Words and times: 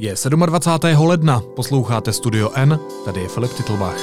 Je 0.00 0.14
27. 0.46 1.06
ledna, 1.06 1.42
posloucháte 1.56 2.12
Studio 2.12 2.50
N, 2.54 2.78
tady 3.04 3.20
je 3.20 3.28
Filip 3.28 3.52
Titlbach. 3.52 3.98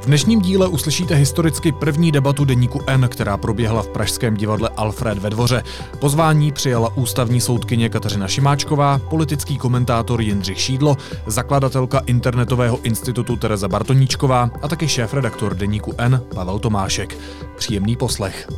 V 0.00 0.06
dnešním 0.06 0.40
díle 0.40 0.68
uslyšíte 0.68 1.14
historicky 1.14 1.72
první 1.72 2.12
debatu 2.12 2.44
deníku 2.44 2.80
N, 2.86 3.08
která 3.08 3.36
proběhla 3.36 3.82
v 3.82 3.88
pražském 3.88 4.34
divadle 4.34 4.68
Alfred 4.76 5.18
ve 5.18 5.30
dvoře. 5.30 5.62
Pozvání 5.98 6.52
přijala 6.52 6.96
ústavní 6.96 7.40
soudkyně 7.40 7.88
Kateřina 7.88 8.28
Šimáčková, 8.28 8.98
politický 9.10 9.58
komentátor 9.58 10.20
Jindřich 10.20 10.60
Šídlo, 10.60 10.96
zakladatelka 11.26 12.02
internetového 12.06 12.80
institutu 12.82 13.36
Tereza 13.36 13.68
Bartoníčková 13.68 14.50
a 14.62 14.68
taky 14.68 14.88
šéf-redaktor 14.88 15.54
deníku 15.54 15.94
N 15.98 16.22
Pavel 16.34 16.58
Tomášek. 16.58 17.18
Příjemný 17.56 17.96
poslech. 17.96 18.48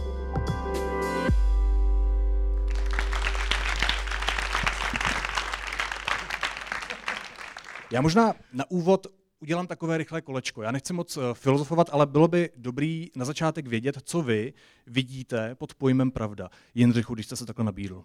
Já 7.92 8.00
možná 8.00 8.32
na 8.52 8.70
úvod 8.70 9.06
udělám 9.40 9.66
takové 9.66 9.98
rychlé 9.98 10.20
kolečko. 10.20 10.62
Já 10.62 10.70
nechci 10.70 10.92
moc 10.92 11.16
eh, 11.16 11.20
filozofovat, 11.32 11.90
ale 11.92 12.06
bylo 12.06 12.28
by 12.28 12.50
dobrý 12.56 13.10
na 13.16 13.24
začátek 13.24 13.66
vědět, 13.66 13.98
co 14.04 14.22
vy 14.22 14.52
vidíte 14.86 15.54
pod 15.54 15.74
pojmem 15.74 16.10
pravda. 16.10 16.50
Jindřichu, 16.74 17.14
když 17.14 17.26
jste 17.26 17.36
se 17.36 17.46
takhle 17.46 17.64
nabídl. 17.64 18.04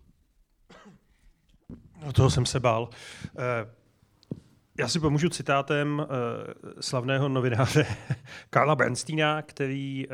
No 2.06 2.14
toho 2.14 2.30
jsem 2.30 2.46
se 2.46 2.60
bál. 2.60 2.90
Eh, 3.38 3.86
já 4.80 4.88
si 4.88 5.00
pomůžu 5.00 5.30
citátem 5.30 6.00
uh, 6.00 6.06
slavného 6.80 7.30
novináře 7.30 7.86
Karla 8.50 8.76
Bernsteina, 8.76 9.42
který, 9.42 10.08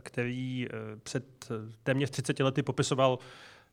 který 0.00 0.68
před 1.02 1.48
téměř 1.82 2.10
30 2.10 2.40
lety 2.40 2.62
popisoval 2.62 3.18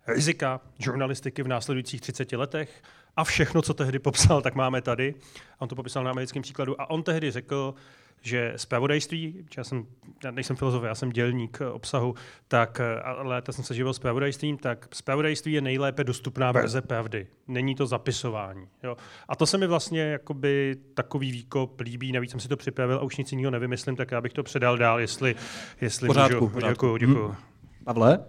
rizika 0.07 0.61
žurnalistiky 0.79 1.43
v 1.43 1.47
následujících 1.47 2.01
30 2.01 2.31
letech 2.31 2.81
a 3.15 3.23
všechno, 3.23 3.61
co 3.61 3.73
tehdy 3.73 3.99
popsal, 3.99 4.41
tak 4.41 4.55
máme 4.55 4.81
tady. 4.81 5.15
On 5.59 5.67
to 5.67 5.75
popisal 5.75 6.03
na 6.03 6.11
americkém 6.11 6.41
příkladu. 6.41 6.81
A 6.81 6.89
on 6.89 7.03
tehdy 7.03 7.31
řekl, 7.31 7.73
že 8.21 8.53
zpravodajství, 8.55 9.45
já, 9.57 9.63
jsem, 9.63 9.85
já 10.23 10.31
nejsem 10.31 10.55
filozof, 10.55 10.83
já 10.83 10.95
jsem 10.95 11.09
dělník 11.09 11.59
obsahu, 11.71 12.15
tak 12.47 12.79
ale 13.03 13.23
léta 13.23 13.51
jsem 13.51 13.63
se 13.63 13.73
živil 13.73 13.93
zpravodajstvím, 13.93 14.57
tak 14.57 14.87
zpravodajství 14.93 15.53
je 15.53 15.61
nejlépe 15.61 16.03
dostupná 16.03 16.51
verze 16.51 16.81
pravdy. 16.81 17.27
Není 17.47 17.75
to 17.75 17.87
zapisování. 17.87 18.67
Jo. 18.83 18.97
A 19.27 19.35
to 19.35 19.45
se 19.45 19.57
mi 19.57 19.67
vlastně 19.67 20.01
jakoby 20.01 20.75
takový 20.93 21.31
výkop 21.31 21.79
líbí, 21.79 22.11
navíc 22.11 22.31
jsem 22.31 22.39
si 22.39 22.47
to 22.47 22.57
připravil 22.57 22.97
a 22.97 23.01
už 23.01 23.17
nic 23.17 23.31
jiného 23.31 23.51
nevymyslím, 23.51 23.95
tak 23.95 24.11
já 24.11 24.21
bych 24.21 24.33
to 24.33 24.43
předal 24.43 24.77
dál, 24.77 24.99
jestli, 24.99 25.35
jestli 25.81 26.07
pořádku, 26.07 26.39
můžu. 26.39 26.53
Pořádku. 26.53 26.73
Děkuju, 26.73 26.97
děkuju. 26.97 27.27
Hmm. 27.27 27.35
Pavle? 27.83 28.19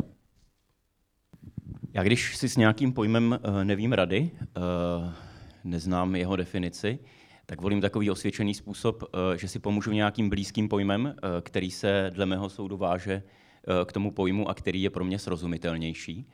Já 1.95 2.03
když 2.03 2.37
si 2.37 2.49
s 2.49 2.57
nějakým 2.57 2.93
pojmem 2.93 3.39
uh, 3.49 3.65
nevím 3.65 3.93
rady, 3.93 4.31
uh, 4.41 5.13
neznám 5.65 6.17
jeho 6.17 6.37
definici, 6.37 6.99
tak 7.47 7.61
volím 7.61 7.81
takový 7.81 8.11
osvědčený 8.11 8.55
způsob, 8.55 9.03
uh, 9.03 9.09
že 9.37 9.49
si 9.49 9.59
pomůžu 9.59 9.93
nějakým 9.93 10.31
blízkým 10.31 10.69
pojmem, 10.69 11.15
který 11.41 11.71
se 11.71 12.11
dle 12.15 12.27
mého 12.27 12.49
soudu 12.49 12.77
váže 12.77 13.23
k 13.85 13.93
tomu 13.93 14.11
pojmu 14.11 14.49
a 14.49 14.55
který 14.55 14.83
je 14.83 14.91
pro 14.91 15.05
mě 15.05 15.19
srozumitelnější. 15.19 16.31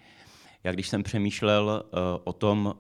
Já 0.65 0.73
když 0.73 0.89
jsem 0.89 1.03
přemýšlel 1.03 1.85
o 2.25 2.33
tom, 2.33 2.75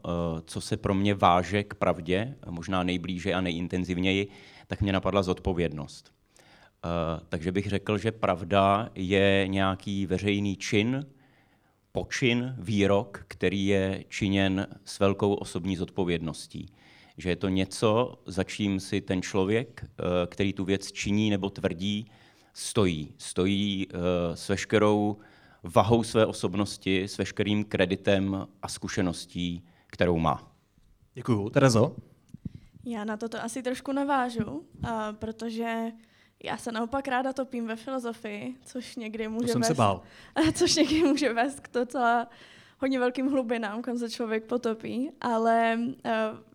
co 0.44 0.60
se 0.60 0.76
pro 0.76 0.94
mě 0.94 1.14
váže 1.14 1.62
k 1.64 1.74
pravdě, 1.74 2.34
možná 2.50 2.82
nejblíže 2.82 3.34
a 3.34 3.40
nejintenzivněji, 3.40 4.28
tak 4.66 4.80
mě 4.80 4.92
napadla 4.92 5.22
zodpovědnost. 5.22 6.12
Takže 7.28 7.52
bych 7.52 7.66
řekl, 7.66 7.98
že 7.98 8.12
pravda 8.12 8.90
je 8.94 9.44
nějaký 9.48 10.06
veřejný 10.06 10.56
čin, 10.56 11.06
počin, 11.92 12.54
výrok, 12.58 13.24
který 13.28 13.66
je 13.66 14.04
činěn 14.08 14.66
s 14.84 14.98
velkou 14.98 15.34
osobní 15.34 15.76
zodpovědností. 15.76 16.66
Že 17.16 17.28
je 17.28 17.36
to 17.36 17.48
něco, 17.48 18.22
za 18.26 18.44
čím 18.44 18.80
si 18.80 19.00
ten 19.00 19.22
člověk, 19.22 19.84
eh, 19.84 20.02
který 20.26 20.52
tu 20.52 20.64
věc 20.64 20.92
činí 20.92 21.30
nebo 21.30 21.50
tvrdí, 21.50 22.10
stojí. 22.54 23.14
Stojí 23.18 23.88
eh, 23.90 23.96
s 24.36 24.48
veškerou 24.48 25.16
vahou 25.62 26.02
své 26.02 26.26
osobnosti, 26.26 27.02
s 27.02 27.18
veškerým 27.18 27.64
kreditem 27.64 28.46
a 28.62 28.68
zkušeností, 28.68 29.64
kterou 29.86 30.18
má. 30.18 30.52
Děkuju. 31.14 31.50
Terezo? 31.50 31.96
Já 32.84 33.04
na 33.04 33.16
toto 33.16 33.42
asi 33.42 33.62
trošku 33.62 33.92
navážu, 33.92 34.64
protože 35.12 35.92
já 36.44 36.56
se 36.56 36.72
naopak 36.72 37.08
ráda 37.08 37.32
topím 37.32 37.66
ve 37.66 37.76
filozofii, 37.76 38.54
což 38.64 38.96
někdy 38.96 39.28
může 39.28 39.46
to 39.46 39.52
jsem 39.52 39.60
vést, 39.60 39.68
se 39.68 39.74
bál. 39.74 40.02
což 40.54 40.76
někdy 40.76 41.04
může 41.04 41.32
vést 41.32 41.60
k 41.60 41.72
docela 41.72 42.28
hodně 42.78 42.98
velkým 42.98 43.30
hlubinám, 43.30 43.82
kam 43.82 43.98
se 43.98 44.10
člověk 44.10 44.44
potopí, 44.44 45.10
ale 45.20 45.78
uh, 45.78 45.92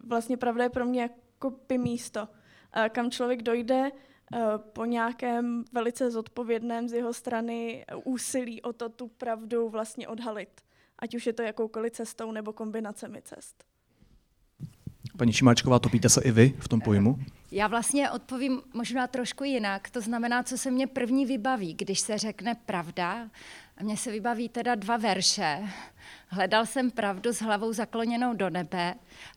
vlastně 0.08 0.38
pravda 0.38 0.64
je 0.64 0.70
pro 0.70 0.86
mě 0.86 1.02
jako 1.02 1.54
by 1.68 1.78
místo, 1.78 2.22
uh, 2.22 2.86
kam 2.90 3.12
člověk 3.12 3.42
dojde 3.42 3.92
uh, 3.92 4.40
po 4.58 4.86
nějakém 4.86 5.64
velice 5.72 6.12
zodpovědném 6.12 6.90
z 6.90 6.94
jeho 6.94 7.14
strany 7.14 7.86
úsilí 8.04 8.62
o 8.62 8.74
to 8.74 8.90
tu 8.90 9.08
pravdu 9.08 9.70
vlastně 9.70 10.08
odhalit. 10.08 10.62
Ať 11.00 11.16
už 11.16 11.28
je 11.28 11.34
to 11.34 11.42
jakoukoliv 11.42 11.94
cestou 11.94 12.32
nebo 12.32 12.54
kombinacemi 12.54 13.22
cest. 13.22 13.64
Paní 15.18 15.34
Šimáčková, 15.34 15.80
topíte 15.80 16.10
se 16.10 16.22
i 16.22 16.32
vy 16.32 16.56
v 16.60 16.68
tom 16.68 16.82
pojmu? 16.82 17.20
Já 17.56 17.68
vlastně 17.68 18.12
odpovím 18.12 18.62
možná 18.74 19.08
trošku 19.08 19.44
jinak. 19.44 19.90
To 19.90 20.02
znamená, 20.02 20.44
co 20.44 20.58
se 20.58 20.72
mě 20.72 20.88
první 20.88 21.26
vybaví, 21.26 21.74
když 21.74 22.00
se 22.00 22.18
řekne 22.18 22.56
pravda. 22.56 23.30
A 23.78 23.84
mně 23.84 23.98
se 23.98 24.12
vybaví 24.12 24.50
teda 24.50 24.76
dva 24.76 24.98
verše. 24.98 25.64
Hledal 26.28 26.66
jsem 26.66 26.92
pravdu 26.92 27.34
s 27.34 27.42
hlavou 27.42 27.74
zakloněnou 27.74 28.34
do 28.34 28.50
nebe 28.50 28.96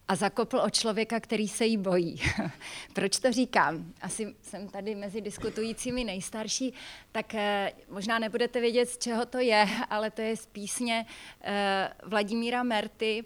a 0.09 0.17
zakopl 0.17 0.59
o 0.59 0.71
člověka, 0.71 1.21
který 1.21 1.49
se 1.49 1.67
jí 1.67 1.77
bojí. 1.77 2.21
Proč 2.93 3.19
to 3.19 3.33
říkám? 3.33 3.93
Asi 4.01 4.35
jsem 4.43 4.69
tady 4.69 4.95
mezi 4.95 5.21
diskutujícími 5.21 6.05
nejstarší, 6.05 6.75
tak 7.13 7.35
eh, 7.35 7.73
možná 7.91 8.19
nebudete 8.19 8.61
vědět, 8.61 8.89
z 8.89 8.99
čeho 8.99 9.27
to 9.27 9.39
je, 9.39 9.69
ale 9.91 10.11
to 10.11 10.21
je 10.21 10.37
z 10.37 10.47
písně 10.47 11.07
eh, 11.41 11.93
Vladimíra 12.03 12.63
Merty, 12.63 13.25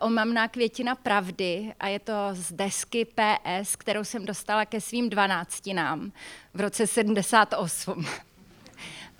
omamná 0.00 0.48
květina 0.48 0.94
pravdy 0.94 1.72
a 1.80 1.88
je 1.88 1.98
to 1.98 2.12
z 2.32 2.52
desky 2.52 3.04
PS, 3.04 3.76
kterou 3.76 4.04
jsem 4.04 4.26
dostala 4.26 4.64
ke 4.64 4.80
svým 4.80 5.10
dvanáctinám 5.10 6.12
v 6.54 6.60
roce 6.60 6.86
78. 6.86 8.06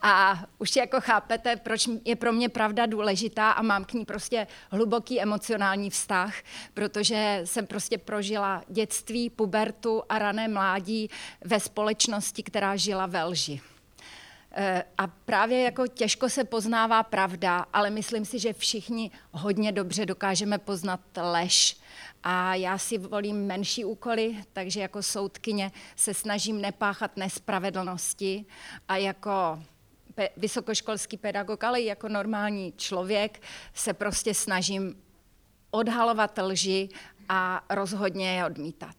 A 0.03 0.45
už 0.59 0.77
jako 0.77 1.01
chápete, 1.01 1.57
proč 1.57 1.89
je 2.05 2.17
pro 2.17 2.33
mě 2.33 2.49
pravda 2.49 2.87
důležitá 2.87 3.51
a 3.51 3.63
mám 3.63 3.85
k 3.85 3.93
ní 3.93 4.05
prostě 4.05 4.47
hluboký 4.71 5.21
emocionální 5.21 5.91
vztah, 5.91 6.35
protože 6.75 7.41
jsem 7.45 7.67
prostě 7.67 7.99
prožila 7.99 8.63
dětství, 8.69 9.31
pubertu 9.31 10.03
a 10.09 10.19
rané 10.19 10.49
mládí 10.49 11.11
ve 11.45 11.61
společnosti, 11.61 12.43
která 12.43 12.77
žila 12.77 13.07
ve 13.07 13.25
lži. 13.25 13.61
Eh, 14.59 14.85
a 14.99 15.07
právě 15.07 15.63
jako 15.63 15.87
těžko 15.87 16.29
se 16.29 16.45
poznává 16.45 17.03
pravda, 17.03 17.67
ale 17.73 17.91
myslím 17.91 18.25
si, 18.25 18.39
že 18.39 18.53
všichni 18.53 19.11
hodně 19.33 19.73
dobře 19.73 20.07
dokážeme 20.07 20.59
poznat 20.59 21.01
lež. 21.17 21.77
A 22.23 22.55
já 22.55 22.79
si 22.79 22.99
volím 22.99 23.47
menší 23.47 23.85
úkoly, 23.85 24.37
takže 24.53 24.81
jako 24.81 25.03
soudkyně 25.03 25.73
se 25.97 26.15
snažím 26.15 26.61
nepáchat 26.61 27.17
nespravedlnosti 27.17 28.45
a 28.89 28.97
jako 28.97 29.63
vysokoškolský 30.37 31.17
pedagog, 31.17 31.65
ale 31.65 31.81
i 31.81 31.85
jako 31.85 32.09
normální 32.09 32.73
člověk 32.77 33.43
se 33.75 33.95
prostě 33.95 34.35
snažím 34.35 35.03
odhalovat 35.71 36.39
lži 36.43 36.89
a 37.29 37.65
rozhodně 37.71 38.37
je 38.37 38.47
odmítat. 38.47 38.97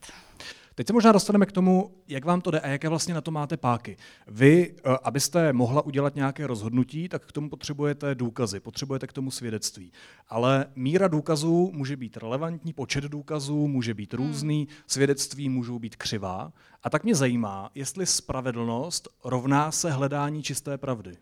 Teď 0.78 0.88
se 0.88 0.94
možná 0.94 1.12
dostaneme 1.12 1.46
k 1.46 1.52
tomu, 1.52 1.92
jak 2.08 2.26
vám 2.26 2.42
to 2.42 2.52
jde 2.52 2.60
a 2.60 2.68
jaké 2.68 2.90
vlastně 2.90 3.14
na 3.14 3.22
to 3.22 3.32
máte 3.32 3.58
páky. 3.58 3.98
Vy, 4.28 4.76
eh, 4.78 4.98
abyste 5.04 5.54
mohla 5.54 5.86
udělat 5.86 6.16
nějaké 6.16 6.48
rozhodnutí, 6.48 7.10
tak 7.10 7.26
k 7.26 7.32
tomu 7.32 7.50
potřebujete 7.50 8.16
důkazy, 8.16 8.60
potřebujete 8.60 9.08
k 9.08 9.14
tomu 9.14 9.32
svědectví. 9.32 9.92
Ale 10.28 10.66
míra 10.76 11.08
důkazů 11.08 11.72
může 11.74 11.96
být 11.96 12.18
relevantní, 12.18 12.74
počet 12.74 13.04
důkazů 13.04 13.68
může 13.68 13.94
být 13.94 14.14
hmm. 14.14 14.28
různý, 14.28 14.68
svědectví 14.88 15.50
můžou 15.50 15.80
být 15.80 15.96
křivá. 15.96 16.54
A 16.84 16.90
tak 16.90 17.04
mě 17.04 17.16
zajímá, 17.16 17.72
jestli 17.76 18.06
spravedlnost 18.06 19.08
rovná 19.24 19.72
se 19.72 19.92
hledání 19.92 20.44
čisté 20.44 20.78
pravdy. 20.78 21.18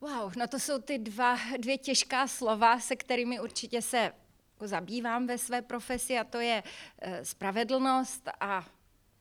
Wow, 0.00 0.32
no 0.38 0.46
to 0.46 0.58
jsou 0.58 0.78
ty 0.78 0.98
dva, 0.98 1.36
dvě 1.58 1.78
těžká 1.78 2.26
slova, 2.26 2.80
se 2.80 2.96
kterými 2.96 3.40
určitě 3.40 3.82
se 3.82 4.12
jako 4.58 4.68
zabývám 4.68 5.26
ve 5.26 5.38
své 5.38 5.62
profesi 5.62 6.18
a 6.18 6.24
to 6.24 6.40
je 6.40 6.62
e, 6.98 7.24
spravedlnost 7.24 8.28
a 8.40 8.66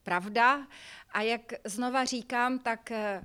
pravda. 0.03 0.67
A 1.11 1.21
jak 1.21 1.53
znova 1.63 2.05
říkám, 2.05 2.59
tak 2.59 2.91
e, 2.91 3.21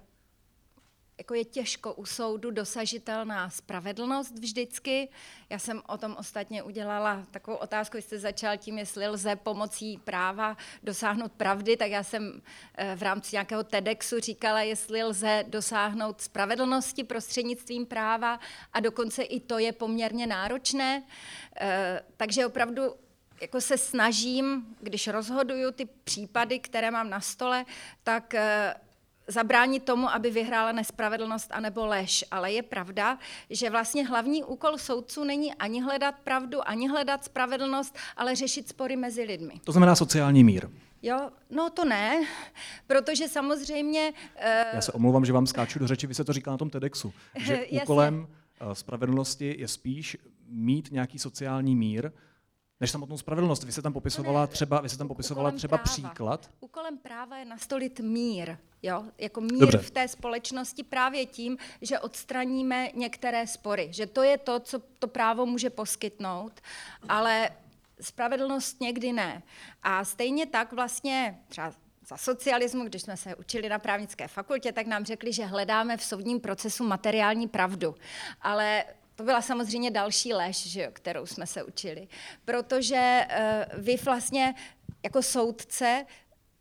jako 1.23 1.35
je 1.35 1.45
těžko 1.45 1.95
u 1.95 2.07
soudu 2.07 2.51
dosažitelná 2.51 3.51
spravedlnost 3.51 4.39
vždycky. 4.39 5.09
Já 5.51 5.59
jsem 5.59 5.83
o 5.87 5.99
tom 5.99 6.17
ostatně 6.19 6.63
udělala 6.63 7.27
takovou 7.31 7.57
otázku, 7.57 7.97
jste 7.97 8.19
začal 8.19 8.57
tím, 8.57 8.79
jestli 8.79 9.09
lze 9.09 9.37
pomocí 9.37 9.99
práva 9.99 10.57
dosáhnout 10.83 11.33
pravdy, 11.33 11.77
tak 11.77 11.91
já 11.91 12.03
jsem 12.03 12.43
eh, 12.75 12.97
v 12.97 13.03
rámci 13.03 13.37
nějakého 13.37 13.63
TEDxu 13.63 14.21
říkala, 14.21 14.61
jestli 14.61 15.03
lze 15.03 15.45
dosáhnout 15.49 16.21
spravedlnosti 16.21 17.05
prostřednictvím 17.05 17.87
práva 17.87 18.41
a 18.73 18.81
dokonce 18.81 19.23
i 19.23 19.41
to 19.41 19.59
je 19.59 19.73
poměrně 19.73 20.27
náročné. 20.27 21.03
Eh, 21.57 22.03
takže 22.17 22.47
opravdu 22.47 22.83
jako 23.41 23.61
se 23.61 23.79
snažím, 23.79 24.77
když 24.81 25.09
rozhoduju 25.09 25.71
ty 25.71 25.85
případy, 25.85 26.59
které 26.59 26.91
mám 26.91 27.11
na 27.11 27.21
stole, 27.21 27.65
tak 28.03 28.35
eh, 28.35 28.75
zabránit 29.27 29.85
tomu, 29.85 30.09
aby 30.11 30.31
vyhrála 30.31 30.73
nespravedlnost 30.73 31.51
anebo 31.53 31.87
lež. 31.87 32.25
Ale 32.31 32.53
je 32.53 32.63
pravda, 32.63 33.19
že 33.51 33.71
vlastně 33.71 34.07
hlavní 34.07 34.45
úkol 34.45 34.79
soudců 34.79 35.25
není 35.25 35.55
ani 35.55 35.83
hledat 35.83 36.15
pravdu, 36.25 36.69
ani 36.69 36.89
hledat 36.89 37.25
spravedlnost, 37.25 37.97
ale 38.17 38.37
řešit 38.37 38.69
spory 38.69 38.97
mezi 38.97 39.23
lidmi. 39.23 39.55
To 39.65 39.73
znamená 39.73 39.97
sociální 39.97 40.45
mír. 40.45 40.69
Jo, 41.05 41.31
no 41.51 41.71
to 41.71 41.85
ne, 41.85 42.27
protože 42.87 43.29
samozřejmě... 43.29 44.13
Uh... 44.37 44.75
Já 44.75 44.81
se 44.81 44.93
omlouvám, 44.93 45.25
že 45.25 45.33
vám 45.33 45.47
skáču 45.47 45.79
do 45.79 45.87
řeči, 45.87 46.07
vy 46.07 46.15
se 46.15 46.25
to 46.25 46.33
říká 46.33 46.51
na 46.51 46.59
tom 46.59 46.71
TEDxu, 46.71 47.13
že 47.37 47.67
úkolem 47.83 48.27
uh, 48.67 48.73
spravedlnosti 48.73 49.57
je 49.59 49.69
spíš 49.69 50.17
mít 50.47 50.93
nějaký 50.93 51.19
sociální 51.19 51.77
mír, 51.77 52.11
než 52.81 52.91
samotnou 52.91 53.19
spravedlnost. 53.19 53.65
Vy 53.65 53.73
se 53.73 53.83
tam 53.83 53.93
popisovala 53.93 54.47
třeba, 54.47 54.81
vy 54.81 54.89
se 54.89 54.99
tam 54.99 55.09
popisovala 55.09 55.51
třeba 55.51 55.79
práva. 55.79 55.85
příklad. 55.85 56.51
Úkolem 56.61 56.99
práva 56.99 57.37
je 57.37 57.45
nastolit 57.45 58.01
mír. 58.01 58.57
Jo? 58.83 59.05
Jako 59.19 59.41
mír 59.41 59.59
Dobře. 59.59 59.79
v 59.79 59.91
té 59.91 60.09
společnosti 60.09 60.83
právě 60.83 61.27
tím, 61.27 61.59
že 61.83 61.99
odstraníme 61.99 62.89
některé 62.95 63.47
spory. 63.47 63.89
Že 63.91 64.07
to 64.07 64.23
je 64.23 64.39
to, 64.39 64.61
co 64.61 64.79
to 64.99 65.09
právo 65.09 65.47
může 65.47 65.71
poskytnout, 65.71 66.61
ale 67.09 67.51
spravedlnost 68.01 68.81
někdy 68.81 69.13
ne. 69.13 69.43
A 69.83 70.05
stejně 70.05 70.47
tak 70.47 70.73
vlastně 70.73 71.39
třeba 71.49 71.73
za 72.07 72.17
socialismu, 72.17 72.85
když 72.85 73.03
jsme 73.03 73.17
se 73.17 73.35
učili 73.35 73.69
na 73.69 73.79
právnické 73.79 74.29
fakultě, 74.29 74.73
tak 74.73 74.87
nám 74.87 75.05
řekli, 75.05 75.33
že 75.33 75.45
hledáme 75.45 75.97
v 75.97 76.05
soudním 76.05 76.41
procesu 76.41 76.85
materiální 76.85 77.49
pravdu. 77.49 77.95
Ale 78.41 78.85
to 79.15 79.23
byla 79.23 79.43
samozřejmě 79.43 79.91
další 79.91 80.35
lež, 80.35 80.67
že 80.67 80.83
jo, 80.83 80.91
kterou 80.93 81.27
jsme 81.27 81.47
se 81.47 81.63
učili. 81.63 82.09
Protože 82.45 83.27
uh, 83.75 83.81
vy 83.85 83.97
vlastně 83.97 84.55
jako 85.05 85.23
soudce 85.23 86.07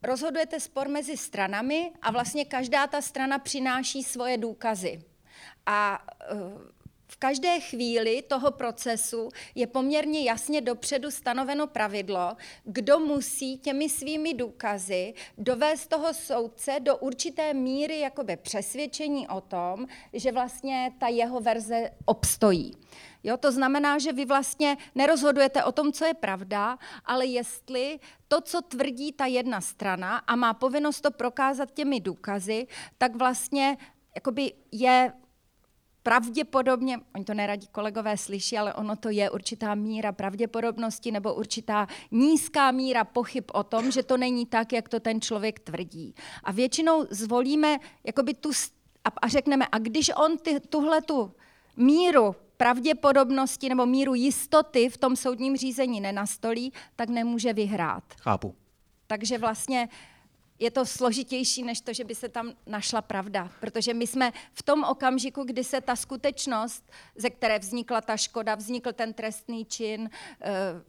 rozhodujete 0.02 0.60
spor 0.60 0.88
mezi 0.88 1.16
stranami 1.16 1.92
a 2.02 2.10
vlastně 2.10 2.44
každá 2.44 2.86
ta 2.86 3.00
strana 3.00 3.38
přináší 3.38 4.02
svoje 4.02 4.38
důkazy. 4.38 5.02
A 5.66 6.06
uh, 6.32 6.38
v 7.12 7.16
každé 7.16 7.60
chvíli 7.60 8.22
toho 8.22 8.50
procesu 8.50 9.28
je 9.54 9.66
poměrně 9.66 10.24
jasně 10.24 10.60
dopředu 10.60 11.10
stanoveno 11.10 11.66
pravidlo, 11.66 12.36
kdo 12.64 12.98
musí 12.98 13.58
těmi 13.58 13.88
svými 13.88 14.34
důkazy 14.34 15.14
dovést 15.38 15.88
toho 15.88 16.14
soudce 16.14 16.80
do 16.80 16.96
určité 16.96 17.54
míry 17.54 18.00
jakoby 18.00 18.36
přesvědčení 18.36 19.28
o 19.28 19.40
tom, 19.40 19.86
že 20.12 20.32
vlastně 20.32 20.92
ta 20.98 21.08
jeho 21.08 21.40
verze 21.40 21.90
obstojí. 22.04 22.72
Jo, 23.22 23.36
to 23.36 23.52
znamená, 23.52 23.98
že 23.98 24.12
vy 24.12 24.24
vlastně 24.24 24.76
nerozhodujete 24.94 25.64
o 25.64 25.72
tom, 25.72 25.92
co 25.92 26.04
je 26.04 26.14
pravda, 26.14 26.78
ale 27.04 27.26
jestli 27.26 28.00
to, 28.28 28.40
co 28.40 28.62
tvrdí 28.62 29.12
ta 29.12 29.26
jedna 29.26 29.60
strana 29.60 30.16
a 30.16 30.36
má 30.36 30.54
povinnost 30.54 31.00
to 31.00 31.10
prokázat 31.10 31.70
těmi 31.74 32.00
důkazy, 32.00 32.66
tak 32.98 33.16
vlastně 33.16 33.76
jakoby 34.14 34.52
je 34.72 35.12
pravděpodobně, 36.02 37.00
oni 37.14 37.24
to 37.24 37.34
neradí 37.34 37.66
kolegové 37.72 38.16
slyší, 38.16 38.58
ale 38.58 38.74
ono 38.74 38.96
to 38.96 39.08
je 39.08 39.30
určitá 39.30 39.74
míra 39.74 40.12
pravděpodobnosti 40.12 41.12
nebo 41.12 41.34
určitá 41.34 41.86
nízká 42.10 42.70
míra 42.70 43.04
pochyb 43.04 43.44
o 43.52 43.62
tom, 43.62 43.90
že 43.90 44.02
to 44.02 44.16
není 44.16 44.46
tak, 44.46 44.72
jak 44.72 44.88
to 44.88 45.00
ten 45.00 45.20
člověk 45.20 45.60
tvrdí. 45.60 46.14
A 46.44 46.52
většinou 46.52 47.06
zvolíme 47.10 47.78
jakoby 48.04 48.34
tu 48.34 48.50
a, 49.04 49.08
a 49.22 49.28
řekneme, 49.28 49.66
a 49.72 49.78
když 49.78 50.10
on 50.16 50.38
ty, 50.38 50.60
tuhle 50.60 51.02
tu 51.02 51.32
míru 51.76 52.34
pravděpodobnosti 52.56 53.68
nebo 53.68 53.86
míru 53.86 54.14
jistoty 54.14 54.88
v 54.88 54.96
tom 54.96 55.16
soudním 55.16 55.56
řízení 55.56 56.00
nenastolí, 56.00 56.72
tak 56.96 57.08
nemůže 57.08 57.52
vyhrát. 57.52 58.04
Chápu. 58.20 58.54
Takže 59.06 59.38
vlastně 59.38 59.88
je 60.62 60.70
to 60.70 60.86
složitější, 60.86 61.62
než 61.62 61.80
to, 61.80 61.92
že 61.92 62.04
by 62.04 62.14
se 62.14 62.28
tam 62.28 62.52
našla 62.66 63.02
pravda. 63.02 63.50
Protože 63.60 63.94
my 63.94 64.06
jsme 64.06 64.32
v 64.52 64.62
tom 64.62 64.84
okamžiku, 64.84 65.44
kdy 65.44 65.64
se 65.64 65.80
ta 65.80 65.96
skutečnost, 65.96 66.90
ze 67.16 67.30
které 67.30 67.58
vznikla 67.58 68.00
ta 68.00 68.16
škoda, 68.16 68.54
vznikl 68.54 68.92
ten 68.92 69.12
trestný 69.12 69.64
čin 69.64 70.00
uh, 70.00 70.08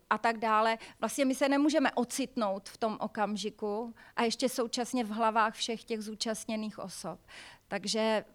a 0.10 0.18
tak 0.18 0.38
dále, 0.38 0.78
vlastně 1.00 1.26
my 1.26 1.36
se 1.36 1.50
nemůžeme 1.50 1.92
ocitnout 1.92 2.70
v 2.70 2.78
tom 2.78 2.98
okamžiku 3.00 3.94
a 4.16 4.24
ještě 4.24 4.50
současně 4.50 5.04
v 5.04 5.10
hlavách 5.10 5.54
všech 5.56 5.84
těch 5.84 6.02
zúčastněných 6.02 6.80
osob. 6.80 7.20
Takže, 7.68 8.26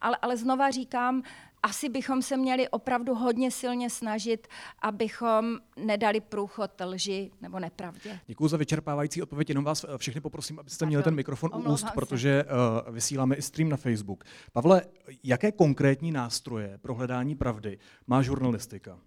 ale, 0.00 0.18
ale 0.22 0.36
znova 0.36 0.70
říkám, 0.70 1.22
asi 1.62 1.88
bychom 1.88 2.22
se 2.22 2.36
měli 2.36 2.68
opravdu 2.68 3.14
hodně 3.14 3.50
silně 3.50 3.90
snažit, 3.90 4.48
abychom 4.82 5.58
nedali 5.76 6.20
průchod 6.20 6.70
lži 6.84 7.30
nebo 7.40 7.58
nepravdě. 7.58 8.20
Děkuji 8.26 8.48
za 8.48 8.56
vyčerpávající 8.56 9.22
odpověď. 9.22 9.48
Jenom 9.48 9.64
vás 9.64 9.84
eh, 9.84 9.98
všechny 9.98 10.20
poprosím, 10.20 10.58
abyste 10.58 10.86
měli 10.86 11.02
ten 11.02 11.14
mikrofon 11.14 11.50
u 11.54 11.72
úst, 11.72 11.86
se. 11.86 11.92
protože 11.94 12.44
uh, 12.44 12.94
vysíláme 12.94 13.36
i 13.36 13.42
stream 13.42 13.68
na 13.68 13.76
Facebook. 13.76 14.24
Pavle, 14.52 14.82
jaké 15.24 15.52
konkrétní 15.52 16.12
nástroje 16.12 16.78
pro 16.78 16.94
hledání 16.94 17.34
pravdy 17.34 17.78
má 18.06 18.22
žurnalistika? 18.22 18.98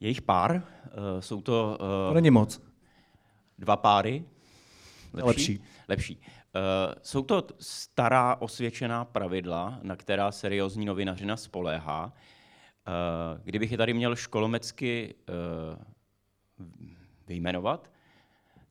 Jejich 0.00 0.22
pár. 0.22 0.54
Uh, 0.54 1.20
jsou 1.20 1.40
to... 1.40 1.78
Uh, 1.80 1.86
to 2.08 2.14
není 2.14 2.30
moc. 2.30 2.62
Dva 3.58 3.76
páry. 3.76 4.24
Lepší. 5.12 5.26
Lepší. 5.26 5.60
Lepší. 5.88 6.41
Uh, 6.54 6.94
jsou 7.02 7.22
to 7.22 7.46
stará 7.60 8.36
osvědčená 8.40 9.04
pravidla, 9.04 9.78
na 9.82 9.96
která 9.96 10.32
seriózní 10.32 10.86
novinařina 10.86 11.36
spoléhá. 11.36 12.04
Uh, 12.04 13.40
kdybych 13.44 13.72
je 13.72 13.78
tady 13.78 13.94
měl 13.94 14.16
školomecky 14.16 15.14
uh, 15.28 16.66
vyjmenovat, 17.26 17.90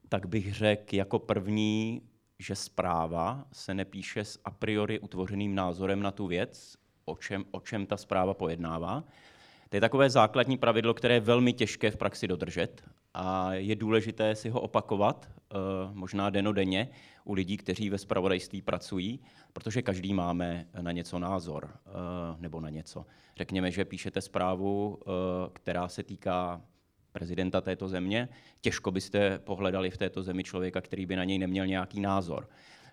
tak 0.10 0.26
bych 0.26 0.54
řekl 0.54 0.96
jako 0.96 1.20
první, 1.20 2.02
že 2.40 2.56
zpráva 2.56 3.46
se 3.52 3.74
nepíše 3.74 4.26
s 4.26 4.40
a 4.46 4.52
priori 4.52 5.00
utvořeným 5.00 5.56
názorem 5.56 6.02
na 6.02 6.12
tu 6.12 6.28
věc, 6.28 6.78
o 7.06 7.16
čem, 7.16 7.46
o 7.52 7.60
čem 7.60 7.86
ta 7.86 7.98
zpráva 7.98 8.34
pojednává. 8.34 9.04
To 9.72 9.78
je 9.78 9.82
takové 9.82 10.10
základní 10.10 10.58
pravidlo, 10.58 10.94
které 10.94 11.14
je 11.14 11.20
velmi 11.20 11.54
těžké 11.54 11.92
v 11.92 11.98
praxi 11.98 12.28
dodržet 12.28 12.84
a 13.14 13.54
je 13.54 13.76
důležité 13.76 14.36
si 14.36 14.50
ho 14.50 14.62
opakovat, 14.62 15.30
možná 15.94 16.30
denodenně, 16.30 16.90
u 17.24 17.34
lidí, 17.34 17.58
kteří 17.58 17.90
ve 17.90 17.98
spravodajství 17.98 18.62
pracují, 18.62 19.20
protože 19.54 19.82
každý 19.82 20.14
máme 20.14 20.68
na 20.82 20.92
něco 20.92 21.20
názor 21.20 21.70
eh, 21.74 21.92
nebo 22.40 22.60
na 22.60 22.70
něco. 22.70 23.06
Řekněme, 23.38 23.72
že 23.72 23.86
píšete 23.86 24.22
zprávu, 24.22 25.00
eh, 25.02 25.10
která 25.54 25.88
se 25.88 26.04
týká 26.04 26.62
prezidenta 27.12 27.62
této 27.62 27.88
země, 27.88 28.30
těžko 28.62 28.92
byste 28.92 29.40
pohledali 29.40 29.90
v 29.90 29.98
této 29.98 30.24
zemi 30.24 30.44
člověka, 30.44 30.82
který 30.82 31.06
by 31.06 31.16
na 31.16 31.24
něj 31.24 31.40
neměl 31.40 31.68
nějaký 31.68 32.00
názor. 32.00 32.50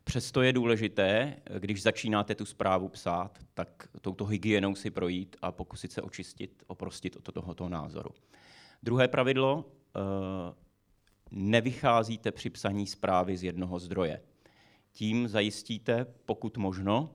Přesto 0.09 0.43
je 0.43 0.53
důležité, 0.53 1.37
když 1.59 1.83
začínáte 1.83 2.35
tu 2.35 2.45
zprávu 2.45 2.89
psát, 2.89 3.39
tak 3.55 3.89
touto 4.01 4.25
hygienou 4.25 4.75
si 4.75 4.91
projít 4.91 5.37
a 5.43 5.53
pokusit 5.53 5.93
se 5.93 6.03
očistit, 6.03 6.63
oprostit 6.67 7.17
od 7.17 7.35
tohoto 7.35 7.69
názoru. 7.69 8.11
Druhé 8.83 9.09
pravidlo, 9.09 9.65
eh, 9.65 10.01
nevycházíte 11.31 12.33
při 12.33 12.51
psaní 12.51 12.87
zprávy 12.87 13.37
z 13.37 13.43
jednoho 13.43 13.79
zdroje. 13.79 14.21
Tím 14.93 15.29
zajistíte, 15.29 16.07
pokud 16.25 16.57
možno, 16.57 17.11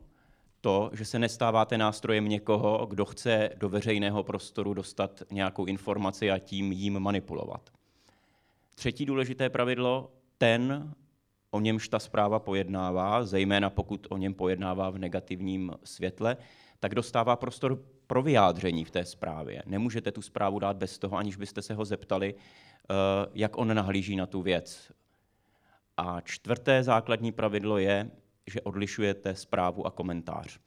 to, 0.62 0.89
že 0.93 1.05
se 1.05 1.19
nestáváte 1.19 1.77
nástrojem 1.77 2.29
někoho, 2.29 2.85
kdo 2.85 3.05
chce 3.05 3.50
do 3.55 3.69
veřejného 3.69 4.23
prostoru 4.23 4.73
dostat 4.73 5.23
nějakou 5.31 5.65
informaci 5.65 6.31
a 6.31 6.39
tím 6.39 6.71
jím 6.71 7.00
manipulovat. 7.00 7.69
Třetí 8.75 9.05
důležité 9.05 9.50
pravidlo, 9.50 10.12
ten, 10.38 10.93
o 11.53 11.60
němž 11.60 11.88
ta 11.88 12.00
zpráva 12.00 12.39
pojednává, 12.39 13.25
zejména 13.25 13.69
pokud 13.69 14.07
o 14.10 14.17
něm 14.17 14.33
pojednává 14.33 14.89
v 14.89 14.98
negativním 14.98 15.72
světle, 15.83 16.38
tak 16.79 16.95
dostává 16.95 17.36
prostor 17.36 17.79
pro 18.07 18.22
vyjádření 18.22 18.86
v 18.86 18.91
té 18.91 19.05
zprávě. 19.05 19.63
Nemůžete 19.65 20.12
tu 20.12 20.22
zprávu 20.22 20.60
dát 20.60 20.77
bez 20.77 20.98
toho, 20.98 21.17
aniž 21.17 21.36
byste 21.36 21.62
se 21.62 21.74
ho 21.74 21.86
zeptali, 21.86 22.36
eh, 22.36 22.93
jak 23.33 23.57
on 23.57 23.75
nahlíží 23.75 24.15
na 24.15 24.25
tu 24.25 24.41
věc. 24.41 24.91
A 25.98 26.22
čtvrté 26.22 26.83
základní 26.83 27.31
pravidlo 27.31 27.77
je, 27.77 28.12
že 28.48 28.62
odlišujete 28.62 29.36
zprávu 29.36 29.88
a 29.88 29.91
komentář. 29.91 30.60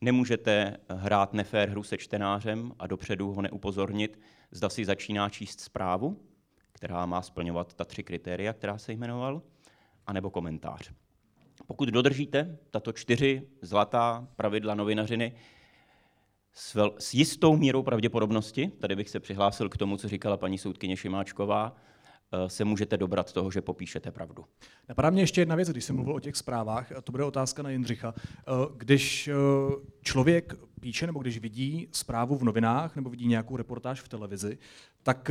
Nemůžete 0.00 0.76
hrát 0.88 1.32
nefér 1.32 1.68
hru 1.68 1.82
se 1.82 1.98
čtenářem 1.98 2.72
a 2.78 2.86
dopředu 2.86 3.32
ho 3.32 3.42
neupozornit, 3.42 4.20
zda 4.50 4.68
si 4.68 4.84
začíná 4.84 5.28
číst 5.28 5.60
zprávu, 5.60 6.20
která 6.72 7.06
má 7.06 7.22
splňovat 7.22 7.74
ta 7.74 7.84
tři 7.84 8.02
kritéria, 8.02 8.52
která 8.52 8.78
se 8.78 8.92
jmenoval, 8.92 9.42
anebo 10.06 10.30
komentář. 10.30 10.92
Pokud 11.66 11.88
dodržíte 11.88 12.58
tato 12.70 12.92
čtyři 12.92 13.42
zlatá 13.62 14.28
pravidla 14.36 14.74
novinařiny, 14.74 15.32
s, 16.52 16.74
vel, 16.74 16.94
s 16.98 17.14
jistou 17.14 17.56
mírou 17.56 17.82
pravděpodobnosti, 17.82 18.68
tady 18.68 18.96
bych 18.96 19.10
se 19.10 19.20
přihlásil 19.20 19.68
k 19.68 19.76
tomu, 19.76 19.96
co 19.96 20.08
říkala 20.08 20.36
paní 20.36 20.58
soudkyně 20.58 20.96
Šimáčková, 20.96 21.76
eh, 22.32 22.48
se 22.48 22.64
můžete 22.64 22.96
dobrat 22.96 23.32
toho, 23.32 23.50
že 23.50 23.62
popíšete 23.62 24.10
pravdu. 24.10 24.44
Napadá 24.88 25.10
mě 25.10 25.22
ještě 25.22 25.40
jedna 25.40 25.56
věc, 25.56 25.68
když 25.68 25.84
jsem 25.84 25.96
mluvil 25.96 26.14
o 26.14 26.20
těch 26.20 26.36
zprávách, 26.36 26.92
a 26.92 27.00
to 27.00 27.12
bude 27.12 27.24
otázka 27.24 27.62
na 27.62 27.70
Jindřicha. 27.70 28.14
Eh, 28.16 28.42
když 28.76 29.28
eh, 29.28 29.32
člověk 30.02 30.54
píše 30.80 31.06
nebo 31.06 31.20
když 31.20 31.38
vidí 31.38 31.88
zprávu 31.92 32.36
v 32.36 32.44
novinách 32.44 32.96
nebo 32.96 33.10
vidí 33.10 33.26
nějakou 33.26 33.56
reportáž 33.56 34.00
v 34.00 34.08
televizi, 34.08 34.58
tak 35.02 35.30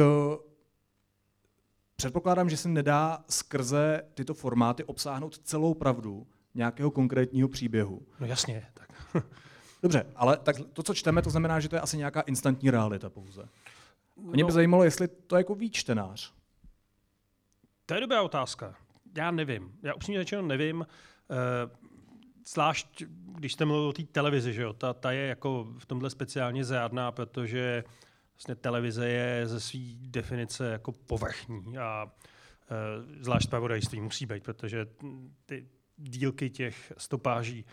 předpokládám, 2.02 2.50
že 2.50 2.58
se 2.58 2.70
nedá 2.70 3.24
skrze 3.30 4.02
tyto 4.14 4.34
formáty 4.34 4.84
obsáhnout 4.84 5.38
celou 5.38 5.74
pravdu 5.74 6.28
nějakého 6.56 6.92
konkrétního 6.92 7.48
příběhu. 7.48 8.02
No 8.20 8.28
jasně, 8.28 8.66
tak. 8.74 8.94
Dobře, 9.84 10.06
ale 10.16 10.38
tak 10.38 10.56
to, 10.74 10.84
co 10.84 10.94
čteme, 10.94 11.22
to 11.22 11.30
znamená, 11.30 11.60
že 11.60 11.70
to 11.70 11.76
je 11.76 11.82
asi 11.82 11.98
nějaká 11.98 12.22
instantní 12.22 12.72
realita 12.72 13.10
pouze. 13.10 13.44
Mě 14.18 14.44
no, 14.44 14.48
by 14.48 14.54
zajímalo, 14.54 14.84
jestli 14.84 15.08
to 15.08 15.38
jako 15.38 15.56
ví 15.56 15.70
čtenář. 15.72 16.34
To 17.86 17.94
je 17.94 18.02
dobrá 18.02 18.22
otázka. 18.22 18.76
Já 19.18 19.32
nevím. 19.32 19.74
Já 19.84 19.94
upřímně 19.94 20.20
řečeno 20.20 20.42
nevím. 20.42 20.80
Uh, 20.80 20.86
zvlášť, 22.46 23.04
když 23.36 23.54
jste 23.54 23.66
mluvil 23.66 23.88
o 23.88 23.94
té 23.94 24.04
televizi, 24.04 24.54
že 24.54 24.62
jo? 24.62 24.74
Ta, 24.74 24.94
ta 24.94 25.12
je 25.12 25.28
jako 25.28 25.68
v 25.78 25.86
tomhle 25.86 26.10
speciálně 26.10 26.66
zjádná, 26.66 27.12
protože 27.12 27.84
vlastně 28.42 28.56
televize 28.56 29.10
je 29.10 29.48
ze 29.48 29.60
své 29.60 29.80
definice 29.96 30.72
jako 30.72 30.92
povrchní 30.92 31.78
a 31.78 32.04
uh, 32.04 33.22
zvlášť 33.22 33.50
pravodajství 33.50 34.02
musí 34.02 34.26
být, 34.26 34.44
protože 34.44 34.88
ty 35.46 35.68
dílky 35.98 36.50
těch 36.50 36.94
stopáží 36.98 37.66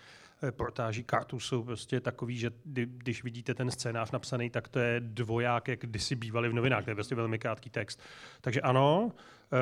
reportáží 0.42 1.04
kartů 1.04 1.40
jsou 1.40 1.62
prostě 1.62 2.00
takový, 2.00 2.38
že 2.38 2.50
když 2.64 3.24
vidíte 3.24 3.54
ten 3.54 3.70
scénář 3.70 4.10
napsaný, 4.10 4.50
tak 4.50 4.68
to 4.68 4.78
je 4.78 5.00
dvoják, 5.00 5.68
jak 5.68 5.80
kdysi 5.80 6.16
bývali 6.16 6.48
v 6.48 6.52
novinách, 6.52 6.84
to 6.84 6.90
je 6.90 6.94
prostě 6.94 7.14
velmi 7.14 7.38
krátký 7.38 7.70
text. 7.70 8.02
Takže 8.40 8.60
ano, 8.60 9.12
eh, 9.52 9.56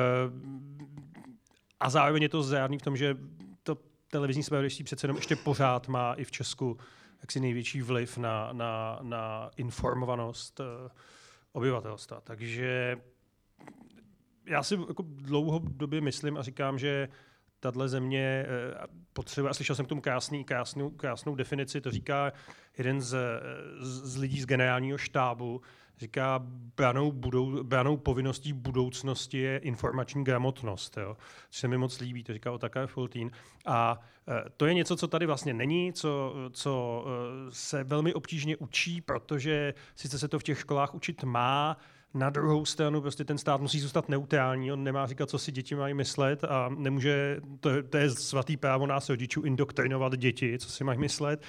a 1.79 1.89
zároveň 1.89 2.23
je 2.23 2.29
to 2.29 2.43
zjádný 2.43 2.77
v 2.77 2.81
tom, 2.81 2.97
že 2.97 3.17
to 3.63 3.77
televizní 4.07 4.43
spravodajství 4.43 4.83
přece 4.83 5.05
jenom 5.05 5.17
ještě 5.17 5.35
pořád 5.35 5.87
má 5.87 6.13
i 6.13 6.23
v 6.23 6.31
Česku 6.31 6.77
jaksi 7.27 7.39
největší 7.39 7.81
vliv 7.81 8.17
na, 8.17 8.49
na, 8.53 8.99
na 9.01 9.51
informovanost 9.57 10.59
eh, 10.59 10.89
obyvatelstva. 11.51 12.21
Takže 12.21 12.97
já 14.45 14.63
si 14.63 14.75
jako 14.87 15.03
dlouhodobě 15.07 16.01
myslím 16.01 16.37
a 16.37 16.41
říkám, 16.41 16.79
že 16.79 17.09
tahle 17.59 17.89
země 17.89 18.45
eh, 18.47 18.87
potřebuje, 19.13 19.49
a 19.51 19.53
slyšel 19.53 19.75
jsem 19.75 19.85
k 19.85 19.89
tomu 19.89 20.01
krásný, 20.01 20.43
krásnou, 20.43 20.89
krásnou 20.89 21.35
definici, 21.35 21.81
to 21.81 21.91
říká 21.91 22.33
jeden 22.77 23.01
z, 23.01 23.17
z 23.81 24.17
lidí 24.17 24.41
z 24.41 24.45
generálního 24.45 24.97
štábu, 24.97 25.61
říká, 25.97 26.39
branou, 26.77 27.11
budou, 27.11 27.63
branou 27.63 27.97
povinností 27.97 28.53
budoucnosti 28.53 29.37
je 29.37 29.57
informační 29.57 30.23
gramotnost, 30.23 30.97
jo? 30.97 31.17
což 31.49 31.59
se 31.59 31.67
mi 31.67 31.77
moc 31.77 31.99
líbí, 31.99 32.23
to 32.23 32.33
říká 32.33 32.51
Otakar 32.51 32.87
Fultín. 32.87 33.31
A 33.65 33.99
e, 34.27 34.49
to 34.57 34.65
je 34.65 34.73
něco, 34.73 34.95
co 34.95 35.07
tady 35.07 35.25
vlastně 35.25 35.53
není, 35.53 35.93
co, 35.93 36.33
co 36.51 37.05
e, 37.07 37.51
se 37.51 37.83
velmi 37.83 38.13
obtížně 38.13 38.57
učí, 38.57 39.01
protože 39.01 39.73
sice 39.95 40.19
se 40.19 40.27
to 40.27 40.39
v 40.39 40.43
těch 40.43 40.59
školách 40.59 40.95
učit 40.95 41.23
má, 41.23 41.77
na 42.13 42.29
druhou 42.29 42.65
stranu 42.65 43.01
prostě 43.01 43.23
ten 43.23 43.37
stát 43.37 43.61
musí 43.61 43.79
zůstat 43.79 44.09
neutrální, 44.09 44.71
on 44.71 44.83
nemá 44.83 45.07
říkat, 45.07 45.29
co 45.29 45.37
si 45.37 45.51
děti 45.51 45.75
mají 45.75 45.93
myslet 45.93 46.43
a 46.43 46.69
nemůže, 46.77 47.39
to, 47.59 47.83
to 47.83 47.97
je 47.97 48.09
svatý 48.09 48.57
právo 48.57 48.87
nás 48.87 49.09
rodičů 49.09 49.41
indoktrinovat 49.41 50.15
děti, 50.15 50.59
co 50.59 50.69
si 50.69 50.83
mají 50.83 50.99
myslet. 50.99 51.43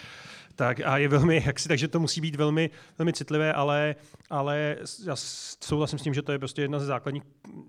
Tak 0.57 0.81
a 0.85 0.99
je 0.99 1.09
velmi, 1.09 1.43
jak 1.47 1.59
si, 1.59 1.69
takže 1.69 1.89
to 1.89 2.01
musí 2.01 2.21
být 2.21 2.37
velmi, 2.37 2.71
velmi 2.99 3.13
citlivé, 3.13 3.53
ale, 3.53 3.97
ale 4.31 4.77
já 5.05 5.17
souhlasím 5.65 5.99
s 5.99 6.03
tím, 6.03 6.15
že 6.15 6.23
to 6.23 6.33
je 6.33 6.39
prostě 6.39 6.63
jedna 6.63 6.79
ze 6.79 6.87
základních 6.87 7.23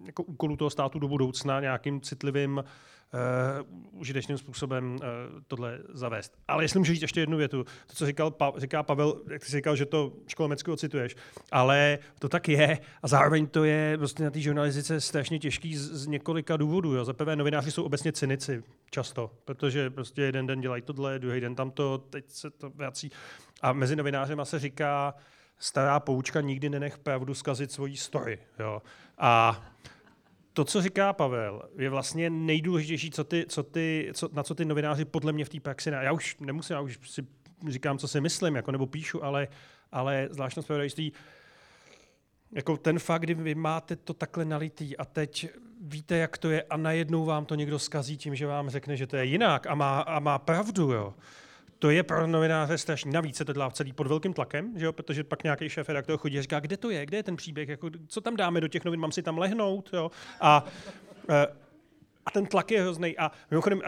jako 0.05 0.24
úkolů 0.24 0.55
toho 0.55 0.69
státu 0.69 1.00
do 1.00 1.08
budoucna, 1.08 1.60
nějakým 1.60 2.01
citlivým 2.01 2.63
uh, 3.13 3.99
užitečným 3.99 4.37
způsobem 4.37 4.95
uh, 4.95 4.99
tohle 5.47 5.79
zavést. 5.93 6.33
Ale 6.47 6.63
jestli 6.63 6.79
můžu 6.79 6.93
říct 6.93 7.01
ještě 7.01 7.19
jednu 7.19 7.37
větu, 7.37 7.63
to, 7.63 7.93
co 7.95 8.05
říkal 8.05 8.31
pa, 8.31 8.53
říká 8.57 8.83
Pavel, 8.83 9.21
jak 9.31 9.45
jsi 9.45 9.51
říkal, 9.51 9.75
že 9.75 9.85
to 9.85 10.13
školomecky 10.27 10.71
ocituješ, 10.71 11.15
ale 11.51 11.99
to 12.19 12.29
tak 12.29 12.49
je 12.49 12.79
a 13.03 13.07
zároveň 13.07 13.47
to 13.47 13.63
je 13.63 13.97
prostě 13.97 14.23
na 14.23 14.31
té 14.31 14.39
žurnalistice 14.39 15.01
strašně 15.01 15.39
těžký 15.39 15.75
z, 15.75 15.81
z 15.81 16.07
několika 16.07 16.57
důvodů. 16.57 17.05
Za 17.05 17.13
prvé 17.13 17.35
novináři 17.35 17.71
jsou 17.71 17.83
obecně 17.83 18.11
cynici 18.11 18.63
často, 18.89 19.31
protože 19.45 19.89
prostě 19.89 20.21
jeden 20.21 20.47
den 20.47 20.61
dělají 20.61 20.81
tohle, 20.81 21.19
druhý 21.19 21.41
den 21.41 21.55
tamto, 21.55 21.97
teď 21.97 22.25
se 22.29 22.49
to 22.49 22.69
vrací. 22.69 23.11
A 23.61 23.73
mezi 23.73 23.95
novinářema 23.95 24.45
se 24.45 24.59
říká, 24.59 25.13
stará 25.57 25.99
poučka, 25.99 26.41
nikdy 26.41 26.69
nenech 26.69 26.97
pravdu 26.97 27.33
zkazit 27.33 27.71
svojí 27.71 27.97
story. 27.97 28.39
Jo. 28.59 28.81
A 29.17 29.61
to, 30.53 30.65
co 30.65 30.82
říká 30.82 31.13
Pavel, 31.13 31.62
je 31.77 31.89
vlastně 31.89 32.29
nejdůležitější, 32.29 33.12
co 33.12 33.24
ty, 33.24 33.46
co 33.50 33.63
ty, 33.63 34.12
co, 34.13 34.29
na 34.34 34.44
co 34.44 34.56
ty 34.56 34.65
novináři 34.65 35.06
podle 35.06 35.34
mě 35.34 35.46
v 35.46 35.50
té 35.50 35.60
praxi... 35.60 35.89
Já 35.89 36.12
už 36.12 36.38
nemusím, 36.39 36.74
já 36.74 36.82
už 36.82 37.00
si 37.03 37.27
říkám, 37.68 37.98
co 37.98 38.08
si 38.08 38.22
myslím, 38.22 38.56
jako, 38.56 38.72
nebo 38.72 38.86
píšu, 38.86 39.24
ale, 39.24 39.48
ale 39.91 40.27
zvláštnost 40.32 40.65
zpravodajství, 40.65 41.13
jako 42.51 42.77
ten 42.77 43.00
fakt, 43.00 43.22
kdy 43.22 43.34
vy 43.34 43.56
máte 43.56 43.96
to 43.96 44.13
takhle 44.13 44.46
nalitý 44.46 44.98
a 44.98 45.06
teď 45.06 45.50
víte, 45.82 46.18
jak 46.18 46.38
to 46.38 46.50
je 46.50 46.63
a 46.63 46.77
najednou 46.77 47.25
vám 47.25 47.46
to 47.46 47.56
někdo 47.56 47.79
skazí 47.79 48.18
tím, 48.18 48.36
že 48.36 48.48
vám 48.48 48.70
řekne, 48.70 48.98
že 48.98 49.08
to 49.08 49.18
je 49.18 49.25
jinak 49.25 49.68
a 49.68 49.75
má, 49.75 50.00
a 50.00 50.20
má 50.20 50.39
pravdu, 50.39 50.91
jo 50.91 51.13
to 51.79 51.89
je 51.89 52.03
pro 52.03 52.27
novináře 52.27 52.77
strašný. 52.77 53.12
Navíc 53.12 53.36
se 53.36 53.45
to 53.45 53.53
dělá 53.53 53.71
celý 53.71 53.93
pod 53.93 54.07
velkým 54.07 54.33
tlakem, 54.33 54.74
že 54.77 54.86
jo? 54.86 54.93
protože 54.93 55.24
pak 55.24 55.43
nějaký 55.43 55.69
šéf 55.69 55.89
redaktor 55.89 56.17
chodí 56.17 56.39
a 56.39 56.41
říká, 56.41 56.59
kde 56.59 56.77
to 56.77 56.89
je, 56.89 57.05
kde 57.05 57.17
je 57.17 57.24
ten 57.24 57.36
příběh, 57.36 57.69
jako, 57.69 57.89
co 58.07 58.21
tam 58.21 58.36
dáme 58.36 58.62
do 58.62 58.67
těch 58.67 58.86
novin, 58.86 59.00
mám 59.00 59.12
si 59.12 59.24
tam 59.24 59.38
lehnout. 59.38 59.89
Jo? 59.93 60.12
A, 60.41 60.65
e, 61.29 61.48
a 62.25 62.31
ten 62.31 62.45
tlak 62.45 62.71
je 62.71 62.81
hrozný. 62.81 63.17
A 63.17 63.31
mimochodem, 63.51 63.81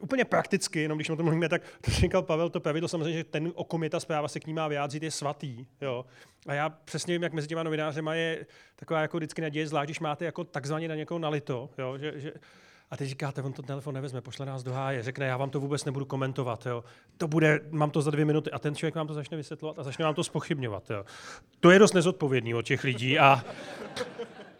úplně 0.00 0.24
prakticky, 0.24 0.80
jenom 0.80 0.98
když 0.98 1.10
o 1.10 1.16
tom 1.16 1.24
mluvíme, 1.24 1.48
tak 1.48 1.62
to 1.80 1.90
říkal 1.90 2.22
Pavel, 2.22 2.50
to 2.50 2.60
pravidlo 2.60 2.88
samozřejmě, 2.88 3.18
že 3.18 3.24
ten, 3.24 3.52
o 3.54 3.64
kom 3.64 3.82
je 3.82 3.90
ta 3.90 4.00
zpráva, 4.00 4.28
se 4.28 4.40
k 4.40 4.46
ní 4.46 4.54
má 4.54 4.68
vyjádřit, 4.68 5.02
je 5.02 5.10
svatý. 5.10 5.66
Jo? 5.80 6.04
A 6.46 6.54
já 6.54 6.68
přesně 6.68 7.14
vím, 7.14 7.22
jak 7.22 7.32
mezi 7.32 7.48
těma 7.48 7.62
novinářema 7.62 8.14
je 8.14 8.46
taková 8.76 9.00
jako 9.00 9.16
vždycky 9.16 9.42
naděje, 9.42 9.66
zvlášť 9.66 9.86
když 9.86 10.00
máte 10.00 10.24
jako 10.24 10.44
takzvaně 10.44 10.88
na 10.88 10.94
někoho 10.94 11.18
nalito, 11.18 11.70
jo? 11.78 11.98
Že, 11.98 12.12
že, 12.16 12.32
a 12.90 12.96
teď 12.96 13.08
říkáte, 13.08 13.42
on 13.42 13.52
to 13.52 13.62
telefon 13.62 13.94
nevezme, 13.94 14.20
pošle 14.20 14.46
nás 14.46 14.62
do 14.62 14.72
háje, 14.72 15.02
řekne, 15.02 15.26
já 15.26 15.36
vám 15.36 15.50
to 15.50 15.60
vůbec 15.60 15.84
nebudu 15.84 16.04
komentovat, 16.04 16.66
jo. 16.66 16.84
To 17.18 17.28
bude, 17.28 17.60
mám 17.70 17.90
to 17.90 18.02
za 18.02 18.10
dvě 18.10 18.24
minuty 18.24 18.50
a 18.50 18.58
ten 18.58 18.74
člověk 18.74 18.94
vám 18.94 19.06
to 19.06 19.14
začne 19.14 19.36
vysvětlovat 19.36 19.78
a 19.78 19.82
začne 19.82 20.04
vám 20.04 20.14
to 20.14 20.24
spochybňovat, 20.24 20.90
jo. 20.90 21.04
To 21.60 21.70
je 21.70 21.78
dost 21.78 21.92
nezodpovědný 21.92 22.54
od 22.54 22.62
těch 22.62 22.84
lidí 22.84 23.18
a, 23.18 23.44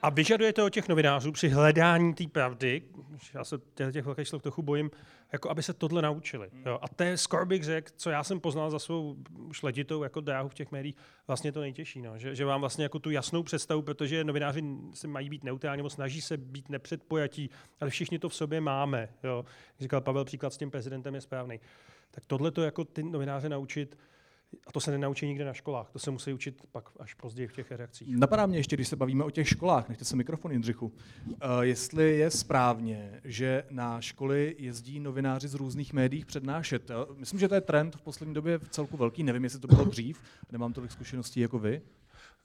a 0.03 0.11
vyžadujete 0.11 0.63
od 0.63 0.71
těch 0.71 0.89
novinářů 0.89 1.33
při 1.33 1.49
hledání 1.49 2.15
té 2.15 2.25
pravdy, 2.27 2.83
já 3.35 3.45
se 3.45 3.59
těch 3.93 4.05
velkých 4.05 4.29
slov 4.29 4.43
trochu 4.43 4.63
bojím, 4.63 4.91
jako 5.33 5.51
aby 5.51 5.63
se 5.63 5.73
tohle 5.73 6.03
naučili. 6.03 6.51
Jo. 6.67 6.79
A 6.83 6.89
to 6.89 7.03
je 7.03 7.17
skoro 7.17 7.47
bych 7.47 7.65
řekl, 7.65 7.93
co 7.97 8.11
já 8.11 8.25
jsem 8.25 8.41
poznal 8.41 8.71
za 8.71 8.79
svou 8.79 9.17
šleditou 9.53 10.03
jako 10.03 10.21
dráhu 10.21 10.49
v 10.49 10.55
těch 10.55 10.73
médiích, 10.73 10.97
vlastně 11.27 11.53
to 11.53 11.61
nejtěžší. 11.61 12.03
No. 12.03 12.19
Že, 12.19 12.35
že 12.35 12.45
vám 12.45 12.61
vlastně 12.61 12.83
jako 12.83 12.99
tu 12.99 13.11
jasnou 13.11 13.43
představu, 13.43 13.83
protože 13.83 14.25
novináři 14.25 14.63
se 14.95 15.09
mají 15.09 15.31
být 15.31 15.45
neutrální, 15.45 15.77
nebo 15.77 15.91
snaží 15.91 16.21
se 16.21 16.37
být 16.37 16.69
nepředpojatí, 16.69 17.51
ale 17.81 17.91
všichni 17.91 18.19
to 18.19 18.29
v 18.29 18.35
sobě 18.35 18.61
máme. 18.61 19.09
Jo. 19.25 19.45
Říkal 19.81 20.01
Pavel, 20.01 20.25
příklad 20.25 20.53
s 20.53 20.59
tím 20.59 20.71
prezidentem 20.71 21.15
je 21.15 21.21
správný. 21.21 21.61
Tak 22.11 22.25
tohle 22.27 22.51
to 22.51 22.63
jako 22.63 22.85
ty 22.85 23.03
novináře 23.03 23.49
naučit, 23.49 23.97
a 24.67 24.73
to 24.73 24.81
se 24.81 24.91
nenaučí 24.91 25.27
nikde 25.27 25.45
na 25.45 25.53
školách, 25.53 25.91
to 25.91 25.99
se 25.99 26.11
musí 26.11 26.33
učit 26.33 26.63
pak 26.73 26.89
až 27.01 27.15
později 27.15 27.49
v 27.49 27.53
těch 27.53 27.71
reakcích. 27.71 28.17
Napadá 28.17 28.47
mě 28.47 28.59
ještě, 28.59 28.77
když 28.77 28.89
se 28.89 28.97
bavíme 28.97 29.25
o 29.25 29.31
těch 29.31 29.49
školách, 29.49 29.89
nechte 29.89 30.05
se 30.05 30.17
mikrofon, 30.17 30.53
Jindřichu, 30.53 30.87
uh, 30.87 31.33
jestli 31.61 32.19
je 32.19 32.31
správně, 32.31 33.21
že 33.25 33.65
na 33.71 34.01
školy 34.01 34.57
jezdí 34.59 35.01
novináři 35.01 35.49
z 35.49 35.55
různých 35.55 35.93
médií 35.93 36.25
přednášet. 36.25 36.91
Myslím, 37.17 37.41
že 37.41 37.49
to 37.49 37.55
je 37.55 37.61
trend 37.61 37.97
v 37.97 38.01
poslední 38.01 38.35
době 38.35 38.59
v 38.59 38.69
celku 38.69 38.97
velký, 38.97 39.23
nevím, 39.23 39.45
jestli 39.45 39.61
to 39.61 39.69
bylo 39.69 39.85
dřív, 39.85 40.21
nemám 40.53 40.73
tolik 40.73 40.93
zkušeností 40.93 41.41
jako 41.41 41.59
vy. 41.59 41.83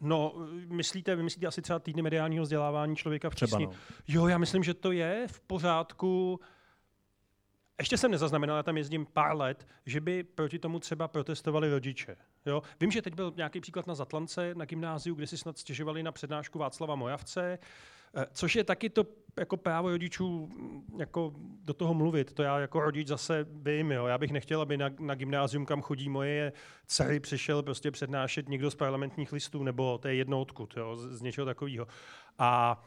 No, 0.02 0.34
myslíte, 0.70 1.16
vy 1.16 1.24
myslíte 1.24 1.48
asi 1.48 1.62
třeba 1.62 1.80
týdny 1.80 2.02
mediálního 2.02 2.44
vzdělávání 2.44 2.96
člověka 2.96 3.30
v 3.30 3.36
Třeba 3.36 3.60
no. 3.60 3.72
Jo, 4.08 4.28
já 4.28 4.38
myslím, 4.38 4.64
že 4.64 4.74
to 4.74 4.92
je 4.92 5.28
v 5.28 5.40
pořádku. 5.40 6.40
Ještě 7.80 7.98
jsem 7.98 8.12
nezaznamenal, 8.12 8.58
já 8.58 8.64
tam 8.64 8.78
jezdím 8.78 9.06
pár 9.06 9.36
let, 9.36 9.68
že 9.86 10.02
by 10.02 10.24
proti 10.24 10.60
tomu 10.60 10.80
třeba 10.80 11.08
protestovali 11.08 11.70
rodiče. 11.70 12.16
Jo? 12.46 12.62
Vím, 12.80 12.92
že 12.92 13.02
teď 13.02 13.16
byl 13.16 13.34
nějaký 13.36 13.62
příklad 13.62 13.88
na 13.88 13.96
Zatlance, 13.96 14.56
na 14.56 14.66
gymnáziu, 14.66 15.16
kde 15.16 15.28
si 15.28 15.38
snad 15.38 15.58
stěžovali 15.58 16.04
na 16.04 16.12
přednášku 16.12 16.60
Václava 16.60 16.96
Mojavce, 16.96 17.60
eh, 18.16 18.26
což 18.32 18.56
je 18.56 18.64
taky 18.64 18.90
to 18.90 19.06
jako 19.40 19.58
právo 19.58 19.90
rodičů 19.90 20.48
mm, 20.48 21.00
jako 21.00 21.34
do 21.38 21.74
toho 21.74 21.94
mluvit. 21.94 22.34
To 22.34 22.44
já 22.44 22.60
jako 22.60 22.80
rodič 22.80 23.08
zase 23.08 23.46
vím. 23.50 23.92
Jo? 23.92 24.06
Já 24.06 24.18
bych 24.18 24.32
nechtěl, 24.32 24.62
aby 24.62 24.78
na, 24.78 24.90
na 25.00 25.16
gymnázium, 25.16 25.66
kam 25.66 25.82
chodí 25.82 26.10
moje 26.10 26.54
dcery, 26.88 27.20
přišel 27.20 27.64
prostě 27.64 27.92
přednášet 27.92 28.50
někdo 28.50 28.72
z 28.72 28.76
parlamentních 28.76 29.34
listů, 29.34 29.64
nebo 29.64 29.98
to 29.98 30.08
je 30.08 30.16
jedno 30.16 30.42
odkud, 30.42 30.74
jo? 30.78 30.96
Z, 30.96 31.18
z 31.18 31.22
něčeho 31.22 31.46
takového. 31.46 31.88
A 32.40 32.82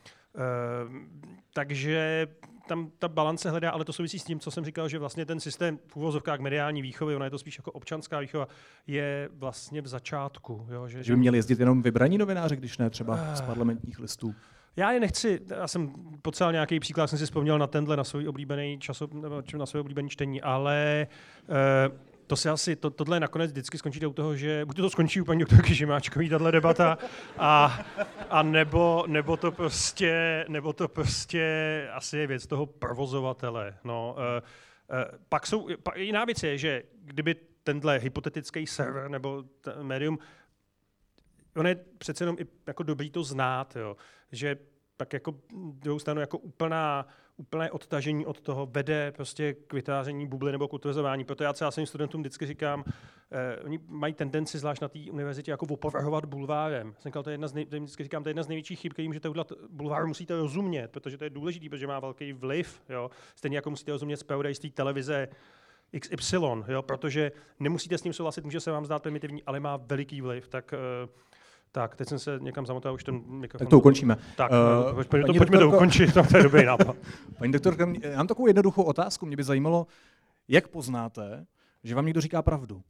takže 1.53 2.27
tam 2.69 2.91
ta 2.99 3.09
balance 3.09 3.51
hledá, 3.51 3.71
ale 3.71 3.85
to 3.85 3.93
souvisí 3.93 4.19
s 4.19 4.25
tím, 4.25 4.41
co 4.41 4.51
jsem 4.51 4.65
říkal, 4.65 4.89
že 4.89 4.99
vlastně 4.99 5.27
ten 5.27 5.41
systém 5.41 5.79
v 5.87 5.97
úvozovkách 5.97 6.41
mediální 6.41 6.83
výchovy, 6.83 7.17
ona 7.17 7.25
je 7.25 7.31
to 7.31 7.39
spíš 7.39 7.59
jako 7.59 7.73
občanská 7.73 8.21
výchova, 8.21 8.49
je 8.87 9.29
vlastně 9.33 9.83
v 9.83 9.87
začátku. 9.87 10.67
Jo, 10.71 10.89
že, 10.89 11.03
že 11.03 11.13
by 11.13 11.19
měli 11.19 11.39
jezdit 11.39 11.61
jenom 11.61 11.83
vybraní 11.83 12.19
novináři, 12.19 12.57
když 12.57 12.79
ne 12.79 12.91
třeba 12.91 13.35
z 13.35 13.41
parlamentních 13.41 13.99
listů. 13.99 14.35
Já 14.77 14.93
je 14.93 15.01
nechci, 15.01 15.41
já 15.47 15.69
jsem 15.69 15.89
potřeboval 16.23 16.53
nějaký 16.53 16.81
příklad, 16.81 17.07
jsem 17.07 17.19
si 17.19 17.25
vzpomněl 17.25 17.59
na 17.59 17.67
tenhle, 17.67 17.97
na 17.97 18.05
svůj 18.05 18.29
oblíbený 18.29 18.79
časop, 18.79 19.11
na 19.57 19.67
svůj 19.67 19.81
oblíbený 19.81 20.09
čtení, 20.09 20.43
ale 20.43 21.07
uh, 21.49 21.97
to 22.27 22.37
se 22.37 22.51
asi, 22.51 22.77
to, 22.77 22.91
tohle 22.91 23.21
nakonec 23.21 23.51
vždycky 23.51 23.79
skončíte 23.79 24.07
u 24.07 24.13
toho, 24.13 24.37
že 24.37 24.65
buď 24.65 24.77
to 24.77 24.91
skončí 24.91 25.21
u 25.21 25.25
paní 25.25 25.41
doktorky 25.41 25.75
Žimáčkový, 25.75 26.29
tahle 26.29 26.53
debata, 26.53 26.99
a, 27.39 27.81
a 28.31 28.43
nebo, 28.43 29.05
nebo, 29.07 29.37
to 29.37 29.53
prostě, 29.53 30.45
nebo 30.49 30.73
to 30.73 30.89
prostě 30.89 31.89
asi 31.93 32.19
je 32.19 32.27
věc 32.27 32.47
toho 32.47 32.67
provozovatele. 32.67 33.75
No, 33.85 34.17
uh, 34.19 34.23
uh, 34.23 35.19
pak 35.29 35.47
jsou, 35.47 35.69
pa, 35.83 35.93
jiná 35.97 36.25
věc 36.25 36.43
je, 36.43 36.59
že 36.59 36.83
kdyby 37.05 37.37
tenhle 37.63 37.99
hypotetický 37.99 38.67
server 38.67 39.11
nebo 39.11 39.45
médium 39.83 40.19
on 41.57 41.67
je 41.67 41.77
přece 41.99 42.23
jenom 42.25 42.37
i 42.39 42.47
jako 42.67 42.83
dobrý 42.83 43.11
to 43.11 43.25
znát, 43.25 43.77
jo. 43.77 43.97
že 44.33 44.57
tak 44.97 45.13
jako 45.13 45.35
druhou 45.53 45.99
stranu 45.99 46.21
jako 46.21 46.39
úplná, 46.39 47.07
úplné 47.37 47.71
odtažení 47.71 48.27
od 48.27 48.41
toho 48.41 48.67
vede 48.67 49.13
prostě 49.13 49.55
k 49.55 49.73
vytváření 49.73 50.27
bubly 50.27 50.53
nebo 50.53 50.69
k 50.69 50.73
utvrzování. 50.73 51.25
Proto 51.25 51.45
já 51.45 51.53
třeba 51.53 51.71
svým 51.71 51.87
studentům 51.87 52.21
vždycky 52.21 52.47
říkám, 52.47 52.85
eh, 53.31 53.63
oni 53.65 53.79
mají 53.89 54.15
tendenci, 54.15 54.59
zvlášť 54.59 54.83
na 54.83 54.89
té 54.89 54.99
univerzitě, 55.11 55.51
jako 55.51 55.67
opovrhovat 55.71 56.25
bulvárem. 56.25 56.95
Jsem 56.99 57.11
říkal, 57.11 57.23
to 57.23 57.31
je 57.31 57.35
jedna 57.35 57.49
z 57.49 57.55
nej, 57.55 57.65
vždycky 57.65 58.03
říkám, 58.03 58.23
to 58.23 58.29
je 58.29 58.31
jedna 58.31 58.43
z 58.43 58.49
největších 58.49 58.81
chyb, 58.81 58.93
který 58.93 59.09
můžete 59.09 59.29
udělat. 59.29 59.53
Bulvár 59.71 60.07
musíte 60.07 60.37
rozumět, 60.37 60.89
protože 60.89 61.19
to 61.19 61.25
je 61.25 61.31
důležité, 61.31 61.69
protože 61.69 61.87
má 61.87 62.01
velký 62.01 62.33
vliv. 62.33 62.83
Jo? 62.89 63.11
Stejně 63.35 63.57
jako 63.57 63.71
musíte 63.71 63.93
rozumět 63.93 64.17
zpravodajství 64.17 64.71
televize, 64.71 65.29
XY, 66.01 66.37
jo? 66.69 66.83
protože 66.83 67.33
nemusíte 67.61 67.99
s 67.99 68.05
ním 68.05 68.13
souhlasit, 68.13 68.45
může 68.45 68.61
se 68.61 68.71
vám 68.71 68.85
zdát 68.87 69.03
primitivní, 69.03 69.43
ale 69.43 69.61
má 69.61 69.77
veliký 69.77 70.21
vliv. 70.21 70.49
Tak 70.49 70.75
uh, 71.05 71.11
tak, 71.77 71.97
teď 71.97 72.09
jsem 72.09 72.19
se 72.19 72.39
někam 72.43 72.67
zamotal, 72.67 72.95
už 72.95 73.05
ten 73.05 73.23
mikrofon. 73.29 73.65
Tak 73.65 73.71
to 73.71 73.79
ukončíme. 73.79 74.17
Tak, 74.37 74.51
uh, 74.51 75.05
pojďme, 75.05 75.27
to, 75.27 75.35
pojďme 75.35 75.59
to 75.59 75.69
ukončit, 75.69 76.15
to 76.15 76.37
je 76.37 76.43
dobrý 76.43 76.65
nápad. 76.65 76.97
Paní 77.39 77.53
doktorka, 77.53 77.89
já 78.03 78.17
mám 78.17 78.27
takovou 78.27 78.47
jednoduchou 78.47 78.83
otázku. 78.83 79.27
Mě 79.27 79.37
by 79.37 79.45
zajímalo, 79.45 79.87
jak 80.49 80.69
poznáte, 80.69 81.47
že 81.85 81.95
vám 81.95 82.07
někdo 82.07 82.21
říká 82.21 82.43
pravdu? 82.43 82.83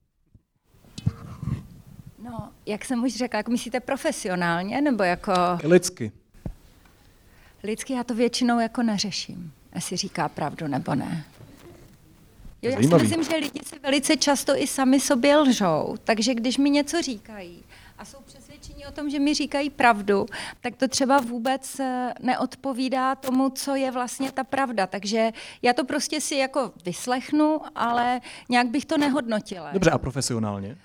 No, 2.18 2.50
jak 2.66 2.84
jsem 2.84 3.04
už 3.04 3.16
řekla, 3.16 3.36
jak 3.36 3.48
myslíte 3.48 3.80
profesionálně, 3.80 4.80
nebo 4.80 5.02
jako... 5.02 5.32
Lidsky. 5.64 6.12
Lidsky 7.62 7.92
já 7.92 8.04
to 8.04 8.14
většinou 8.14 8.60
jako 8.60 8.82
neřeším, 8.82 9.52
jestli 9.74 9.96
říká 9.96 10.28
pravdu 10.28 10.66
nebo 10.68 10.94
ne. 10.94 11.24
Jo, 12.62 12.70
já 12.70 12.88
si 12.88 12.94
myslím, 13.02 13.24
že 13.24 13.36
lidi 13.36 13.60
si 13.64 13.78
velice 13.78 14.16
často 14.16 14.56
i 14.56 14.66
sami 14.66 15.00
sobě 15.00 15.36
lžou, 15.36 15.96
takže 16.04 16.34
když 16.34 16.58
mi 16.58 16.70
něco 16.70 17.02
říkají 17.02 17.64
a 17.98 18.04
jsou 18.04 18.18
přes 18.26 18.45
o 18.88 18.92
tom, 18.92 19.10
že 19.10 19.18
mi 19.18 19.34
říkají 19.34 19.70
pravdu, 19.70 20.26
tak 20.60 20.76
to 20.76 20.88
třeba 20.88 21.18
vůbec 21.20 21.80
eh, 21.80 22.14
neodpovídá 22.20 23.14
tomu, 23.14 23.50
co 23.50 23.74
je 23.74 23.90
vlastně 23.90 24.32
ta 24.32 24.44
pravda. 24.44 24.86
Takže 24.86 25.32
já 25.62 25.72
to 25.72 25.84
prostě 25.84 26.20
si 26.20 26.34
jako 26.34 26.72
vyslechnu, 26.84 27.60
ale 27.74 28.20
nějak 28.48 28.66
bych 28.66 28.84
to 28.84 28.98
nehodnotila. 28.98 29.72
Dobře, 29.72 29.90
a 29.90 29.98
profesionálně? 29.98 30.78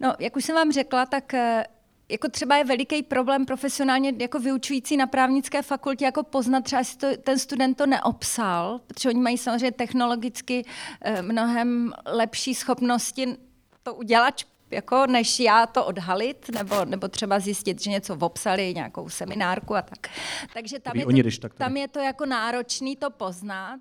No, 0.00 0.14
jak 0.18 0.36
už 0.36 0.44
jsem 0.44 0.54
vám 0.54 0.72
řekla, 0.72 1.06
tak 1.06 1.34
eh, 1.34 1.64
jako 2.08 2.28
třeba 2.28 2.56
je 2.56 2.64
veliký 2.64 3.02
problém 3.02 3.46
profesionálně 3.46 4.12
jako 4.18 4.38
vyučující 4.38 4.96
na 4.96 5.06
právnické 5.06 5.62
fakultě, 5.62 6.04
jako 6.04 6.22
poznat 6.22 6.64
třeba, 6.64 6.78
jestli 6.78 6.98
to, 6.98 7.22
ten 7.22 7.38
student 7.38 7.76
to 7.76 7.86
neobsal, 7.86 8.80
protože 8.86 9.08
oni 9.08 9.20
mají 9.20 9.38
samozřejmě 9.38 9.72
technologicky 9.72 10.64
eh, 11.00 11.22
mnohem 11.22 11.92
lepší 12.06 12.54
schopnosti 12.54 13.36
to 13.82 13.94
udělat 13.94 14.34
jako 14.70 15.06
než 15.06 15.40
já 15.40 15.66
to 15.66 15.86
odhalit, 15.86 16.48
nebo, 16.48 16.84
nebo 16.84 17.08
třeba 17.08 17.40
zjistit, 17.40 17.82
že 17.82 17.90
něco 17.90 18.16
obsali, 18.20 18.74
nějakou 18.74 19.08
seminárku 19.08 19.76
a 19.76 19.82
tak. 19.82 20.08
Takže 20.54 20.78
tam, 20.78 20.96
je 20.96 21.06
to, 21.06 21.40
tak 21.40 21.54
tam 21.54 21.76
je 21.76 21.88
to 21.88 21.98
jako 21.98 22.26
náročný 22.26 22.96
to 22.96 23.10
poznat. 23.10 23.80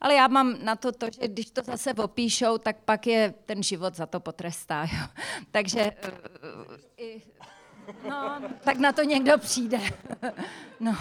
Ale 0.00 0.14
já 0.14 0.28
mám 0.28 0.56
na 0.64 0.76
to 0.76 0.92
to, 0.92 1.06
že 1.20 1.28
když 1.28 1.50
to 1.50 1.62
zase 1.62 1.94
opíšou, 1.94 2.58
tak 2.58 2.76
pak 2.84 3.06
je 3.06 3.34
ten 3.46 3.62
život 3.62 3.96
za 3.96 4.06
to 4.06 4.20
potrestá. 4.20 4.82
Jo. 4.82 5.06
Takže 5.50 5.92
uh, 6.04 6.76
i, 6.96 7.22
No, 8.08 8.40
tak 8.64 8.78
na 8.78 8.92
to 8.92 9.02
někdo 9.02 9.38
přijde. 9.38 9.78
no. 10.80 10.96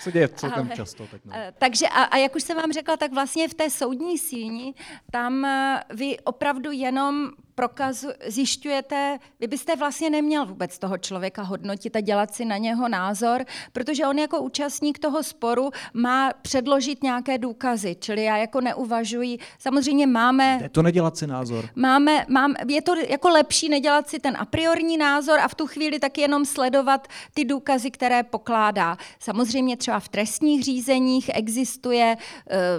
Se 0.00 0.12
děje 0.12 0.28
celkem 0.28 0.66
Ale, 0.66 0.76
často. 0.76 1.06
Tak 1.06 1.24
no. 1.24 1.32
Eh, 1.36 1.52
takže 1.58 1.88
a, 1.88 2.02
a 2.02 2.16
jak 2.16 2.36
už 2.36 2.42
jsem 2.42 2.56
vám 2.56 2.72
řekla, 2.72 2.96
tak 2.96 3.12
vlastně 3.12 3.48
v 3.48 3.54
té 3.54 3.70
soudní 3.70 4.18
síni 4.18 4.74
tam 5.10 5.46
vy 5.90 6.18
opravdu 6.18 6.70
jenom 6.70 7.30
prokazu, 7.58 8.08
zjišťujete, 8.26 9.18
vy 9.40 9.46
byste 9.46 9.76
vlastně 9.76 10.10
neměl 10.10 10.46
vůbec 10.46 10.78
toho 10.78 10.98
člověka 10.98 11.42
hodnotit 11.42 11.96
a 11.96 12.00
dělat 12.00 12.34
si 12.34 12.44
na 12.44 12.56
něho 12.56 12.88
názor, 12.88 13.44
protože 13.72 14.06
on 14.06 14.18
jako 14.18 14.40
účastník 14.40 14.98
toho 14.98 15.22
sporu 15.22 15.70
má 15.94 16.30
předložit 16.42 17.02
nějaké 17.02 17.38
důkazy, 17.38 17.96
čili 18.00 18.24
já 18.24 18.36
jako 18.36 18.60
neuvažuji, 18.60 19.38
samozřejmě 19.58 20.06
máme... 20.06 20.58
Je 20.62 20.68
to 20.68 20.82
nedělat 20.82 21.16
si 21.16 21.26
názor. 21.26 21.68
Máme, 21.74 22.24
mám, 22.28 22.54
je 22.68 22.82
to 22.82 22.94
jako 23.08 23.28
lepší 23.28 23.68
nedělat 23.68 24.08
si 24.08 24.18
ten 24.18 24.36
a 24.38 24.44
priorní 24.44 24.96
názor 24.96 25.38
a 25.40 25.48
v 25.48 25.54
tu 25.54 25.66
chvíli 25.66 25.98
taky 25.98 26.20
jenom 26.20 26.44
sledovat 26.44 27.08
ty 27.34 27.44
důkazy, 27.44 27.90
které 27.90 28.22
pokládá. 28.22 28.96
Samozřejmě 29.18 29.76
třeba 29.76 30.00
v 30.00 30.08
trestních 30.08 30.64
řízeních 30.64 31.30
existuje 31.34 32.16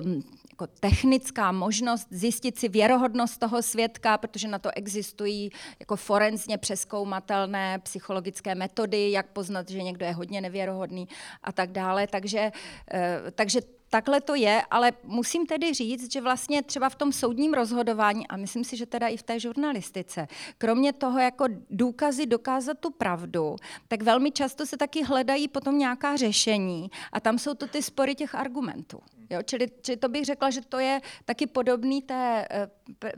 um, 0.03 0.38
jako 0.61 0.73
technická 0.79 1.51
možnost 1.51 2.07
zjistit 2.11 2.59
si 2.59 2.69
věrohodnost 2.69 3.39
toho 3.39 3.61
svědka, 3.61 4.17
protože 4.17 4.47
na 4.47 4.59
to 4.59 4.69
existují 4.75 5.51
jako 5.79 5.95
forenzně 5.95 6.57
přeskoumatelné 6.57 7.79
psychologické 7.79 8.55
metody, 8.55 9.11
jak 9.11 9.27
poznat, 9.27 9.69
že 9.69 9.83
někdo 9.83 10.05
je 10.05 10.13
hodně 10.13 10.41
nevěrohodný 10.41 11.07
a 11.43 11.51
tak 11.51 11.71
dále. 11.71 12.07
Takže, 12.07 12.51
eh, 12.91 13.21
takže 13.35 13.59
takhle 13.89 14.21
to 14.21 14.35
je, 14.35 14.61
ale 14.71 14.91
musím 15.03 15.45
tedy 15.45 15.73
říct, 15.73 16.13
že 16.13 16.21
vlastně 16.21 16.63
třeba 16.63 16.89
v 16.89 16.95
tom 16.95 17.11
soudním 17.11 17.53
rozhodování, 17.53 18.27
a 18.27 18.37
myslím 18.37 18.63
si, 18.63 18.77
že 18.77 18.85
teda 18.85 19.07
i 19.07 19.17
v 19.17 19.23
té 19.23 19.39
žurnalistice, 19.39 20.27
kromě 20.57 20.93
toho 20.93 21.19
jako 21.19 21.45
důkazy 21.69 22.25
dokázat 22.25 22.79
tu 22.79 22.89
pravdu, 22.89 23.55
tak 23.87 24.03
velmi 24.03 24.31
často 24.31 24.65
se 24.65 24.77
taky 24.77 25.03
hledají 25.03 25.47
potom 25.47 25.77
nějaká 25.77 26.15
řešení 26.15 26.91
a 27.11 27.19
tam 27.19 27.39
jsou 27.39 27.53
to 27.53 27.67
ty 27.67 27.83
spory 27.83 28.15
těch 28.15 28.35
argumentů. 28.35 28.99
Jo, 29.29 29.41
čili, 29.43 29.67
čili 29.81 29.97
to 29.97 30.09
bych 30.09 30.25
řekla, 30.25 30.49
že 30.49 30.61
to 30.61 30.79
je 30.79 31.01
taky 31.25 31.47
podobný 31.47 32.01
té, 32.01 32.47
eh, 32.51 32.69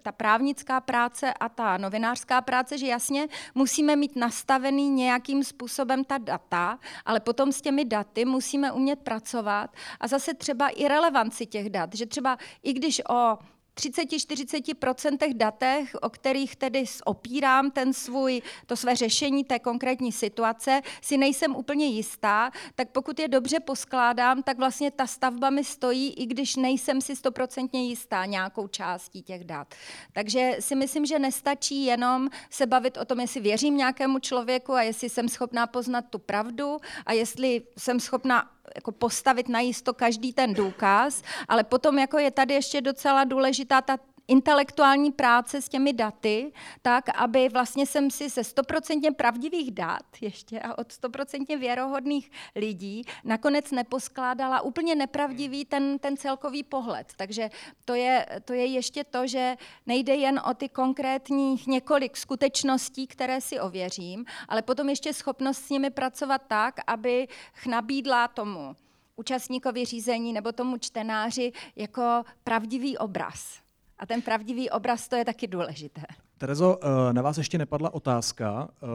ta 0.02 0.12
právnická 0.12 0.82
práce 0.82 1.34
a 1.34 1.50
ta 1.50 1.78
novinářská 1.78 2.42
práce, 2.42 2.78
že 2.78 2.88
jasně 2.88 3.28
musíme 3.56 3.96
mít 3.96 4.16
nastavený 4.16 4.90
nějakým 4.90 5.44
způsobem 5.44 6.04
ta 6.04 6.18
data, 6.18 6.80
ale 7.06 7.20
potom 7.20 7.52
s 7.52 7.62
těmi 7.62 7.86
daty 7.86 8.26
musíme 8.26 8.72
umět 8.72 9.00
pracovat 9.00 9.70
a 10.00 10.08
zase 10.08 10.34
třeba 10.34 10.61
i 10.68 10.88
relevanci 10.88 11.46
těch 11.46 11.70
dat, 11.70 11.96
že 11.96 12.06
třeba 12.06 12.38
i 12.64 12.74
když 12.74 13.02
o 13.10 13.38
30-40% 13.76 15.38
datech, 15.38 15.96
o 16.02 16.10
kterých 16.10 16.56
tedy 16.56 16.84
opírám 17.06 17.72
ten 17.72 17.94
svůj, 17.94 18.42
to 18.66 18.76
své 18.76 18.96
řešení 18.96 19.44
té 19.44 19.60
konkrétní 19.60 20.12
situace, 20.12 20.82
si 21.02 21.18
nejsem 21.18 21.56
úplně 21.56 21.86
jistá, 21.86 22.52
tak 22.76 22.90
pokud 22.90 23.20
je 23.20 23.28
dobře 23.28 23.60
poskládám, 23.60 24.44
tak 24.44 24.58
vlastně 24.58 24.92
ta 24.92 25.08
stavba 25.08 25.50
mi 25.50 25.64
stojí, 25.64 26.14
i 26.14 26.26
když 26.26 26.56
nejsem 26.56 27.02
si 27.02 27.16
stoprocentně 27.16 27.88
jistá 27.88 28.26
nějakou 28.26 28.68
částí 28.68 29.24
těch 29.24 29.44
dat. 29.44 29.76
Takže 30.14 30.58
si 30.60 30.76
myslím, 30.76 31.06
že 31.06 31.20
nestačí 31.20 31.86
jenom 31.86 32.30
se 32.50 32.66
bavit 32.66 32.98
o 32.98 33.06
tom, 33.06 33.20
jestli 33.20 33.42
věřím 33.42 33.78
nějakému 33.78 34.20
člověku 34.20 34.74
a 34.74 34.82
jestli 34.82 35.10
jsem 35.10 35.30
schopná 35.30 35.68
poznat 35.68 36.06
tu 36.10 36.20
pravdu 36.20 36.78
a 37.06 37.14
jestli 37.14 37.62
jsem 37.78 38.00
schopná 38.00 38.50
jako 38.76 38.92
postavit 38.92 39.50
na 39.50 39.60
jisto 39.60 39.94
každý 39.94 40.34
ten 40.34 40.54
důkaz, 40.54 41.22
ale 41.48 41.64
potom 41.64 42.00
jako 42.00 42.20
je 42.20 42.32
tady 42.32 42.54
ještě 42.54 42.82
docela 42.82 43.24
důležitá 43.24 43.82
ta 43.82 43.98
intelektuální 44.32 45.12
práce 45.12 45.62
s 45.62 45.70
těmi 45.70 45.94
daty, 45.94 46.52
tak 46.82 47.10
aby 47.18 47.50
vlastně 47.50 47.86
jsem 47.86 48.12
si 48.12 48.30
ze 48.30 48.44
stoprocentně 48.44 49.12
pravdivých 49.12 49.72
dat 49.72 50.04
ještě 50.22 50.60
a 50.60 50.78
od 50.78 50.92
stoprocentně 50.92 51.58
věrohodných 51.58 52.32
lidí 52.56 53.04
nakonec 53.24 53.72
neposkládala 53.72 54.62
úplně 54.62 54.96
nepravdivý 54.96 55.66
ten, 55.66 56.00
ten 56.00 56.18
celkový 56.18 56.64
pohled. 56.64 57.14
Takže 57.18 57.50
to 57.86 57.94
je, 57.94 58.26
to 58.46 58.54
je 58.54 58.66
ještě 58.66 59.04
to, 59.04 59.28
že 59.28 59.56
nejde 59.86 60.16
jen 60.16 60.42
o 60.50 60.54
ty 60.54 60.70
konkrétních 60.70 61.68
několik 61.68 62.18
skutečností, 62.18 63.08
které 63.08 63.42
si 63.42 63.60
ověřím, 63.60 64.26
ale 64.48 64.62
potom 64.62 64.90
ještě 64.90 65.14
schopnost 65.14 65.58
s 65.58 65.70
nimi 65.70 65.90
pracovat 65.90 66.42
tak, 66.48 66.76
aby 66.88 67.28
nabídla 67.68 68.28
tomu 68.28 68.76
účastníkovi 69.16 69.86
řízení 69.86 70.34
nebo 70.34 70.52
tomu 70.52 70.78
čtenáři 70.78 71.52
jako 71.76 72.24
pravdivý 72.44 72.98
obraz. 72.98 73.61
A 74.02 74.06
ten 74.06 74.22
pravdivý 74.22 74.70
obraz, 74.70 75.08
to 75.08 75.16
je 75.16 75.26
taky 75.26 75.48
důležité. 75.48 76.02
Terezo, 76.38 76.80
eh, 76.82 77.14
na 77.14 77.22
vás 77.22 77.38
ještě 77.38 77.58
nepadla 77.58 77.94
otázka, 77.94 78.70
eh, 78.72 78.88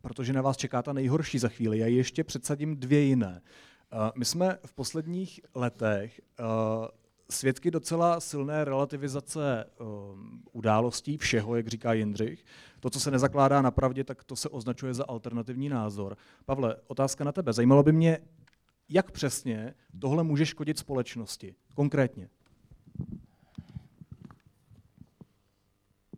protože 0.00 0.32
na 0.32 0.42
vás 0.42 0.56
čeká 0.56 0.82
ta 0.82 0.92
nejhorší 0.92 1.38
za 1.38 1.48
chvíli. 1.48 1.78
Já 1.78 1.86
ještě 1.86 2.24
předsadím 2.24 2.76
dvě 2.76 3.00
jiné. 3.00 3.40
My 4.18 4.24
jsme 4.24 4.58
v 4.66 4.72
posledních 4.72 5.40
letech 5.54 6.20
svědky 7.30 7.70
docela 7.70 8.20
silné 8.20 8.64
relativizace 8.64 9.64
událostí, 10.52 11.16
všeho, 11.16 11.56
jak 11.56 11.68
říká 11.68 11.92
Jindřich. 11.92 12.44
To, 12.80 12.90
co 12.90 13.00
se 13.00 13.10
nezakládá 13.10 13.62
na 13.62 13.70
pravdě, 13.70 14.04
tak 14.04 14.24
to 14.24 14.36
se 14.36 14.48
označuje 14.48 14.94
za 14.94 15.04
alternativní 15.08 15.68
názor. 15.68 16.16
Pavle, 16.44 16.76
otázka 16.86 17.24
na 17.24 17.32
tebe. 17.32 17.52
Zajímalo 17.52 17.82
by 17.82 17.92
mě, 17.92 18.18
jak 18.88 19.10
přesně 19.10 19.74
tohle 20.00 20.24
může 20.24 20.46
škodit 20.46 20.78
společnosti, 20.78 21.54
konkrétně. 21.74 22.28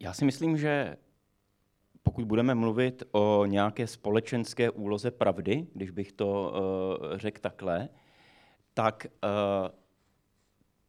Já 0.00 0.12
si 0.12 0.24
myslím, 0.24 0.56
že 0.56 0.96
pokud 2.02 2.24
budeme 2.24 2.54
mluvit 2.54 3.02
o 3.12 3.46
nějaké 3.46 3.86
společenské 3.86 4.70
úloze 4.70 5.10
pravdy, 5.10 5.66
když 5.74 5.90
bych 5.90 6.12
to 6.12 6.52
uh, 6.52 7.18
řekl 7.18 7.40
takhle, 7.40 7.88
tak 8.74 9.06
uh, 9.24 9.68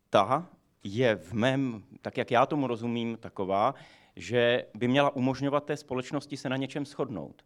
ta 0.10 0.50
je 0.84 1.15
v 1.15 1.34
mém, 1.34 1.84
tak 2.02 2.17
jak 2.17 2.32
já 2.32 2.45
tomu 2.45 2.67
rozumím, 2.67 3.17
taková, 3.17 3.76
že 4.15 4.65
by 4.74 4.88
měla 4.88 5.15
umožňovat 5.15 5.65
té 5.65 5.78
společnosti 5.78 6.38
se 6.38 6.50
na 6.50 6.58
něčem 6.58 6.86
shodnout. 6.86 7.41
E, 7.41 7.43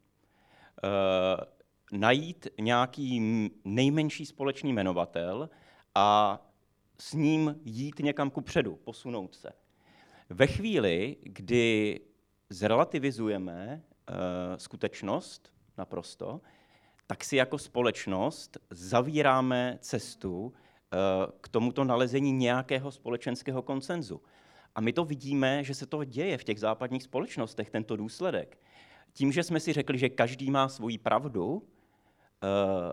najít 1.97 2.47
nějaký 2.61 3.19
nejmenší 3.65 4.25
společný 4.25 4.73
jmenovatel 4.73 5.49
a 5.95 6.39
s 6.99 7.13
ním 7.13 7.55
jít 7.65 7.99
někam 7.99 8.29
ku 8.29 8.41
předu, 8.41 8.75
posunout 8.75 9.35
se. 9.35 9.51
Ve 10.29 10.47
chvíli, 10.47 11.17
kdy 11.23 11.99
zrelativizujeme 12.49 13.81
e, 14.07 14.59
skutečnost 14.59 15.53
naprosto, 15.77 16.41
tak 17.07 17.23
si 17.23 17.35
jako 17.35 17.57
společnost 17.57 18.57
zavíráme 18.69 19.77
cestu 19.81 20.53
Eh, 20.95 21.27
k 21.41 21.47
tomuto 21.47 21.83
nalezení 21.83 22.31
nějakého 22.31 22.91
společenského 22.91 23.61
konsenzu. 23.61 24.21
A 24.75 24.81
my 24.81 24.93
to 24.93 25.05
vidíme, 25.05 25.63
že 25.63 25.73
se 25.73 25.85
to 25.85 26.03
děje 26.03 26.37
v 26.37 26.43
těch 26.43 26.59
západních 26.59 27.03
společnostech, 27.03 27.69
tento 27.69 27.95
důsledek. 27.95 28.57
Tím, 29.13 29.31
že 29.31 29.43
jsme 29.43 29.59
si 29.59 29.73
řekli, 29.73 29.97
že 29.97 30.09
každý 30.09 30.51
má 30.51 30.69
svoji 30.69 30.97
pravdu, 30.97 31.67
eh, 32.43 32.91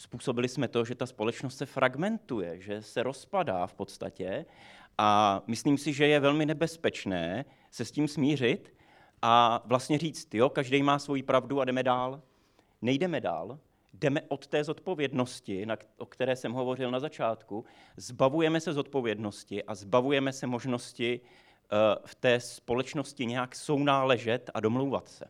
způsobili 0.00 0.48
jsme 0.48 0.68
to, 0.68 0.84
že 0.84 0.94
ta 0.94 1.06
společnost 1.06 1.56
se 1.56 1.66
fragmentuje, 1.66 2.60
že 2.60 2.82
se 2.82 3.02
rozpadá 3.02 3.66
v 3.66 3.74
podstatě 3.74 4.46
a 4.98 5.42
myslím 5.46 5.78
si, 5.78 5.92
že 5.92 6.06
je 6.06 6.20
velmi 6.20 6.46
nebezpečné 6.46 7.44
se 7.70 7.84
s 7.84 7.90
tím 7.90 8.08
smířit 8.08 8.74
a 9.22 9.62
vlastně 9.64 9.98
říct, 9.98 10.34
jo, 10.34 10.48
každý 10.48 10.82
má 10.82 10.98
svoji 10.98 11.22
pravdu 11.22 11.60
a 11.60 11.64
jdeme 11.64 11.82
dál. 11.82 12.22
Nejdeme 12.82 13.20
dál, 13.20 13.58
jdeme 13.94 14.22
od 14.28 14.46
té 14.46 14.64
zodpovědnosti, 14.64 15.66
o 15.96 16.06
které 16.06 16.36
jsem 16.36 16.52
hovořil 16.52 16.90
na 16.90 17.00
začátku, 17.00 17.64
zbavujeme 17.96 18.60
se 18.60 18.72
zodpovědnosti 18.72 19.64
a 19.64 19.74
zbavujeme 19.74 20.32
se 20.32 20.46
možnosti 20.46 21.20
uh, 21.20 21.78
v 22.06 22.14
té 22.14 22.40
společnosti 22.40 23.26
nějak 23.26 23.56
sounáležet 23.56 24.50
a 24.54 24.60
domlouvat 24.60 25.08
se. 25.08 25.24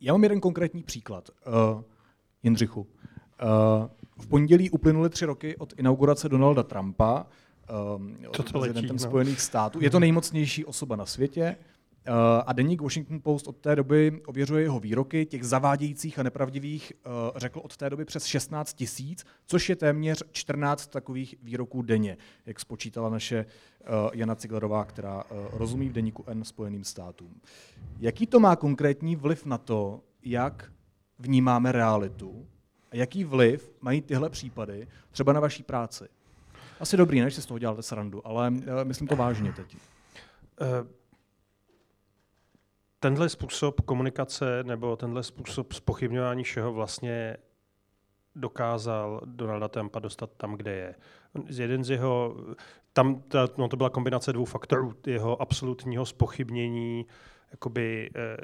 Já 0.00 0.12
mám 0.12 0.22
jeden 0.22 0.40
konkrétní 0.40 0.82
příklad. 0.82 1.30
Uh, 1.46 1.82
Jindřichu, 2.42 2.86
v 4.18 4.26
pondělí 4.28 4.70
uplynuly 4.70 5.10
tři 5.10 5.24
roky 5.24 5.56
od 5.56 5.74
inaugurace 5.76 6.28
Donalda 6.28 6.62
Trumpa, 6.62 7.26
uh, 7.94 8.02
prezidentem 8.52 8.74
letí, 8.74 8.92
no. 8.92 8.98
Spojených 8.98 9.40
států. 9.40 9.78
Je 9.82 9.90
to 9.90 10.00
nejmocnější 10.00 10.64
osoba 10.64 10.96
na 10.96 11.06
světě. 11.06 11.56
Eh, 12.04 12.12
a 12.46 12.52
deník 12.52 12.80
Washington 12.82 13.20
Post 13.20 13.48
od 13.48 13.56
té 13.56 13.76
doby 13.76 14.20
ověřuje 14.26 14.62
jeho 14.62 14.80
výroky, 14.80 15.26
těch 15.26 15.44
zavádějících 15.44 16.18
a 16.18 16.22
nepravdivých 16.22 16.92
eh, 16.92 17.10
řekl 17.36 17.60
od 17.64 17.76
té 17.76 17.90
doby 17.90 18.04
přes 18.04 18.24
16 18.24 18.74
tisíc, 18.74 19.24
což 19.46 19.68
je 19.68 19.76
téměř 19.76 20.24
14 20.32 20.86
takových 20.86 21.34
výroků 21.42 21.82
denně, 21.82 22.16
jak 22.46 22.60
spočítala 22.60 23.08
naše 23.08 23.36
eh, 23.36 23.86
Jana 24.12 24.34
Ciglerová, 24.34 24.84
která 24.84 25.24
rozumí 25.52 25.88
v 25.88 25.92
deníku 25.92 26.24
N 26.26 26.44
Spojeným 26.44 26.84
státům. 26.84 27.40
Jaký 27.98 28.26
to 28.26 28.40
má 28.40 28.56
konkrétní 28.56 29.16
vliv 29.16 29.46
na 29.46 29.58
to, 29.58 30.00
jak 30.22 30.72
vnímáme 31.18 31.72
realitu 31.72 32.46
a 32.92 32.96
jaký 32.96 33.24
vliv 33.24 33.72
mají 33.80 34.02
tyhle 34.02 34.30
případy 34.30 34.88
třeba 35.10 35.32
na 35.32 35.40
vaší 35.40 35.62
práci? 35.62 36.04
Asi 36.80 36.96
dobrý, 36.96 37.20
než 37.20 37.34
si 37.34 37.42
z 37.42 37.46
toho 37.46 37.58
děláte 37.58 37.82
srandu, 37.82 38.26
ale 38.26 38.50
myslím 38.84 39.08
to 39.08 39.16
vážně 39.16 39.52
teď. 39.52 39.76
Uh 39.76 39.78
tenhle 43.02 43.28
způsob 43.28 43.80
komunikace 43.80 44.64
nebo 44.64 44.96
tenhle 44.96 45.22
způsob 45.22 45.72
spochybňování 45.72 46.44
všeho 46.44 46.72
vlastně 46.72 47.36
dokázal 48.34 49.20
Donalda 49.24 49.68
Trumpa 49.68 49.98
dostat 49.98 50.30
tam, 50.36 50.54
kde 50.54 50.72
je. 50.72 50.94
Jeden 51.62 51.84
z 51.84 51.90
jeho, 51.90 52.36
tam 52.92 53.22
ta, 53.22 53.48
no 53.58 53.68
to 53.68 53.76
byla 53.76 53.90
kombinace 53.90 54.32
dvou 54.32 54.44
faktorů, 54.44 54.94
jeho 55.06 55.42
absolutního 55.42 56.06
spochybnění 56.06 57.06
jakoby, 57.52 58.10
eh, 58.16 58.36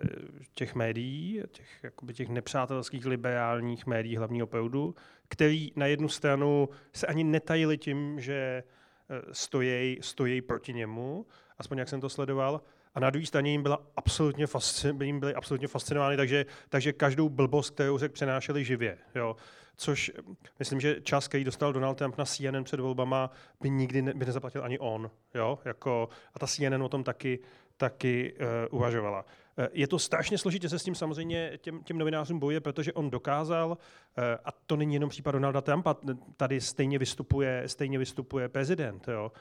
těch 0.55 0.75
médií, 0.75 1.43
těch, 1.51 1.69
jakoby 1.83 2.15
těch 2.15 2.29
nepřátelských 2.29 3.07
liberálních 3.07 3.87
médií 3.87 4.17
hlavního 4.17 4.47
proudu, 4.47 4.95
který 5.29 5.73
na 5.77 5.87
jednu 5.87 6.09
stranu 6.09 6.69
se 6.93 7.07
ani 7.07 7.25
netajili 7.25 7.79
tím, 7.79 8.21
že 8.21 8.63
eh, 9.11 9.23
stojí, 9.33 9.99
stojí 10.01 10.43
proti 10.43 10.73
němu, 10.73 11.27
aspoň 11.59 11.79
jak 11.79 11.89
jsem 11.89 12.01
to 12.01 12.09
sledoval, 12.09 12.61
a 12.95 13.01
na 13.01 13.11
druhé 13.11 13.27
straně 13.27 13.51
jim, 13.51 13.63
byla 13.63 13.87
absolutně 13.97 14.47
fascin, 14.47 15.03
jim 15.03 15.21
byli 15.21 15.35
absolutně 15.35 15.69
fascinovány, 15.69 16.17
takže, 16.17 16.47
takže 16.69 16.93
každou 16.93 17.29
blbost, 17.29 17.71
kterou 17.71 17.99
řekl, 17.99 18.15
přenášeli 18.15 18.65
živě. 18.65 18.99
Jo. 19.15 19.37
Což 19.77 20.13
myslím, 20.59 20.81
že 20.81 21.01
čas, 21.01 21.29
který 21.29 21.45
dostal 21.45 21.73
Donald 21.73 21.95
Trump 21.95 22.19
na 22.19 22.25
CNN 22.25 22.65
před 22.65 22.81
volbama, 22.81 23.31
by 23.61 23.71
nikdy 23.71 24.03
ne, 24.03 24.15
by 24.15 24.27
nezaplatil 24.27 24.65
ani 24.65 24.79
on. 24.79 25.11
Jo. 25.35 25.59
Jako, 25.65 26.09
a 26.35 26.39
ta 26.39 26.47
CNN 26.47 26.83
o 26.83 26.89
tom 26.89 27.05
taky, 27.05 27.39
taky 27.79 28.35
uh, 28.41 28.79
uvažovala. 28.79 29.25
Eh, 29.59 29.69
je 29.73 29.89
to 29.89 29.99
strašně 29.99 30.39
složitě 30.39 30.69
se 30.69 30.79
s 30.79 30.85
tím 30.85 30.95
samozřejmě 30.95 31.53
těm, 31.59 31.83
těm 31.83 31.99
novinářům 31.99 32.39
boje, 32.39 32.61
protože 32.61 32.93
on 32.93 33.11
dokázal, 33.11 33.79
eh, 34.19 34.39
a 34.45 34.53
to 34.67 34.77
není 34.77 34.95
jenom 34.95 35.11
případ 35.11 35.33
Donalda 35.33 35.61
Trumpa, 35.61 35.97
tady 36.37 36.61
stejně 36.61 36.99
vystupuje, 36.99 37.63
stejně 37.67 37.99
vystupuje 37.99 38.49
prezident. 38.49 39.09
Jo. 39.09 39.33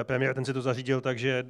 Eh, 0.00 0.04
premiér 0.04 0.34
ten 0.34 0.44
si 0.44 0.52
to 0.52 0.62
zařídil 0.62 1.00
tak, 1.00 1.18
že, 1.18 1.44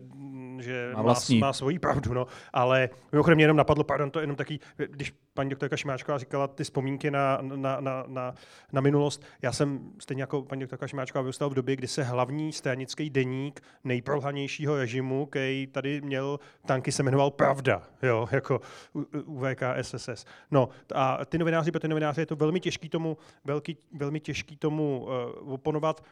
že 0.59 0.93
má, 0.95 1.03
má, 1.03 1.15
má 1.39 1.53
svoji 1.53 1.79
pravdu, 1.79 2.15
no. 2.15 2.27
ale 2.53 2.91
mimochodem 3.13 3.37
mě 3.37 3.45
jenom 3.45 3.57
napadlo, 3.57 3.85
pardon, 3.85 4.11
to 4.11 4.19
je 4.19 4.23
jenom 4.23 4.37
taký, 4.37 4.61
když 4.77 5.15
paní 5.35 5.51
doktorka 5.51 5.77
Šimáčková 5.77 6.19
říkala 6.19 6.49
ty 6.49 6.65
vzpomínky 6.65 7.11
na, 7.11 7.39
na, 7.43 7.81
na, 7.81 8.05
na, 8.07 8.35
na 8.73 8.81
minulost, 8.81 9.23
já 9.43 9.53
jsem 9.53 9.93
stejně 9.99 10.23
jako 10.23 10.43
paní 10.43 10.61
doktorka 10.61 10.87
Šimáčková 10.87 11.23
vyrůstal 11.23 11.51
v 11.51 11.55
době, 11.55 11.77
kdy 11.77 11.89
se 11.89 12.03
hlavní 12.03 12.53
stranický 12.53 13.11
deník 13.11 13.61
nejprolhanějšího 13.85 14.77
režimu, 14.77 15.27
který 15.27 15.67
tady 15.67 16.01
měl 16.01 16.41
tanky, 16.67 16.93
se 16.93 17.03
jmenoval 17.03 17.31
Pravda, 17.31 17.83
jo, 18.03 18.29
jako 18.31 18.61
UVK 19.25 19.63
SSS. 19.83 20.25
No 20.51 20.69
a 20.95 21.25
ty 21.25 21.39
novináři, 21.39 21.71
pro 21.71 21.81
ty 21.81 21.89
novináři 21.89 22.21
je 22.21 22.27
to 22.27 22.37
velmi 22.37 22.61
těžký 22.61 22.89
tomu, 22.89 23.17
velký, 23.45 23.77
velmi 23.93 24.21
těžký 24.21 24.57
tomu 24.57 25.07
uh, 25.43 25.53
oponovat, 25.53 26.05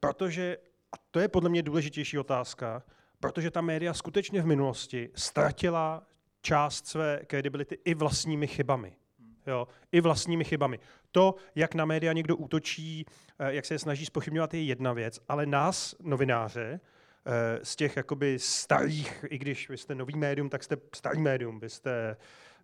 protože 0.00 0.56
a 0.94 0.96
to 1.10 1.20
je 1.20 1.28
podle 1.28 1.50
mě 1.50 1.62
důležitější 1.62 2.18
otázka, 2.18 2.82
protože 3.20 3.50
ta 3.50 3.60
média 3.60 3.94
skutečně 3.94 4.42
v 4.42 4.46
minulosti 4.46 5.10
ztratila 5.14 6.02
část 6.40 6.86
své 6.86 7.20
kredibility 7.26 7.78
i 7.84 7.94
vlastními 7.94 8.46
chybami. 8.46 8.96
Jo, 9.46 9.68
I 9.92 10.00
vlastními 10.00 10.44
chybami. 10.44 10.78
To, 11.12 11.34
jak 11.54 11.74
na 11.74 11.84
média 11.84 12.12
někdo 12.12 12.36
útočí, 12.36 13.06
eh, 13.38 13.54
jak 13.54 13.64
se 13.64 13.74
je 13.74 13.78
snaží 13.78 14.06
spochybňovat, 14.06 14.54
je 14.54 14.62
jedna 14.62 14.92
věc, 14.92 15.20
ale 15.28 15.46
nás, 15.46 15.94
novináře, 16.00 16.80
eh, 16.80 17.60
z 17.62 17.76
těch 17.76 17.96
jakoby 17.96 18.38
starých, 18.38 19.24
i 19.30 19.38
když 19.38 19.68
vy 19.68 19.78
jste 19.78 19.94
nový 19.94 20.16
médium, 20.16 20.48
tak 20.48 20.62
jste 20.62 20.76
starý 20.94 21.20
médium, 21.20 21.60
vy 21.60 21.70
jste 21.70 22.16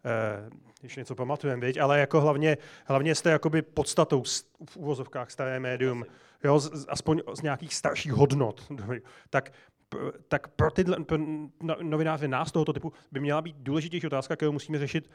Uh, 0.05 0.59
když 0.81 0.97
něco 0.97 1.15
pamatujeme, 1.15 1.73
ale 1.81 2.01
jako 2.01 2.21
hlavně, 2.21 2.59
hlavně 2.85 3.15
jste 3.15 3.31
jakoby 3.31 3.63
podstatou 3.63 4.23
v 4.71 4.77
uvozovkách 4.77 5.31
staré 5.31 5.61
médium. 5.61 6.05
Asi 6.05 6.11
jo, 6.45 6.61
z, 6.61 6.87
aspoň 6.89 7.21
z 7.35 7.43
nějakých 7.43 7.75
starších 7.75 8.13
hodnot, 8.13 8.67
tak 9.31 9.53
tak 10.29 10.49
pro 10.49 10.71
ty 10.71 10.85
pro 10.85 11.19
no, 11.63 11.77
novináře 11.83 12.29
nás 12.29 12.53
tohoto 12.53 12.73
typu 12.73 12.93
by 13.13 13.21
měla 13.21 13.43
být 13.43 13.57
důležitější 13.57 14.07
otázka, 14.07 14.37
kterou 14.37 14.53
musíme 14.53 14.79
řešit, 14.79 15.11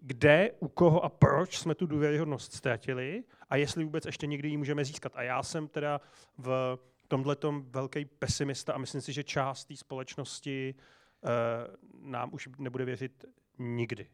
kde, 0.00 0.50
u 0.60 0.68
koho 0.68 1.04
a 1.04 1.08
proč 1.08 1.58
jsme 1.58 1.74
tu 1.74 1.86
důvěryhodnost 1.86 2.52
ztratili 2.52 3.24
a 3.50 3.56
jestli 3.56 3.84
vůbec 3.84 4.06
ještě 4.06 4.26
někdy 4.26 4.48
ji 4.48 4.56
můžeme 4.56 4.84
získat. 4.84 5.12
A 5.14 5.22
já 5.22 5.42
jsem 5.42 5.68
teda 5.68 6.00
v 6.38 6.78
tomhle 7.08 7.36
velký 7.70 8.04
pesimista 8.04 8.72
a 8.72 8.78
myslím 8.78 9.00
si, 9.00 9.12
že 9.12 9.24
část 9.24 9.64
té 9.64 9.76
společnosti 9.76 10.74
uh, 10.74 12.10
nám 12.10 12.30
už 12.32 12.48
nebude 12.58 12.84
věřit 12.84 13.24
nikdy. 13.58 14.06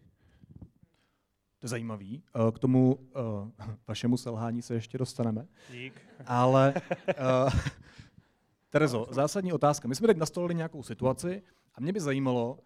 To 1.58 1.64
je 1.64 1.68
zajímavý. 1.68 2.22
Eh, 2.34 2.52
k 2.52 2.58
tomu 2.58 2.94
uh, 2.94 3.74
vašemu 3.88 4.16
selhání 4.16 4.62
se 4.62 4.74
ještě 4.74 4.98
dostaneme. 4.98 5.46
Dík. 5.70 6.00
Ale, 6.26 6.74
uh, 7.08 7.52
Terezo, 8.70 9.06
zásadní 9.10 9.52
otázka. 9.52 9.88
My 9.88 9.94
jsme 9.94 10.06
teď 10.06 10.16
nastolili 10.16 10.54
nějakou 10.54 10.82
situaci 10.82 11.42
a 11.74 11.80
mě 11.80 11.92
by 11.92 12.00
zajímalo, 12.00 12.58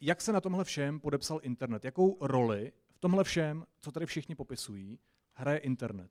jak 0.00 0.20
se 0.20 0.32
na 0.32 0.40
tomhle 0.40 0.64
všem 0.64 1.00
podepsal 1.00 1.40
internet. 1.42 1.84
Jakou 1.84 2.18
roli 2.20 2.72
v 2.94 2.98
tomhle 2.98 3.24
všem, 3.24 3.64
co 3.80 3.92
tady 3.92 4.06
všichni 4.06 4.34
popisují, 4.34 4.98
hraje 5.32 5.58
internet? 5.58 6.10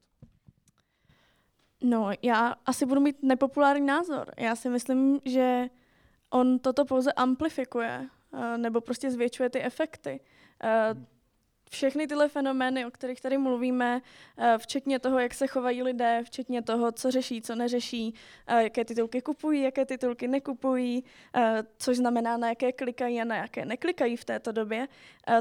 No, 1.84 2.10
já 2.21 2.55
asi 2.65 2.86
budu 2.86 3.01
mít 3.01 3.23
nepopulární 3.23 3.86
názor. 3.86 4.31
Já 4.38 4.55
si 4.55 4.69
myslím, 4.69 5.19
že 5.25 5.69
on 6.29 6.60
toto 6.60 6.86
pouze 6.86 7.12
amplifikuje, 7.12 8.10
nebo 8.57 8.81
prostě 8.81 9.12
zvětšuje 9.12 9.49
ty 9.49 9.62
efekty. 9.62 10.19
Uh, 10.63 11.03
všechny 11.71 12.07
tyhle 12.07 12.29
fenomény, 12.29 12.86
o 12.86 12.91
kterých 12.91 13.21
tady 13.21 13.38
mluvíme, 13.38 14.01
eh, 14.38 14.57
včetně 14.57 14.99
toho, 14.99 15.19
jak 15.19 15.34
se 15.34 15.47
chovají 15.47 15.84
lidé, 15.84 16.21
včetně 16.25 16.62
toho, 16.62 16.91
co 16.91 17.12
řeší, 17.12 17.41
co 17.41 17.55
neřeší, 17.55 18.15
eh, 18.47 18.63
jaké 18.63 18.86
titulky 18.86 19.21
kupují, 19.21 19.62
jaké 19.62 19.86
titulky 19.86 20.27
nekupují, 20.27 21.03
eh, 21.36 21.63
což 21.77 21.97
znamená, 21.97 22.38
na 22.38 22.49
jaké 22.49 22.71
klikají 22.71 23.21
a 23.21 23.23
na 23.23 23.36
jaké 23.36 23.65
neklikají 23.65 24.17
v 24.17 24.25
této 24.25 24.51
době. 24.51 24.88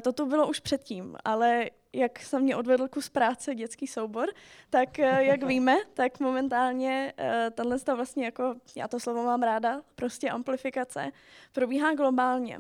To 0.02 0.12
tu 0.12 0.26
bylo 0.26 0.48
už 0.48 0.60
předtím, 0.60 1.16
ale 1.24 1.70
jak 1.92 2.18
se 2.18 2.40
mě 2.40 2.56
odvedl 2.56 2.88
kus 2.88 3.08
práce 3.08 3.54
dětský 3.54 3.86
soubor, 3.86 4.28
tak 4.70 4.98
jak 4.98 5.42
víme, 5.52 5.76
tak 5.94 6.20
momentálně 6.20 7.12
tenhle 7.52 7.78
stav 7.78 7.96
vlastně 7.96 8.24
jako, 8.24 8.54
já 8.76 8.88
to 8.88 9.00
slovo 9.00 9.24
mám 9.24 9.42
ráda, 9.42 9.82
prostě 9.94 10.30
amplifikace, 10.30 11.10
probíhá 11.52 11.94
globálně. 11.94 12.58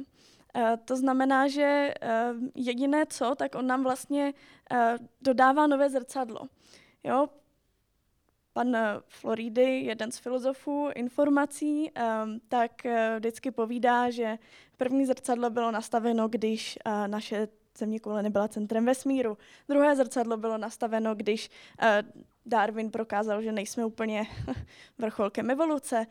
Uh, 0.56 0.62
to 0.84 0.96
znamená, 0.96 1.48
že 1.48 1.94
uh, 2.02 2.42
jediné 2.54 3.06
co, 3.06 3.34
tak 3.34 3.54
on 3.54 3.66
nám 3.66 3.82
vlastně 3.82 4.34
uh, 4.72 4.78
dodává 5.20 5.66
nové 5.66 5.90
zrcadlo. 5.90 6.40
Jo? 7.04 7.28
Pan 8.52 8.76
Floridy, 9.08 9.80
jeden 9.80 10.12
z 10.12 10.18
filozofů 10.18 10.88
informací, 10.94 11.90
um, 11.90 12.40
tak 12.48 12.72
vždycky 13.16 13.50
povídá, 13.50 14.10
že 14.10 14.38
první 14.76 15.06
zrcadlo 15.06 15.50
bylo 15.50 15.70
nastaveno, 15.70 16.28
když 16.28 16.78
naše 17.06 17.48
země 17.78 18.00
koule 18.00 18.22
nebyla 18.22 18.48
centrem 18.48 18.86
vesmíru. 18.86 19.38
Druhé 19.68 19.96
zrcadlo 19.96 20.36
bylo 20.36 20.58
nastaveno, 20.58 21.14
když 21.14 21.50
Darwin 22.46 22.90
prokázal, 22.90 23.42
že 23.42 23.52
nejsme 23.52 23.84
úplně 23.84 24.26
vrcholkem 24.98 25.50
evoluce. 25.50 26.06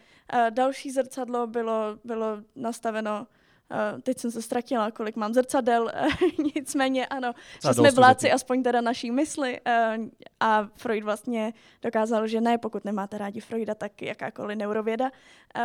Další 0.50 0.92
zrcadlo 0.92 1.48
bylo, 1.48 2.00
bylo 2.04 2.38
nastaveno 2.56 3.28
Uh, 3.72 4.02
teď 4.02 4.20
jsem 4.20 4.32
se 4.32 4.42
ztratila, 4.42 4.92
kolik 4.92 5.16
mám 5.16 5.34
zrcadel, 5.34 5.92
nicméně 6.56 7.08
ano, 7.08 7.34
že 7.68 7.74
jsme 7.74 7.92
vládci 7.92 8.32
aspoň 8.32 8.64
teda 8.64 8.82
naší 8.82 9.12
mysli 9.12 9.60
uh, 9.60 10.06
a 10.40 10.70
Freud 10.76 11.04
vlastně 11.04 11.54
dokázal, 11.82 12.28
že 12.28 12.42
ne, 12.42 12.58
pokud 12.58 12.86
nemáte 12.86 13.18
rádi 13.18 13.40
Freuda, 13.40 13.76
tak 13.76 14.02
jakákoliv 14.02 14.58
neurověda. 14.58 15.12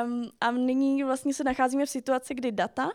Um, 0.04 0.30
a 0.40 0.50
nyní 0.50 1.04
vlastně 1.04 1.34
se 1.34 1.44
nacházíme 1.44 1.86
v 1.86 1.90
situaci, 1.90 2.34
kdy 2.34 2.52
data 2.52 2.90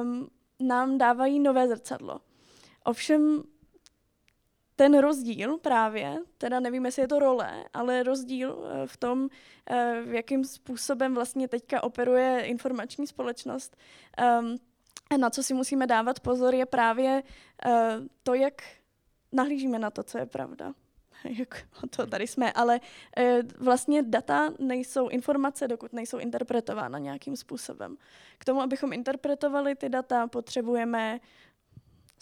um, 0.00 0.28
nám 0.60 0.98
dávají 0.98 1.40
nové 1.40 1.68
zrcadlo. 1.68 2.20
Ovšem 2.84 3.42
ten 4.80 4.98
rozdíl 4.98 5.58
právě, 5.58 6.18
teda 6.38 6.60
nevím, 6.60 6.84
jestli 6.86 7.02
je 7.02 7.08
to 7.08 7.18
role, 7.18 7.64
ale 7.74 8.02
rozdíl 8.02 8.64
eh, 8.64 8.86
v 8.86 8.96
tom, 8.96 9.28
eh, 9.70 10.02
v 10.06 10.14
jakým 10.14 10.44
způsobem 10.44 11.14
vlastně 11.14 11.48
teďka 11.48 11.82
operuje 11.82 12.40
informační 12.40 13.06
společnost, 13.06 13.76
ehm, 14.16 14.56
na 15.18 15.30
co 15.30 15.42
si 15.42 15.54
musíme 15.54 15.86
dávat 15.86 16.20
pozor, 16.20 16.54
je 16.54 16.66
právě 16.66 17.22
eh, 17.66 17.96
to, 18.22 18.34
jak 18.34 18.62
nahlížíme 19.32 19.78
na 19.78 19.90
to, 19.90 20.02
co 20.02 20.18
je 20.18 20.26
pravda. 20.26 20.72
Jak 21.38 21.66
to 21.96 22.06
tady 22.06 22.26
jsme, 22.26 22.52
ale 22.52 22.80
vlastně 23.58 24.02
data 24.02 24.50
nejsou 24.58 25.08
informace, 25.08 25.68
dokud 25.68 25.92
nejsou 25.92 26.18
interpretována 26.18 26.98
nějakým 26.98 27.36
způsobem. 27.36 27.96
K 28.38 28.44
tomu, 28.44 28.60
abychom 28.60 28.92
interpretovali 28.92 29.74
ty 29.74 29.88
data, 29.88 30.26
potřebujeme 30.26 31.20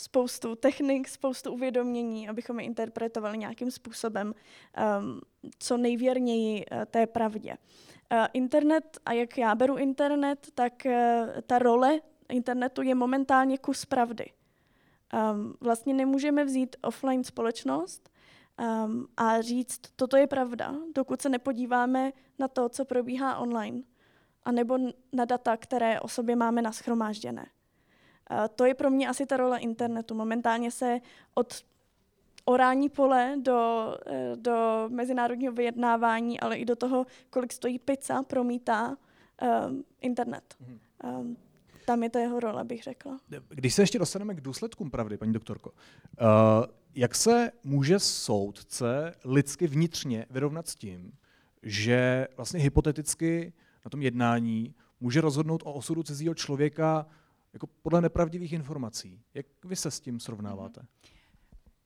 spoustu 0.01 0.55
technik, 0.55 1.09
spoustu 1.09 1.53
uvědomění, 1.53 2.29
abychom 2.29 2.61
je 2.61 2.67
interpretovali 2.67 3.39
nějakým 3.39 3.71
způsobem 3.71 4.35
um, 4.35 5.21
co 5.59 5.77
nejvěrněji 5.77 6.67
uh, 6.67 6.85
té 6.85 7.07
pravdě. 7.07 7.57
Uh, 8.13 8.27
internet, 8.33 8.99
a 9.07 9.13
jak 9.13 9.39
já 9.39 9.55
beru 9.55 9.77
internet, 9.77 10.49
tak 10.55 10.73
uh, 10.87 10.93
ta 11.47 11.59
role 11.59 12.01
internetu 12.29 12.83
je 12.83 12.95
momentálně 12.95 13.59
kus 13.59 13.85
pravdy. 13.85 14.27
Um, 15.33 15.55
vlastně 15.61 15.95
nemůžeme 15.95 16.45
vzít 16.45 16.77
offline 16.83 17.25
společnost 17.25 18.11
um, 18.87 19.09
a 19.17 19.41
říct, 19.41 19.81
toto 19.97 20.17
je 20.17 20.27
pravda, 20.27 20.75
dokud 20.95 21.23
se 21.23 21.29
nepodíváme 21.29 22.13
na 22.39 22.49
to, 22.49 22.69
co 22.69 22.85
probíhá 22.85 23.39
online, 23.39 23.83
anebo 24.45 24.79
na 25.13 25.25
data, 25.25 25.57
které 25.57 26.01
o 26.01 26.09
sobě 26.09 26.37
máme 26.37 26.63
naschromážděné. 26.63 27.47
To 28.57 28.65
je 28.65 28.75
pro 28.75 28.91
mě 28.91 29.09
asi 29.09 29.27
ta 29.27 29.37
role 29.37 29.59
internetu. 29.59 30.15
Momentálně 30.15 30.71
se 30.71 31.01
od 31.35 31.65
orání 32.49 32.89
pole 32.89 33.37
do, 33.43 33.95
eh, 34.07 34.37
do 34.37 34.87
mezinárodního 34.89 35.53
vyjednávání, 35.53 36.41
ale 36.41 36.57
i 36.57 36.65
do 36.65 36.77
toho, 36.77 37.07
kolik 37.31 37.53
stojí 37.53 37.79
pizza, 37.79 38.23
promítá 38.23 38.89
um, 38.89 39.85
internet. 40.01 40.55
Um, 41.05 41.37
tam 41.87 42.03
je 42.03 42.11
to 42.11 42.19
jeho 42.19 42.41
role, 42.41 42.65
bych 42.65 42.83
řekla. 42.83 43.21
Když 43.49 43.75
se 43.75 43.83
ještě 43.83 43.99
dostaneme 43.99 44.35
k 44.35 44.41
důsledkům 44.41 44.91
pravdy, 44.91 45.17
paní 45.17 45.33
doktorko, 45.33 45.71
uh, 45.71 46.27
jak 46.95 47.15
se 47.15 47.53
může 47.65 47.99
soudce 47.99 49.15
lidsky 49.25 49.67
vnitřně 49.67 50.27
vyrovnat 50.31 50.69
s 50.69 50.75
tím, 50.75 51.13
že 51.63 52.29
vlastně 52.37 52.61
hypoteticky 52.61 53.53
na 53.85 53.89
tom 53.89 54.03
jednání 54.03 54.75
může 55.01 55.21
rozhodnout 55.21 55.63
o 55.65 55.73
osudu 55.73 56.03
cizího 56.03 56.35
člověka 56.35 57.07
jako 57.53 57.67
podle 57.67 58.01
nepravdivých 58.01 58.53
informací. 58.53 59.23
Jak 59.35 59.47
vy 59.65 59.77
se 59.77 59.91
s 59.91 60.01
tím 60.01 60.21
srovnáváte? 60.21 60.81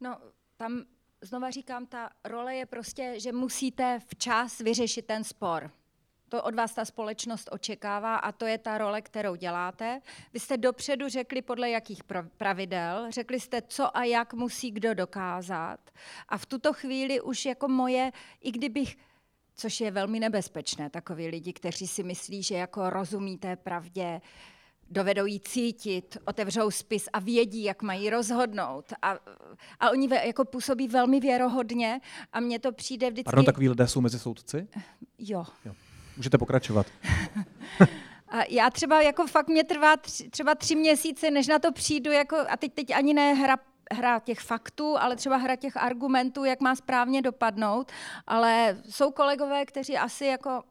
No, 0.01 0.19
tam 0.57 0.85
znova 1.21 1.51
říkám, 1.51 1.87
ta 1.87 2.11
role 2.25 2.55
je 2.55 2.67
prostě, 2.67 3.15
že 3.17 3.33
musíte 3.33 4.01
včas 4.07 4.59
vyřešit 4.59 5.07
ten 5.07 5.25
spor. 5.25 5.71
To 6.29 6.43
od 6.43 6.55
vás 6.55 6.75
ta 6.75 6.85
společnost 6.85 7.49
očekává 7.53 8.17
a 8.17 8.33
to 8.33 8.47
je 8.47 8.59
ta 8.59 8.79
role, 8.79 9.03
kterou 9.03 9.35
děláte. 9.35 10.01
Vy 10.33 10.41
jste 10.41 10.57
dopředu 10.57 11.09
řekli, 11.09 11.43
podle 11.43 11.71
jakých 11.71 12.03
pravidel, 12.37 13.07
řekli 13.11 13.41
jste, 13.41 13.63
co 13.63 13.97
a 13.97 14.05
jak 14.05 14.35
musí 14.35 14.71
kdo 14.71 14.95
dokázat. 14.95 15.91
A 16.29 16.39
v 16.39 16.47
tuto 16.47 16.73
chvíli 16.73 17.21
už 17.21 17.47
jako 17.47 17.69
moje, 17.69 18.13
i 18.41 18.53
kdybych 18.53 18.97
což 19.55 19.81
je 19.81 19.91
velmi 19.91 20.21
nebezpečné, 20.21 20.91
takový 20.91 21.29
lidi, 21.29 21.53
kteří 21.53 21.87
si 21.87 22.03
myslí, 22.03 22.43
že 22.43 22.55
jako 22.55 22.91
rozumí 22.91 23.39
té 23.39 23.57
pravdě, 23.57 24.21
dovedou 24.93 25.27
jí 25.27 25.41
cítit, 25.41 26.17
otevřou 26.25 26.71
spis 26.71 27.09
a 27.13 27.21
vědí, 27.21 27.65
jak 27.65 27.83
mají 27.83 28.11
rozhodnout. 28.11 28.93
A, 29.03 29.19
a 29.81 29.91
oni 29.91 30.09
ve, 30.09 30.27
jako 30.27 30.45
působí 30.45 30.89
velmi 30.89 31.21
věrohodně 31.21 32.01
a 32.33 32.41
mně 32.41 32.59
to 32.59 32.73
přijde 32.73 33.11
vždycky... 33.11 33.25
Pardon, 33.25 33.45
takový 33.45 33.69
lidé 33.69 33.89
jsou 33.89 34.01
mezi 34.01 34.19
soudci? 34.19 34.69
Jo. 35.19 35.45
jo. 35.65 35.73
Můžete 36.17 36.39
pokračovat. 36.39 36.87
a 38.29 38.39
já 38.49 38.71
třeba, 38.71 39.03
jako 39.03 39.27
fakt 39.27 39.49
mě 39.49 39.65
trvá 39.65 39.97
tři, 39.97 40.31
třeba 40.31 40.55
tři 40.55 40.75
měsíce, 40.75 41.31
než 41.31 41.47
na 41.47 41.59
to 41.59 41.73
přijdu, 41.73 42.13
jako, 42.13 42.37
a 42.49 42.57
teď, 42.57 42.73
teď 42.75 42.91
ani 42.91 43.15
ne 43.15 43.35
hra 43.35 43.57
hra 43.93 44.21
těch 44.21 44.41
faktů, 44.41 44.99
ale 44.99 45.17
třeba 45.17 45.37
hra 45.37 45.57
těch 45.57 45.77
argumentů, 45.77 46.45
jak 46.45 46.61
má 46.61 46.77
správně 46.77 47.23
dopadnout. 47.23 47.93
Ale 48.27 48.83
jsou 48.91 49.11
kolegové, 49.11 49.65
kteří 49.67 49.99
asi 49.99 50.27
jako 50.27 50.63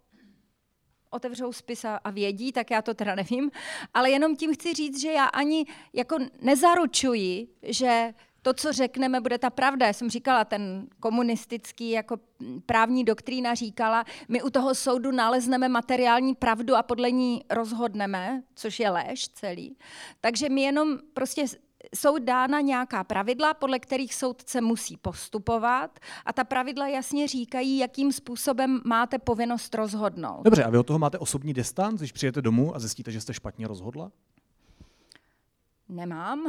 otevřou 1.12 1.54
spis 1.54 1.86
a 1.86 2.10
vědí, 2.12 2.52
tak 2.52 2.72
já 2.72 2.82
to 2.82 2.94
teda 2.94 3.16
nevím, 3.16 3.52
ale 3.94 4.10
jenom 4.10 4.36
tím 4.36 4.54
chci 4.54 4.74
říct, 4.74 5.02
že 5.02 5.12
já 5.12 5.26
ani 5.26 5.66
jako 5.94 6.18
nezaručuji, 6.42 7.48
že 7.64 8.14
to, 8.42 8.54
co 8.54 8.72
řekneme, 8.72 9.22
bude 9.22 9.38
ta 9.38 9.50
pravda. 9.50 9.88
Já 9.88 9.94
jsem 9.94 10.10
říkala, 10.10 10.46
ten 10.46 10.88
komunistický 11.00 11.90
jako 11.90 12.18
právní 12.66 13.04
doktrína 13.04 13.54
říkala, 13.54 14.06
my 14.28 14.42
u 14.44 14.50
toho 14.50 14.76
soudu 14.76 15.12
nalezneme 15.12 15.70
materiální 15.70 16.36
pravdu 16.36 16.76
a 16.76 16.84
podle 16.84 17.12
ní 17.12 17.44
rozhodneme, 17.50 18.44
což 18.56 18.80
je 18.80 18.90
lež 18.90 19.28
celý. 19.28 19.78
Takže 20.22 20.50
my 20.50 20.62
jenom 20.62 21.00
prostě 21.14 21.46
jsou 21.96 22.18
dána 22.18 22.62
nějaká 22.62 23.04
pravidla, 23.04 23.54
podle 23.54 23.80
kterých 23.80 24.16
soudce 24.16 24.62
musí 24.62 24.98
postupovat 24.98 26.00
a 26.26 26.34
ta 26.34 26.44
pravidla 26.44 26.88
jasně 26.88 27.28
říkají, 27.28 27.78
jakým 27.78 28.12
způsobem 28.12 28.82
máte 28.86 29.20
povinnost 29.20 29.76
rozhodnout. 29.76 30.44
Dobře, 30.44 30.64
a 30.64 30.70
vy 30.70 30.78
od 30.78 30.88
toho 30.88 31.00
máte 31.00 31.18
osobní 31.18 31.54
distanc, 31.54 32.00
když 32.00 32.12
přijete 32.12 32.42
domů 32.42 32.76
a 32.76 32.80
zjistíte, 32.80 33.12
že 33.12 33.22
jste 33.22 33.34
špatně 33.34 33.68
rozhodla? 33.68 34.12
Nemám. 35.90 36.48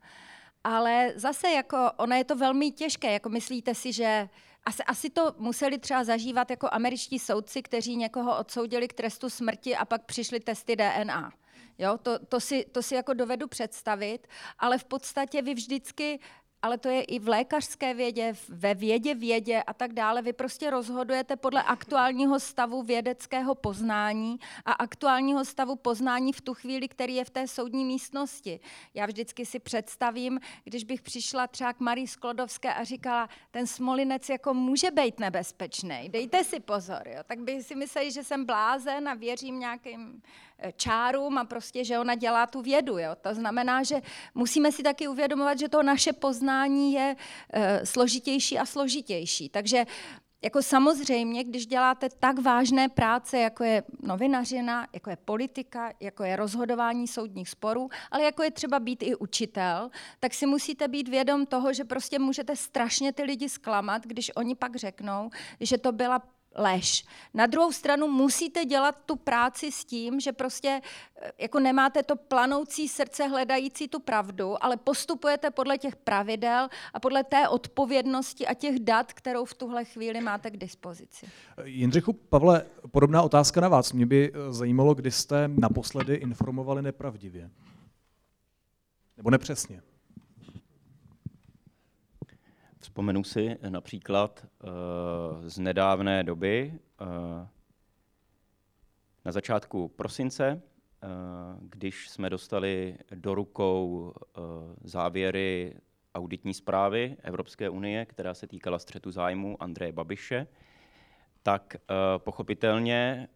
Ale 0.64 1.12
zase 1.16 1.48
jako, 1.50 1.90
ono 1.96 2.14
je 2.16 2.24
to 2.24 2.36
velmi 2.36 2.70
těžké, 2.70 3.12
jako 3.12 3.28
myslíte 3.28 3.74
si, 3.74 3.92
že 3.92 4.28
asi, 4.64 4.82
asi 4.82 5.10
to 5.10 5.34
museli 5.38 5.78
třeba 5.78 6.04
zažívat 6.04 6.50
jako 6.50 6.68
američtí 6.72 7.18
soudci, 7.18 7.62
kteří 7.62 7.96
někoho 7.96 8.38
odsoudili 8.38 8.88
k 8.88 8.92
trestu 8.92 9.30
smrti 9.30 9.76
a 9.76 9.84
pak 9.84 10.04
přišly 10.04 10.40
testy 10.40 10.76
DNA. 10.76 11.32
Jo, 11.78 11.98
to, 12.02 12.18
to, 12.18 12.40
si, 12.40 12.64
to 12.72 12.82
si 12.82 12.94
jako 12.94 13.14
dovedu 13.14 13.48
představit, 13.48 14.26
ale 14.58 14.78
v 14.78 14.84
podstatě 14.84 15.42
vy 15.42 15.54
vždycky 15.54 16.20
ale 16.62 16.78
to 16.78 16.88
je 16.88 17.02
i 17.02 17.18
v 17.18 17.28
lékařské 17.28 17.94
vědě, 17.94 18.34
ve 18.48 18.74
vědě 18.74 19.14
vědě 19.14 19.62
a 19.62 19.74
tak 19.74 19.92
dále. 19.92 20.22
Vy 20.22 20.32
prostě 20.32 20.70
rozhodujete 20.70 21.36
podle 21.36 21.62
aktuálního 21.62 22.40
stavu 22.40 22.82
vědeckého 22.82 23.54
poznání 23.54 24.38
a 24.64 24.72
aktuálního 24.72 25.44
stavu 25.44 25.76
poznání 25.76 26.32
v 26.32 26.40
tu 26.40 26.54
chvíli, 26.54 26.88
který 26.88 27.14
je 27.14 27.24
v 27.24 27.30
té 27.30 27.48
soudní 27.48 27.84
místnosti. 27.84 28.60
Já 28.94 29.06
vždycky 29.06 29.46
si 29.46 29.58
představím, 29.58 30.40
když 30.64 30.84
bych 30.84 31.02
přišla 31.02 31.46
třeba 31.46 31.72
k 31.72 31.80
Marii 31.80 32.06
Sklodovské 32.06 32.74
a 32.74 32.84
říkala, 32.84 33.28
ten 33.50 33.66
smolinec 33.66 34.28
jako 34.28 34.54
může 34.54 34.90
být 34.90 35.20
nebezpečný, 35.20 36.08
dejte 36.08 36.44
si 36.44 36.60
pozor, 36.60 37.08
jo. 37.08 37.22
tak 37.26 37.40
by 37.40 37.62
si 37.62 37.74
mysleli, 37.74 38.12
že 38.12 38.24
jsem 38.24 38.44
blázen 38.44 39.08
a 39.08 39.14
věřím 39.14 39.58
nějakým 39.58 40.22
čárům 40.76 41.38
a 41.38 41.44
prostě, 41.44 41.84
že 41.84 41.98
ona 41.98 42.14
dělá 42.14 42.46
tu 42.46 42.62
vědu. 42.62 42.98
Jo? 42.98 43.10
To 43.20 43.34
znamená, 43.34 43.82
že 43.82 44.02
musíme 44.34 44.72
si 44.72 44.82
taky 44.82 45.08
uvědomovat, 45.08 45.58
že 45.58 45.68
to 45.68 45.82
naše 45.82 46.12
poznání 46.12 46.92
je 46.92 47.16
e, 47.52 47.86
složitější 47.86 48.58
a 48.58 48.66
složitější. 48.66 49.48
Takže 49.48 49.86
jako 50.44 50.62
samozřejmě, 50.62 51.44
když 51.44 51.66
děláte 51.66 52.08
tak 52.18 52.38
vážné 52.38 52.88
práce, 52.88 53.38
jako 53.38 53.64
je 53.64 53.82
novinařina, 54.02 54.86
jako 54.92 55.10
je 55.10 55.16
politika, 55.16 55.92
jako 56.00 56.24
je 56.24 56.36
rozhodování 56.36 57.08
soudních 57.08 57.48
sporů, 57.48 57.88
ale 58.10 58.24
jako 58.24 58.42
je 58.42 58.50
třeba 58.50 58.80
být 58.80 59.02
i 59.02 59.14
učitel, 59.14 59.90
tak 60.20 60.34
si 60.34 60.46
musíte 60.46 60.88
být 60.88 61.08
vědom 61.08 61.46
toho, 61.46 61.72
že 61.72 61.84
prostě 61.84 62.18
můžete 62.18 62.56
strašně 62.56 63.12
ty 63.12 63.22
lidi 63.22 63.48
zklamat, 63.48 64.02
když 64.06 64.32
oni 64.36 64.54
pak 64.54 64.76
řeknou, 64.76 65.30
že 65.60 65.78
to 65.78 65.92
byla 65.92 66.22
lež. 66.56 67.04
Na 67.34 67.46
druhou 67.46 67.72
stranu 67.72 68.08
musíte 68.08 68.64
dělat 68.64 68.96
tu 69.06 69.16
práci 69.16 69.72
s 69.72 69.84
tím, 69.84 70.20
že 70.20 70.32
prostě 70.32 70.80
eh, 71.22 71.32
jako 71.38 71.60
nemáte 71.60 72.02
to 72.02 72.16
planoucí 72.16 72.88
srdce 72.88 73.26
hledající 73.26 73.88
tu 73.88 74.00
pravdu, 74.00 74.64
ale 74.64 74.76
postupujete 74.76 75.50
podle 75.50 75.78
těch 75.78 75.96
pravidel 75.96 76.68
a 76.94 77.00
podle 77.00 77.24
té 77.24 77.48
odpovědnosti 77.48 78.46
a 78.46 78.54
těch 78.54 78.78
dat, 78.78 79.12
kterou 79.12 79.44
v 79.44 79.54
tuhle 79.54 79.84
chvíli 79.84 80.20
máte 80.20 80.50
k 80.50 80.56
dispozici. 80.56 81.26
Jindřichu, 81.64 82.12
Pavle, 82.12 82.66
podobná 82.90 83.22
otázka 83.22 83.60
na 83.60 83.68
vás. 83.68 83.92
Mě 83.92 84.06
by 84.06 84.32
eh, 84.34 84.52
zajímalo, 84.52 84.94
kdy 84.94 85.10
jste 85.10 85.48
naposledy 85.48 86.14
informovali 86.14 86.82
nepravdivě. 86.82 87.50
Nebo 89.16 89.30
nepřesně. 89.30 89.82
Vzpomenu 92.96 93.24
si 93.24 93.56
například 93.68 94.46
uh, 94.46 94.68
z 95.48 95.58
nedávné 95.58 96.24
doby, 96.24 96.72
uh, 97.00 97.06
na 99.24 99.32
začátku 99.32 99.88
prosince, 99.88 100.62
když 101.60 102.08
jsme 102.08 102.30
dostali 102.30 102.98
do 103.14 103.34
rukou 103.34 104.12
závěry 104.84 105.76
auditní 106.14 106.54
zprávy 106.54 107.16
Evropské 107.22 107.68
unie, 107.68 108.06
která 108.06 108.34
se 108.34 108.46
týkala 108.46 108.78
střetu 108.78 109.10
zájmu 109.10 109.62
Andreje 109.62 109.92
Babiše, 109.92 110.46
tak 111.42 111.76
pochopitelně 112.18 113.28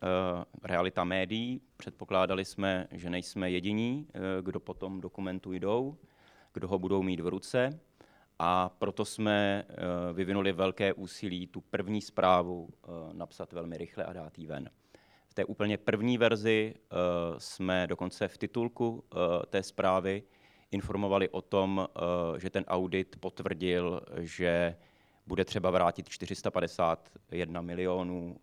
realita 0.62 1.04
médií, 1.04 1.60
předpokládali 1.76 2.44
jsme, 2.44 2.88
že 2.90 3.10
nejsme 3.10 3.50
jediní, 3.50 4.06
kdo 4.42 4.60
potom 4.60 5.00
dokumentu 5.00 5.52
jdou, 5.52 5.96
kdo 6.52 6.68
ho 6.68 6.78
budou 6.78 7.02
mít 7.02 7.20
v 7.20 7.26
ruce 7.26 7.80
a 8.42 8.68
proto 8.78 9.04
jsme 9.04 9.64
eh, 9.68 9.74
vyvinuli 10.12 10.52
velké 10.52 10.92
úsilí 10.92 11.46
tu 11.46 11.60
první 11.60 12.02
zprávu 12.02 12.68
eh, 12.72 12.88
napsat 13.12 13.52
velmi 13.52 13.78
rychle 13.78 14.04
a 14.04 14.12
dát 14.12 14.38
ji 14.38 14.46
ven. 14.46 14.70
V 15.28 15.34
té 15.34 15.44
úplně 15.44 15.78
první 15.78 16.18
verzi 16.18 16.74
eh, 16.74 16.94
jsme 17.38 17.86
dokonce 17.86 18.28
v 18.28 18.38
titulku 18.38 19.04
té 19.48 19.62
zprávy 19.62 20.22
informovali 20.70 21.28
o 21.28 21.42
tom, 21.42 21.88
že 22.38 22.50
ten 22.50 22.64
audit 22.68 23.16
potvrdil, 23.20 24.02
že 24.18 24.76
bude 25.26 25.44
třeba 25.44 25.70
vrátit 25.70 26.08
451 26.08 27.60
milionů 27.60 28.36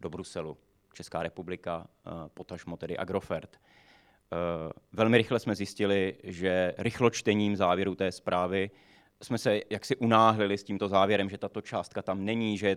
do 0.00 0.10
Bruselu. 0.10 0.56
Česká 0.94 1.22
republika, 1.22 1.86
potažmo 2.34 2.76
tedy 2.76 2.96
Agrofert. 2.96 3.60
Velmi 4.92 5.16
rychle 5.18 5.38
jsme 5.38 5.54
zjistili, 5.54 6.16
že 6.24 6.74
rychločtením 6.78 7.56
závěru 7.56 7.94
té 7.94 8.12
zprávy 8.12 8.70
jsme 9.22 9.38
se 9.38 9.60
jaksi 9.70 9.96
unáhlili 9.96 10.58
s 10.58 10.64
tímto 10.64 10.88
závěrem, 10.88 11.30
že 11.30 11.38
tato 11.38 11.60
částka 11.60 12.02
tam 12.02 12.24
není, 12.24 12.58
že 12.58 12.76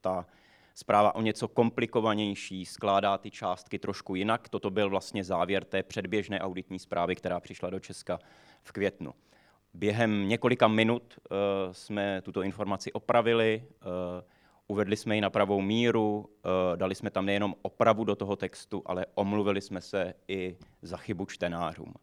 ta 0.00 0.26
zpráva 0.74 1.14
o 1.14 1.22
něco 1.22 1.48
komplikovanější, 1.48 2.66
skládá 2.66 3.18
ty 3.18 3.30
částky 3.30 3.78
trošku 3.78 4.14
jinak. 4.14 4.48
Toto 4.48 4.70
byl 4.70 4.90
vlastně 4.90 5.24
závěr 5.24 5.64
té 5.64 5.82
předběžné 5.82 6.40
auditní 6.40 6.78
zprávy, 6.78 7.16
která 7.16 7.40
přišla 7.40 7.70
do 7.70 7.80
Česka 7.80 8.18
v 8.62 8.72
květnu. 8.72 9.14
Během 9.74 10.28
několika 10.28 10.68
minut 10.68 11.18
uh, 11.18 11.36
jsme 11.72 12.22
tuto 12.22 12.42
informaci 12.42 12.92
opravili, 12.92 13.64
uh, 13.64 13.90
uvedli 14.66 14.96
jsme 14.96 15.14
ji 15.14 15.20
na 15.20 15.30
pravou 15.30 15.60
míru, 15.60 16.18
uh, 16.18 16.76
dali 16.76 16.94
jsme 16.94 17.10
tam 17.10 17.26
nejenom 17.26 17.54
opravu 17.62 18.04
do 18.04 18.16
toho 18.16 18.36
textu, 18.36 18.82
ale 18.86 19.06
omluvili 19.14 19.60
jsme 19.60 19.80
se 19.80 20.14
i 20.28 20.56
za 20.82 20.96
chybu 20.96 21.26
čtenářům. 21.26 21.94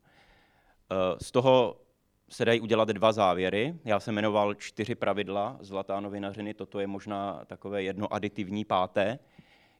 Z 1.21 1.31
toho 1.31 1.75
se 2.29 2.45
dají 2.45 2.61
udělat 2.61 2.87
dva 2.87 3.11
závěry. 3.11 3.75
Já 3.85 3.99
jsem 3.99 4.15
jmenoval 4.15 4.53
čtyři 4.53 4.95
pravidla 4.95 5.57
zlatá 5.59 5.99
novinařiny, 5.99 6.53
toto 6.53 6.79
je 6.79 6.87
možná 6.87 7.41
takové 7.45 7.83
jedno 7.83 8.13
aditivní 8.13 8.65
páté. 8.65 9.19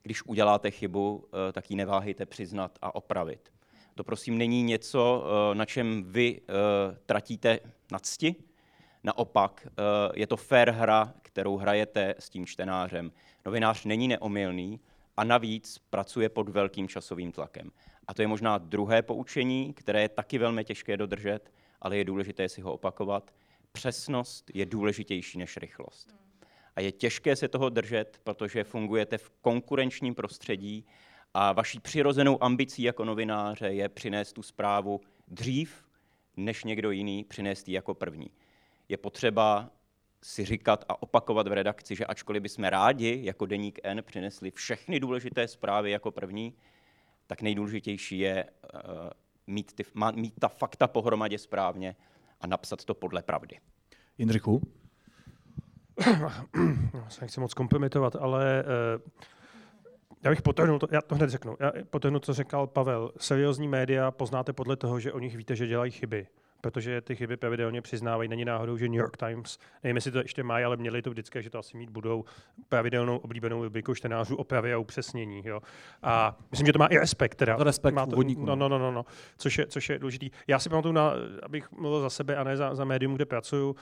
Když 0.03 0.25
uděláte 0.25 0.71
chybu, 0.71 1.27
eh, 1.49 1.51
tak 1.53 1.71
ji 1.71 1.77
neváhejte 1.77 2.25
přiznat 2.25 2.77
a 2.81 2.95
opravit. 2.95 3.53
To 3.95 4.03
prosím 4.03 4.38
není 4.38 4.63
něco, 4.63 5.25
eh, 5.25 5.55
na 5.55 5.65
čem 5.65 6.03
vy 6.07 6.41
eh, 6.41 6.53
tratíte 7.05 7.60
na 7.91 7.99
cti. 7.99 8.36
Naopak, 9.03 9.67
je 10.15 10.27
to 10.27 10.38
fair 10.38 10.69
hra, 10.69 11.13
kterou 11.21 11.57
hrajete 11.57 12.15
s 12.19 12.29
tím 12.29 12.45
čtenářem. 12.45 13.12
Novinář 13.45 13.86
není 13.86 14.07
neomylný 14.07 14.79
a 15.17 15.23
navíc 15.23 15.77
pracuje 15.89 16.29
pod 16.29 16.49
velkým 16.49 16.88
časovým 16.88 17.31
tlakem. 17.31 17.71
A 18.07 18.13
to 18.13 18.21
je 18.21 18.27
možná 18.27 18.57
druhé 18.57 19.01
poučení, 19.01 19.73
které 19.73 20.01
je 20.01 20.10
taky 20.10 20.38
velmi 20.38 20.65
těžké 20.65 20.97
dodržet, 20.97 21.51
ale 21.81 21.97
je 21.97 22.03
důležité 22.03 22.49
si 22.49 22.61
ho 22.61 22.73
opakovat. 22.73 23.33
Přesnost 23.71 24.51
je 24.53 24.65
důležitější 24.65 25.37
než 25.37 25.57
rychlost. 25.57 26.15
A 26.75 26.81
je 26.81 26.91
těžké 26.91 27.35
se 27.35 27.47
toho 27.47 27.69
držet, 27.69 28.19
protože 28.23 28.63
fungujete 28.63 29.17
v 29.17 29.29
konkurenčním 29.29 30.15
prostředí 30.15 30.85
a 31.33 31.51
vaší 31.51 31.79
přirozenou 31.79 32.43
ambicí 32.43 32.83
jako 32.83 33.05
novináře 33.05 33.67
je 33.67 33.89
přinést 33.89 34.33
tu 34.33 34.43
zprávu 34.43 35.01
dřív, 35.27 35.85
než 36.37 36.63
někdo 36.63 36.91
jiný 36.91 37.23
přinést 37.23 37.67
ji 37.67 37.75
jako 37.75 37.93
první. 37.93 38.31
Je 38.89 38.97
potřeba 38.97 39.71
si 40.23 40.45
říkat 40.45 40.85
a 40.89 41.01
opakovat 41.01 41.47
v 41.47 41.51
redakci, 41.51 41.95
že 41.95 42.05
ačkoliv 42.05 42.43
bychom 42.43 42.63
rádi 42.63 43.19
jako 43.23 43.45
Deník 43.45 43.79
N 43.83 44.03
přinesli 44.03 44.51
všechny 44.51 44.99
důležité 44.99 45.47
zprávy 45.47 45.91
jako 45.91 46.11
první, 46.11 46.53
tak 47.27 47.41
nejdůležitější 47.41 48.19
je 48.19 48.45
uh, 48.45 48.79
mít, 49.47 49.73
ty, 49.73 49.83
má, 49.93 50.12
mít 50.12 50.33
ta 50.39 50.47
fakta 50.47 50.88
pohromadě 50.88 51.38
správně 51.38 51.95
a 52.41 52.47
napsat 52.47 52.86
to 52.86 52.93
podle 52.93 53.21
pravdy. 53.21 53.60
Jindřichu? 54.17 54.62
Já 56.93 57.10
se 57.10 57.21
nechci 57.21 57.39
moc 57.39 57.53
kompromitovat, 57.53 58.15
ale 58.15 58.63
uh, 58.95 59.01
já 60.23 60.29
bych 60.31 60.41
potrhnul, 60.41 60.79
to, 60.79 60.88
já 60.91 61.01
to 61.01 61.15
hned 61.15 61.29
řeknu, 61.29 61.57
já 61.60 61.71
potrhnu, 61.89 62.19
co 62.19 62.33
řekl 62.33 62.67
Pavel. 62.67 63.12
Seriózní 63.17 63.67
média 63.67 64.12
poznáte 64.12 64.53
podle 64.53 64.75
toho, 64.75 64.99
že 64.99 65.13
o 65.13 65.19
nich 65.19 65.38
víte, 65.38 65.55
že 65.55 65.67
dělají 65.67 65.91
chyby 65.91 66.27
protože 66.62 67.02
ty 67.02 67.15
chyby 67.15 67.38
pravidelně 67.38 67.82
přiznávají. 67.82 68.30
Není 68.30 68.46
náhodou, 68.46 68.78
že 68.78 68.88
New 68.88 69.00
York 69.00 69.17
Times, 69.17 69.60
nevím, 69.84 69.96
jestli 69.96 70.12
to 70.12 70.20
ještě 70.20 70.43
mají, 70.43 70.65
ale 70.65 70.78
měli 70.78 71.02
to 71.02 71.10
vždycky, 71.10 71.43
že 71.43 71.50
to 71.50 71.60
asi 71.60 71.78
mít 71.78 71.89
budou 71.89 72.26
pravidelnou 72.70 73.17
oblíbenou 73.17 73.63
rubriku 73.63 73.96
čtenářů 73.96 74.36
opravy 74.36 74.74
a 74.74 74.78
upřesnění. 74.78 75.41
Jo. 75.46 75.62
A 76.04 76.38
myslím, 76.52 76.65
že 76.65 76.74
to 76.74 76.80
má 76.80 76.88
i 76.88 76.98
respekt. 76.98 77.36
Teda. 77.36 77.56
Respekt 77.60 77.93
má 77.93 78.06
to, 78.06 78.15
no, 78.38 78.56
no, 78.56 78.70
no, 78.70 78.80
no, 78.80 78.91
no, 78.91 79.06
což, 79.38 79.58
je, 79.58 79.67
což 79.67 79.89
je 79.89 80.00
důležitý. 80.00 80.30
Já 80.48 80.60
si 80.60 80.70
pamatuju, 80.70 80.91
na, 80.91 81.13
abych 81.43 81.72
mluvil 81.72 82.02
za 82.02 82.10
sebe 82.10 82.36
a 82.36 82.43
ne 82.43 82.58
za, 82.58 82.76
za 82.76 82.86
médium, 82.86 83.15
kde 83.15 83.26
pracuju, 83.26 83.76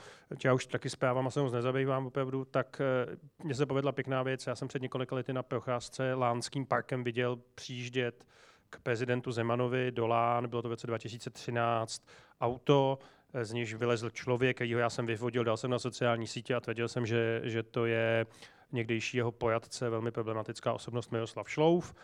já 0.44 0.54
už 0.54 0.66
taky 0.66 0.90
zprávám 0.90 1.26
a 1.26 1.30
se 1.30 1.40
moc 1.40 1.52
nezabývám 1.52 2.06
opravdu, 2.06 2.44
tak 2.44 2.80
eh, 2.80 3.16
mně 3.44 3.54
se 3.54 3.66
povedla 3.66 3.92
pěkná 3.92 4.22
věc. 4.22 4.46
Já 4.46 4.54
jsem 4.54 4.68
před 4.68 4.82
několika 4.82 5.16
lety 5.16 5.32
na 5.32 5.42
procházce 5.42 6.14
Lánským 6.14 6.66
parkem 6.66 7.04
viděl 7.04 7.38
přijíždět 7.54 8.24
k 8.70 8.80
prezidentu 8.80 9.32
Zemanovi 9.32 9.90
do 9.90 10.06
Lán, 10.06 10.48
bylo 10.48 10.62
to 10.62 10.68
v 10.68 10.70
roce 10.70 10.86
2013, 10.86 12.02
auto, 12.40 12.98
eh, 13.34 13.44
z 13.44 13.52
níž 13.52 13.74
vylezl 13.74 14.10
člověk, 14.10 14.56
kterýho 14.56 14.80
já 14.80 14.90
jsem 14.90 15.06
vyvodil, 15.06 15.44
dal 15.44 15.56
jsem 15.56 15.70
na 15.70 15.78
sociální 15.78 16.26
sítě 16.26 16.54
a 16.54 16.60
tvrdil 16.60 16.88
jsem, 16.88 17.06
že, 17.06 17.40
že 17.44 17.62
to 17.62 17.86
je 17.86 18.26
někdejší 18.72 19.16
jeho 19.16 19.32
pojatce, 19.32 19.90
velmi 19.90 20.10
problematická 20.10 20.72
osobnost 20.72 21.12
Miroslav 21.12 21.50
Šlouf. 21.50 21.94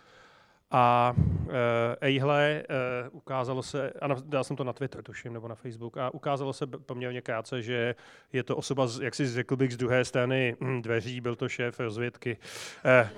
A 0.74 1.14
e, 1.50 1.96
ejhle, 2.00 2.42
e, 2.42 2.64
ukázalo 3.08 3.62
se, 3.62 3.92
a 4.02 4.08
dal 4.24 4.44
jsem 4.44 4.56
to 4.56 4.64
na 4.64 4.72
Twitter, 4.72 5.02
tuším, 5.02 5.32
nebo 5.32 5.48
na 5.48 5.54
Facebook, 5.54 5.96
a 5.96 6.14
ukázalo 6.14 6.52
se 6.52 6.66
poměrně 6.66 7.20
krátce, 7.20 7.62
že 7.62 7.94
je 8.32 8.42
to 8.42 8.56
osoba, 8.56 8.86
z, 8.86 9.00
jak 9.00 9.14
si 9.14 9.26
řekl 9.26 9.56
bych, 9.56 9.72
z 9.72 9.76
druhé 9.76 10.04
strany 10.04 10.56
hm, 10.60 10.82
dveří, 10.82 11.20
byl 11.20 11.36
to 11.36 11.48
šéf 11.48 11.80
rozvědky. 11.80 12.36
E, 12.84 13.10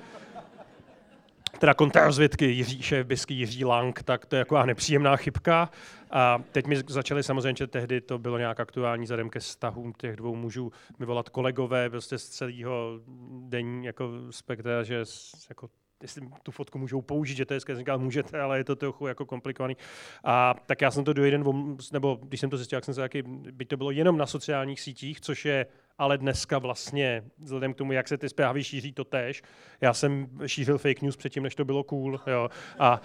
teda 1.64 1.74
kontrarozvědky 1.74 2.44
Jiří, 2.44 2.82
šéf 2.82 3.06
Bisky 3.06 3.34
Jiří 3.34 3.64
Lang, 3.64 4.02
tak 4.02 4.26
to 4.26 4.36
je 4.36 4.44
taková 4.44 4.66
nepříjemná 4.66 5.16
chybka. 5.16 5.70
A 6.10 6.42
teď 6.52 6.66
mi 6.66 6.76
začali 6.86 7.22
samozřejmě, 7.22 7.54
že 7.58 7.66
tehdy 7.66 8.00
to 8.00 8.18
bylo 8.18 8.38
nějak 8.38 8.60
aktuální 8.60 9.04
vzhledem 9.04 9.30
ke 9.30 9.40
vztahům 9.40 9.92
těch 9.92 10.16
dvou 10.16 10.34
mužů, 10.34 10.72
mi 10.98 11.06
volat 11.06 11.28
kolegové 11.28 11.90
prostě 11.90 12.18
z 12.18 12.28
celého 12.28 13.00
denní 13.40 13.86
jako 13.86 14.10
spektra, 14.30 14.82
že 14.82 15.04
jako 15.48 15.68
jestli 16.04 16.28
tu 16.42 16.50
fotku 16.50 16.78
můžou 16.78 17.02
použít, 17.02 17.34
že 17.34 17.44
to 17.44 17.54
je 17.54 17.60
říkal, 17.74 17.98
můžete, 17.98 18.40
ale 18.40 18.58
je 18.58 18.64
to 18.64 18.76
trochu 18.76 19.06
jako 19.06 19.26
komplikovaný. 19.26 19.76
A 20.24 20.54
tak 20.66 20.80
já 20.80 20.90
jsem 20.90 21.04
to 21.04 21.12
do 21.12 21.24
jeden, 21.24 21.44
nebo 21.92 22.18
když 22.22 22.40
jsem 22.40 22.50
to 22.50 22.56
zjistil, 22.56 22.76
jak 22.76 22.84
jsem 22.84 22.94
se 22.94 23.00
taky, 23.00 23.22
by 23.26 23.64
to 23.64 23.76
bylo 23.76 23.90
jenom 23.90 24.18
na 24.18 24.26
sociálních 24.26 24.80
sítích, 24.80 25.20
což 25.20 25.44
je 25.44 25.66
ale 25.98 26.18
dneska 26.18 26.58
vlastně, 26.58 27.22
vzhledem 27.38 27.74
k 27.74 27.76
tomu, 27.76 27.92
jak 27.92 28.08
se 28.08 28.18
ty 28.18 28.28
zprávy 28.28 28.64
šíří, 28.64 28.92
to 28.92 29.04
tež. 29.04 29.42
Já 29.80 29.94
jsem 29.94 30.28
šířil 30.46 30.78
fake 30.78 31.02
news 31.02 31.16
předtím, 31.16 31.42
než 31.42 31.54
to 31.54 31.64
bylo 31.64 31.84
cool. 31.84 32.20
Jo. 32.26 32.48
A 32.78 33.00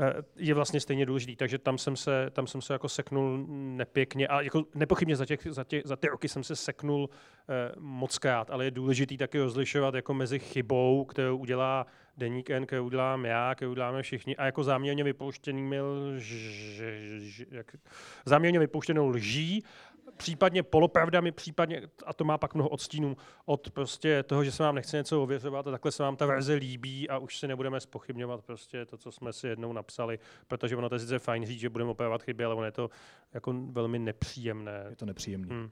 Eh, 0.00 0.22
je 0.36 0.54
vlastně 0.54 0.80
stejně 0.80 1.06
důležitý, 1.06 1.36
takže 1.36 1.58
tam 1.58 1.78
jsem 1.78 1.96
se, 1.96 2.30
tam 2.30 2.46
jsem 2.46 2.62
se 2.62 2.72
jako 2.72 2.88
seknul 2.88 3.46
nepěkně 3.48 4.28
a 4.28 4.40
jako 4.40 4.64
nepochybně 4.74 5.16
za, 5.16 5.26
těch, 5.26 5.40
za, 5.50 5.64
těch, 5.64 5.82
za 5.84 5.96
ty 5.96 6.08
roky 6.08 6.28
jsem 6.28 6.44
se 6.44 6.56
seknul 6.56 7.10
eh, 7.48 7.72
moc 7.78 8.18
krát, 8.18 8.50
ale 8.50 8.64
je 8.64 8.70
důležitý 8.70 9.16
taky 9.16 9.38
rozlišovat 9.38 9.94
jako 9.94 10.14
mezi 10.14 10.38
chybou, 10.38 11.04
kterou 11.04 11.36
udělá 11.36 11.86
Deník 12.18 12.50
N, 12.50 12.66
kterou 12.66 12.86
udělám 12.86 13.24
já, 13.24 13.54
kterou 13.54 13.70
uděláme 13.70 14.02
všichni 14.02 14.36
a 14.36 14.44
jako 14.44 14.64
záměrně 14.64 15.04
vypouštěnými 15.04 15.76
jak, 17.50 17.76
záměrně 18.24 18.58
vypouštěnou 18.58 19.08
lží 19.08 19.64
případně 20.16 20.62
polopravdami, 20.62 21.32
případně, 21.32 21.82
a 22.06 22.12
to 22.12 22.24
má 22.24 22.38
pak 22.38 22.54
mnoho 22.54 22.68
odstínů, 22.68 23.16
od 23.44 23.70
prostě 23.70 24.22
toho, 24.22 24.44
že 24.44 24.52
se 24.52 24.62
vám 24.62 24.74
nechce 24.74 24.96
něco 24.96 25.22
ověřovat 25.22 25.66
a 25.66 25.70
takhle 25.70 25.92
se 25.92 26.02
vám 26.02 26.16
ta 26.16 26.26
verze 26.26 26.54
líbí 26.54 27.08
a 27.08 27.18
už 27.18 27.38
si 27.38 27.48
nebudeme 27.48 27.80
spochybňovat 27.80 28.44
prostě 28.44 28.86
to, 28.86 28.96
co 28.96 29.12
jsme 29.12 29.32
si 29.32 29.46
jednou 29.46 29.72
napsali, 29.72 30.18
protože 30.48 30.76
ono 30.76 30.88
to 30.88 30.94
je 30.94 30.98
sice 30.98 31.18
fajn 31.18 31.46
říct, 31.46 31.60
že 31.60 31.70
budeme 31.70 31.90
opravovat 31.90 32.22
chyby, 32.22 32.44
ale 32.44 32.54
ono 32.54 32.64
je 32.64 32.72
to 32.72 32.90
jako 33.34 33.54
velmi 33.70 33.98
nepříjemné. 33.98 34.86
Je 34.90 34.96
to 34.96 35.06
nepříjemné. 35.06 35.54
Hmm. 35.54 35.70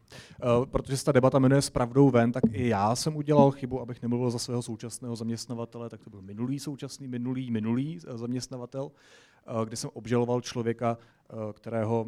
Uh, 0.58 0.66
protože 0.66 0.96
se 0.96 1.04
ta 1.04 1.12
debata 1.12 1.38
jmenuje 1.38 1.62
s 1.62 1.70
pravdou 1.70 2.10
ven, 2.10 2.32
tak 2.32 2.44
i 2.52 2.68
já 2.68 2.96
jsem 2.96 3.16
udělal 3.16 3.50
chybu, 3.50 3.80
abych 3.80 4.02
nemluvil 4.02 4.30
za 4.30 4.38
svého 4.38 4.62
současného 4.62 5.16
zaměstnavatele, 5.16 5.90
tak 5.90 6.00
to 6.04 6.10
byl 6.10 6.22
minulý 6.22 6.58
současný, 6.58 7.08
minulý, 7.08 7.50
minulý 7.50 7.98
eh, 8.06 8.18
zaměstnavatel, 8.18 8.84
uh, 8.84 9.64
kdy 9.64 9.76
jsem 9.76 9.90
obžaloval 9.94 10.40
člověka, 10.40 10.98
uh, 11.32 11.52
kterého 11.52 12.06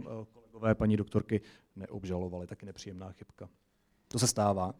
kolegové 0.59 0.75
paní 0.75 0.97
doktorky 0.97 1.41
neobžalovali, 1.77 2.47
taky 2.47 2.67
nepříjemná 2.67 3.13
chybka. 3.13 3.49
To 4.09 4.19
se 4.19 4.27
stává. 4.27 4.75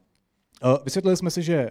Eh, 0.63 0.79
vysvětlili 0.85 1.17
jsme 1.17 1.31
si, 1.31 1.43
že 1.43 1.71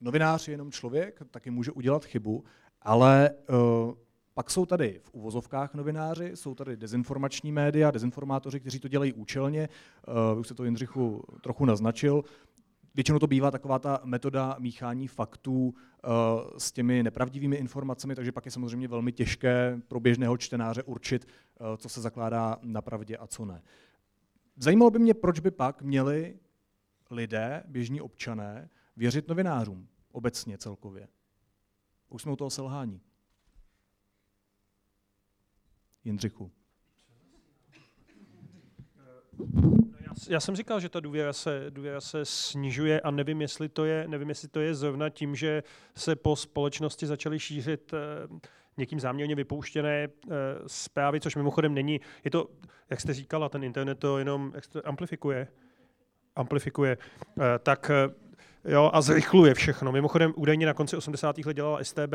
novinář 0.00 0.48
je 0.48 0.52
jenom 0.52 0.72
člověk, 0.72 1.22
taky 1.30 1.50
může 1.50 1.72
udělat 1.72 2.04
chybu, 2.04 2.44
ale 2.82 3.30
eh, 3.30 3.54
pak 4.34 4.50
jsou 4.50 4.66
tady 4.66 5.00
v 5.02 5.10
uvozovkách 5.12 5.74
novináři, 5.74 6.30
jsou 6.34 6.54
tady 6.54 6.76
dezinformační 6.76 7.52
média, 7.52 7.90
dezinformátoři, 7.90 8.60
kteří 8.60 8.78
to 8.80 8.88
dělají 8.88 9.12
účelně. 9.12 9.68
Eh, 9.68 10.38
už 10.38 10.48
se 10.48 10.54
to 10.54 10.64
Jindřichu 10.64 11.24
trochu 11.40 11.64
naznačil. 11.64 12.24
Většinou 12.94 13.18
to 13.18 13.26
bývá 13.26 13.50
taková 13.50 13.78
ta 13.78 14.00
metoda 14.04 14.56
míchání 14.58 15.08
faktů 15.08 15.74
s 16.58 16.72
těmi 16.72 17.02
nepravdivými 17.02 17.56
informacemi, 17.56 18.14
takže 18.14 18.32
pak 18.32 18.44
je 18.44 18.50
samozřejmě 18.50 18.88
velmi 18.88 19.12
těžké 19.12 19.80
pro 19.88 20.00
běžného 20.00 20.36
čtenáře 20.36 20.82
určit, 20.82 21.28
co 21.76 21.88
se 21.88 22.00
zakládá 22.00 22.58
na 22.62 22.82
pravdě 22.82 23.16
a 23.16 23.26
co 23.26 23.44
ne. 23.44 23.62
Zajímalo 24.56 24.90
by 24.90 24.98
mě, 24.98 25.14
proč 25.14 25.40
by 25.40 25.50
pak 25.50 25.82
měli 25.82 26.38
lidé, 27.10 27.62
běžní 27.68 28.00
občané, 28.00 28.70
věřit 28.96 29.28
novinářům 29.28 29.88
obecně 30.12 30.58
celkově. 30.58 31.08
Už 32.08 32.22
jsme 32.22 32.32
u 32.32 32.36
toho 32.36 32.50
selhání. 32.50 33.00
Jindřichu. 36.04 36.50
Já 40.28 40.40
jsem 40.40 40.56
říkal, 40.56 40.80
že 40.80 40.88
ta 40.88 41.00
důvěra 41.00 41.32
se, 41.32 41.66
důvěra 41.70 42.00
se 42.00 42.24
snižuje 42.24 43.00
a 43.00 43.10
nevím 43.10 43.40
jestli, 43.40 43.68
to 43.68 43.84
je, 43.84 44.08
nevím, 44.08 44.28
jestli 44.28 44.48
to 44.48 44.60
je 44.60 44.74
zrovna 44.74 45.08
tím, 45.08 45.34
že 45.36 45.62
se 45.94 46.16
po 46.16 46.36
společnosti 46.36 47.06
začaly 47.06 47.38
šířit 47.38 47.94
eh, 47.94 47.98
někým 48.76 49.00
záměrně 49.00 49.34
vypouštěné 49.34 50.04
eh, 50.04 50.08
zprávy, 50.66 51.20
což 51.20 51.36
mimochodem 51.36 51.74
není, 51.74 52.00
je 52.24 52.30
to, 52.30 52.46
jak 52.90 53.00
jste 53.00 53.14
říkala, 53.14 53.48
ten 53.48 53.64
internet 53.64 53.98
to 53.98 54.18
jenom 54.18 54.52
jak 54.54 54.66
to 54.66 54.88
amplifikuje, 54.88 55.48
amplifikuje, 56.36 56.98
eh, 57.40 57.58
tak 57.58 57.90
Jo, 58.64 58.90
a 58.92 59.00
zrychluje 59.00 59.54
všechno. 59.54 59.92
Mimochodem, 59.92 60.32
údajně 60.36 60.66
na 60.66 60.74
konci 60.74 60.96
80. 60.96 61.38
let 61.38 61.54
dělala 61.54 61.84
STB 61.84 62.14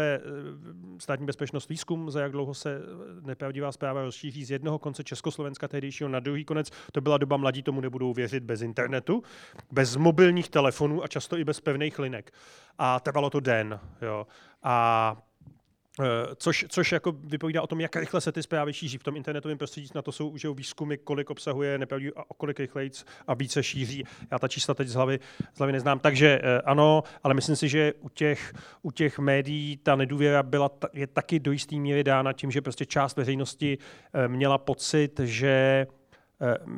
státní 1.00 1.26
bezpečnost 1.26 1.70
výzkum, 1.70 2.12
za 2.12 2.22
jak 2.22 2.32
dlouho 2.32 2.54
se 2.54 2.82
nepravdivá 3.22 3.72
zpráva 3.72 4.02
rozšíří 4.02 4.46
z 4.46 4.52
jednoho 4.52 4.80
konce 4.80 5.04
Československa 5.04 5.68
tehdejšího 5.68 6.10
na 6.10 6.20
druhý 6.20 6.46
konec. 6.46 6.70
To 6.92 7.02
byla 7.02 7.18
doba 7.18 7.38
mladí, 7.38 7.64
tomu 7.64 7.82
nebudou 7.82 8.14
věřit 8.14 8.44
bez 8.44 8.62
internetu, 8.62 9.24
bez 9.72 9.96
mobilních 9.96 10.50
telefonů 10.50 11.04
a 11.04 11.08
často 11.08 11.38
i 11.38 11.44
bez 11.44 11.60
pevných 11.60 12.00
linek. 12.00 12.32
A 12.78 13.00
trvalo 13.00 13.30
to 13.30 13.40
den. 13.40 13.80
Jo. 14.02 14.28
A 14.64 15.18
Eh, 15.18 15.35
což, 16.36 16.66
což 16.70 16.92
jako 16.92 17.12
vypovídá 17.12 17.62
o 17.62 17.68
tom, 17.68 17.82
jak 17.82 17.96
rychle 17.96 18.22
se 18.22 18.32
ty 18.32 18.44
zprávy 18.44 18.74
šíří 18.74 18.98
v 18.98 19.04
tom 19.04 19.16
internetovém 19.16 19.58
prostředí. 19.58 19.88
Na 19.96 20.02
to 20.02 20.12
jsou 20.12 20.30
už 20.30 20.46
výzkumy, 20.46 20.98
kolik 20.98 21.30
obsahuje 21.30 21.78
nepravdivý 21.78 22.12
a 22.16 22.24
o 22.28 22.34
kolik 22.34 22.60
rychleji 22.60 22.92
a 23.28 23.34
více 23.34 23.64
šíří. 23.64 24.04
Já 24.32 24.40
ta 24.40 24.48
čísla 24.48 24.74
teď 24.74 24.88
z 24.88 24.94
hlavy, 24.94 25.20
z 25.54 25.58
hlavy 25.58 25.74
neznám. 25.74 26.00
Takže 26.00 26.40
eh, 26.44 26.62
ano, 26.62 27.04
ale 27.24 27.34
myslím 27.34 27.56
si, 27.56 27.70
že 27.70 27.94
u 28.02 28.10
těch, 28.10 28.54
u 28.82 28.92
těch 28.92 29.20
médií 29.20 29.78
ta 29.78 29.96
nedůvěra 29.96 30.44
byla, 30.44 30.72
je 30.94 31.08
taky 31.08 31.40
do 31.40 31.52
jisté 31.52 31.76
míry 31.76 32.04
dána 32.04 32.34
tím, 32.34 32.52
že 32.52 32.62
prostě 32.62 32.86
část 32.86 33.18
veřejnosti 33.18 33.78
eh, 34.14 34.28
měla 34.28 34.58
pocit, 34.58 35.20
že 35.24 35.86
Eh, 35.86 36.05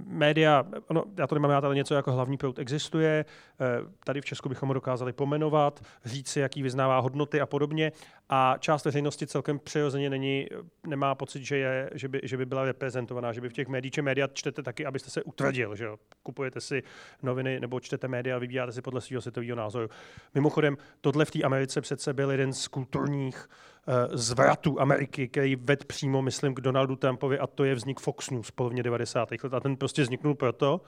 média, 0.06 0.66
no, 0.90 1.04
já 1.18 1.28
to 1.28 1.36
nemám 1.36 1.52
rád, 1.52 1.64
ale 1.64 1.76
něco 1.76 1.96
jako 1.96 2.12
hlavní 2.12 2.38
proud 2.38 2.60
existuje. 2.60 3.26
Eh, 3.62 3.66
tady 4.04 4.22
v 4.22 4.26
Česku 4.26 4.50
bychom 4.50 4.68
ho 4.68 4.74
dokázali 4.74 5.14
pomenovat, 5.14 5.82
říct 6.06 6.28
si, 6.28 6.40
jaký 6.40 6.64
vyznává 6.64 7.00
hodnoty 7.00 7.42
a 7.42 7.46
podobně. 7.46 7.92
A 8.30 8.56
část 8.60 8.86
veřejnosti 8.86 9.28
celkem 9.28 9.60
přirozeně 9.60 10.10
není, 10.10 10.48
nemá 10.88 11.16
pocit, 11.16 11.44
že, 11.44 11.58
je, 11.58 11.90
že, 11.94 12.08
by, 12.08 12.20
že 12.24 12.38
by 12.38 12.46
byla 12.46 12.64
reprezentovaná, 12.64 13.34
že 13.34 13.42
by 13.42 13.50
v 13.50 13.54
těch 13.54 13.68
médiích, 13.68 13.94
či 13.94 14.02
média 14.02 14.28
čtete 14.34 14.64
taky, 14.64 14.86
abyste 14.86 15.10
se 15.10 15.24
utvrdil. 15.24 15.76
Že 15.76 15.86
jo? 15.86 15.98
Kupujete 16.24 16.62
si 16.62 16.84
noviny 17.24 17.60
nebo 17.60 17.80
čtete 17.80 18.08
média 18.08 18.36
a 18.36 18.40
vybíráte 18.40 18.72
si 18.72 18.82
podle 18.82 19.02
svého 19.02 19.22
světového 19.22 19.56
názoru. 19.56 19.90
Mimochodem, 20.36 20.78
tohle 21.02 21.26
v 21.26 21.32
té 21.32 21.44
Americe 21.44 21.82
přece 21.82 22.14
byl 22.14 22.32
jeden 22.32 22.54
z 22.54 22.68
kulturních 22.68 23.48
Eh, 23.77 23.77
zvratu 24.12 24.82
Ameriky, 24.82 25.28
který 25.28 25.56
ved 25.56 25.86
přímo, 25.86 26.22
myslím, 26.22 26.56
k 26.56 26.62
Donaldu 26.62 26.96
Trumpovi 26.96 27.40
a 27.40 27.48
to 27.48 27.64
je 27.64 27.76
vznik 27.76 28.00
Fox 28.00 28.30
News 28.30 28.52
polovně 28.52 28.84
90. 28.84 29.32
let. 29.44 29.54
A 29.54 29.60
ten 29.60 29.76
prostě 29.76 30.02
vzniknul 30.02 30.36
proto, 30.36 30.82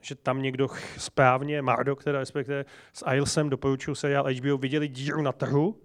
že 0.00 0.14
tam 0.14 0.42
někdo 0.42 0.68
správně, 0.98 1.62
Mardo, 1.62 1.94
teda 1.94 2.18
respektive 2.18 2.64
s 2.92 3.04
Ailsem 3.06 3.50
doporučil 3.50 3.94
seriál 3.94 4.26
HBO, 4.34 4.58
viděli 4.58 4.88
díru 4.88 5.22
na 5.22 5.32
trhu 5.32 5.80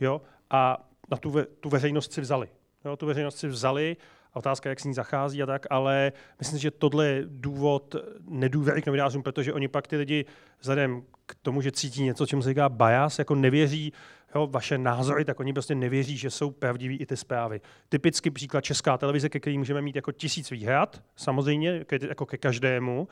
jo, 0.00 0.22
a 0.50 0.90
na 1.10 1.16
tu, 1.16 1.30
ve, 1.30 1.44
tu 1.46 1.68
veřejnost 1.68 2.12
si 2.12 2.20
vzali. 2.20 2.48
Jo, 2.84 2.96
tu 2.96 3.06
veřejnost 3.06 3.38
si 3.38 3.48
vzali 3.48 3.96
a 4.32 4.36
otázka, 4.36 4.68
jak 4.68 4.80
s 4.80 4.84
ní 4.84 4.94
zachází 4.94 5.42
a 5.42 5.46
tak, 5.46 5.66
ale 5.70 6.12
myslím 6.38 6.58
že 6.58 6.70
tohle 6.70 7.06
je 7.06 7.22
důvod 7.26 7.96
nedůvěry 8.28 8.82
k 8.82 8.86
novinářům, 8.86 9.22
protože 9.22 9.52
oni 9.52 9.68
pak 9.68 9.86
ty 9.86 9.96
lidi 9.96 10.24
vzhledem 10.60 11.02
k 11.26 11.34
tomu, 11.42 11.62
že 11.62 11.72
cítí 11.72 12.02
něco, 12.02 12.26
čemu 12.26 12.42
se 12.42 12.48
říká 12.48 12.68
bias, 12.68 13.18
jako 13.18 13.34
nevěří 13.34 13.92
jo, 14.34 14.46
vaše 14.46 14.78
názory, 14.78 15.24
tak 15.24 15.40
oni 15.40 15.52
prostě 15.52 15.74
nevěří, 15.74 16.16
že 16.16 16.30
jsou 16.30 16.50
pravdiví 16.50 16.96
i 16.96 17.06
ty 17.06 17.16
zprávy. 17.16 17.60
Typický 17.88 18.30
příklad 18.30 18.60
česká 18.60 18.98
televize, 18.98 19.28
ke 19.28 19.40
který 19.40 19.58
můžeme 19.58 19.82
mít 19.82 19.96
jako 19.96 20.12
tisíc 20.12 20.50
výhrad, 20.50 21.02
samozřejmě, 21.16 21.84
ke, 21.84 21.98
jako 22.08 22.26
ke 22.26 22.38
každému, 22.38 23.08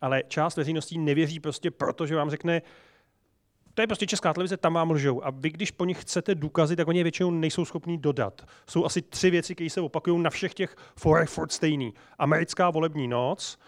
ale 0.00 0.22
část 0.28 0.56
veřejností 0.56 0.98
nevěří 0.98 1.40
prostě 1.40 1.70
proto, 1.70 2.06
že 2.06 2.16
vám 2.16 2.30
řekne, 2.30 2.62
to 3.74 3.82
je 3.82 3.86
prostě 3.86 4.06
česká 4.06 4.32
televize, 4.32 4.56
tam 4.56 4.74
vám 4.74 4.90
lžou. 4.90 5.24
A 5.24 5.30
vy, 5.30 5.50
když 5.50 5.70
po 5.70 5.84
nich 5.84 6.02
chcete 6.02 6.34
důkazy, 6.34 6.76
tak 6.76 6.88
oni 6.88 6.98
je 6.98 7.04
většinou 7.04 7.30
nejsou 7.30 7.64
schopní 7.64 7.98
dodat. 7.98 8.46
Jsou 8.66 8.84
asi 8.84 9.02
tři 9.02 9.30
věci, 9.30 9.54
které 9.54 9.70
se 9.70 9.80
opakují 9.80 10.22
na 10.22 10.30
všech 10.30 10.54
těch 10.54 10.76
forech 10.96 11.28
furt 11.28 11.52
stejný. 11.52 11.94
Americká 12.18 12.70
volební 12.70 13.08
noc, 13.08 13.58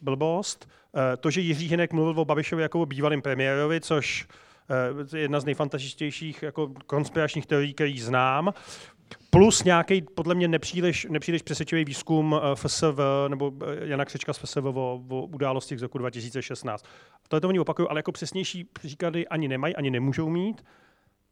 blbost, 0.00 0.68
eh, 0.96 1.16
to, 1.16 1.30
že 1.30 1.40
Jiří 1.40 1.68
Hinek 1.68 1.92
mluvil 1.92 2.20
o 2.20 2.24
Babišovi 2.24 2.62
jako 2.62 2.80
o 2.80 2.86
bývalém 2.86 3.22
premiérovi, 3.22 3.80
což 3.80 4.26
jedna 5.16 5.40
z 5.40 5.44
nejfantastičtějších 5.44 6.42
jako 6.42 6.72
konspiračních 6.86 7.46
teorií, 7.46 7.74
který 7.74 8.00
znám. 8.00 8.52
Plus 9.30 9.64
nějaký, 9.64 10.02
podle 10.02 10.34
mě, 10.34 10.48
nepříliš, 10.48 11.06
nepříliš 11.10 11.42
přesvědčivý 11.42 11.84
výzkum 11.84 12.40
eh, 12.42 12.54
FSV, 12.54 12.98
nebo 13.28 13.52
eh, 13.62 13.86
Jana 13.86 14.04
Křečka 14.04 14.32
z 14.32 14.38
FSV 14.38 14.64
o, 14.64 15.02
o 15.08 15.22
událostích 15.22 15.78
z 15.78 15.82
roku 15.82 15.98
2016. 15.98 16.84
To 17.28 17.36
je 17.36 17.40
to 17.40 17.48
oni 17.48 17.58
opakují, 17.58 17.88
ale 17.88 17.98
jako 17.98 18.12
přesnější 18.12 18.64
příklady 18.64 19.28
ani 19.28 19.48
nemají, 19.48 19.76
ani 19.76 19.90
nemůžou 19.90 20.28
mít. 20.28 20.64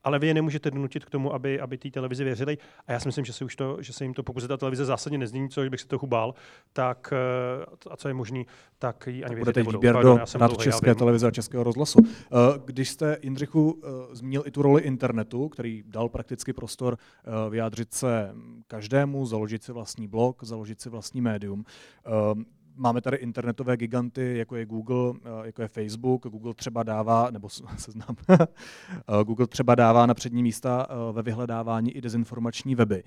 Ale 0.05 0.19
vy 0.19 0.27
je 0.27 0.35
nemůžete 0.35 0.71
donutit 0.71 1.05
k 1.05 1.11
tomu, 1.11 1.35
aby, 1.35 1.61
aby 1.61 1.79
té 1.79 1.91
televizi 1.91 2.25
věřili. 2.25 2.59
A 2.87 2.93
já 2.93 3.01
si 3.01 3.09
myslím, 3.09 3.25
že 3.25 3.33
se, 3.33 3.45
už 3.45 3.57
to, 3.57 3.77
že 3.81 3.93
se 3.93 4.05
jim 4.05 4.15
to, 4.15 4.23
pokud 4.23 4.41
se 4.41 4.49
ta 4.49 4.57
televize 4.57 4.85
zásadně 4.85 5.19
nezmění, 5.19 5.49
co 5.49 5.63
bych 5.63 5.81
se 5.81 5.89
trochu 5.89 6.07
bál, 6.07 6.35
tak, 6.73 7.13
a 7.91 7.97
co 7.97 8.09
je 8.09 8.15
možný, 8.15 8.47
tak 8.79 9.07
ji 9.07 9.25
ani 9.25 9.37
Bude 9.37 9.53
teď 9.53 9.73
výběr 9.73 9.97
do 10.03 10.19
nad 10.39 10.61
České 10.61 10.95
televize 10.95 11.27
a 11.27 11.31
Českého 11.31 11.65
rozhlasu. 11.65 11.99
Když 12.65 12.89
jste, 12.91 13.19
Jindřichu, 13.23 13.83
zmínil 14.13 14.43
i 14.47 14.51
tu 14.51 14.63
roli 14.63 14.83
internetu, 14.83 15.49
který 15.49 15.83
dal 15.87 16.09
prakticky 16.09 16.53
prostor 16.53 16.99
vyjádřit 17.51 17.95
se 17.95 18.33
každému, 18.67 19.27
založit 19.27 19.63
si 19.63 19.73
vlastní 19.73 20.09
blog, 20.09 20.45
založit 20.45 20.81
si 20.81 20.91
vlastní 20.91 21.21
médium. 21.21 21.65
Máme 22.79 23.01
tady 23.01 23.17
internetové 23.17 23.77
giganty, 23.77 24.39
jako 24.39 24.57
je 24.57 24.67
Google, 24.67 25.15
eh, 25.25 25.47
jako 25.47 25.63
je 25.63 25.69
Facebook. 25.69 26.23
Google 26.23 26.55
třeba 26.55 26.83
dává, 26.83 27.31
nebo 27.31 27.49
seznam, 27.77 28.17
eh, 28.29 28.47
Google 29.25 29.47
třeba 29.47 29.75
dává 29.75 30.07
na 30.07 30.15
přední 30.15 30.43
místa 30.43 30.87
eh, 30.91 31.13
ve 31.13 31.23
vyhledávání 31.23 31.93
i 31.93 32.01
dezinformační 32.01 32.75
weby. 32.75 33.05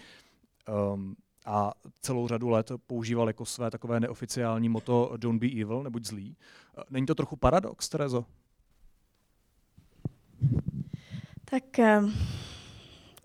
Um, 0.93 1.15
a 1.45 1.72
celou 2.01 2.28
řadu 2.28 2.49
let 2.49 2.72
používal 2.88 3.28
jako 3.28 3.45
své 3.45 3.72
takové 3.72 3.99
neoficiální 3.99 4.69
moto 4.69 5.13
Don't 5.17 5.41
be 5.41 5.61
evil, 5.61 5.84
nebuď 5.84 6.05
zlý. 6.05 6.38
Není 6.89 7.05
to 7.05 7.15
trochu 7.15 7.36
paradox, 7.36 7.89
Terezo? 7.89 8.26
Tak 11.45 11.63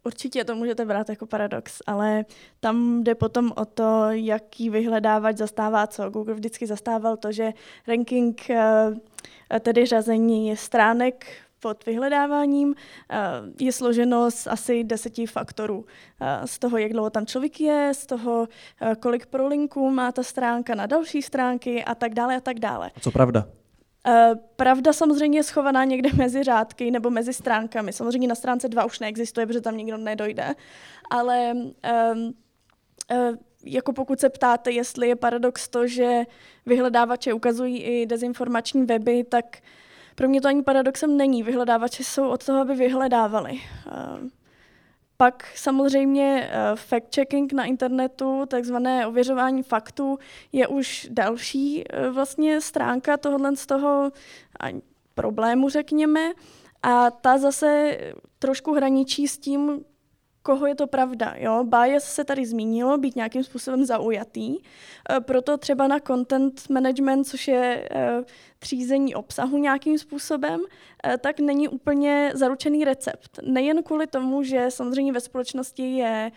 Určitě 0.07 0.45
to 0.45 0.55
můžete 0.55 0.85
brát 0.85 1.09
jako 1.09 1.27
paradox, 1.27 1.83
ale 1.87 2.25
tam 2.61 3.05
jde 3.05 3.15
potom 3.15 3.53
o 3.57 3.65
to, 3.65 4.07
jaký 4.11 4.71
vyhledávač 4.71 5.37
zastává 5.37 5.87
co. 5.87 6.11
Google 6.11 6.35
vždycky 6.35 6.67
zastával 6.67 7.17
to, 7.17 7.33
že 7.33 7.53
ranking, 7.89 8.51
eh, 8.51 9.61
tedy 9.61 9.87
řazení 9.87 10.57
stránek 10.57 11.27
pod 11.61 11.87
vyhledáváním 11.87 12.75
eh, 13.11 13.19
je 13.61 13.73
složeno 13.73 14.31
z 14.31 14.47
asi 14.47 14.85
deseti 14.85 15.27
faktorů. 15.27 15.85
Eh, 16.21 16.47
z 16.47 16.59
toho, 16.59 16.79
jak 16.79 16.93
dlouho 16.93 17.11
tam 17.11 17.27
člověk 17.27 17.61
je, 17.61 17.93
z 17.95 18.07
toho, 18.07 18.49
kolik 19.01 19.27
prolinků 19.27 19.91
má 19.91 20.13
ta 20.13 20.23
stránka 20.23 20.75
na 20.75 20.87
další 20.87 21.23
stránky 21.23 21.85
a 21.85 21.95
tak 21.95 22.15
dále 22.15 22.37
a 22.37 22.41
tak 22.41 22.59
dále. 22.59 22.91
A 22.97 23.01
co 23.01 23.11
pravda? 23.11 23.47
Uh, 24.07 24.39
pravda 24.57 24.93
samozřejmě 24.93 25.39
je 25.39 25.43
schovaná 25.43 25.85
někde 25.85 26.11
mezi 26.17 26.43
řádky 26.43 26.91
nebo 26.91 27.11
mezi 27.11 27.33
stránkami. 27.33 27.93
Samozřejmě 27.93 28.29
na 28.29 28.35
stránce 28.35 28.69
2 28.69 28.85
už 28.85 28.99
neexistuje, 28.99 29.47
protože 29.47 29.61
tam 29.61 29.77
nikdo 29.77 29.97
nedojde. 29.97 30.55
Ale 31.11 31.53
um, 31.55 32.35
uh, 33.13 33.37
jako 33.65 33.93
pokud 33.93 34.21
se 34.21 34.29
ptáte, 34.29 34.71
jestli 34.71 35.09
je 35.09 35.17
paradox 35.17 35.69
to, 35.69 35.87
že 35.87 36.25
vyhledávače 36.67 37.33
ukazují 37.33 37.83
i 37.83 38.07
dezinformační 38.07 38.85
weby, 38.87 39.25
tak 39.25 39.59
pro 40.15 40.29
mě 40.29 40.41
to 40.41 40.49
ani 40.49 40.63
paradoxem 40.63 41.17
není. 41.17 41.43
Vyhledávače 41.43 42.05
jsou 42.05 42.29
od 42.29 42.47
toho, 42.47 42.61
aby 42.61 42.75
vyhledávali. 42.75 43.53
Uh, 43.53 44.29
pak 45.17 45.47
samozřejmě 45.55 46.51
uh, 46.51 46.79
fact-checking 46.79 47.53
na 47.53 47.65
internetu, 47.65 48.47
takzvané 48.47 49.07
ověřování 49.07 49.63
faktů, 49.63 50.19
je 50.53 50.67
už 50.67 51.09
další 51.11 51.85
uh, 51.85 52.15
vlastně 52.15 52.61
stránka 52.61 53.17
tohohle 53.17 53.57
z 53.57 53.67
toho 53.67 54.13
problému, 55.15 55.69
řekněme. 55.69 56.33
A 56.83 57.11
ta 57.11 57.39
zase 57.39 57.99
trošku 58.39 58.75
hraničí 58.75 59.29
s 59.29 59.39
tím, 59.39 59.85
koho 60.47 60.67
je 60.67 60.75
to 60.75 60.87
pravda. 60.87 61.35
Jo? 61.37 61.65
Bias 61.65 62.05
se 62.05 62.25
tady 62.25 62.47
zmínilo, 62.47 62.99
být 62.99 63.17
nějakým 63.17 63.45
způsobem 63.45 63.85
zaujatý. 63.85 64.57
E, 64.57 65.21
proto 65.21 65.59
třeba 65.59 65.89
na 65.89 65.99
content 65.99 66.71
management, 66.71 67.25
což 67.25 67.49
je 67.49 67.89
e, 67.91 68.23
třízení 68.59 69.15
obsahu 69.15 69.59
nějakým 69.59 69.99
způsobem, 69.99 70.61
e, 71.07 71.19
tak 71.19 71.41
není 71.41 71.69
úplně 71.69 72.31
zaručený 72.35 72.85
recept. 72.85 73.31
Nejen 73.43 73.83
kvůli 73.83 74.07
tomu, 74.07 74.43
že 74.43 74.67
samozřejmě 74.71 75.13
ve 75.13 75.21
společnosti 75.21 75.97
je, 75.97 76.33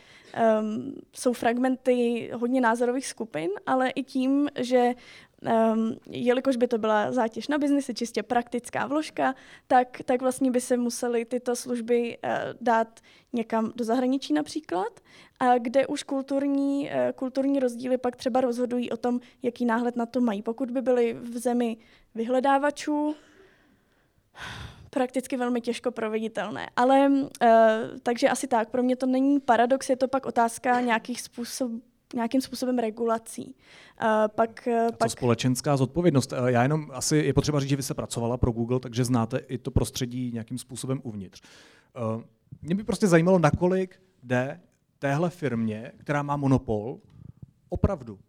jsou 1.14 1.34
fragmenty 1.34 2.30
hodně 2.34 2.62
názorových 2.62 3.07
skupin, 3.07 3.49
ale 3.66 3.89
i 3.89 4.03
tím, 4.03 4.49
že 4.60 4.93
um, 5.42 5.96
jelikož 6.10 6.56
by 6.56 6.68
to 6.68 6.78
byla 6.78 7.12
zátěž 7.12 7.48
na 7.48 7.58
biznisy, 7.58 7.94
čistě 7.94 8.24
praktická 8.24 8.88
vložka, 8.88 9.36
tak, 9.68 9.98
tak 10.06 10.22
vlastně 10.22 10.52
by 10.52 10.62
se 10.62 10.78
musely 10.78 11.26
tyto 11.26 11.56
služby 11.56 12.18
uh, 12.24 12.30
dát 12.62 13.00
někam 13.34 13.72
do 13.76 13.86
zahraničí 13.86 14.34
například, 14.34 15.00
a 15.40 15.58
kde 15.58 15.88
už 15.88 16.04
kulturní, 16.04 16.90
uh, 16.90 17.12
kulturní 17.16 17.60
rozdíly 17.60 17.98
pak 17.98 18.16
třeba 18.16 18.42
rozhodují 18.42 18.92
o 18.92 18.98
tom, 18.98 19.20
jaký 19.44 19.66
náhled 19.66 19.96
na 19.96 20.06
to 20.06 20.22
mají. 20.22 20.42
Pokud 20.42 20.72
by 20.72 20.82
byly 20.82 21.14
v 21.14 21.38
zemi 21.38 21.78
vyhledávačů, 22.16 23.16
prakticky 24.90 25.38
velmi 25.38 25.62
těžko 25.62 25.92
proveditelné. 25.92 26.70
Ale 26.76 27.08
uh, 27.10 27.28
takže 28.04 28.30
asi 28.30 28.48
tak, 28.48 28.70
pro 28.70 28.84
mě 28.84 28.96
to 28.96 29.06
není 29.06 29.40
paradox, 29.40 29.90
je 29.90 29.96
to 29.96 30.08
pak 30.08 30.26
otázka 30.26 30.82
nějakých 30.82 31.22
způsobů, 31.22 31.82
nějakým 32.14 32.41
způsobem 32.41 32.80
regulací. 32.80 33.55
Uh, 34.01 34.07
pak, 34.28 34.68
uh, 34.68 34.88
A 34.88 34.91
pak... 34.91 35.12
společenská 35.12 35.78
zodpovědnost? 35.78 36.32
Uh, 36.32 36.47
já 36.47 36.64
jenom 36.64 36.88
asi 36.93 37.18
je 37.18 37.34
potřeba 37.34 37.60
říct, 37.60 37.70
že 37.70 37.76
vy 37.76 37.84
jste 37.84 37.93
pracovala 37.93 38.38
pro 38.38 38.51
Google, 38.51 38.80
takže 38.80 39.05
znáte 39.05 39.38
i 39.38 39.57
to 39.57 39.72
prostředí 39.72 40.32
nějakým 40.34 40.57
způsobem 40.57 41.01
uvnitř. 41.03 41.41
Uh, 42.16 42.24
mě 42.62 42.76
by 42.76 42.84
prostě 42.84 43.07
zajímalo, 43.07 43.39
nakolik 43.39 44.01
jde 44.24 44.62
téhle 44.99 45.30
firmě, 45.30 45.91
která 45.97 46.24
má 46.24 46.38
monopol, 46.38 46.99
opravdu. 47.70 48.20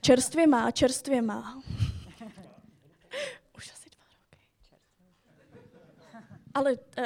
Čerstvě 0.00 0.46
má, 0.46 0.70
čerstvě 0.70 1.22
má. 1.22 1.62
Už 3.56 3.72
asi 3.72 3.90
dva 3.90 4.04
roky. 4.14 4.44
Ale... 6.54 6.72
Uh... 6.72 7.04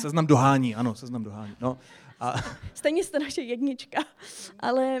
Seznam 0.00 0.26
dohání, 0.26 0.74
ano, 0.74 0.94
seznam 0.94 1.22
dohání. 1.22 1.56
No, 1.60 1.78
a... 2.22 2.34
Stejně 2.74 3.04
jste 3.04 3.18
naše 3.18 3.42
jednička. 3.42 4.04
Ale 4.60 4.98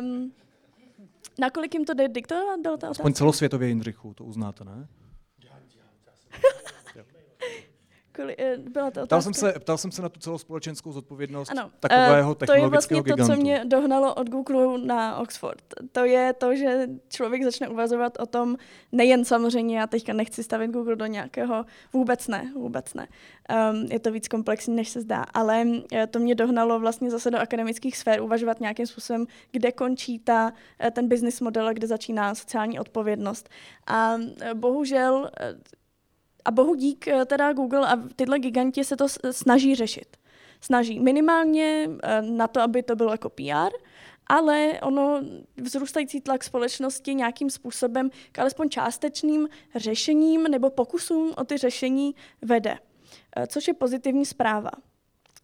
um, 0.00 0.32
nakolik 1.38 1.74
jim 1.74 1.84
to 1.84 1.94
jde 1.94 2.08
diktovat? 2.08 2.84
Aspoň 2.90 3.12
celosvětově 3.12 3.68
Jindřichu, 3.68 4.14
to 4.14 4.24
uznáte, 4.24 4.64
ne? 4.64 4.88
Koli, 8.16 8.34
eh, 8.38 8.56
byla 8.56 8.90
to 8.90 9.06
ptal, 9.06 9.22
jsem 9.22 9.34
se, 9.34 9.52
ptal 9.52 9.78
jsem 9.78 9.92
se 9.92 10.02
na 10.02 10.08
tu 10.08 10.20
celospolečenskou 10.20 10.92
zodpovědnost 10.92 11.50
ano, 11.50 11.70
takového 11.80 12.30
uh, 12.30 12.34
technologického 12.34 12.58
To 12.58 12.64
je 12.64 12.68
vlastně 12.70 13.02
gigantu. 13.02 13.22
to, 13.22 13.36
co 13.36 13.40
mě 13.40 13.64
dohnalo 13.64 14.14
od 14.14 14.28
Google 14.28 14.78
na 14.78 15.16
Oxford. 15.16 15.62
To 15.92 16.04
je 16.04 16.32
to, 16.32 16.56
že 16.56 16.88
člověk 17.08 17.44
začne 17.44 17.68
uvažovat 17.68 18.12
o 18.20 18.26
tom, 18.26 18.56
nejen 18.92 19.24
samozřejmě, 19.24 19.78
já 19.78 19.86
teďka 19.86 20.12
nechci 20.12 20.42
stavit 20.42 20.70
Google 20.70 20.96
do 20.96 21.06
nějakého, 21.06 21.64
vůbec 21.92 22.28
ne, 22.28 22.52
vůbec 22.54 22.94
ne. 22.94 23.08
Um, 23.72 23.86
je 23.90 23.98
to 23.98 24.12
víc 24.12 24.28
komplexní, 24.28 24.76
než 24.76 24.88
se 24.88 25.00
zdá, 25.00 25.24
ale 25.34 25.66
eh, 25.92 26.06
to 26.06 26.18
mě 26.18 26.34
dohnalo 26.34 26.80
vlastně 26.80 27.10
zase 27.10 27.30
do 27.30 27.38
akademických 27.38 27.96
sfér, 27.96 28.22
uvažovat 28.22 28.60
nějakým 28.60 28.86
způsobem, 28.86 29.26
kde 29.52 29.72
končí 29.72 30.18
ta, 30.18 30.52
ten 30.92 31.08
business 31.08 31.40
model 31.40 31.68
a 31.68 31.72
kde 31.72 31.86
začíná 31.86 32.34
sociální 32.34 32.80
odpovědnost. 32.80 33.48
A 33.86 34.16
bohužel 34.54 35.30
a 36.44 36.50
bohu 36.50 36.74
dík 36.74 37.08
eh, 37.08 37.24
teda 37.24 37.52
Google 37.52 37.88
a 37.88 37.96
tyhle 38.16 38.38
giganti 38.38 38.84
se 38.84 38.96
to 38.96 39.06
snaží 39.30 39.74
řešit. 39.74 40.16
Snaží 40.60 41.00
minimálně 41.00 41.88
eh, 42.02 42.22
na 42.22 42.48
to, 42.48 42.60
aby 42.60 42.82
to 42.82 42.96
bylo 42.96 43.10
jako 43.10 43.30
PR, 43.30 43.72
ale 44.26 44.80
ono 44.82 45.22
vzrůstající 45.56 46.20
tlak 46.20 46.44
společnosti 46.44 47.14
nějakým 47.14 47.50
způsobem 47.50 48.10
k 48.32 48.38
alespoň 48.38 48.68
částečným 48.68 49.48
řešením 49.76 50.42
nebo 50.42 50.70
pokusům 50.70 51.32
o 51.36 51.44
ty 51.44 51.56
řešení 51.56 52.14
vede, 52.42 52.78
eh, 53.36 53.46
což 53.46 53.68
je 53.68 53.74
pozitivní 53.74 54.26
zpráva. 54.26 54.70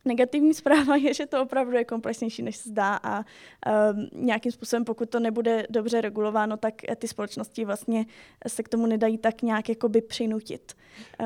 Negativní 0.07 0.55
zpráva 0.55 0.97
je, 0.97 1.15
že 1.15 1.27
to 1.27 1.43
opravdu 1.43 1.77
je 1.77 1.85
komplexnější, 1.85 2.43
než 2.43 2.57
se 2.57 2.69
zdá 2.69 3.01
a 3.03 3.19
um, 3.19 4.09
nějakým 4.13 4.53
způsobem, 4.53 4.85
pokud 4.85 5.11
to 5.11 5.21
nebude 5.21 5.67
dobře 5.71 6.01
regulováno, 6.01 6.57
tak 6.57 6.75
ty 6.97 7.09
společnosti 7.09 7.65
vlastně 7.65 8.07
se 8.49 8.63
k 8.63 8.69
tomu 8.69 8.87
nedají 8.87 9.19
tak 9.19 9.43
nějak 9.43 9.69
jakoby 9.69 10.01
přinutit. 10.01 10.73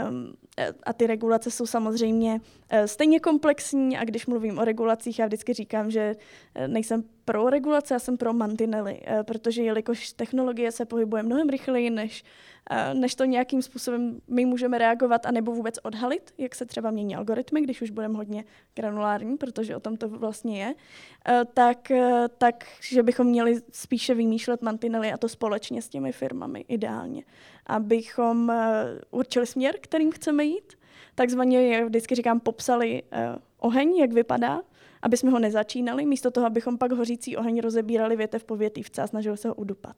Um, 0.09 0.33
a 0.83 0.93
ty 0.93 1.07
regulace 1.07 1.51
jsou 1.51 1.67
samozřejmě 1.67 2.41
uh, 2.73 2.85
stejně 2.87 3.21
komplexní 3.21 3.99
a 3.99 4.05
když 4.05 4.27
mluvím 4.27 4.59
o 4.59 4.65
regulacích, 4.65 5.19
já 5.19 5.27
vždycky 5.27 5.53
říkám, 5.53 5.91
že 5.91 6.17
nejsem 6.67 7.05
pro 7.31 7.51
regulace, 7.51 7.95
já 7.95 7.99
jsem 7.99 8.17
pro 8.17 8.33
mantinely, 8.33 9.01
uh, 9.01 9.23
protože 9.23 9.63
jelikož 9.63 10.13
technologie 10.13 10.73
se 10.73 10.85
pohybuje 10.85 11.23
mnohem 11.23 11.49
rychleji, 11.49 11.91
než 11.91 12.25
než 12.93 13.15
to 13.15 13.25
nějakým 13.25 13.63
způsobem 13.63 14.21
my 14.29 14.45
můžeme 14.45 14.79
reagovat 14.79 15.27
a 15.27 15.31
nebo 15.31 15.53
vůbec 15.53 15.79
odhalit, 15.83 16.35
jak 16.39 16.55
se 16.55 16.67
třeba 16.67 16.91
mění 16.91 17.17
algoritmy, 17.17 17.61
když 17.61 17.83
už 17.83 17.91
budeme 17.91 18.17
hodně 18.17 18.45
granulární, 18.75 19.37
protože 19.37 19.77
o 19.77 19.81
tom 19.81 19.97
to 19.97 20.09
vlastně 20.09 20.63
je, 20.65 20.75
tak, 21.55 21.93
tak 22.39 22.65
že 22.81 23.03
bychom 23.03 23.27
měli 23.27 23.57
spíše 23.73 24.15
vymýšlet 24.15 24.63
mantinely 24.63 25.13
a 25.13 25.17
to 25.17 25.29
společně 25.29 25.83
s 25.83 25.89
těmi 25.89 26.13
firmami 26.13 26.65
ideálně. 26.69 27.25
Abychom 27.67 28.53
určili 29.11 29.47
směr, 29.47 29.75
kterým 29.81 30.13
chceme 30.13 30.45
jít, 30.45 30.79
takzvaně, 31.15 31.77
jak 31.77 31.85
vždycky 31.85 32.15
říkám, 32.15 32.41
popsali 32.41 33.03
oheň, 33.59 33.97
jak 33.97 34.13
vypadá, 34.13 34.63
aby 35.03 35.17
jsme 35.17 35.31
ho 35.31 35.39
nezačínali, 35.39 36.07
místo 36.07 36.31
toho, 36.31 36.47
abychom 36.47 36.79
pak 36.79 36.93
hořící 36.93 37.37
oheň 37.37 37.61
rozebírali 37.61 38.17
větev 38.17 38.45
po 38.45 38.57
větívce 38.57 39.03
a 39.03 39.07
snažili 39.07 39.37
se 39.37 39.49
ho 39.49 39.55
udupat. 39.55 39.97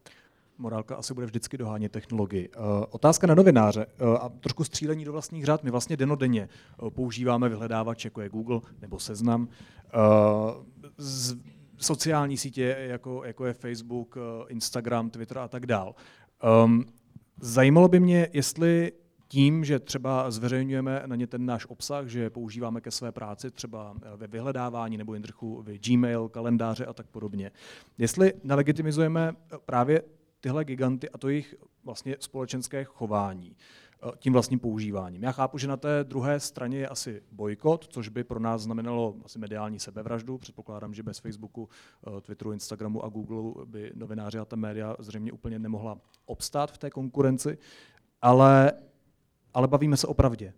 morálka 0.59 0.96
asi 0.96 1.14
bude 1.14 1.26
vždycky 1.26 1.59
dohánět 1.59 1.92
technologii. 1.92 2.48
Uh, 2.48 2.64
otázka 2.90 3.26
na 3.26 3.34
novináře 3.34 3.86
uh, 3.86 4.09
a 4.20 4.28
trošku 4.28 4.64
střílení 4.64 5.05
do 5.05 5.12
vlastních 5.12 5.44
řád. 5.44 5.62
My 5.62 5.70
vlastně 5.70 5.96
denodenně 5.96 6.48
uh, 6.82 6.90
používáme 6.90 7.48
vyhledávač, 7.48 8.05
jako 8.05 8.20
je 8.20 8.28
Google 8.28 8.61
nebo 8.80 8.98
Seznam. 8.98 9.48
Z, 10.98 11.36
sociální 11.76 12.36
sítě, 12.36 12.76
jako, 12.78 13.24
jako 13.24 13.46
je 13.46 13.53
Facebook, 13.53 14.18
Instagram, 14.48 15.11
Twitter 15.11 15.38
a 15.38 15.48
tak 15.48 15.66
dál. 15.66 15.94
Um, 16.64 16.84
zajímalo 17.40 17.88
by 17.88 18.00
mě, 18.00 18.28
jestli 18.32 18.92
tím, 19.32 19.64
že 19.64 19.78
třeba 19.78 20.30
zveřejňujeme 20.30 21.02
na 21.06 21.16
ně 21.16 21.26
ten 21.26 21.46
náš 21.46 21.66
obsah, 21.66 22.06
že 22.06 22.30
používáme 22.30 22.80
ke 22.80 22.90
své 22.90 23.12
práci 23.12 23.50
třeba 23.50 23.96
ve 24.16 24.26
vyhledávání 24.26 24.96
nebo 24.96 25.14
Jindrchu 25.14 25.62
v 25.62 25.78
Gmail, 25.78 26.28
kalendáře 26.28 26.86
a 26.86 26.92
tak 26.92 27.06
podobně. 27.06 27.50
Jestli 27.98 28.32
nelegitimizujeme 28.44 29.32
právě 29.66 30.02
tyhle 30.40 30.64
giganty 30.64 31.10
a 31.10 31.18
to 31.18 31.28
jejich 31.28 31.54
vlastně 31.84 32.16
společenské 32.20 32.84
chování 32.84 33.56
eh, 33.56 34.10
tím 34.18 34.32
vlastním 34.32 34.58
používáním. 34.58 35.22
Já 35.22 35.32
chápu, 35.32 35.58
že 35.58 35.68
na 35.68 35.76
té 35.76 36.04
druhé 36.04 36.40
straně 36.40 36.78
je 36.78 36.88
asi 36.88 37.22
bojkot, 37.32 37.86
což 37.88 38.08
by 38.08 38.24
pro 38.24 38.40
nás 38.40 38.62
znamenalo 38.62 39.16
asi 39.24 39.38
mediální 39.38 39.78
sebevraždu. 39.78 40.38
Předpokládám, 40.38 40.94
že 40.94 41.02
bez 41.02 41.18
Facebooku, 41.18 41.68
eh, 42.06 42.20
Twitteru, 42.20 42.52
Instagramu 42.52 43.04
a 43.04 43.08
Google 43.08 43.64
by 43.64 43.92
novináři 43.94 44.38
a 44.38 44.44
ta 44.44 44.56
média 44.56 44.96
zřejmě 44.98 45.32
úplně 45.32 45.58
nemohla 45.58 45.98
obstát 46.26 46.72
v 46.72 46.78
té 46.78 46.90
konkurenci. 46.90 47.58
Ale 48.22 48.72
ale 49.55 49.68
bavíme 49.68 49.96
se 49.96 50.07
o 50.07 50.14
pravdě. 50.14 50.53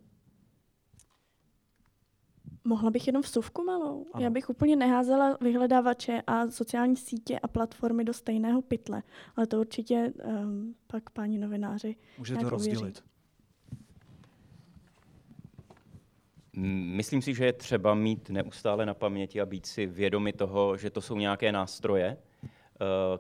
Mohla 2.65 2.91
bych 2.91 3.07
jenom 3.07 3.23
vsuvku 3.23 3.65
malou? 3.65 4.07
Ano. 4.13 4.25
Já 4.25 4.31
bych 4.31 4.51
úplně 4.51 4.77
neházela 4.77 5.39
vyhledávače 5.41 6.23
a 6.27 6.51
sociální 6.51 6.97
sítě 6.97 7.39
a 7.39 7.49
platformy 7.49 8.05
do 8.05 8.13
stejného 8.13 8.63
pytle, 8.63 9.03
ale 9.37 9.47
to 9.47 9.61
určitě 9.61 10.13
um, 10.25 10.75
pak 10.87 11.11
páni 11.11 11.39
novináři 11.39 11.97
Můžete 12.19 12.41
to 12.41 12.51
rozdělit. 12.51 13.05
Myslím 16.57 17.23
si, 17.23 17.35
že 17.35 17.45
je 17.45 17.53
třeba 17.53 17.95
mít 17.95 18.31
neustále 18.31 18.87
na 18.87 18.95
paměti 18.95 19.41
a 19.41 19.47
být 19.47 19.67
si 19.67 19.87
vědomi 19.87 20.33
toho, 20.33 20.77
že 20.77 20.91
to 20.91 21.01
jsou 21.01 21.17
nějaké 21.17 21.53
nástroje, 21.53 22.17
eh, 22.17 22.49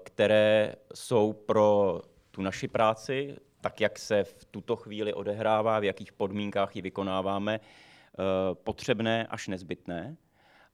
které 0.03 0.75
jsou 0.95 1.33
pro 1.33 2.01
tu 2.31 2.43
naši 2.43 2.69
práci 2.69 3.37
tak 3.65 3.81
jak 3.81 3.99
se 3.99 4.25
v 4.25 4.45
tuto 4.45 4.77
chvíli 4.77 5.15
odehrává, 5.15 5.81
v 5.81 5.85
jakých 5.85 6.13
podmínkách 6.13 6.77
ji 6.77 6.83
vykonáváme, 6.83 7.61
eh, 7.61 8.19
potřebné 8.55 9.27
až 9.27 9.49
nezbytné, 9.49 10.17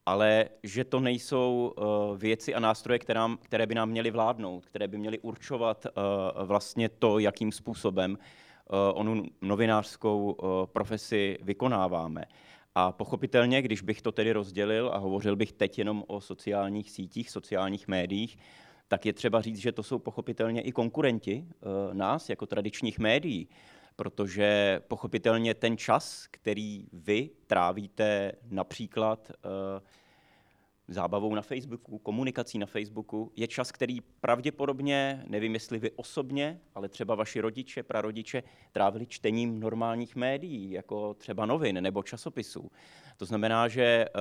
ale 0.06 0.48
že 0.62 0.84
to 0.84 1.00
nejsou 1.00 1.74
eh, 1.78 1.82
věci 2.18 2.54
a 2.54 2.60
nástroje, 2.60 2.98
které, 2.98 3.66
by 3.66 3.74
nám 3.74 3.90
měly 3.90 4.10
vládnout, 4.10 4.66
které 4.66 4.88
by 4.88 4.98
měly 4.98 5.18
určovat 5.18 5.86
eh, 5.86 5.90
vlastně 6.44 6.88
to, 6.88 7.18
jakým 7.18 7.52
způsobem 7.52 8.18
onu 8.94 9.24
novinářskou 9.42 10.36
profesi 10.72 11.38
vykonáváme. 11.42 12.24
A 12.74 12.92
pochopitelně, 12.92 13.62
když 13.62 13.82
bych 13.82 14.02
to 14.02 14.12
tedy 14.12 14.32
rozdělil 14.32 14.90
a 14.94 14.98
hovořil 14.98 15.36
bych 15.36 15.52
teď 15.52 15.78
jenom 15.78 16.04
o 16.06 16.20
sociálních 16.20 16.90
sítích, 16.90 17.30
sociálních 17.30 17.88
médiích, 17.88 18.38
tak 18.90 19.06
je 19.06 19.12
třeba 19.12 19.40
říct, 19.40 19.58
že 19.58 19.72
to 19.72 19.82
jsou 19.82 19.98
pochopitelně 19.98 20.60
i 20.60 20.72
konkurenti 20.72 21.44
uh, 21.44 21.94
nás 21.94 22.28
jako 22.28 22.46
tradičních 22.46 22.98
médií, 22.98 23.48
protože 23.96 24.80
pochopitelně 24.88 25.54
ten 25.54 25.76
čas, 25.76 26.26
který 26.30 26.86
vy 26.92 27.30
trávíte 27.46 28.32
například 28.50 29.32
uh, 29.44 29.50
zábavou 30.88 31.34
na 31.34 31.42
Facebooku, 31.42 31.98
komunikací 31.98 32.58
na 32.58 32.66
Facebooku, 32.66 33.32
je 33.36 33.46
čas, 33.48 33.72
který 33.72 34.00
pravděpodobně, 34.00 35.24
nevím 35.26 35.54
jestli 35.54 35.78
vy 35.78 35.90
osobně, 35.90 36.60
ale 36.74 36.88
třeba 36.88 37.14
vaši 37.14 37.40
rodiče, 37.40 37.82
prarodiče, 37.82 38.42
trávili 38.72 39.06
čtením 39.06 39.60
normálních 39.60 40.16
médií, 40.16 40.70
jako 40.70 41.14
třeba 41.14 41.46
novin 41.46 41.82
nebo 41.82 42.02
časopisů. 42.02 42.70
To 43.16 43.24
znamená, 43.24 43.68
že 43.68 44.06
uh, 44.14 44.20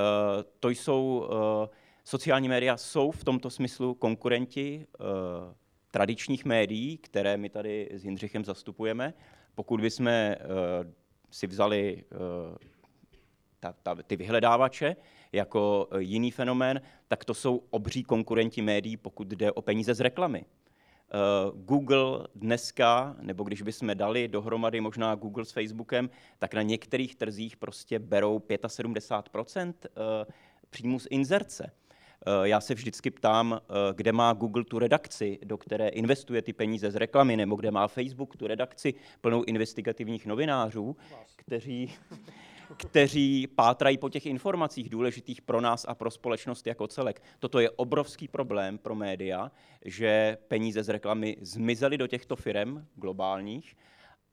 to 0.60 0.70
jsou 0.70 1.28
uh, 1.32 1.70
Sociální 2.10 2.49
média 2.49 2.78
jsou 2.78 3.12
v 3.12 3.24
tomto 3.24 3.49
smyslu 3.49 3.93
konkurenti 3.93 4.86
uh, 4.99 5.05
tradičních 5.91 6.45
médií, 6.45 6.97
které 6.97 7.38
my 7.38 7.49
tady 7.49 7.89
s 7.91 8.05
Jindřichem 8.05 8.45
zastupujeme. 8.45 9.14
Pokud 9.55 9.82
bychom 9.82 10.07
uh, 10.07 10.91
si 11.32 11.47
vzali 11.47 12.03
uh, 12.12 12.57
ta, 13.60 13.74
ta, 13.84 13.95
ty 13.95 14.16
vyhledávače 14.16 14.95
jako 15.32 15.88
jiný 15.97 16.32
fenomén, 16.32 16.82
tak 17.07 17.26
to 17.26 17.34
jsou 17.34 17.64
obří 17.70 18.03
konkurenti 18.03 18.62
médií, 18.62 18.97
pokud 18.97 19.28
jde 19.28 19.51
o 19.51 19.62
peníze 19.62 19.93
z 19.93 19.99
reklamy. 19.99 20.45
Google 21.53 22.28
dneska, 22.36 23.16
nebo 23.22 23.43
když 23.43 23.62
bychom 23.62 23.97
dali 23.97 24.28
dohromady 24.28 24.82
možná 24.82 25.16
Google 25.16 25.45
s 25.45 25.51
Facebookem, 25.51 26.10
tak 26.39 26.53
na 26.53 26.62
některých 26.62 27.16
trzích 27.16 27.57
prostě 27.57 27.99
berou 27.99 28.39
75% 28.39 29.74
uh, 29.74 30.32
příjmu 30.70 30.99
z 30.99 31.07
inzerce. 31.10 31.72
Eh, 32.26 32.48
já 32.48 32.62
se 32.62 32.74
vždycky 32.74 33.12
ptám, 33.12 33.62
eh, 33.62 33.94
kde 33.94 34.12
má 34.12 34.34
Google 34.34 34.64
tu 34.64 34.80
redakci, 34.80 35.40
do 35.44 35.58
které 35.58 35.88
investuje 35.88 36.42
ty 36.42 36.54
peníze 36.54 36.92
z 36.92 36.96
reklamy, 36.96 37.38
nebo 37.38 37.56
kde 37.56 37.72
má 37.72 37.88
Facebook 37.88 38.38
tu 38.38 38.48
redakci 38.48 38.94
plnou 39.22 39.44
investigativních 39.44 40.26
novinářů, 40.26 40.98
kteří, 41.36 41.94
kteří 42.78 43.48
pátrají 43.48 43.98
po 43.98 44.10
těch 44.10 44.26
informacích 44.26 44.90
důležitých 44.90 45.42
pro 45.42 45.62
nás 45.62 45.86
a 45.88 45.96
pro 45.96 46.12
společnost 46.12 46.68
jako 46.68 46.88
celek. 46.88 47.24
Toto 47.40 47.60
je 47.60 47.70
obrovský 47.70 48.28
problém 48.28 48.78
pro 48.78 48.96
média, 48.96 49.52
že 49.86 50.38
peníze 50.48 50.84
z 50.84 50.90
reklamy 50.90 51.38
zmizely 51.42 51.98
do 51.98 52.08
těchto 52.08 52.36
firm 52.36 52.86
globálních 52.96 53.76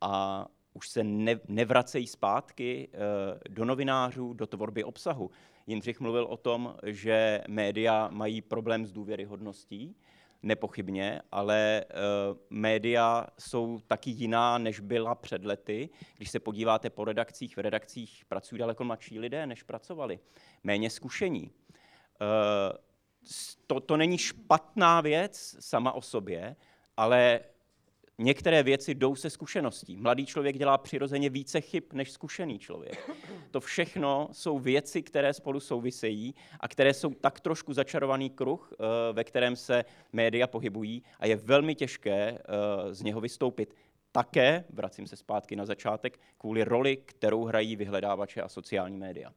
a 0.00 0.46
už 0.76 0.88
se 0.88 1.04
ne, 1.04 1.40
nevracejí 1.48 2.06
zpátky 2.06 2.88
e, 2.92 2.98
do 3.48 3.64
novinářů, 3.64 4.32
do 4.32 4.46
tvorby 4.46 4.84
obsahu. 4.84 5.30
Jindřich 5.66 6.00
mluvil 6.00 6.24
o 6.24 6.36
tom, 6.36 6.76
že 6.82 7.42
média 7.48 8.08
mají 8.12 8.42
problém 8.42 8.86
s 8.86 8.92
důvěryhodností, 8.92 9.96
nepochybně, 10.42 11.22
ale 11.32 11.80
e, 11.80 11.84
média 12.50 13.26
jsou 13.38 13.80
taky 13.86 14.10
jiná, 14.10 14.58
než 14.58 14.80
byla 14.80 15.14
před 15.14 15.44
lety. 15.44 15.88
Když 16.16 16.30
se 16.30 16.40
podíváte 16.40 16.90
po 16.90 17.04
redakcích, 17.04 17.56
v 17.56 17.60
redakcích 17.60 18.24
pracují 18.28 18.58
daleko 18.58 18.84
mladší 18.84 19.18
lidé, 19.18 19.46
než 19.46 19.62
pracovali, 19.62 20.18
méně 20.64 20.90
zkušení. 20.90 21.50
E, 21.50 22.86
to, 23.66 23.80
to 23.80 23.96
není 23.96 24.18
špatná 24.18 25.00
věc 25.00 25.56
sama 25.60 25.92
o 25.92 26.02
sobě, 26.02 26.56
ale 26.96 27.40
Některé 28.18 28.62
věci 28.62 28.94
jdou 28.94 29.14
se 29.14 29.30
zkušeností. 29.30 29.96
Mladý 29.96 30.26
člověk 30.26 30.58
dělá 30.58 30.78
přirozeně 30.78 31.30
více 31.30 31.60
chyb 31.60 31.84
než 31.92 32.12
zkušený 32.12 32.58
člověk. 32.58 33.10
To 33.50 33.60
všechno 33.60 34.28
jsou 34.32 34.58
věci, 34.58 35.02
které 35.02 35.32
spolu 35.32 35.60
souvisejí 35.60 36.34
a 36.60 36.68
které 36.68 36.94
jsou 36.94 37.14
tak 37.14 37.40
trošku 37.40 37.72
začarovaný 37.72 38.30
kruh, 38.30 38.72
eh, 38.72 39.12
ve 39.12 39.24
kterém 39.24 39.56
se 39.56 39.84
média 40.12 40.46
pohybují 40.46 41.02
a 41.20 41.26
je 41.26 41.36
velmi 41.36 41.74
těžké 41.74 42.38
eh, 42.38 42.94
z 42.94 43.02
něho 43.02 43.20
vystoupit. 43.20 43.74
Také, 44.12 44.64
vracím 44.70 45.06
se 45.06 45.16
zpátky 45.16 45.56
na 45.56 45.64
začátek, 45.64 46.20
kvůli 46.38 46.64
roli, 46.64 46.96
kterou 46.96 47.44
hrají 47.44 47.76
vyhledávače 47.76 48.42
a 48.42 48.48
sociální 48.48 48.96
média. 48.96 49.32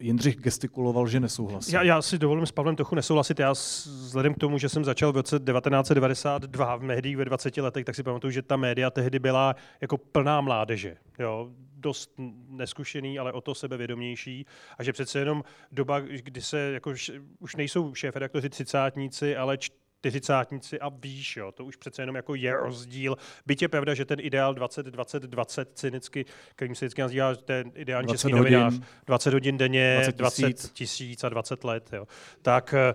Jindřich 0.00 0.36
gestikuloval, 0.36 1.06
že 1.06 1.20
nesouhlasí. 1.20 1.72
Já, 1.72 1.82
já 1.82 2.02
si 2.02 2.18
dovolím 2.18 2.46
s 2.46 2.52
Pavlem 2.52 2.76
trochu 2.76 2.94
nesouhlasit. 2.94 3.38
Já 3.38 3.52
vzhledem 3.52 4.34
k 4.34 4.38
tomu, 4.38 4.58
že 4.58 4.68
jsem 4.68 4.84
začal 4.84 5.12
v 5.12 5.16
roce 5.16 5.38
1992 5.38 6.76
v 6.76 6.82
médiích 6.82 7.16
ve 7.16 7.24
20 7.24 7.56
letech, 7.56 7.84
tak 7.84 7.94
si 7.94 8.02
pamatuju, 8.02 8.30
že 8.30 8.42
ta 8.42 8.56
média 8.56 8.90
tehdy 8.90 9.18
byla 9.18 9.56
jako 9.80 9.98
plná 9.98 10.40
mládeže. 10.40 10.96
Jo? 11.18 11.50
dost 11.80 12.14
neskušený, 12.48 13.18
ale 13.18 13.32
o 13.32 13.40
to 13.40 13.54
sebevědomější 13.54 14.46
a 14.78 14.82
že 14.82 14.92
přece 14.92 15.18
jenom 15.18 15.44
doba, 15.72 16.00
kdy 16.00 16.42
se 16.42 16.58
jako, 16.58 16.94
už 17.38 17.56
nejsou 17.56 17.94
šéf-redaktoři 17.94 18.48
třicátníci, 18.48 19.36
ale 19.36 19.58
čtyřicátníci 20.00 20.80
a 20.80 20.88
výš, 20.88 21.36
jo. 21.36 21.52
to 21.52 21.64
už 21.64 21.76
přece 21.76 22.02
jenom 22.02 22.16
jako 22.16 22.34
je 22.34 22.56
rozdíl. 22.56 23.16
Byť 23.46 23.62
je 23.62 23.68
pravda, 23.68 23.94
že 23.94 24.04
ten 24.04 24.20
ideál 24.20 24.54
20, 24.54 24.86
20, 24.86 25.22
20 25.22 25.70
cynicky, 25.74 26.24
kterým 26.56 26.74
se 26.74 26.84
vždycky 26.84 27.00
nazývá 27.00 27.34
ten 27.34 27.72
ideální 27.74 28.08
český 28.08 28.32
hodin, 28.32 28.52
novinář, 28.52 28.80
20 29.06 29.32
hodin 29.32 29.58
denně, 29.58 30.02
20 30.12 30.12
tisíc, 30.12 30.62
20 30.62 30.72
tisíc 30.72 31.24
a 31.24 31.28
20 31.28 31.64
let, 31.64 31.90
jo. 31.92 32.06
tak 32.42 32.74
eh, 32.74 32.94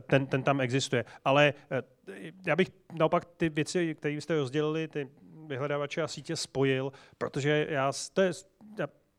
ten, 0.00 0.26
ten 0.26 0.42
tam 0.42 0.60
existuje. 0.60 1.04
Ale 1.24 1.54
eh, 1.70 1.82
já 2.46 2.56
bych 2.56 2.68
naopak 2.92 3.24
ty 3.24 3.48
věci, 3.48 3.94
které 3.94 4.14
jste 4.14 4.34
rozdělili, 4.34 4.88
ty 4.88 5.08
vyhledávače 5.46 6.02
a 6.02 6.08
sítě 6.08 6.36
spojil, 6.36 6.92
protože 7.18 7.66
já, 7.70 7.92
to 8.12 8.22
je, 8.22 8.32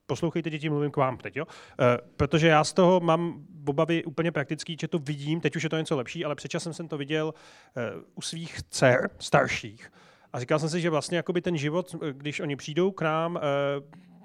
poslouchejte, 0.05 0.49
děti, 0.49 0.69
mluvím 0.69 0.91
k 0.91 0.97
vám 0.97 1.17
teď, 1.17 1.35
jo? 1.35 1.45
E, 1.79 1.97
protože 2.17 2.47
já 2.47 2.63
z 2.63 2.73
toho 2.73 2.99
mám 2.99 3.45
obavy 3.67 4.03
úplně 4.03 4.31
praktický, 4.31 4.77
že 4.81 4.87
to 4.87 4.99
vidím, 4.99 5.41
teď 5.41 5.55
už 5.55 5.63
je 5.63 5.69
to 5.69 5.77
něco 5.77 5.97
lepší, 5.97 6.25
ale 6.25 6.35
předčasem 6.35 6.73
jsem 6.73 6.87
to 6.87 6.97
viděl 6.97 7.33
e, 7.77 7.91
u 8.15 8.21
svých 8.21 8.61
dcer 8.69 9.09
starších. 9.19 9.91
A 10.33 10.39
říkal 10.39 10.59
jsem 10.59 10.69
si, 10.69 10.81
že 10.81 10.89
vlastně 10.89 11.17
jakoby 11.17 11.41
ten 11.41 11.57
život, 11.57 11.95
eh, 11.95 12.13
když 12.13 12.39
oni 12.39 12.55
přijdou 12.55 12.91
k 12.91 13.01
nám, 13.01 13.37
e, 13.37 13.41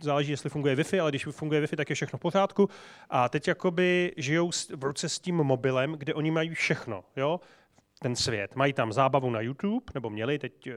záleží, 0.01 0.31
jestli 0.31 0.51
funguje 0.51 0.77
Wi-Fi, 0.77 1.01
ale 1.01 1.11
když 1.11 1.25
funguje 1.25 1.61
Wi-Fi, 1.61 1.77
tak 1.77 1.91
je 1.91 1.95
všechno 1.95 2.19
v 2.19 2.21
pořádku. 2.23 2.69
A 3.11 3.29
teď 3.29 3.49
jakoby 3.49 4.13
žijou 4.17 4.51
v 4.77 4.85
ruce 4.85 5.09
s 5.09 5.19
tím 5.19 5.37
mobilem, 5.37 5.93
kde 5.93 6.15
oni 6.15 6.31
mají 6.31 6.55
všechno. 6.55 7.05
Jo? 7.17 7.41
ten 7.99 8.17
svět. 8.17 8.57
Mají 8.57 8.73
tam 8.73 8.93
zábavu 8.93 9.31
na 9.31 9.41
YouTube, 9.41 9.85
nebo 9.95 10.11
měli, 10.11 10.39
teď 10.39 10.69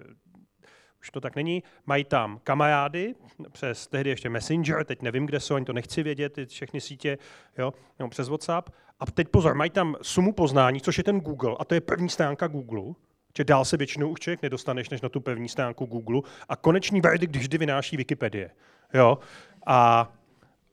už 1.02 1.10
to 1.10 1.22
tak 1.22 1.36
není. 1.36 1.64
Mají 1.86 2.04
tam 2.04 2.40
kamarády 2.44 3.16
přes 3.52 3.88
tehdy 3.88 4.10
ještě 4.10 4.30
Messenger, 4.30 4.84
teď 4.86 5.02
nevím, 5.02 5.26
kde 5.26 5.40
jsou, 5.40 5.56
ani 5.56 5.66
to 5.66 5.74
nechci 5.74 6.04
vědět, 6.04 6.34
ty 6.34 6.46
všechny 6.46 6.82
sítě, 6.82 7.18
jo, 7.58 7.74
nebo 8.00 8.10
přes 8.10 8.30
WhatsApp. 8.30 8.70
A 9.00 9.06
teď 9.06 9.28
pozor, 9.28 9.56
mají 9.56 9.70
tam 9.70 9.96
sumu 10.02 10.34
poznání, 10.34 10.82
což 10.82 10.98
je 10.98 11.04
ten 11.04 11.20
Google, 11.20 11.56
a 11.60 11.66
to 11.66 11.74
je 11.74 11.82
první 11.82 12.10
stránka 12.10 12.48
Google, 12.48 12.94
že 13.38 13.44
dál 13.44 13.66
se 13.66 13.78
většinou 13.78 14.10
už 14.10 14.20
člověk 14.20 14.42
nedostaneš 14.42 14.90
než 14.90 15.02
na 15.02 15.10
tu 15.10 15.22
pevní 15.22 15.50
stránku 15.50 15.86
Google. 15.86 16.22
A 16.50 16.56
konečný 16.56 17.02
verdikt 17.02 17.36
vždy 17.36 17.58
vynáší 17.58 17.98
Wikipedie. 17.98 18.52
Jo? 18.94 19.18
A 19.66 20.12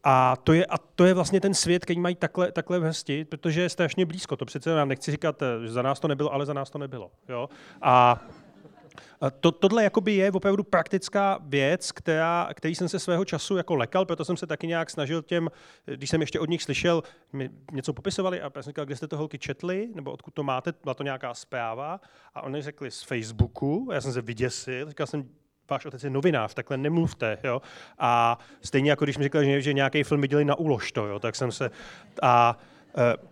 a 0.05 0.37
to, 0.37 0.53
je, 0.53 0.67
a 0.67 0.79
to 0.79 1.05
je 1.05 1.15
vlastně 1.15 1.41
ten 1.41 1.55
svět, 1.55 1.85
který 1.85 2.01
mají 2.01 2.15
takhle, 2.15 2.53
takhle 2.53 2.79
v 2.79 2.83
hesti, 2.83 3.25
protože 3.25 3.61
je 3.61 3.69
strašně 3.69 4.07
blízko. 4.07 4.37
To 4.37 4.45
přece 4.45 4.71
já 4.71 4.85
nechci 4.85 5.11
říkat, 5.11 5.43
že 5.63 5.73
za 5.73 5.83
nás 5.83 6.01
to 6.01 6.09
nebylo, 6.09 6.33
ale 6.33 6.47
za 6.47 6.53
nás 6.53 6.71
to 6.71 6.79
nebylo. 6.79 7.11
Jo? 7.29 7.49
A 7.83 8.23
to, 9.41 9.53
tohle 9.53 9.85
jakoby 9.85 10.15
je 10.15 10.33
opravdu 10.33 10.63
praktická 10.63 11.39
věc, 11.43 11.93
která, 11.93 12.49
který 12.55 12.75
jsem 12.75 12.89
se 12.89 12.99
svého 12.99 13.25
času 13.25 13.57
jako 13.57 13.75
lekal, 13.75 14.05
proto 14.05 14.25
jsem 14.25 14.37
se 14.37 14.47
taky 14.47 14.67
nějak 14.67 14.91
snažil 14.91 15.23
těm, 15.23 15.49
když 15.85 16.11
jsem 16.11 16.21
ještě 16.21 16.41
od 16.41 16.49
nich 16.49 16.63
slyšel, 16.63 17.03
mi 17.33 17.51
něco 17.73 17.93
popisovali 17.93 18.41
a 18.41 18.51
já 18.55 18.63
jsem 18.63 18.71
říkal, 18.71 18.85
kde 18.85 18.97
jste 18.97 19.09
to 19.09 19.17
holky 19.17 19.39
četli, 19.39 19.89
nebo 19.95 20.13
odkud 20.13 20.35
to 20.35 20.43
máte, 20.43 20.73
byla 20.83 20.95
to 20.95 21.03
nějaká 21.03 21.35
zpráva 21.35 22.01
a 22.35 22.43
oni 22.43 22.63
řekli 22.63 22.91
z 22.91 23.03
Facebooku, 23.03 23.89
já 23.93 24.01
jsem 24.01 24.13
se 24.13 24.23
vyděsil, 24.23 24.89
říkal 24.89 25.07
jsem, 25.07 25.29
váš 25.71 25.87
otec 25.87 26.05
je 26.05 26.11
novinář, 26.11 26.55
takhle 26.55 26.77
nemluvte. 26.77 27.39
Jo? 27.45 27.63
A 27.99 28.39
stejně 28.63 28.91
jako 28.91 29.05
když 29.05 29.19
mi 29.19 29.25
říkal, 29.25 29.45
že, 29.45 29.63
že 29.63 29.73
nějaký 29.73 30.03
film 30.03 30.21
viděli 30.21 30.45
na 30.45 30.55
úlož 30.55 30.93
to, 30.93 31.07
jo? 31.07 31.19
tak 31.19 31.37
jsem 31.37 31.53
se... 31.53 31.71
A, 32.23 32.59
uh, 32.97 33.29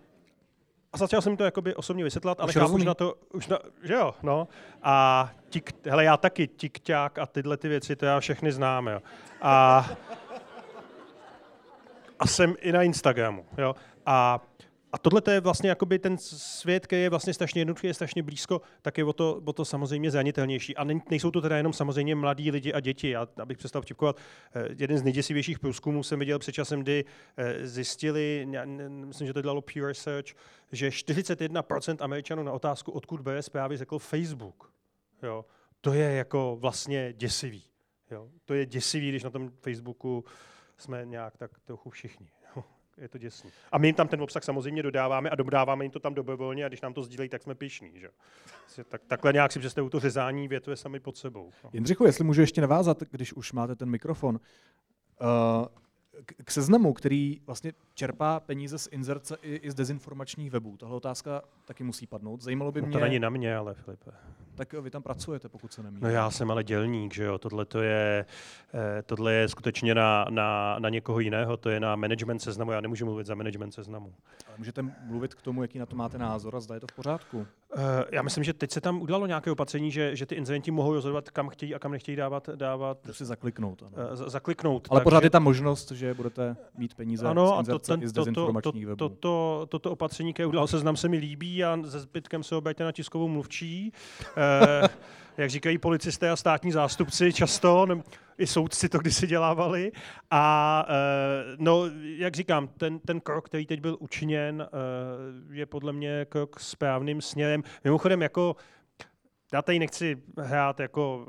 a 0.97 0.99
začal 0.99 1.21
jsem 1.21 1.37
to 1.37 1.43
jakoby 1.43 1.75
osobně 1.75 2.03
vysvětlat, 2.03 2.39
ale 2.39 2.47
už, 2.49 2.71
už 2.71 2.83
na 2.83 2.93
to, 2.93 3.15
už 3.33 3.47
na, 3.47 3.59
že 3.83 3.93
jo, 3.93 4.15
no. 4.23 4.47
A 4.83 5.29
tik, 5.49 5.71
hele, 5.85 6.03
já 6.03 6.17
taky 6.17 6.47
tikťák 6.47 7.19
a 7.19 7.25
tyhle 7.25 7.57
ty 7.57 7.67
věci, 7.67 7.95
to 7.95 8.05
já 8.05 8.19
všechny 8.19 8.51
znám, 8.51 8.87
jo. 8.87 9.01
A, 9.41 9.85
a 12.19 12.27
jsem 12.27 12.55
i 12.59 12.71
na 12.71 12.83
Instagramu, 12.83 13.45
jo. 13.57 13.75
A 14.05 14.39
a 14.91 14.97
tohle 14.97 15.21
je 15.31 15.39
vlastně 15.39 15.69
jakoby 15.69 15.99
ten 15.99 16.17
svět, 16.17 16.87
který 16.87 17.01
je 17.01 17.09
vlastně 17.09 17.33
strašně 17.33 17.61
jednoduchý, 17.61 17.87
je 17.87 17.93
strašně 17.93 18.23
blízko, 18.23 18.61
tak 18.81 18.97
je 18.97 19.03
o 19.03 19.13
to, 19.13 19.41
o 19.45 19.53
to 19.53 19.65
samozřejmě 19.65 20.11
zranitelnější. 20.11 20.77
A 20.77 20.83
nejsou 20.83 21.31
to 21.31 21.41
teda 21.41 21.57
jenom 21.57 21.73
samozřejmě 21.73 22.15
mladí 22.15 22.51
lidi 22.51 22.73
a 22.73 22.79
děti. 22.79 23.09
Já, 23.09 23.27
abych 23.37 23.57
přestal 23.57 23.81
vtipkovat, 23.81 24.17
eh, 24.55 24.67
jeden 24.79 24.97
z 24.97 25.03
nejděsivějších 25.03 25.59
průzkumů 25.59 26.03
jsem 26.03 26.19
viděl 26.19 26.39
před 26.39 26.51
časem, 26.51 26.81
kdy 26.81 27.05
eh, 27.37 27.67
zjistili, 27.67 28.47
myslím, 28.87 29.27
že 29.27 29.33
to 29.33 29.41
dělalo 29.41 29.61
Pew 29.61 29.85
Research, 29.85 30.27
že 30.71 30.89
41% 30.89 31.97
Američanů 31.99 32.43
na 32.43 32.51
otázku, 32.51 32.91
odkud 32.91 33.21
bere 33.21 33.41
zprávy, 33.41 33.77
řekl 33.77 33.99
Facebook. 33.99 34.71
Jo. 35.23 35.45
To 35.81 35.93
je 35.93 36.11
jako 36.11 36.57
vlastně 36.59 37.13
děsivý. 37.13 37.63
Jo. 38.11 38.29
To 38.45 38.53
je 38.53 38.65
děsivý, 38.65 39.09
když 39.09 39.23
na 39.23 39.29
tom 39.29 39.51
Facebooku 39.61 40.25
jsme 40.77 41.05
nějak 41.05 41.37
tak 41.37 41.51
trochu 41.59 41.89
všichni 41.89 42.27
je 42.97 43.07
to 43.07 43.17
děsný. 43.17 43.49
A 43.71 43.77
my 43.77 43.87
jim 43.87 43.95
tam 43.95 44.07
ten 44.07 44.21
obsah 44.21 44.43
samozřejmě 44.43 44.83
dodáváme 44.83 45.29
a 45.29 45.35
dodáváme 45.35 45.85
jim 45.85 45.91
to 45.91 45.99
tam 45.99 46.13
dobrovolně 46.13 46.65
a 46.65 46.67
když 46.67 46.81
nám 46.81 46.93
to 46.93 47.03
sdílejí, 47.03 47.29
tak 47.29 47.43
jsme 47.43 47.55
pišní. 47.55 47.91
Že? 47.95 48.09
Tak, 48.89 49.01
takhle 49.07 49.33
nějak 49.33 49.51
si 49.51 49.59
představuju 49.59 49.89
to 49.89 49.99
řezání 49.99 50.47
větve 50.47 50.75
sami 50.75 50.99
pod 50.99 51.17
sebou. 51.17 51.51
No. 51.63 51.69
Jindřichu, 51.73 52.05
jestli 52.05 52.23
můžu 52.23 52.41
ještě 52.41 52.61
navázat, 52.61 53.03
když 53.11 53.33
už 53.33 53.53
máte 53.53 53.75
ten 53.75 53.89
mikrofon. 53.89 54.39
Uh, 55.21 55.65
k 56.43 56.51
seznamu, 56.51 56.93
který 56.93 57.41
vlastně 57.45 57.73
čerpá 57.93 58.39
peníze 58.39 58.77
z 58.77 58.87
inzerce 58.91 59.37
i, 59.41 59.55
i 59.55 59.71
z 59.71 59.75
dezinformačních 59.75 60.51
webů. 60.51 60.77
Tahle 60.77 60.95
otázka 60.95 61.41
taky 61.65 61.83
musí 61.83 62.07
padnout. 62.07 62.41
Zajímalo 62.41 62.71
by 62.71 62.81
no 62.81 62.87
mě... 62.87 62.97
to 62.97 63.03
není 63.03 63.19
na 63.19 63.29
mě, 63.29 63.55
ale 63.55 63.73
Filipe. 63.73 64.11
Tak 64.57 64.73
vy 64.73 64.89
tam 64.89 65.01
pracujete, 65.01 65.49
pokud 65.49 65.73
se 65.73 65.83
nemýlím. 65.83 66.03
No 66.03 66.09
já 66.09 66.31
jsem 66.31 66.51
ale 66.51 66.63
dělník, 66.63 67.13
že 67.13 67.23
jo. 67.23 67.37
Tohle, 67.37 67.65
to 67.65 67.81
je, 67.81 68.25
eh, 68.73 69.03
tohle 69.05 69.33
je 69.33 69.47
skutečně 69.47 69.95
na, 69.95 70.25
na, 70.29 70.79
na 70.79 70.89
někoho 70.89 71.19
jiného, 71.19 71.57
to 71.57 71.69
je 71.69 71.79
na 71.79 71.95
management 71.95 72.39
seznamu. 72.39 72.71
Já 72.71 72.81
nemůžu 72.81 73.05
mluvit 73.05 73.27
za 73.27 73.35
management 73.35 73.71
seznamu. 73.71 74.13
Ale 74.47 74.57
můžete 74.57 74.81
mluvit 74.81 75.33
k 75.33 75.41
tomu, 75.41 75.61
jaký 75.61 75.79
na 75.79 75.85
to 75.85 75.95
máte 75.95 76.17
názor 76.17 76.55
a 76.55 76.59
zda 76.59 76.75
je 76.75 76.81
to 76.81 76.87
v 76.87 76.95
pořádku? 76.95 77.37
Uh, 77.37 77.83
já 78.11 78.21
myslím, 78.21 78.43
že 78.43 78.53
teď 78.53 78.71
se 78.71 78.81
tam 78.81 79.01
udělalo 79.01 79.27
nějaké 79.27 79.51
opatření, 79.51 79.91
že, 79.91 80.15
že 80.15 80.25
ty 80.25 80.35
inzerenti 80.35 80.71
mohou 80.71 80.93
rozhodovat, 80.93 81.29
kam 81.29 81.49
chtějí 81.49 81.75
a 81.75 81.79
kam 81.79 81.91
nechtějí 81.91 82.15
dávat. 82.15 82.49
dávat 82.55 82.97
si 83.11 83.25
zakliknout. 83.25 83.83
Ano. 83.83 84.15
Zakliknout. 84.15 84.87
Ale 84.91 85.01
pořád 85.01 85.23
je 85.23 85.29
tam 85.29 85.43
možnost, 85.43 85.91
že 85.91 86.13
budete 86.13 86.57
mít 86.77 86.93
peníze 86.93 87.27
ano, 87.27 87.47
z 87.47 87.69
a 87.69 87.71
to, 87.71 87.79
ten, 87.79 88.03
i 88.03 88.07
z 88.07 88.11
dezinformačních 88.11 88.85
to, 88.85 88.95
to, 88.95 89.09
to, 89.09 89.15
to, 89.15 89.65
toto 89.69 89.91
opatření, 89.91 90.33
které 90.33 90.47
udělal 90.47 90.67
seznam, 90.67 90.97
se 90.97 91.09
mi 91.09 91.17
líbí 91.17 91.63
a 91.63 91.79
se 91.87 91.99
zbytkem 91.99 92.43
se 92.43 92.55
obejte 92.55 92.83
na 92.83 92.91
tiskovou 92.91 93.27
mluvčí. 93.27 93.93
Uh, 94.81 94.87
jak 95.37 95.49
říkají 95.49 95.77
policisté 95.77 96.29
a 96.29 96.35
státní 96.35 96.71
zástupci 96.71 97.33
často, 97.33 97.87
i 98.37 98.47
soudci 98.47 98.89
to 98.89 98.99
kdysi 98.99 99.27
dělávali. 99.27 99.91
A 100.31 100.85
uh, 100.89 101.55
no, 101.57 101.83
jak 102.17 102.35
říkám, 102.35 102.67
ten, 102.67 102.99
ten 102.99 103.19
krok, 103.19 103.45
který 103.45 103.65
teď 103.65 103.81
byl 103.81 103.97
učiněn, 103.99 104.67
uh, 105.47 105.55
je 105.55 105.65
podle 105.65 105.93
mě 105.93 106.25
krok 106.29 106.59
správným 106.59 107.21
směrem. 107.21 107.63
Mimochodem, 107.83 108.21
jako 108.21 108.55
já 109.53 109.61
tady 109.61 109.79
nechci 109.79 110.17
hrát 110.37 110.79
jako 110.79 111.25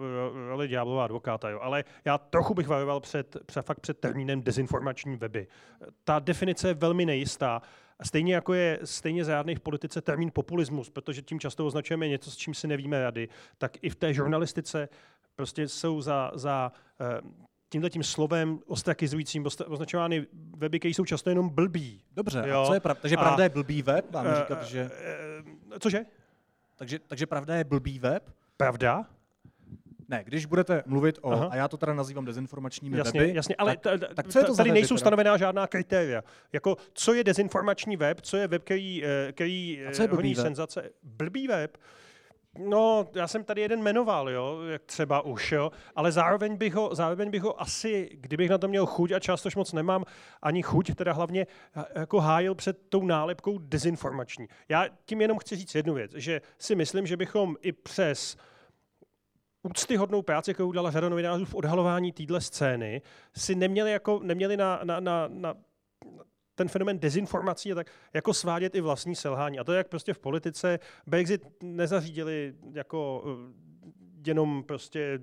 roli 0.48 0.68
ďáblová 0.68 1.04
advokáta, 1.04 1.50
jo, 1.50 1.60
ale 1.62 1.84
já 2.04 2.18
trochu 2.18 2.54
bych 2.54 2.68
varoval 2.68 3.00
před, 3.00 3.36
před, 3.46 3.62
fakt 3.62 3.80
před 3.80 3.98
termínem 3.98 4.42
dezinformační 4.42 5.16
weby. 5.16 5.46
Ta 6.04 6.18
definice 6.18 6.68
je 6.68 6.74
velmi 6.74 7.06
nejistá. 7.06 7.62
A 7.98 8.04
stejně 8.04 8.34
jako 8.34 8.54
je 8.54 8.78
stejně 8.84 9.24
zádný 9.24 9.54
v 9.54 9.60
politice 9.60 10.00
termín 10.00 10.30
populismus, 10.30 10.90
protože 10.90 11.22
tím 11.22 11.40
často 11.40 11.66
označujeme 11.66 12.08
něco, 12.08 12.30
s 12.30 12.36
čím 12.36 12.54
si 12.54 12.66
nevíme 12.66 13.02
rady, 13.02 13.28
tak 13.58 13.76
i 13.82 13.90
v 13.90 13.94
té 13.94 14.14
žurnalistice 14.14 14.88
prostě 15.36 15.68
jsou 15.68 16.00
za, 16.00 16.30
za 16.34 16.72
uh, 17.00 17.30
tímhle 17.68 17.90
tím 17.90 18.02
slovem 18.02 18.58
ostrakizujícím 18.66 19.46
označovány 19.66 20.26
weby, 20.56 20.78
které 20.78 20.94
jsou 20.94 21.04
často 21.04 21.30
jenom 21.30 21.48
blbý. 21.48 22.02
Dobře, 22.12 22.42
jo? 22.46 22.62
a 22.62 22.66
co 22.66 22.74
je 22.74 22.80
pravda? 22.80 23.00
Takže 23.02 23.16
pravda 23.16 23.44
je 23.44 23.50
blbý 23.50 23.82
web? 23.82 24.12
Máme 24.12 24.34
říkat, 24.36 24.62
že... 24.62 24.90
Uh, 25.70 25.78
cože? 25.78 26.06
Takže, 26.76 26.98
takže 26.98 27.26
pravda 27.26 27.56
je 27.56 27.64
blbý 27.64 27.98
web? 27.98 28.30
Pravda? 28.56 29.06
Ne, 30.08 30.24
když 30.24 30.46
budete 30.46 30.82
mluvit 30.86 31.18
o, 31.22 31.32
Aha. 31.32 31.48
a 31.50 31.56
já 31.56 31.68
to 31.68 31.76
teda 31.76 31.94
nazývám 31.94 32.24
dezinformačními 32.24 32.98
jasně, 32.98 33.20
weby, 33.20 33.34
jasně, 33.34 33.56
ale 33.56 33.76
tak, 33.76 34.00
tak 34.14 34.28
co 34.28 34.38
je 34.38 34.44
to 34.44 34.56
tady 34.56 34.72
nejsou 34.72 34.96
stanovená 34.96 35.36
žádná 35.36 35.66
kritéria. 35.66 36.22
Jako, 36.52 36.76
co 36.92 37.14
je 37.14 37.24
dezinformační 37.24 37.96
web, 37.96 38.20
co 38.20 38.36
je 38.36 38.48
web, 38.48 38.62
který, 38.64 39.04
eh, 39.04 39.32
který 39.32 39.86
a 39.86 39.90
co 39.92 40.02
je 40.02 40.08
blbý 40.08 40.34
web? 40.34 40.44
senzace. 40.44 40.90
Blbý 41.02 41.48
web? 41.48 41.78
No, 42.58 43.08
já 43.14 43.28
jsem 43.28 43.44
tady 43.44 43.60
jeden 43.60 43.82
jmenoval, 43.82 44.30
jo, 44.30 44.62
jak 44.62 44.82
třeba 44.84 45.20
už, 45.20 45.52
jo, 45.52 45.70
ale 45.96 46.12
zároveň 46.12 46.56
bych, 46.56 46.74
ho, 46.74 46.94
zároveň 46.94 47.30
bych 47.30 47.42
ho 47.42 47.62
asi, 47.62 48.10
kdybych 48.12 48.50
na 48.50 48.58
to 48.58 48.68
měl 48.68 48.86
chuť, 48.86 49.12
a 49.12 49.20
často 49.20 49.48
moc 49.56 49.72
nemám 49.72 50.04
ani 50.42 50.62
chuť, 50.62 50.94
teda 50.94 51.12
hlavně 51.12 51.46
jako 51.94 52.20
hájil 52.20 52.54
před 52.54 52.78
tou 52.88 53.06
nálepkou 53.06 53.58
dezinformační. 53.58 54.48
Já 54.68 54.86
tím 55.04 55.20
jenom 55.20 55.38
chci 55.38 55.56
říct 55.56 55.74
jednu 55.74 55.94
věc, 55.94 56.12
že 56.14 56.40
si 56.58 56.74
myslím, 56.74 57.06
že 57.06 57.16
bychom 57.16 57.56
i 57.62 57.72
přes 57.72 58.36
úctyhodnou 59.62 60.22
práci, 60.22 60.54
kterou 60.54 60.68
udělala 60.68 60.90
řada 60.90 61.08
novinářů 61.08 61.44
v 61.44 61.54
odhalování 61.54 62.12
téhle 62.12 62.40
scény, 62.40 63.02
si 63.36 63.54
neměli, 63.54 63.92
jako, 63.92 64.20
neměli 64.22 64.56
na, 64.56 64.80
na, 64.84 65.00
na, 65.00 65.28
na 65.28 65.54
ten 66.54 66.68
fenomen 66.68 66.98
dezinformací 66.98 67.72
a 67.72 67.74
tak 67.74 67.90
jako 68.14 68.34
svádět 68.34 68.74
i 68.74 68.80
vlastní 68.80 69.16
selhání. 69.16 69.58
A 69.58 69.64
to, 69.64 69.72
jak 69.72 69.88
prostě 69.88 70.14
v 70.14 70.18
politice 70.18 70.78
Brexit 71.06 71.46
nezařídili 71.62 72.54
jako 72.72 73.24
jenom 74.28 74.62
prostě 74.62 75.18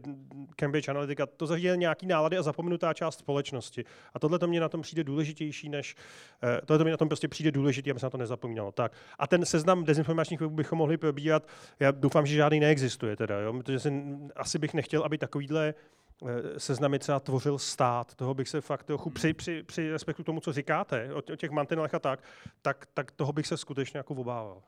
Cambridge 0.56 0.90
Analytica, 0.90 1.26
to 1.26 1.48
zařídil 1.48 1.78
nějaký 1.78 2.06
nálady 2.06 2.38
a 2.38 2.42
zapomenutá 2.42 2.94
část 2.94 3.20
společnosti. 3.20 3.86
A 4.14 4.20
tohle 4.20 4.40
to 4.40 4.48
mě 4.48 4.60
na 4.60 4.70
tom 4.70 4.82
přijde 4.82 5.04
důležitější, 5.04 5.70
než 5.70 5.96
eh, 6.44 6.62
tohle 6.66 6.78
to 6.78 6.84
mě 6.84 6.92
na 6.92 6.98
tom 6.98 7.08
prostě 7.08 7.28
přijde 7.28 7.52
důležitý, 7.52 7.92
aby 7.92 8.00
se 8.00 8.06
na 8.06 8.10
to 8.10 8.18
nezapomínalo. 8.18 8.72
Tak. 8.72 8.92
A 9.20 9.28
ten 9.28 9.46
seznam 9.46 9.84
dezinformačních 9.84 10.40
webů 10.42 10.56
bychom 10.56 10.78
mohli 10.78 10.98
probírat. 10.98 11.48
Já 11.80 11.92
doufám, 11.92 12.26
že 12.26 12.36
žádný 12.36 12.60
neexistuje, 12.60 13.16
teda, 13.16 13.40
jo? 13.40 13.54
protože 13.54 13.80
si, 13.80 13.94
asi 14.36 14.60
bych 14.60 14.74
nechtěl, 14.74 15.04
aby 15.04 15.18
takovýhle 15.18 15.74
eh, 15.74 16.60
seznamy 16.60 17.00
třeba 17.00 17.20
tvořil 17.20 17.58
stát. 17.58 18.16
Toho 18.16 18.34
bych 18.34 18.50
se 18.50 18.62
fakt 18.62 18.84
trochu 18.84 19.10
při, 19.10 19.34
při, 19.34 19.64
při 19.64 19.92
respektu 19.92 20.24
tomu, 20.24 20.40
co 20.40 20.54
říkáte, 20.54 21.14
o, 21.14 21.22
těch 21.22 21.52
mantinelech 21.52 21.94
a 21.94 22.00
tak, 22.00 22.24
tak, 22.62 22.86
tak 22.94 23.12
toho 23.12 23.34
bych 23.34 23.48
se 23.48 23.58
skutečně 23.58 23.98
jako 23.98 24.14
obával. 24.14 24.62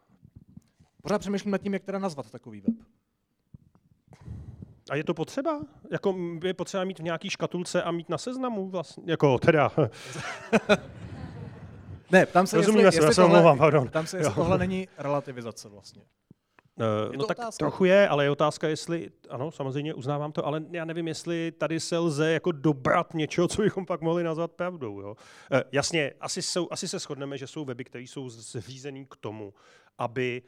Pořád 1.02 1.20
přemýšlím 1.20 1.52
nad 1.52 1.62
tím, 1.62 1.74
jak 1.74 1.84
teda 1.84 2.00
nazvat 2.00 2.32
takový 2.32 2.62
web. 2.62 2.76
A 4.90 4.96
je 4.96 5.04
to 5.04 5.14
potřeba? 5.14 5.62
Jako 5.92 6.16
je 6.44 6.54
potřeba 6.54 6.84
mít 6.84 7.00
v 7.00 7.04
nějaký 7.04 7.30
škatulce 7.30 7.84
a 7.84 7.92
mít 7.92 8.10
na 8.10 8.18
seznamu 8.18 8.70
vlastně? 8.70 9.04
Jako 9.08 9.38
teda... 9.38 9.72
ne, 12.12 12.26
tam 12.26 12.48
se, 12.48 12.58
Rozumíme 12.58 12.84
jestli, 12.88 13.02
se, 13.02 13.08
jestli 13.08 13.24
tohle, 13.24 13.40
omlouvám, 13.40 13.58
pardon. 13.58 13.88
Tam 13.88 14.08
se, 14.08 14.18
jestli 14.18 14.34
tohle 14.34 14.58
není 14.58 14.88
relativizace 14.98 15.70
vlastně. 15.70 16.02
Uh, 16.80 17.16
no 17.16 17.26
tak 17.26 17.40
otázka. 17.40 17.58
trochu 17.58 17.86
je, 17.86 18.08
ale 18.08 18.24
je 18.24 18.32
otázka, 18.32 18.68
jestli, 18.68 19.10
ano, 19.30 19.52
samozřejmě 19.52 19.94
uznávám 19.94 20.32
to, 20.32 20.46
ale 20.46 20.64
já 20.72 20.86
nevím, 20.86 21.08
jestli 21.08 21.52
tady 21.52 21.80
se 21.80 21.98
lze 21.98 22.32
jako 22.32 22.52
dobrat 22.52 23.14
něčeho, 23.14 23.48
co 23.48 23.62
bychom 23.62 23.86
pak 23.86 24.02
mohli 24.02 24.24
nazvat 24.24 24.52
pravdou. 24.52 25.02
Jo? 25.02 25.10
Uh, 25.10 25.60
jasně, 25.72 26.14
asi, 26.20 26.42
jsou, 26.42 26.68
asi 26.72 26.88
se 26.88 27.00
shodneme, 27.00 27.38
že 27.38 27.48
jsou 27.48 27.66
weby, 27.66 27.84
které 27.84 28.04
jsou 28.04 28.30
zřízený 28.30 29.06
k 29.10 29.16
tomu, 29.16 29.54
aby 29.98 30.42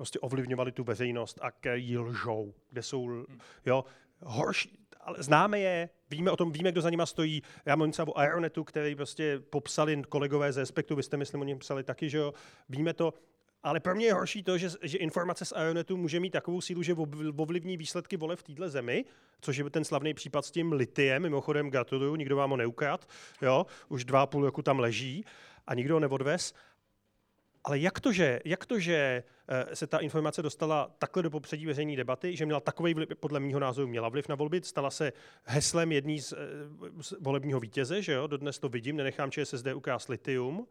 prostě 0.00 0.18
ovlivňovali 0.18 0.72
tu 0.72 0.84
veřejnost 0.84 1.38
a 1.42 1.72
jí 1.74 1.98
lžou, 1.98 2.54
kde 2.70 2.82
jsou, 2.82 3.26
jo, 3.66 3.84
horší, 4.22 4.78
ale 5.00 5.16
známe 5.22 5.60
je, 5.60 5.88
víme 6.10 6.30
o 6.30 6.36
tom, 6.36 6.52
víme, 6.52 6.72
kdo 6.72 6.80
za 6.80 6.90
nima 6.90 7.06
stojí. 7.06 7.42
Já 7.66 7.76
mluvím 7.76 7.92
třeba 7.92 8.08
o 8.08 8.18
Aeronetu, 8.18 8.64
který 8.64 8.94
prostě 8.94 9.40
popsali 9.50 10.02
kolegové 10.08 10.52
ze 10.52 10.60
Respektu, 10.60 10.96
vy 10.96 11.02
jste, 11.02 11.16
myslím, 11.16 11.40
o 11.40 11.44
něm 11.44 11.58
psali 11.58 11.84
taky, 11.84 12.10
že 12.10 12.18
jo, 12.18 12.34
víme 12.68 12.94
to, 12.94 13.14
ale 13.62 13.80
pro 13.80 13.94
mě 13.94 14.06
je 14.06 14.14
horší 14.14 14.42
to, 14.42 14.58
že, 14.58 14.68
že 14.82 14.98
informace 14.98 15.44
z 15.44 15.52
Ionetu 15.56 15.96
může 15.96 16.20
mít 16.20 16.30
takovou 16.30 16.60
sílu, 16.60 16.82
že 16.82 16.94
ovlivní 17.36 17.76
výsledky 17.76 18.16
vole 18.16 18.36
v 18.36 18.42
této 18.42 18.68
zemi, 18.68 19.04
což 19.40 19.56
je 19.56 19.70
ten 19.70 19.84
slavný 19.84 20.14
případ 20.14 20.44
s 20.44 20.50
tím 20.50 20.72
litiem, 20.72 21.22
mimochodem 21.22 21.70
gratuluju, 21.70 22.16
nikdo 22.16 22.36
vám 22.36 22.50
ho 22.50 22.56
neukrad, 22.56 23.08
jo, 23.42 23.66
už 23.88 24.04
dva 24.04 24.22
a 24.22 24.26
půl 24.26 24.44
roku 24.44 24.62
tam 24.62 24.78
leží 24.78 25.24
a 25.66 25.74
nikdo 25.74 25.94
ho 25.94 26.00
neodvez. 26.00 26.54
Ale 27.64 27.78
jak 27.78 28.00
to, 28.00 28.12
že, 28.12 28.40
jak 28.44 28.66
to, 28.66 28.78
že 28.78 29.22
eh, 29.48 29.76
se 29.76 29.86
ta 29.86 29.98
informace 29.98 30.42
dostala 30.42 30.94
takhle 30.98 31.22
do 31.22 31.30
popředí 31.30 31.66
veřejné 31.66 31.96
debaty, 31.96 32.36
že 32.36 32.46
měla 32.46 32.60
takový 32.60 32.94
vliv, 32.94 33.08
podle 33.20 33.40
mého 33.40 33.60
názoru 33.60 33.88
měla 33.88 34.08
vliv 34.08 34.28
na 34.28 34.34
volby, 34.34 34.60
stala 34.64 34.90
se 34.90 35.12
heslem 35.44 35.92
jedný 35.92 36.20
z, 36.20 36.32
eh, 36.32 36.36
z 37.02 37.14
volebního 37.20 37.60
vítěze, 37.60 38.02
že 38.02 38.12
jo, 38.12 38.26
dodnes 38.26 38.58
to 38.58 38.68
vidím, 38.68 38.96
nenechám 38.96 39.30
ČSSD 39.30 39.66
ukrást 39.74 40.08
litium, 40.08 40.66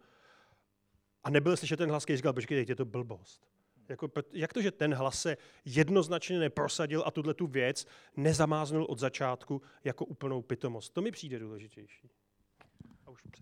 a 1.23 1.29
nebyl 1.29 1.57
slyšet 1.57 1.77
ten 1.77 1.89
hlas, 1.89 2.03
který 2.03 2.17
říkal, 2.17 2.33
počkejte, 2.33 2.71
je 2.71 2.75
to 2.75 2.85
blbost. 2.85 3.41
Jako, 3.89 4.09
jak 4.33 4.53
to, 4.53 4.61
že 4.61 4.71
ten 4.71 4.93
hlas 4.93 5.21
se 5.21 5.37
jednoznačně 5.65 6.39
neprosadil 6.39 7.03
a 7.05 7.11
tuhle 7.11 7.33
tu 7.33 7.47
věc 7.47 7.85
nezamáznul 8.17 8.85
od 8.89 8.99
začátku 8.99 9.61
jako 9.83 10.05
úplnou 10.05 10.41
pitomost? 10.41 10.93
To 10.93 11.01
mi 11.01 11.11
přijde 11.11 11.39
důležitější. 11.39 12.09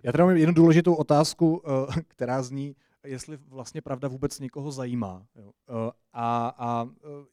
Já 0.03 0.11
teda 0.11 0.25
mám 0.25 0.37
jednu 0.37 0.53
důležitou 0.53 0.95
otázku, 0.95 1.63
eh, 1.65 2.01
která 2.07 2.41
zní, 2.43 2.75
jestli 3.09 3.37
vlastně 3.37 3.81
pravda 3.81 4.07
vůbec 4.07 4.39
někoho 4.39 4.71
zajímá. 4.71 5.27
Eh, 5.37 5.91
a, 6.13 6.47
a 6.57 6.89
eh, 6.89 7.25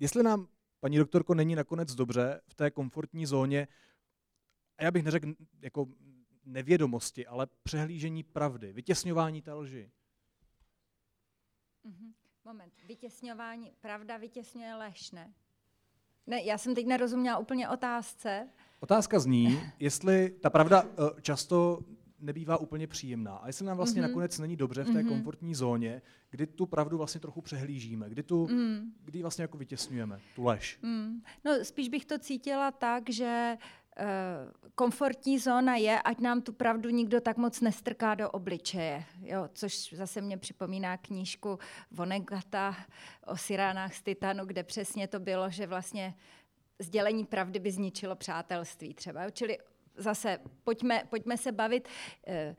jestli 0.00 0.22
nám, 0.22 0.48
paní 0.80 0.98
doktorko, 0.98 1.34
není 1.34 1.54
nakonec 1.54 1.94
dobře 1.94 2.40
v 2.48 2.54
té 2.54 2.70
komfortní 2.70 3.26
zóně, 3.26 3.68
a 4.78 4.84
já 4.84 4.90
bych 4.90 5.02
neřekl 5.04 5.34
jako 5.60 5.88
nevědomosti, 6.44 7.26
ale 7.26 7.46
přehlížení 7.62 8.22
pravdy, 8.22 8.72
vytěsňování 8.72 9.42
té 9.42 9.52
lži. 9.52 9.90
Mm-hmm. 11.86 12.12
Moment, 12.44 12.72
vytěsňování, 12.86 13.72
pravda 13.80 14.16
vytěsňuje 14.16 14.74
lež, 14.74 15.10
ne? 15.10 15.34
Ne, 16.26 16.42
já 16.42 16.58
jsem 16.58 16.74
teď 16.74 16.86
nerozuměla 16.86 17.38
úplně 17.38 17.68
otázce. 17.68 18.48
Otázka 18.80 19.18
zní, 19.18 19.60
jestli 19.78 20.30
ta 20.30 20.50
pravda 20.50 20.84
eh, 20.84 21.20
často 21.20 21.78
nebývá 22.22 22.56
úplně 22.56 22.86
příjemná. 22.86 23.36
A 23.36 23.46
jestli 23.46 23.66
nám 23.66 23.76
vlastně 23.76 24.02
mm-hmm. 24.02 24.08
nakonec 24.08 24.38
není 24.38 24.56
dobře 24.56 24.82
v 24.82 24.86
té 24.86 24.92
mm-hmm. 24.92 25.08
komfortní 25.08 25.54
zóně, 25.54 26.02
kdy 26.30 26.46
tu 26.46 26.66
pravdu 26.66 26.98
vlastně 26.98 27.20
trochu 27.20 27.40
přehlížíme, 27.40 28.10
kdy 28.10 28.22
tu, 28.22 28.46
mm. 28.46 28.92
kdy 29.04 29.22
vlastně 29.22 29.42
jako 29.42 29.58
vytěsňujeme, 29.58 30.20
tu 30.36 30.44
lež. 30.44 30.78
Mm. 30.82 31.22
No 31.44 31.52
spíš 31.62 31.88
bych 31.88 32.04
to 32.04 32.18
cítila 32.18 32.70
tak, 32.70 33.10
že 33.10 33.56
Eh, 33.96 34.52
komfortní 34.74 35.38
zóna 35.38 35.76
je, 35.76 36.02
ať 36.02 36.20
nám 36.20 36.42
tu 36.42 36.52
pravdu 36.52 36.90
nikdo 36.90 37.20
tak 37.20 37.36
moc 37.36 37.60
nestrká 37.60 38.14
do 38.14 38.30
obličeje. 38.30 39.04
Jo, 39.22 39.48
což 39.52 39.92
zase 39.92 40.20
mě 40.20 40.38
připomíná 40.38 40.96
knížku 40.96 41.58
Vonegata 41.90 42.76
o 43.26 43.36
siránách 43.36 43.94
z 43.94 44.02
Titanu, 44.02 44.44
kde 44.44 44.62
přesně 44.62 45.08
to 45.08 45.20
bylo, 45.20 45.50
že 45.50 45.66
vlastně 45.66 46.14
sdělení 46.78 47.24
pravdy 47.24 47.58
by 47.58 47.70
zničilo 47.70 48.16
přátelství 48.16 48.94
třeba. 48.94 49.30
Čili 49.30 49.58
zase 49.96 50.38
pojďme, 50.64 51.02
pojďme 51.10 51.36
se 51.36 51.52
bavit. 51.52 51.88
Eh, 52.26 52.56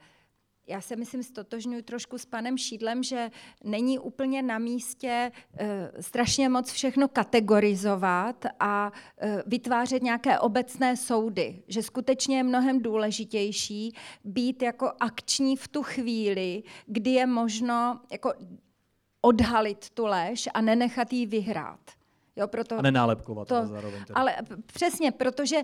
já 0.68 0.82
se 0.82 0.96
myslím 0.96 1.24
stotožňuji 1.24 1.82
trošku 1.82 2.18
s 2.18 2.26
panem 2.26 2.58
Šídlem, 2.58 3.04
že 3.04 3.32
není 3.64 4.00
úplně 4.00 4.42
na 4.42 4.60
místě 4.60 5.32
e, 5.58 5.92
strašně 6.02 6.50
moc 6.50 6.72
všechno 6.72 7.08
kategorizovat 7.08 8.46
a 8.60 8.92
e, 9.18 9.44
vytvářet 9.46 10.04
nějaké 10.04 10.40
obecné 10.40 10.98
soudy. 10.98 11.64
Že 11.68 11.84
skutečně 11.84 12.38
je 12.38 12.44
mnohem 12.44 12.82
důležitější 12.82 13.96
být 14.24 14.62
jako 14.62 14.92
akční 15.00 15.56
v 15.56 15.68
tu 15.68 15.84
chvíli, 15.84 16.64
kdy 16.86 17.10
je 17.10 17.26
možno 17.26 18.00
jako 18.12 18.34
odhalit 19.22 19.90
tu 19.90 20.06
lež 20.06 20.50
a 20.54 20.62
nenechat 20.62 21.14
jí 21.14 21.26
vyhrát. 21.26 21.80
Jo, 22.36 22.48
proto 22.48 22.78
a 22.78 22.82
nenálepkovat 22.82 23.48
to, 23.48 23.66
zároveň. 23.66 24.06
Teda. 24.06 24.20
Ale 24.20 24.36
přesně, 24.66 25.12
protože 25.12 25.58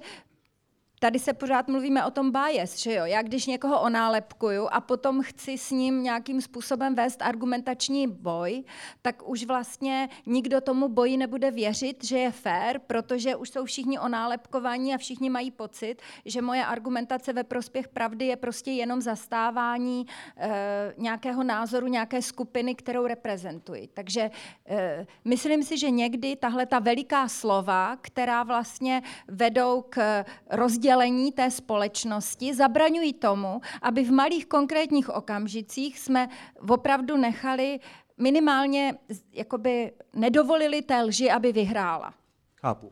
tady 1.00 1.20
se 1.20 1.34
pořád 1.34 1.68
mluvíme 1.68 2.06
o 2.06 2.12
tom 2.12 2.32
bias, 2.32 2.78
že 2.78 2.94
jo? 2.94 3.06
Já 3.06 3.22
když 3.22 3.46
někoho 3.46 3.82
onálepkuju 3.82 4.68
a 4.72 4.82
potom 4.82 5.22
chci 5.24 5.58
s 5.58 5.72
ním 5.72 6.04
nějakým 6.04 6.42
způsobem 6.42 6.96
vést 6.96 7.22
argumentační 7.22 8.08
boj, 8.08 8.64
tak 9.02 9.30
už 9.30 9.46
vlastně 9.46 10.10
nikdo 10.26 10.62
tomu 10.62 10.90
boji 10.90 11.18
nebude 11.18 11.52
věřit, 11.52 12.04
že 12.04 12.18
je 12.18 12.32
fair, 12.32 12.80
protože 12.80 13.36
už 13.36 13.50
jsou 13.50 13.66
všichni 13.66 14.00
onálepkovaní 14.00 14.94
a 14.94 14.98
všichni 14.98 15.30
mají 15.30 15.52
pocit, 15.52 15.96
že 16.26 16.42
moje 16.42 16.66
argumentace 16.66 17.34
ve 17.34 17.44
prospěch 17.44 17.88
pravdy 17.88 18.26
je 18.26 18.36
prostě 18.36 18.72
jenom 18.72 19.02
zastávání 19.02 20.06
e, 20.38 20.94
nějakého 20.98 21.44
názoru, 21.44 21.88
nějaké 21.88 22.22
skupiny, 22.22 22.76
kterou 22.76 23.08
reprezentuji. 23.08 23.90
Takže 23.94 24.32
e, 24.66 25.08
myslím 25.26 25.64
si, 25.64 25.78
že 25.78 25.90
někdy 25.90 26.36
tahle 26.36 26.66
ta 26.66 26.80
veliká 26.80 27.28
slova, 27.28 27.98
která 28.02 28.44
vlastně 28.44 29.02
vedou 29.28 29.86
k 29.90 30.26
rozdělení 30.50 30.89
rozdělení 30.90 31.32
té 31.32 31.52
společnosti 31.52 32.54
zabraňují 32.54 33.14
tomu, 33.14 33.62
aby 33.82 34.04
v 34.04 34.12
malých 34.12 34.46
konkrétních 34.46 35.10
okamžicích 35.10 36.00
jsme 36.00 36.30
opravdu 36.70 37.18
nechali 37.18 37.80
minimálně, 38.18 38.98
jakoby 39.32 39.92
nedovolili 40.14 40.82
té 40.82 41.02
lži, 41.02 41.32
aby 41.32 41.52
vyhrála. 41.52 42.14
Chápu. 42.56 42.92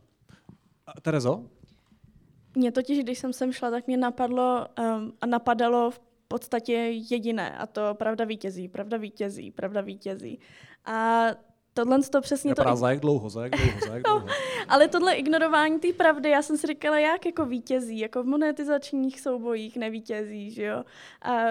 A 0.88 1.02
Terezo? 1.02 1.44
Mě 2.56 2.72
totiž, 2.72 3.04
když 3.04 3.20
jsem 3.20 3.34
sem 3.34 3.52
šla, 3.52 3.72
tak 3.72 3.88
mě 3.88 3.98
napadlo 3.98 4.68
um, 4.80 5.14
a 5.22 5.26
napadalo 5.26 5.92
v 5.92 6.00
podstatě 6.28 6.74
jediné, 7.12 7.58
a 7.58 7.68
to 7.68 7.82
pravda 7.94 8.26
vítězí, 8.26 8.68
pravda 8.68 8.98
vítězí, 8.98 9.52
pravda 9.52 9.82
vítězí. 9.82 10.40
A 10.86 11.26
tohle 11.78 12.02
to 12.02 12.22
přesně 12.22 12.56
to... 12.56 12.76
za 12.76 12.90
jak 12.90 13.00
dlouho, 13.00 13.30
za 13.30 13.44
jak 13.44 13.52
dlouho, 13.52 13.80
za 13.88 13.94
jak 13.94 14.04
dlouho. 14.04 14.20
no, 14.20 14.34
ale 14.68 14.88
tohle 14.88 15.14
ignorování 15.14 15.80
té 15.80 15.94
pravdy, 15.94 16.30
já 16.30 16.42
jsem 16.42 16.58
si 16.58 16.68
říkala, 16.68 17.00
jak 17.00 17.26
jako 17.26 17.46
vítězí, 17.46 18.00
jako 18.00 18.24
v 18.24 18.26
monetizačních 18.26 19.22
soubojích 19.22 19.78
nevítězí, 19.78 20.52
že 20.52 20.64
jo. 20.64 20.84
A 21.22 21.44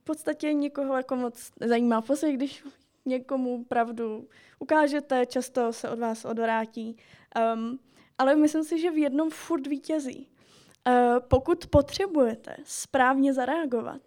v 0.00 0.04
podstatě 0.04 0.52
nikoho 0.52 0.96
jako 0.96 1.16
moc 1.16 1.50
nezajímá. 1.60 2.00
Prostě 2.00 2.32
když 2.32 2.64
někomu 3.06 3.64
pravdu 3.64 4.28
ukážete, 4.58 5.26
často 5.26 5.72
se 5.72 5.88
od 5.88 5.98
vás 5.98 6.24
odvrátí. 6.24 6.96
Um, 7.54 7.78
ale 8.18 8.36
myslím 8.36 8.64
si, 8.64 8.80
že 8.80 8.90
v 8.90 8.98
jednom 8.98 9.30
furt 9.30 9.66
vítězí. 9.66 10.28
Uh, 10.88 10.94
pokud 11.28 11.66
potřebujete 11.66 12.56
správně 12.64 13.32
zareagovat, 13.32 14.02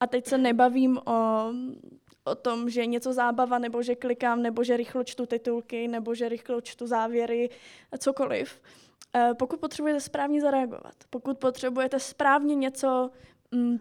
a 0.00 0.06
teď 0.06 0.26
se 0.26 0.38
nebavím 0.38 0.98
o 1.06 1.48
o 2.24 2.34
tom, 2.34 2.70
že 2.70 2.86
něco 2.86 3.12
zábava, 3.12 3.58
nebo 3.58 3.82
že 3.82 3.94
klikám, 3.94 4.42
nebo 4.42 4.64
že 4.64 4.76
rychlo 4.76 5.04
čtu 5.04 5.26
titulky, 5.26 5.88
nebo 5.88 6.14
že 6.14 6.28
rychlo 6.28 6.60
čtu 6.60 6.86
závěry, 6.86 7.50
cokoliv. 7.98 8.60
Eh, 9.14 9.34
pokud 9.34 9.60
potřebujete 9.60 10.00
správně 10.00 10.40
zareagovat, 10.40 10.94
pokud 11.10 11.38
potřebujete 11.38 12.00
správně 12.00 12.54
něco, 12.54 13.10
mm, 13.50 13.78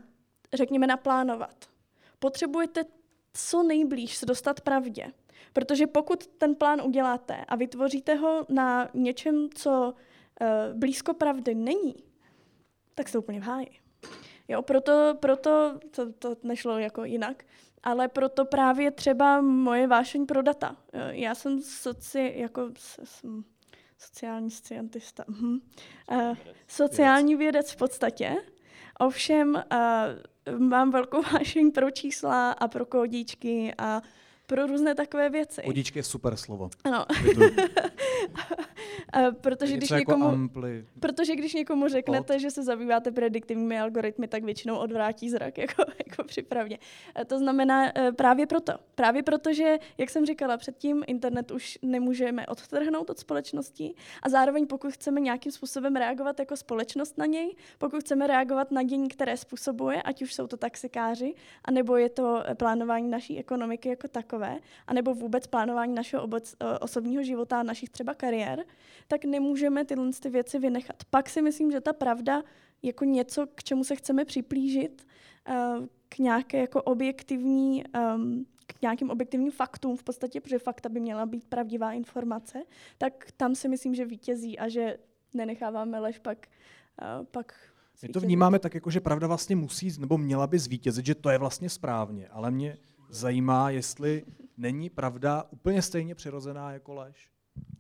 řekněme, 0.54 0.88
naplánovat, 0.88 1.66
potřebujete 2.20 2.84
co 3.34 3.64
nejblíž 3.64 4.16
se 4.16 4.26
dostat 4.26 4.62
pravdě. 4.62 5.12
Protože 5.54 5.88
pokud 5.88 6.28
ten 6.28 6.56
plán 6.56 6.82
uděláte 6.82 7.46
a 7.48 7.56
vytvoříte 7.56 8.16
ho 8.16 8.46
na 8.50 8.90
něčem, 8.94 9.50
co 9.56 9.94
eh, 10.42 10.74
blízko 10.74 11.14
pravdy 11.14 11.56
není, 11.56 11.96
tak 12.96 13.10
jste 13.10 13.18
úplně 13.18 13.40
v 13.40 13.44
háji. 13.44 13.80
Jo, 14.48 14.62
proto, 14.62 15.18
proto 15.20 15.80
to, 15.92 16.14
to 16.14 16.36
nešlo 16.44 16.78
jako 16.78 17.04
jinak 17.04 17.44
ale 17.84 18.08
proto 18.08 18.46
právě 18.46 18.92
třeba 18.92 19.42
moje 19.42 19.88
vášeň 19.88 20.26
pro 20.26 20.42
data. 20.42 20.76
Já 21.10 21.36
jsem 21.36 21.62
soci, 21.62 22.34
jako 22.36 22.70
jsem 23.04 23.44
sociální 23.98 24.52
scientista, 24.52 25.26
uh, 25.28 26.38
sociální 26.68 27.36
vědec. 27.36 27.72
v 27.72 27.76
podstatě, 27.76 28.36
ovšem 29.00 29.56
uh, 29.56 30.60
mám 30.60 30.92
velkou 30.92 31.22
vášeň 31.34 31.72
pro 31.72 31.92
čísla 31.92 32.52
a 32.52 32.68
pro 32.68 32.86
kódičky 32.86 33.74
a 33.78 34.02
pro 34.52 34.68
různé 34.68 34.96
takové 34.96 35.30
věci. 35.30 35.62
Kódičky 35.62 36.00
je 36.00 36.04
super 36.04 36.36
slovo. 36.36 36.70
Ano. 36.84 37.06
protože, 39.42 39.78
když 39.78 39.90
jako 39.90 40.00
někomu, 40.00 40.26
ampli. 40.26 40.86
protože 41.00 41.36
když 41.36 41.54
někomu 41.54 41.88
řeknete, 41.88 42.34
Pod. 42.34 42.40
že 42.40 42.52
se 42.52 42.64
zabýváte 42.64 43.12
prediktivními 43.12 43.80
algoritmy, 43.80 44.28
tak 44.28 44.44
většinou 44.44 44.78
odvrátí 44.78 45.30
zrak 45.30 45.58
jako, 45.58 45.84
jako 46.08 46.24
připravně. 46.24 46.80
To 47.28 47.40
znamená 47.40 47.98
e, 47.98 48.12
právě 48.12 48.48
proto. 48.48 48.74
Právě 48.96 49.24
proto, 49.24 49.54
že, 49.54 49.78
jak 49.98 50.10
jsem 50.10 50.26
říkala 50.26 50.58
předtím, 50.58 51.04
internet 51.08 51.52
už 51.52 51.80
nemůžeme 51.82 52.48
odtrhnout 52.48 53.10
od 53.10 53.20
společnosti 53.20 53.94
a 54.24 54.30
zároveň 54.30 54.68
pokud 54.68 54.94
chceme 54.94 55.22
nějakým 55.22 55.52
způsobem 55.52 55.96
reagovat 55.96 56.40
jako 56.40 56.58
společnost 56.58 57.18
na 57.18 57.26
něj, 57.26 57.56
pokud 57.78 58.00
chceme 58.00 58.28
reagovat 58.28 58.72
na 58.72 58.84
dění, 58.84 59.10
které 59.10 59.38
způsobuje, 59.38 60.02
ať 60.02 60.22
už 60.22 60.34
jsou 60.34 60.48
to 60.48 60.58
taxikáři, 60.58 61.34
anebo 61.66 61.98
je 61.98 62.10
to 62.10 62.44
plánování 62.58 63.10
naší 63.10 63.40
ekonomiky 63.40 63.90
jako 63.90 64.08
takové, 64.08 64.41
takové, 64.42 64.60
anebo 64.88 65.14
vůbec 65.14 65.48
plánování 65.48 65.96
našeho 65.96 66.24
obec, 66.24 66.56
uh, 66.62 66.70
osobního 66.82 67.24
života 67.24 67.60
a 67.60 67.64
našich 67.64 67.90
třeba 67.90 68.14
kariér, 68.14 68.66
tak 69.08 69.26
nemůžeme 69.26 69.86
tyhle 69.86 70.12
ty 70.22 70.30
věci 70.30 70.60
vynechat. 70.60 71.04
Pak 71.10 71.30
si 71.30 71.42
myslím, 71.42 71.72
že 71.72 71.82
ta 71.82 71.94
pravda 71.94 72.44
jako 72.84 73.06
něco, 73.06 73.48
k 73.56 73.64
čemu 73.64 73.84
se 73.84 73.96
chceme 73.96 74.26
připlížit, 74.26 75.08
uh, 75.50 75.86
k 76.10 76.18
nějaké 76.18 76.60
jako 76.60 76.82
objektivní 76.82 77.84
um, 78.16 78.46
k 78.68 78.82
nějakým 78.82 79.10
objektivním 79.10 79.52
faktům 79.52 79.98
v 79.98 80.04
podstatě, 80.04 80.42
protože 80.42 80.60
fakta 80.60 80.90
by 80.90 81.00
měla 81.00 81.26
být 81.26 81.48
pravdivá 81.48 81.92
informace, 81.92 82.64
tak 82.98 83.28
tam 83.38 83.56
si 83.56 83.68
myslím, 83.68 83.96
že 83.96 84.06
vítězí 84.06 84.60
a 84.60 84.70
že 84.70 84.98
nenecháváme 85.34 86.00
lež 86.00 86.20
pak, 86.20 86.48
uh, 87.02 87.26
pak 87.26 87.54
my 88.02 88.10
to 88.10 88.20
vnímáme 88.20 88.60
tak, 88.60 88.74
jako, 88.74 88.90
že 88.90 89.00
pravda 89.00 89.28
vlastně 89.28 89.56
musí 89.56 89.92
nebo 90.00 90.18
měla 90.18 90.48
by 90.48 90.60
zvítězit, 90.60 91.06
že 91.06 91.16
to 91.16 91.30
je 91.30 91.38
vlastně 91.38 91.70
správně, 91.70 92.28
ale 92.28 92.52
mě 92.52 92.78
zajímá, 93.12 93.70
jestli 93.70 94.26
není 94.58 94.90
pravda 94.90 95.44
úplně 95.50 95.82
stejně 95.82 96.16
přirozená 96.16 96.72
jako 96.72 96.94
lež. 96.94 97.32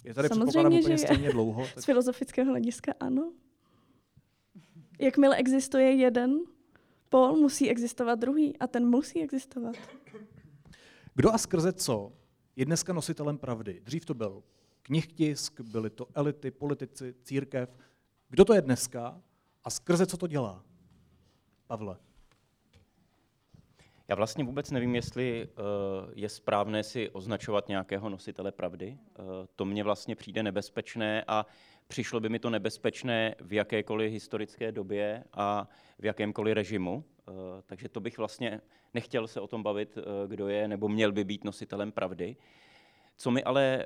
Je 0.04 0.14
tady 0.14 0.28
Samozřejmě, 0.28 0.80
úplně 0.80 0.98
že 0.98 1.06
stejně 1.06 1.32
dlouho. 1.32 1.68
Tak... 1.74 1.84
Z 1.84 1.86
filozofického 1.86 2.52
hlediska 2.52 2.94
ano. 3.00 3.34
Jakmile 5.00 5.36
existuje 5.36 5.92
jeden 5.92 6.40
pol, 7.10 7.36
musí 7.36 7.70
existovat 7.70 8.20
druhý 8.20 8.58
a 8.58 8.68
ten 8.68 8.90
musí 8.90 9.22
existovat. 9.22 9.76
Kdo 11.16 11.34
a 11.34 11.38
skrze 11.38 11.74
co 11.74 12.14
je 12.56 12.66
dneska 12.66 12.94
nositelem 12.94 13.38
pravdy? 13.38 13.82
Dřív 13.84 14.06
to 14.06 14.14
byl 14.14 14.44
knihtisk, 14.82 15.62
byly 15.62 15.90
to 15.90 16.08
elity, 16.14 16.52
politici, 16.52 17.16
církev. 17.24 17.78
Kdo 18.30 18.46
to 18.46 18.54
je 18.54 18.62
dneska 18.62 19.22
a 19.64 19.70
skrze 19.70 20.06
co 20.06 20.18
to 20.18 20.28
dělá? 20.28 20.64
Pavle. 21.68 21.98
Já 24.12 24.16
vlastně 24.16 24.43
vůbec 24.43 24.72
nevím, 24.72 24.95
jestli 24.95 25.47
uh, 25.47 26.12
je 26.16 26.30
správné 26.30 26.84
si 26.84 27.09
označovat 27.09 27.68
nějakého 27.68 28.09
nositele 28.09 28.51
pravdy. 28.51 28.97
Uh, 29.20 29.26
to 29.55 29.66
mně 29.66 29.84
vlastně 29.84 30.16
přijde 30.16 30.43
nebezpečné 30.43 31.24
a 31.28 31.45
přišlo 31.88 32.20
by 32.20 32.30
mi 32.30 32.39
to 32.39 32.49
nebezpečné 32.49 33.36
v 33.41 33.53
jakékoliv 33.53 34.12
historické 34.12 34.72
době 34.72 35.24
a 35.34 35.68
v 35.99 36.05
jakémkoliv 36.05 36.53
režimu. 36.53 36.95
Uh, 36.95 37.36
takže 37.66 37.89
to 37.89 37.99
bych 37.99 38.18
vlastně 38.18 38.62
nechtěl 38.93 39.28
se 39.28 39.41
o 39.41 39.47
tom 39.47 39.64
bavit, 39.64 39.97
kdo 40.28 40.47
je 40.47 40.68
nebo 40.68 40.89
měl 40.89 41.12
by 41.12 41.24
být 41.24 41.43
nositelem 41.43 41.91
pravdy. 41.91 42.36
Co 43.18 43.32
mi 43.32 43.43
ale 43.43 43.86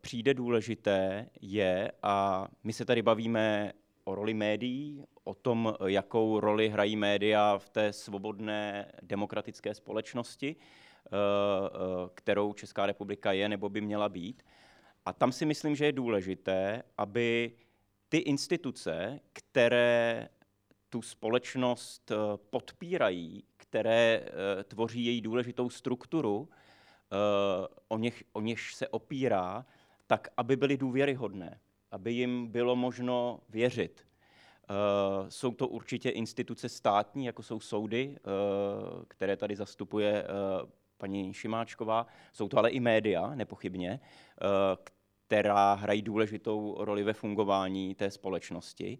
přijde 0.00 0.34
důležité 0.34 1.26
je, 1.40 1.92
a 2.02 2.48
my 2.64 2.72
se 2.72 2.84
tady 2.84 3.02
bavíme 3.02 3.72
o 4.04 4.14
roli 4.14 4.34
médií, 4.34 5.04
o 5.24 5.34
tom, 5.34 5.74
jakou 5.86 6.40
roli 6.40 6.68
hrají 6.68 6.96
média 6.96 7.58
v 7.58 7.68
té 7.68 7.92
svobodné 7.92 8.92
demokratické 9.02 9.74
společnosti, 9.74 10.56
eh, 10.56 11.10
eh, 11.10 12.10
kterou 12.14 12.52
Česká 12.52 12.86
republika 12.86 13.32
je 13.32 13.48
nebo 13.48 13.68
by 13.68 13.80
měla 13.80 14.08
být. 14.08 14.42
A 15.06 15.12
tam 15.12 15.32
si 15.32 15.46
myslím, 15.46 15.76
že 15.76 15.86
je 15.86 15.92
důležité, 15.92 16.82
aby 16.98 17.52
ty 18.08 18.18
instituce, 18.18 19.20
které 19.32 20.28
tu 20.88 21.02
společnost 21.02 22.10
eh, 22.10 22.16
podpírají, 22.50 23.44
které 23.56 24.20
tvoří 24.64 25.04
její 25.04 25.20
důležitou 25.20 25.70
strukturu, 25.70 26.48
o, 27.88 27.98
něch, 27.98 28.24
o 28.32 28.40
něž 28.40 28.74
se 28.74 28.88
opírá, 28.88 29.66
tak 30.06 30.28
aby 30.36 30.56
byly 30.56 30.76
důvěryhodné 30.76 31.60
aby 31.94 32.12
jim 32.12 32.46
bylo 32.46 32.76
možno 32.76 33.40
věřit. 33.48 34.06
Uh, 34.70 35.28
jsou 35.28 35.54
to 35.54 35.68
určitě 35.68 36.10
instituce 36.10 36.68
státní, 36.68 37.24
jako 37.24 37.42
jsou 37.42 37.60
soudy, 37.60 38.08
uh, 38.08 39.04
které 39.08 39.36
tady 39.36 39.56
zastupuje 39.56 40.24
uh, 40.24 40.68
paní 40.98 41.34
Šimáčková. 41.34 42.06
Jsou 42.32 42.48
to 42.48 42.58
ale 42.58 42.70
i 42.70 42.80
média, 42.80 43.34
nepochybně, 43.34 44.00
která 45.26 45.74
hrají 45.74 46.02
důležitou 46.02 46.76
roli 46.78 47.02
ve 47.02 47.12
fungování 47.12 47.94
té 47.94 48.10
společnosti. 48.10 48.98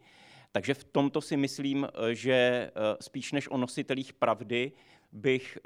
Takže 0.52 0.74
v 0.74 0.84
tomto 0.84 1.20
si 1.20 1.36
myslím, 1.36 1.88
že 2.12 2.70
spíš 3.00 3.32
než 3.32 3.48
o 3.48 3.56
nositelích 3.56 4.12
pravdy 4.12 4.72
bych 5.12 5.58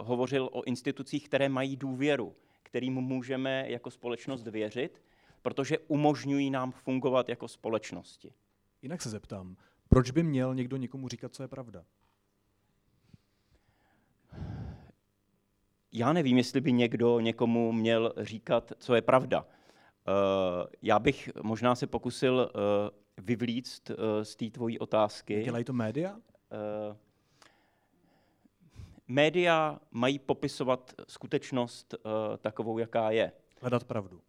hovořil 0.00 0.48
o 0.52 0.62
institucích, 0.62 1.28
které 1.28 1.48
mají 1.48 1.76
důvěru, 1.76 2.36
kterým 2.62 2.94
můžeme 2.94 3.64
jako 3.68 3.90
společnost 3.90 4.46
věřit 4.46 5.02
protože 5.42 5.78
umožňují 5.78 6.50
nám 6.50 6.72
fungovat 6.72 7.28
jako 7.28 7.48
společnosti. 7.48 8.32
Jinak 8.82 9.02
se 9.02 9.10
zeptám, 9.10 9.56
proč 9.88 10.10
by 10.10 10.22
měl 10.22 10.54
někdo 10.54 10.76
někomu 10.76 11.08
říkat, 11.08 11.34
co 11.34 11.42
je 11.42 11.48
pravda? 11.48 11.84
Já 15.92 16.12
nevím, 16.12 16.38
jestli 16.38 16.60
by 16.60 16.72
někdo 16.72 17.20
někomu 17.20 17.72
měl 17.72 18.12
říkat, 18.16 18.72
co 18.78 18.94
je 18.94 19.02
pravda. 19.02 19.40
Uh, 19.42 20.66
já 20.82 20.98
bych 20.98 21.30
možná 21.42 21.74
se 21.74 21.86
pokusil 21.86 22.34
uh, 22.54 23.24
vyvlíct 23.24 23.90
uh, 23.90 23.96
z 24.22 24.36
té 24.36 24.50
tvojí 24.50 24.78
otázky. 24.78 25.42
Dělají 25.44 25.64
to 25.64 25.72
média? 25.72 26.20
Média 29.08 29.80
mají 29.90 30.18
popisovat 30.18 30.94
skutečnost 31.08 31.94
takovou, 32.38 32.78
jaká 32.78 33.10
je. 33.10 33.32
Hledat 33.60 33.84
pravdu 33.84 34.22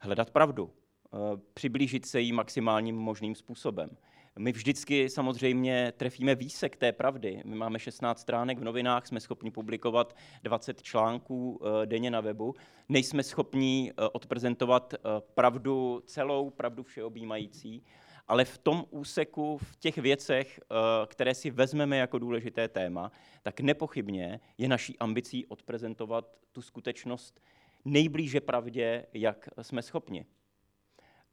hledat 0.00 0.30
pravdu, 0.30 0.70
eh, 0.70 1.18
přiblížit 1.54 2.06
se 2.06 2.20
jí 2.20 2.32
maximálním 2.32 2.96
možným 2.96 3.34
způsobem. 3.34 3.90
My 4.38 4.52
vždycky 4.52 5.10
samozřejmě 5.10 5.92
trefíme 5.96 6.34
výsek 6.34 6.76
té 6.76 6.92
pravdy. 6.92 7.42
My 7.44 7.56
máme 7.56 7.78
16 7.78 8.20
stránek 8.20 8.58
v 8.58 8.64
novinách, 8.64 9.06
jsme 9.06 9.20
schopni 9.20 9.50
publikovat 9.50 10.16
20 10.42 10.82
článků 10.82 11.60
eh, 11.62 11.86
denně 11.86 12.10
na 12.10 12.20
webu. 12.20 12.54
Nejsme 12.88 13.22
schopni 13.22 13.92
eh, 13.92 14.08
odprezentovat 14.12 14.94
pravdu 15.34 16.02
celou, 16.06 16.50
pravdu 16.50 16.82
všeobjímající, 16.82 17.82
ale 18.28 18.44
v 18.44 18.58
tom 18.58 18.84
úseku, 18.90 19.58
v 19.58 19.76
těch 19.76 19.98
věcech, 19.98 20.60
které 21.06 21.34
si 21.34 21.50
vezmeme 21.50 21.96
jako 21.96 22.18
důležité 22.18 22.68
téma, 22.68 23.12
tak 23.42 23.60
nepochybně 23.60 24.40
je 24.58 24.68
naší 24.68 24.98
ambicí 24.98 25.46
odprezentovat 25.46 26.38
tu 26.52 26.62
skutečnost 26.62 27.40
nejblíže 27.84 28.40
pravdě, 28.40 29.06
jak 29.12 29.48
jsme 29.62 29.82
schopni. 29.82 30.24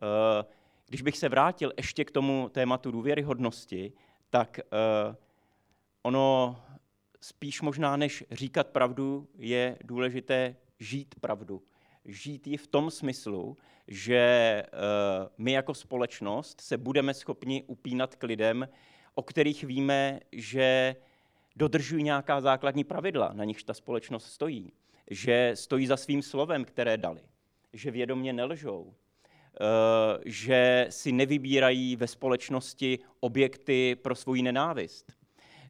Eh, 0.01 0.45
když 0.87 1.01
bych 1.01 1.17
se 1.17 1.29
vrátil 1.29 1.73
ještě 1.77 2.05
k 2.05 2.11
tomu 2.11 2.49
tématu 2.49 2.91
důvěryhodnosti, 2.91 3.93
tak 4.29 4.59
eh, 4.59 5.15
ono 6.01 6.57
spíš 7.21 7.61
možná 7.61 7.97
než 7.97 8.23
říkat 8.31 8.67
pravdu, 8.67 9.27
je 9.37 9.77
důležité 9.83 10.55
žít 10.79 11.15
pravdu. 11.21 11.63
Žít 12.05 12.47
ji 12.47 12.57
v 12.57 12.67
tom 12.67 12.91
smyslu, 12.91 13.57
že 13.87 14.15
eh, 14.15 14.69
my 15.37 15.51
jako 15.51 15.73
společnost 15.73 16.61
se 16.61 16.77
budeme 16.77 17.13
schopni 17.13 17.63
upínat 17.67 18.15
k 18.15 18.23
lidem, 18.23 18.69
o 19.15 19.23
kterých 19.23 19.63
víme, 19.63 20.19
že 20.31 20.95
dodržují 21.55 22.03
nějaká 22.03 22.41
základní 22.41 22.83
pravidla, 22.83 23.33
na 23.33 23.43
nichž 23.43 23.63
ta 23.63 23.73
společnost 23.73 24.25
stojí 24.25 24.71
že 25.09 25.51
stojí 25.53 25.87
za 25.87 25.97
svým 25.97 26.21
slovem, 26.21 26.65
které 26.65 26.97
dali, 26.97 27.21
že 27.73 27.91
vědomě 27.91 28.33
nelžou, 28.33 28.93
eh, 28.93 30.19
že 30.25 30.87
si 30.89 31.11
nevybírají 31.11 31.95
ve 31.95 32.07
společnosti 32.07 32.99
objekty 33.19 33.95
pro 33.95 34.15
svoji 34.15 34.41
nenávist, 34.41 35.13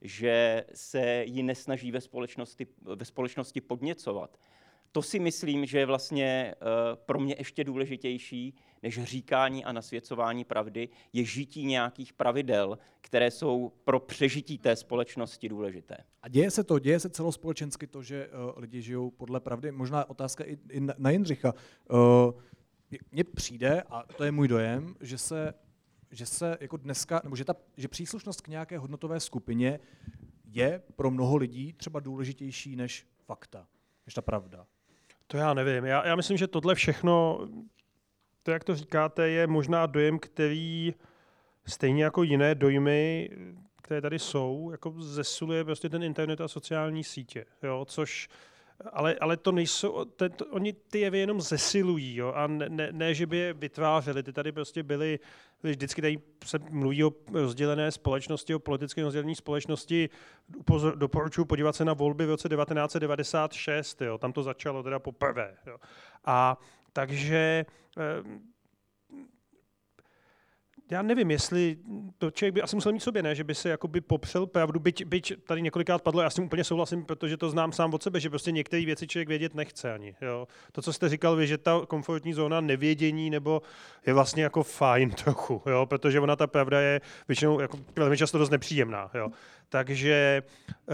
že 0.01 0.65
se 0.73 1.23
ji 1.23 1.43
nesnaží 1.43 1.91
ve 1.91 2.01
společnosti, 2.01 2.67
ve 2.81 3.05
společnosti 3.05 3.61
podněcovat. 3.61 4.39
To 4.95 5.01
si 5.01 5.19
myslím, 5.19 5.65
že 5.65 5.79
je 5.79 5.85
vlastně 5.85 6.55
eh, 6.55 6.55
pro 6.95 7.19
mě 7.19 7.35
ještě 7.37 7.63
důležitější, 7.63 8.55
než 8.83 9.03
říkání 9.03 9.65
a 9.65 9.71
nasvěcování 9.71 10.43
pravdy, 10.43 10.89
je 11.13 11.25
žití 11.25 11.65
nějakých 11.65 12.13
pravidel, 12.13 12.77
které 13.01 13.31
jsou 13.31 13.71
pro 13.83 13.99
přežití 13.99 14.57
té 14.57 14.75
společnosti 14.75 15.49
důležité. 15.49 15.97
A 16.21 16.27
děje 16.29 16.51
se 16.51 16.63
to, 16.63 16.79
děje 16.79 16.99
se 16.99 17.09
celospolečensky 17.09 17.87
to, 17.87 18.03
že 18.03 18.27
uh, 18.27 18.59
lidi 18.61 18.81
žijou 18.81 19.11
podle 19.11 19.39
pravdy. 19.39 19.71
Možná 19.71 20.09
otázka 20.09 20.43
i, 20.43 20.79
na 20.97 21.09
Jindřicha. 21.09 21.53
Uh, 21.89 22.31
mně 23.11 23.23
přijde, 23.23 23.83
a 23.89 24.03
to 24.17 24.23
je 24.23 24.31
můj 24.31 24.47
dojem, 24.47 24.95
že 25.01 25.17
se, 25.17 25.53
že 26.11 26.25
se 26.25 26.57
jako 26.61 26.77
dneska, 26.77 27.21
nebo 27.23 27.35
že, 27.35 27.45
ta, 27.45 27.55
že 27.77 27.87
příslušnost 27.87 28.41
k 28.41 28.47
nějaké 28.47 28.77
hodnotové 28.77 29.19
skupině 29.19 29.79
je 30.45 30.81
pro 30.95 31.11
mnoho 31.11 31.35
lidí 31.35 31.73
třeba 31.73 31.99
důležitější 31.99 32.75
než 32.75 33.07
fakta, 33.25 33.67
než 34.05 34.13
ta 34.13 34.21
pravda. 34.21 34.67
To 35.27 35.37
já 35.37 35.53
nevím. 35.53 35.85
Já, 35.85 36.07
já 36.07 36.15
myslím, 36.15 36.37
že 36.37 36.47
tohle 36.47 36.75
všechno 36.75 37.47
to, 38.43 38.51
jak 38.51 38.63
to 38.63 38.75
říkáte, 38.75 39.29
je 39.29 39.47
možná 39.47 39.85
dojem, 39.85 40.19
který 40.19 40.93
stejně 41.65 42.03
jako 42.03 42.23
jiné 42.23 42.55
dojmy, 42.55 43.29
které 43.81 44.01
tady 44.01 44.19
jsou, 44.19 44.71
jako 44.71 44.93
zesuluje 44.97 45.63
prostě 45.63 45.89
ten 45.89 46.03
internet 46.03 46.41
a 46.41 46.47
sociální 46.47 47.03
sítě, 47.03 47.45
jo? 47.63 47.85
což 47.85 48.29
ale, 48.91 49.15
ale 49.15 49.37
to 49.37 49.51
nejsou, 49.51 50.05
to, 50.05 50.29
to, 50.29 50.45
oni 50.45 50.73
ty 50.73 50.99
jevy 50.99 51.19
jenom 51.19 51.41
zesilují, 51.41 52.15
jo, 52.15 52.33
a 52.35 52.47
ne, 52.47 52.69
ne, 52.69 52.89
ne, 52.91 53.13
že 53.13 53.25
by 53.25 53.37
je 53.37 53.53
vytvářeli, 53.53 54.23
ty 54.23 54.33
tady 54.33 54.51
prostě 54.51 54.83
byly, 54.83 55.19
vždycky 55.63 56.01
tady 56.01 56.19
se 56.45 56.59
mluví 56.69 57.03
o 57.03 57.11
rozdělené 57.33 57.91
společnosti, 57.91 58.55
o 58.55 58.59
politické 58.59 59.03
rozdělené 59.03 59.35
společnosti, 59.35 60.09
upozor, 60.57 60.97
doporučuji 60.97 61.45
podívat 61.45 61.75
se 61.75 61.85
na 61.85 61.93
volby 61.93 62.25
v 62.25 62.29
roce 62.29 62.49
1996, 62.49 64.01
jo, 64.01 64.17
tam 64.17 64.33
to 64.33 64.43
začalo 64.43 64.83
teda 64.83 64.99
poprvé, 64.99 65.55
jo. 65.67 65.77
A 66.25 66.57
takže 66.93 67.65
eh, 67.97 68.23
já 70.89 71.01
nevím, 71.01 71.31
jestli 71.31 71.77
to 72.17 72.31
člověk 72.31 72.53
by 72.53 72.61
asi 72.61 72.75
musel 72.75 72.91
mít 72.91 72.99
sobě, 72.99 73.23
ne, 73.23 73.35
že 73.35 73.43
by 73.43 73.55
se 73.55 73.69
jakoby 73.69 74.01
popřel 74.01 74.45
pravdu, 74.45 74.79
byť, 74.79 75.05
byť 75.05 75.33
tady 75.43 75.61
několikrát 75.61 76.01
padlo, 76.01 76.21
já 76.21 76.29
s 76.29 76.35
tím 76.35 76.43
úplně 76.43 76.63
souhlasím, 76.63 77.05
protože 77.05 77.37
to 77.37 77.49
znám 77.49 77.71
sám 77.71 77.93
od 77.93 78.03
sebe, 78.03 78.19
že 78.19 78.29
prostě 78.29 78.51
některé 78.51 78.85
věci 78.85 79.07
člověk 79.07 79.27
vědět 79.27 79.55
nechce 79.55 79.93
ani. 79.93 80.15
Jo. 80.21 80.47
To, 80.71 80.81
co 80.81 80.93
jste 80.93 81.09
říkal 81.09 81.35
vy, 81.35 81.47
že 81.47 81.57
ta 81.57 81.81
komfortní 81.87 82.33
zóna 82.33 82.61
nevědění 82.61 83.29
nebo 83.29 83.61
je 84.05 84.13
vlastně 84.13 84.43
jako 84.43 84.63
fajn 84.63 85.11
trochu, 85.11 85.61
jo, 85.65 85.85
protože 85.85 86.19
ona 86.19 86.35
ta 86.35 86.47
pravda 86.47 86.81
je 86.81 87.01
většinou 87.27 87.59
jako 87.59 87.77
velmi 87.95 88.17
často 88.17 88.37
dost 88.37 88.49
nepříjemná. 88.49 89.11
Jo. 89.13 89.29
Takže, 89.69 90.43
eh, 90.89 90.93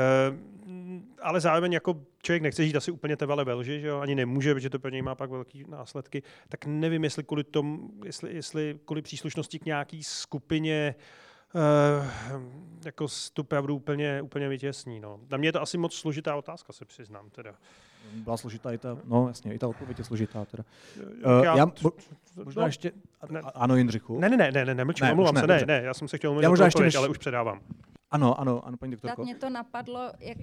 ale 1.22 1.42
zároveň 1.42 1.74
jako 1.74 2.02
člověk 2.24 2.44
nechce 2.44 2.66
žít 2.66 2.76
asi 2.76 2.92
úplně 2.92 3.18
trvale 3.18 3.46
ve 3.46 3.54
lži, 3.54 3.80
že 3.82 3.88
jo? 3.88 4.00
ani 4.00 4.16
nemůže, 4.16 4.54
protože 4.54 4.70
to 4.70 4.80
pro 4.80 4.92
něj 4.92 5.02
má 5.02 5.16
pak 5.16 5.30
velký 5.30 5.66
následky, 5.68 6.24
tak 6.50 6.66
nevím, 6.66 7.04
jestli 7.04 7.24
kvůli, 7.24 7.44
tom, 7.44 7.90
jestli, 8.06 8.36
jestli 8.36 8.80
kvůli 8.86 9.02
příslušnosti 9.02 9.60
k 9.60 9.66
nějaký 9.66 10.04
skupině 10.04 10.96
Uh, 11.54 12.42
jako 12.86 13.08
tu 13.34 13.44
pravdu 13.44 13.76
úplně, 13.76 14.22
úplně 14.22 14.50
vytěsní. 14.50 15.00
No. 15.00 15.20
Na 15.30 15.38
mě 15.38 15.48
je 15.48 15.52
to 15.52 15.62
asi 15.62 15.78
moc 15.78 15.94
složitá 15.94 16.36
otázka, 16.36 16.74
se 16.74 16.86
přiznám. 16.86 17.30
Teda. 17.30 17.56
Byla 18.14 18.38
složitá 18.38 18.72
i 18.72 18.78
ta, 18.78 18.98
no 19.04 19.28
jasně, 19.28 19.54
i 19.54 19.60
ta 19.60 19.68
odpověď 19.68 20.00
je 20.00 20.06
složitá. 20.06 20.46
Teda. 20.46 20.64
Uh, 21.26 21.44
já, 21.44 21.58
já 21.58 21.66
možná 22.44 22.62
no, 22.62 22.68
ještě, 22.68 22.92
ne, 23.30 23.42
ano 23.42 23.76
Jindřichu? 23.76 24.20
Ne, 24.20 24.30
ne, 24.30 24.38
ne, 24.38 24.52
ne, 24.52 24.66
ne, 24.66 24.76
ne, 24.76 24.86
ne 25.02 25.12
omlouvám 25.12 25.38
se, 25.38 25.48
ne, 25.48 25.66
ne, 25.66 25.82
já 25.84 25.94
jsem 25.94 26.08
se 26.08 26.18
chtěl 26.18 26.32
mluvit 26.32 26.44
já 26.44 26.50
možná 26.50 26.66
odpověď, 26.66 26.86
ještě, 26.86 26.98
ale 26.98 27.08
už 27.08 27.18
předávám. 27.18 27.62
Ano, 28.12 28.40
ano, 28.40 28.66
ano, 28.66 28.78
paní 28.78 28.92
doktorko. 28.92 29.16
Tak 29.16 29.26
mě 29.26 29.36
to 29.36 29.50
napadlo, 29.50 30.12
jak 30.20 30.38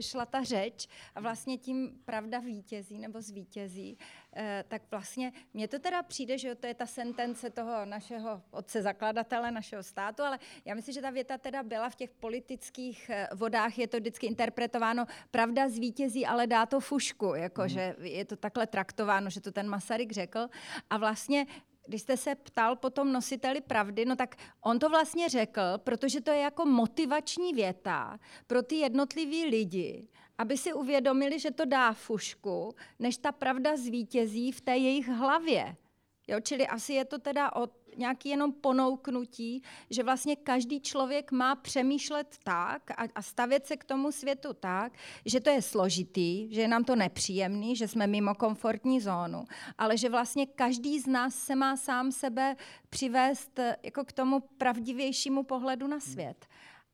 šla 0.00 0.26
ta 0.26 0.42
řeč 0.42 0.88
a 1.14 1.20
vlastně 1.20 1.58
tím 1.58 2.00
pravda 2.04 2.38
vítězí 2.38 2.98
nebo 2.98 3.20
zvítězí, 3.20 3.98
eh, 4.36 4.64
tak 4.68 4.82
vlastně 4.90 5.32
mně 5.54 5.68
to 5.68 5.78
teda 5.78 6.02
přijde, 6.02 6.38
že 6.38 6.54
to 6.54 6.66
je 6.66 6.74
ta 6.74 6.86
sentence 6.86 7.50
toho 7.50 7.84
našeho 7.84 8.42
otce 8.50 8.82
zakladatele, 8.82 9.50
našeho 9.50 9.82
státu, 9.82 10.22
ale 10.22 10.38
já 10.64 10.74
myslím, 10.74 10.94
že 10.94 11.02
ta 11.02 11.10
věta 11.10 11.38
teda 11.38 11.62
byla 11.62 11.90
v 11.90 11.96
těch 11.96 12.10
politických 12.10 13.10
eh, 13.10 13.28
vodách, 13.34 13.78
je 13.78 13.86
to 13.86 13.96
vždycky 13.96 14.26
interpretováno, 14.26 15.06
pravda 15.30 15.68
zvítězí, 15.68 16.26
ale 16.26 16.46
dá 16.46 16.66
to 16.66 16.80
fušku, 16.80 17.34
jako, 17.34 17.62
mm. 17.62 17.68
že 17.68 17.96
je 18.00 18.24
to 18.24 18.36
takhle 18.36 18.66
traktováno, 18.66 19.30
že 19.30 19.40
to 19.40 19.52
ten 19.52 19.68
Masaryk 19.68 20.12
řekl. 20.12 20.48
A 20.90 20.96
vlastně 20.96 21.46
když 21.86 22.02
jste 22.02 22.16
se 22.16 22.34
ptal 22.34 22.76
potom 22.76 23.12
nositeli 23.12 23.60
pravdy, 23.60 24.04
no 24.04 24.16
tak 24.16 24.36
on 24.60 24.78
to 24.78 24.88
vlastně 24.88 25.28
řekl, 25.28 25.62
protože 25.76 26.20
to 26.20 26.30
je 26.30 26.38
jako 26.38 26.66
motivační 26.66 27.52
věta 27.52 28.18
pro 28.46 28.62
ty 28.62 28.74
jednotlivý 28.74 29.44
lidi, 29.44 30.08
aby 30.38 30.56
si 30.56 30.72
uvědomili, 30.72 31.38
že 31.38 31.50
to 31.50 31.64
dá 31.64 31.92
fušku, 31.92 32.74
než 32.98 33.16
ta 33.16 33.32
pravda 33.32 33.76
zvítězí 33.76 34.52
v 34.52 34.60
té 34.60 34.76
jejich 34.76 35.08
hlavě. 35.08 35.76
Jo, 36.28 36.40
čili 36.40 36.66
asi 36.66 36.92
je 36.92 37.04
to 37.04 37.18
teda 37.18 37.56
o 37.56 37.66
nějaký 37.96 38.28
jenom 38.28 38.52
ponouknutí, 38.52 39.62
že 39.90 40.02
vlastně 40.02 40.36
každý 40.36 40.80
člověk 40.80 41.32
má 41.32 41.54
přemýšlet 41.54 42.36
tak 42.44 42.90
a, 42.90 43.04
a 43.14 43.22
stavět 43.22 43.66
se 43.66 43.76
k 43.76 43.84
tomu 43.84 44.12
světu 44.12 44.52
tak, 44.52 44.92
že 45.24 45.40
to 45.40 45.50
je 45.50 45.62
složitý, 45.62 46.54
že 46.54 46.60
je 46.60 46.68
nám 46.68 46.84
to 46.84 46.96
nepříjemný, 46.96 47.76
že 47.76 47.88
jsme 47.88 48.06
mimo 48.06 48.34
komfortní 48.34 49.00
zónu, 49.00 49.44
ale 49.78 49.96
že 49.96 50.08
vlastně 50.08 50.46
každý 50.46 51.00
z 51.00 51.06
nás 51.06 51.34
se 51.34 51.54
má 51.54 51.76
sám 51.76 52.12
sebe 52.12 52.56
přivést 52.90 53.58
eh, 53.58 53.76
jako 53.82 54.04
k 54.04 54.12
tomu 54.12 54.40
pravdivějšímu 54.40 55.42
pohledu 55.42 55.86
na 55.86 56.00
svět. 56.00 56.46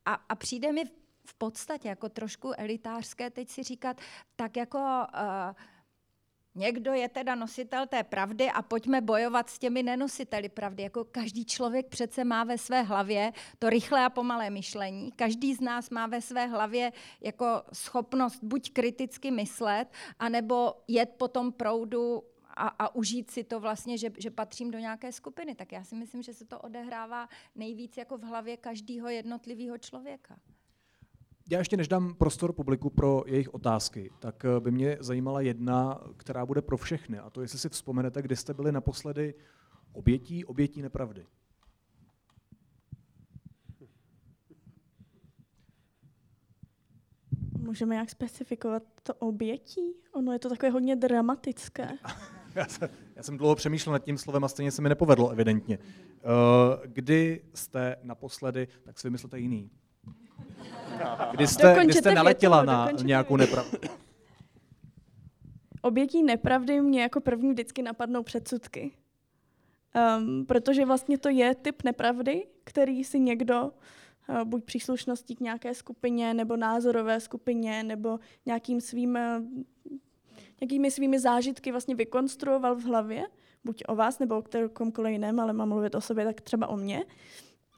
A, 0.05 0.15
a 0.29 0.35
přijde 0.35 0.73
mi 0.73 0.85
v 1.27 1.35
podstatě 1.35 1.89
jako 1.89 2.09
trošku 2.09 2.53
elitářské 2.57 3.31
teď 3.31 3.49
si 3.49 3.63
říkat, 3.63 4.01
tak 4.37 4.57
jako 4.57 4.79
uh, 4.79 5.55
Někdo 6.59 6.93
je 6.93 7.09
teda 7.09 7.35
nositel 7.35 7.87
té 7.87 8.05
pravdy 8.05 8.51
a 8.51 8.63
pojďme 8.63 9.01
bojovat 9.01 9.51
s 9.51 9.59
těmi 9.59 9.83
nenositeli 9.83 10.49
pravdy. 10.49 10.83
Jako 10.83 11.05
každý 11.05 11.45
člověk 11.45 11.87
přece 11.87 12.25
má 12.25 12.45
ve 12.45 12.59
své 12.59 12.83
hlavě 12.83 13.33
to 13.59 13.71
rychlé 13.71 14.05
a 14.05 14.11
pomalé 14.11 14.51
myšlení. 14.51 15.13
Každý 15.13 15.55
z 15.55 15.61
nás 15.61 15.91
má 15.91 16.07
ve 16.07 16.21
své 16.21 16.47
hlavě 16.47 16.93
jako 17.21 17.63
schopnost 17.73 18.45
buď 18.45 18.73
kriticky 18.73 19.31
myslet, 19.31 19.89
anebo 20.19 20.75
jet 20.89 21.15
po 21.17 21.29
tom 21.29 21.53
proudu 21.53 22.23
a, 22.49 22.69
a 22.69 22.95
užít 22.95 23.31
si 23.31 23.45
to 23.45 23.61
vlastně, 23.61 23.99
že, 23.99 24.11
že 24.19 24.31
patřím 24.31 24.71
do 24.71 24.79
nějaké 24.79 25.13
skupiny. 25.13 25.55
Tak 25.55 25.73
já 25.73 25.85
si 25.85 25.95
myslím, 25.95 26.23
že 26.23 26.35
se 26.35 26.45
to 26.45 26.61
odehrává 26.61 27.29
nejvíc 27.55 27.97
jako 27.97 28.19
v 28.19 28.23
hlavě 28.23 28.57
každého 28.57 29.09
jednotlivého 29.09 29.79
člověka. 29.79 30.39
Já 31.51 31.59
ještě 31.59 31.77
než 31.77 31.89
dám 31.89 32.15
prostor 32.15 32.53
publiku 32.53 32.91
pro 32.91 33.23
jejich 33.27 33.55
otázky, 33.55 34.11
tak 34.19 34.45
eh, 34.45 34.61
by 34.61 34.71
mě 34.71 34.97
zajímala 35.01 35.41
jedna, 35.41 36.01
která 36.17 36.47
bude 36.47 36.63
pro 36.63 36.77
všechny. 36.77 37.19
A 37.19 37.31
to, 37.31 37.43
jestli 37.43 37.59
si 37.59 37.69
vzpomenete, 37.69 38.23
kdy 38.23 38.37
jste 38.37 38.55
byli 38.55 38.73
naposledy 38.73 39.35
obětí, 39.93 40.45
obětí 40.45 40.83
nepravdy. 40.83 41.27
Můžeme 47.59 47.97
jak 47.97 48.11
specifikovat 48.11 48.83
to 49.03 49.15
obětí? 49.15 49.95
Ono 50.13 50.33
je 50.33 50.39
to 50.39 50.49
takové 50.49 50.71
hodně 50.71 50.97
dramatické. 50.97 51.89
já, 52.55 52.67
jsem, 52.67 52.89
já 53.17 53.23
jsem 53.23 53.37
dlouho 53.37 53.55
přemýšlel 53.55 53.93
nad 53.93 54.05
tím 54.05 54.19
slovem 54.19 54.45
a 54.45 54.49
stejně 54.49 54.71
se 54.71 54.83
mi 54.83 54.89
nepovedlo, 54.89 55.31
evidentně. 55.31 55.79
Eh, 55.79 56.23
kdy 56.87 57.45
jste 57.55 57.97
naposledy, 58.03 58.69
tak 58.83 58.99
si 58.99 59.07
vymyslete 59.07 59.39
jiný. 59.39 59.71
Kdy 61.31 61.47
jste, 61.47 61.85
kdy 61.85 61.93
jste 61.93 62.15
naletěla 62.15 62.57
větu, 62.63 62.67
na 62.67 62.91
nějakou 63.03 63.37
nepravdu? 63.37 63.79
Obětí 65.83 66.23
nepravdy 66.23 66.81
mě 66.81 67.03
jako 67.03 67.21
první 67.21 67.51
vždycky 67.51 67.83
napadnou 67.83 68.23
předsudky. 68.23 68.93
Um, 70.19 70.47
protože 70.47 70.85
vlastně 70.85 71.19
to 71.19 71.29
je 71.29 71.55
typ 71.55 71.83
nepravdy, 71.85 72.47
který 72.65 73.05
si 73.05 73.21
někdo 73.21 73.63
uh, 74.29 74.45
buď 74.45 74.65
příslušností 74.65 75.37
k 75.37 75.41
nějaké 75.41 75.75
skupině, 75.75 76.35
nebo 76.35 76.57
názorové 76.57 77.21
skupině, 77.21 77.83
nebo 77.83 78.19
nějakým 78.47 78.81
svým, 78.81 79.11
uh, 79.11 79.99
nějakými 80.61 80.91
svými 80.91 81.21
zážitky 81.21 81.71
vlastně 81.71 81.95
vykonstruoval 81.95 82.75
v 82.75 82.85
hlavě, 82.85 83.27
buď 83.65 83.83
o 83.89 83.97
vás, 83.97 84.19
nebo 84.19 84.39
o 84.39 84.45
komkoliv 84.73 85.13
jiném, 85.13 85.41
ale 85.41 85.53
mám 85.53 85.69
mluvit 85.69 85.95
o 85.95 86.01
sobě, 86.01 86.25
tak 86.25 86.41
třeba 86.41 86.67
o 86.67 86.77
mně, 86.77 87.05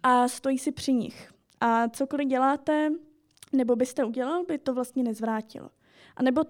a 0.02 0.28
stojí 0.28 0.58
si 0.58 0.72
při 0.72 0.92
nich. 0.92 1.32
A 1.60 1.88
cokoliv 1.88 2.28
děláte, 2.28 2.90
nebo 3.52 3.76
byste 3.76 4.04
udělal, 4.04 4.44
by 4.44 4.58
to 4.58 4.74
vlastně 4.74 5.02
nezvrátilo. 5.02 5.70
A 6.16 6.22
nebo 6.22 6.44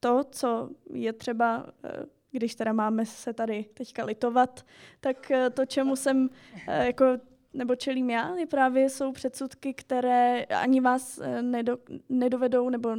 to, 0.00 0.24
co 0.30 0.70
je 0.92 1.12
třeba, 1.12 1.66
eh, 1.84 2.06
když 2.30 2.54
teda 2.54 2.72
máme 2.72 3.06
se 3.06 3.32
tady 3.32 3.64
teďka 3.74 4.04
litovat, 4.04 4.66
tak 5.00 5.30
eh, 5.30 5.50
to, 5.50 5.66
čemu 5.66 5.96
jsem 5.96 6.30
eh, 6.68 6.86
jako 6.86 7.04
nebo 7.52 7.74
čelím 7.74 8.10
já, 8.10 8.36
je 8.36 8.46
právě 8.46 8.90
jsou 8.90 9.12
předsudky, 9.12 9.74
které 9.74 10.44
ani 10.44 10.80
vás 10.80 11.20
nedo, 11.40 11.78
nedovedou, 12.08 12.68
nebo 12.68 12.96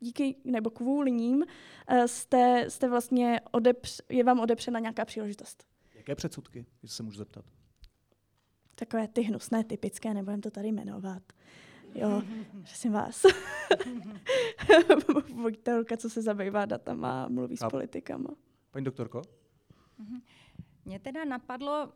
díky 0.00 0.36
nebo 0.44 0.70
kvůli 0.70 1.10
ním 1.10 1.44
jste, 2.06 2.64
jste 2.68 2.88
vlastně 2.88 3.40
odepř, 3.50 4.00
je 4.08 4.24
vám 4.24 4.40
odepřena 4.40 4.80
nějaká 4.80 5.04
příležitost. 5.04 5.64
Jaké 5.94 6.14
předsudky, 6.14 6.66
jestli 6.82 6.96
se 6.96 7.02
můžu 7.02 7.18
zeptat? 7.18 7.44
Takové 8.74 9.08
ty 9.08 9.22
hnusné, 9.22 9.64
typické, 9.64 10.14
nebudem 10.14 10.40
to 10.40 10.50
tady 10.50 10.68
jmenovat. 10.68 11.22
Jo, 11.94 12.22
prosím 12.52 12.92
vás. 12.92 13.22
Vojtelka, 15.34 15.96
co 15.96 16.10
se 16.10 16.22
zabývá 16.22 16.64
datama 16.64 17.24
a 17.24 17.28
mluví 17.28 17.58
a 17.58 17.68
s 17.68 17.70
politikama. 17.70 18.30
Paní 18.70 18.84
doktorko? 18.84 19.22
Mhm. 19.98 20.20
Mě 20.84 20.98
teda 20.98 21.24
napadlo, 21.24 21.92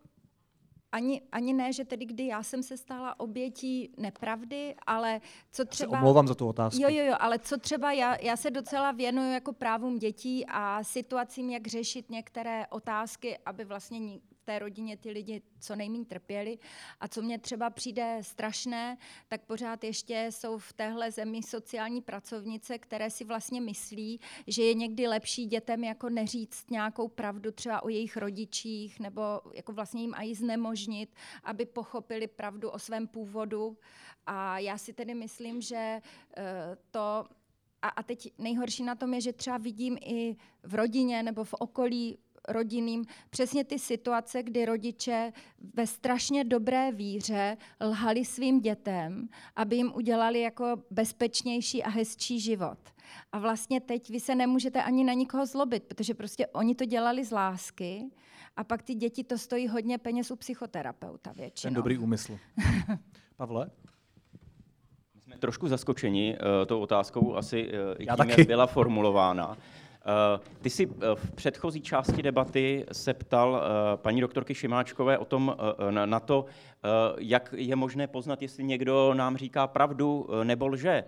ani, 0.92 1.22
ani 1.32 1.52
ne, 1.52 1.72
že 1.72 1.84
tedy 1.84 2.06
kdy 2.06 2.26
já 2.26 2.42
jsem 2.42 2.62
se 2.62 2.76
stala 2.76 3.20
obětí 3.20 3.92
nepravdy, 3.96 4.74
ale 4.86 5.20
co 5.52 5.64
třeba... 5.64 5.96
Já 5.96 5.98
se 5.98 6.02
omlouvám 6.02 6.28
za 6.28 6.34
tu 6.34 6.48
otázku. 6.48 6.82
Jo, 6.82 6.88
jo, 6.90 7.04
jo, 7.04 7.14
ale 7.18 7.38
co 7.38 7.58
třeba, 7.58 7.92
já, 7.92 8.16
já 8.20 8.36
se 8.36 8.50
docela 8.50 8.92
věnuju 8.92 9.32
jako 9.32 9.52
právům 9.52 9.98
dětí 9.98 10.46
a 10.48 10.84
situacím, 10.84 11.50
jak 11.50 11.66
řešit 11.66 12.10
některé 12.10 12.66
otázky, 12.66 13.38
aby 13.46 13.64
vlastně 13.64 14.20
té 14.44 14.58
rodině 14.58 14.96
ty 14.96 15.10
lidi 15.10 15.42
co 15.60 15.76
nejméně 15.76 16.04
trpěli. 16.04 16.58
A 17.00 17.08
co 17.08 17.22
mě 17.22 17.38
třeba 17.38 17.70
přijde 17.70 18.18
strašné, 18.20 18.98
tak 19.28 19.44
pořád 19.44 19.84
ještě 19.84 20.28
jsou 20.30 20.58
v 20.58 20.72
téhle 20.72 21.10
zemi 21.10 21.42
sociální 21.42 22.02
pracovnice, 22.02 22.78
které 22.78 23.10
si 23.10 23.24
vlastně 23.24 23.60
myslí, 23.60 24.20
že 24.46 24.62
je 24.62 24.74
někdy 24.74 25.08
lepší 25.08 25.46
dětem 25.46 25.84
jako 25.84 26.08
neříct 26.08 26.70
nějakou 26.70 27.08
pravdu 27.08 27.50
třeba 27.50 27.82
o 27.82 27.88
jejich 27.88 28.16
rodičích, 28.16 29.00
nebo 29.00 29.22
jako 29.54 29.72
vlastně 29.72 30.02
jim 30.02 30.14
i 30.14 30.34
znemožnit, 30.34 31.14
aby 31.44 31.66
pochopili 31.66 32.26
pravdu 32.26 32.70
o 32.70 32.78
svém 32.78 33.06
původu. 33.06 33.78
A 34.26 34.58
já 34.58 34.78
si 34.78 34.92
tedy 34.92 35.14
myslím, 35.14 35.60
že 35.60 36.00
eh, 36.36 36.76
to 36.90 37.24
a, 37.82 37.88
a 37.88 38.02
teď 38.02 38.32
nejhorší 38.38 38.82
na 38.82 38.94
tom 38.94 39.14
je, 39.14 39.20
že 39.20 39.32
třeba 39.32 39.58
vidím 39.58 39.98
i 40.00 40.36
v 40.62 40.74
rodině 40.74 41.22
nebo 41.22 41.44
v 41.44 41.54
okolí 41.58 42.18
rodinným 42.48 43.04
přesně 43.30 43.64
ty 43.64 43.78
situace, 43.78 44.42
kdy 44.42 44.64
rodiče 44.64 45.32
ve 45.74 45.86
strašně 45.86 46.44
dobré 46.44 46.92
víře 46.92 47.56
lhali 47.80 48.24
svým 48.24 48.60
dětem, 48.60 49.28
aby 49.56 49.76
jim 49.76 49.92
udělali 49.94 50.40
jako 50.40 50.76
bezpečnější 50.90 51.82
a 51.82 51.90
hezčí 51.90 52.40
život. 52.40 52.78
A 53.32 53.38
vlastně 53.38 53.80
teď 53.80 54.10
vy 54.10 54.20
se 54.20 54.34
nemůžete 54.34 54.82
ani 54.82 55.04
na 55.04 55.12
nikoho 55.12 55.46
zlobit, 55.46 55.84
protože 55.84 56.14
prostě 56.14 56.46
oni 56.46 56.74
to 56.74 56.84
dělali 56.84 57.24
z 57.24 57.30
lásky 57.30 58.10
a 58.56 58.64
pak 58.64 58.82
ty 58.82 58.94
děti 58.94 59.24
to 59.24 59.38
stojí 59.38 59.68
hodně 59.68 59.98
peněz 59.98 60.30
u 60.30 60.36
psychoterapeuta 60.36 61.32
většinou. 61.32 61.68
Ten 61.68 61.74
dobrý 61.74 61.98
úmysl. 61.98 62.38
Pavle? 63.36 63.70
jsme 65.32 65.38
trošku 65.38 65.68
zaskočeni 65.68 66.36
uh, 66.38 66.66
tou 66.66 66.80
otázkou, 66.80 67.34
asi 67.34 67.66
uh, 67.66 67.96
tím, 67.96 68.06
taky. 68.06 68.30
jak 68.30 68.46
byla 68.46 68.66
formulována. 68.66 69.56
Uh, 70.02 70.44
ty 70.60 70.70
si 70.70 70.86
uh, 70.86 70.94
v 71.14 71.30
předchozí 71.30 71.80
části 71.80 72.22
debaty 72.22 72.84
se 72.92 73.14
ptal 73.14 73.50
uh, 73.50 73.60
paní 73.96 74.20
doktorky 74.20 74.54
Šimáčkové 74.54 75.18
o 75.18 75.24
tom, 75.24 75.56
na, 76.04 76.20
to, 76.20 76.44
jak 77.18 77.54
je 77.56 77.76
možné 77.76 78.06
poznat, 78.06 78.42
jestli 78.42 78.64
někdo 78.64 79.14
nám 79.14 79.36
říká 79.36 79.66
pravdu 79.66 80.28
nebo 80.44 80.66
lže. 80.66 81.04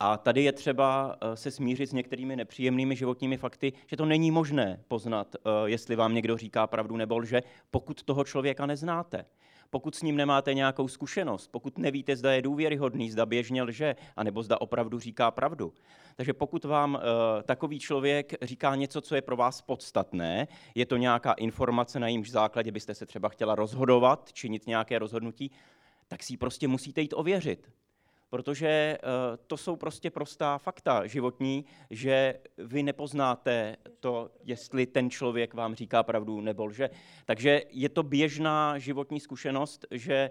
A 0.00 0.16
tady 0.16 0.42
je 0.42 0.52
třeba 0.52 1.16
se 1.34 1.50
smířit 1.50 1.90
s 1.90 1.92
některými 1.92 2.36
nepříjemnými 2.36 2.96
životními 2.96 3.36
fakty, 3.36 3.72
že 3.86 3.96
to 3.96 4.04
není 4.04 4.30
možné 4.30 4.80
poznat, 4.88 5.36
jestli 5.66 5.96
vám 5.96 6.14
někdo 6.14 6.36
říká 6.36 6.66
pravdu 6.66 6.96
nebo 6.96 7.18
lže, 7.18 7.42
pokud 7.70 8.02
toho 8.02 8.24
člověka 8.24 8.66
neznáte 8.66 9.24
pokud 9.70 9.94
s 9.94 10.02
ním 10.02 10.16
nemáte 10.16 10.54
nějakou 10.54 10.88
zkušenost, 10.88 11.48
pokud 11.50 11.78
nevíte, 11.78 12.16
zda 12.16 12.32
je 12.32 12.42
důvěryhodný, 12.42 13.10
zda 13.10 13.26
běžně 13.26 13.62
lže, 13.62 13.96
anebo 14.16 14.42
zda 14.42 14.60
opravdu 14.60 14.98
říká 14.98 15.30
pravdu. 15.30 15.72
Takže 16.16 16.32
pokud 16.32 16.64
vám 16.64 16.94
uh, 16.94 17.00
takový 17.42 17.78
člověk 17.78 18.32
říká 18.42 18.74
něco, 18.74 19.00
co 19.00 19.14
je 19.14 19.22
pro 19.22 19.36
vás 19.36 19.62
podstatné, 19.62 20.48
je 20.74 20.86
to 20.86 20.96
nějaká 20.96 21.32
informace, 21.32 22.00
na 22.00 22.08
jímž 22.08 22.30
základě 22.30 22.72
byste 22.72 22.94
se 22.94 23.06
třeba 23.06 23.28
chtěla 23.28 23.54
rozhodovat, 23.54 24.32
činit 24.32 24.66
nějaké 24.66 24.98
rozhodnutí, 24.98 25.50
tak 26.08 26.22
si 26.22 26.32
ji 26.32 26.36
prostě 26.36 26.68
musíte 26.68 27.00
jít 27.00 27.14
ověřit 27.16 27.70
protože 28.30 28.68
eh, 28.68 28.98
to 29.46 29.56
jsou 29.56 29.76
prostě 29.76 30.10
prostá 30.10 30.58
fakta 30.58 31.06
životní, 31.06 31.64
že 31.90 32.34
vy 32.58 32.82
nepoznáte 32.82 33.76
to, 34.00 34.30
jestli 34.44 34.86
ten 34.86 35.10
člověk 35.10 35.54
vám 35.54 35.74
říká 35.74 36.02
pravdu 36.02 36.40
nebo 36.40 36.66
lže. 36.66 36.90
Takže 37.24 37.62
je 37.70 37.88
to 37.88 38.02
běžná 38.02 38.78
životní 38.78 39.20
zkušenost, 39.20 39.86
že 39.90 40.14
eh, 40.14 40.30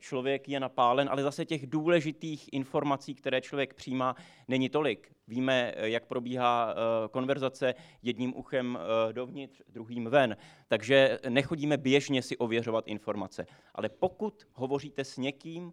člověk 0.00 0.48
je 0.48 0.60
napálen, 0.60 1.08
ale 1.10 1.22
zase 1.22 1.44
těch 1.44 1.66
důležitých 1.66 2.52
informací, 2.52 3.14
které 3.14 3.40
člověk 3.40 3.74
přijímá, 3.74 4.14
není 4.48 4.68
tolik. 4.68 5.12
Víme, 5.28 5.72
eh, 5.76 5.88
jak 5.88 6.06
probíhá 6.06 6.74
konverzace 7.10 7.74
jedním 8.02 8.36
uchem 8.36 8.78
dovnitř, 9.12 9.62
druhým 9.68 10.06
ven. 10.06 10.36
Takže 10.68 11.18
nechodíme 11.28 11.76
běžně 11.76 12.22
si 12.22 12.36
ověřovat 12.36 12.88
informace. 12.88 13.46
Ale 13.74 13.88
pokud 13.88 14.46
hovoříte 14.52 15.04
s 15.04 15.16
někým, 15.16 15.72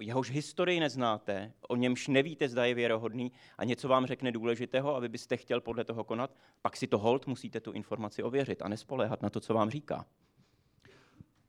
jehož 0.00 0.30
historii 0.30 0.80
neznáte, 0.80 1.52
o 1.68 1.76
němž 1.76 2.08
nevíte, 2.08 2.48
zda 2.48 2.64
je 2.64 2.74
věrohodný 2.74 3.32
a 3.58 3.64
něco 3.64 3.88
vám 3.88 4.06
řekne 4.06 4.32
důležitého 4.32 4.96
a 4.96 5.00
vy 5.00 5.08
byste 5.08 5.36
chtěl 5.36 5.60
podle 5.60 5.84
toho 5.84 6.04
konat, 6.04 6.36
pak 6.62 6.76
si 6.76 6.86
to 6.86 6.98
hold 6.98 7.26
musíte 7.26 7.60
tu 7.60 7.72
informaci 7.72 8.22
ověřit 8.22 8.62
a 8.62 8.68
nespoléhat 8.68 9.22
na 9.22 9.30
to, 9.30 9.40
co 9.40 9.54
vám 9.54 9.70
říká. 9.70 10.06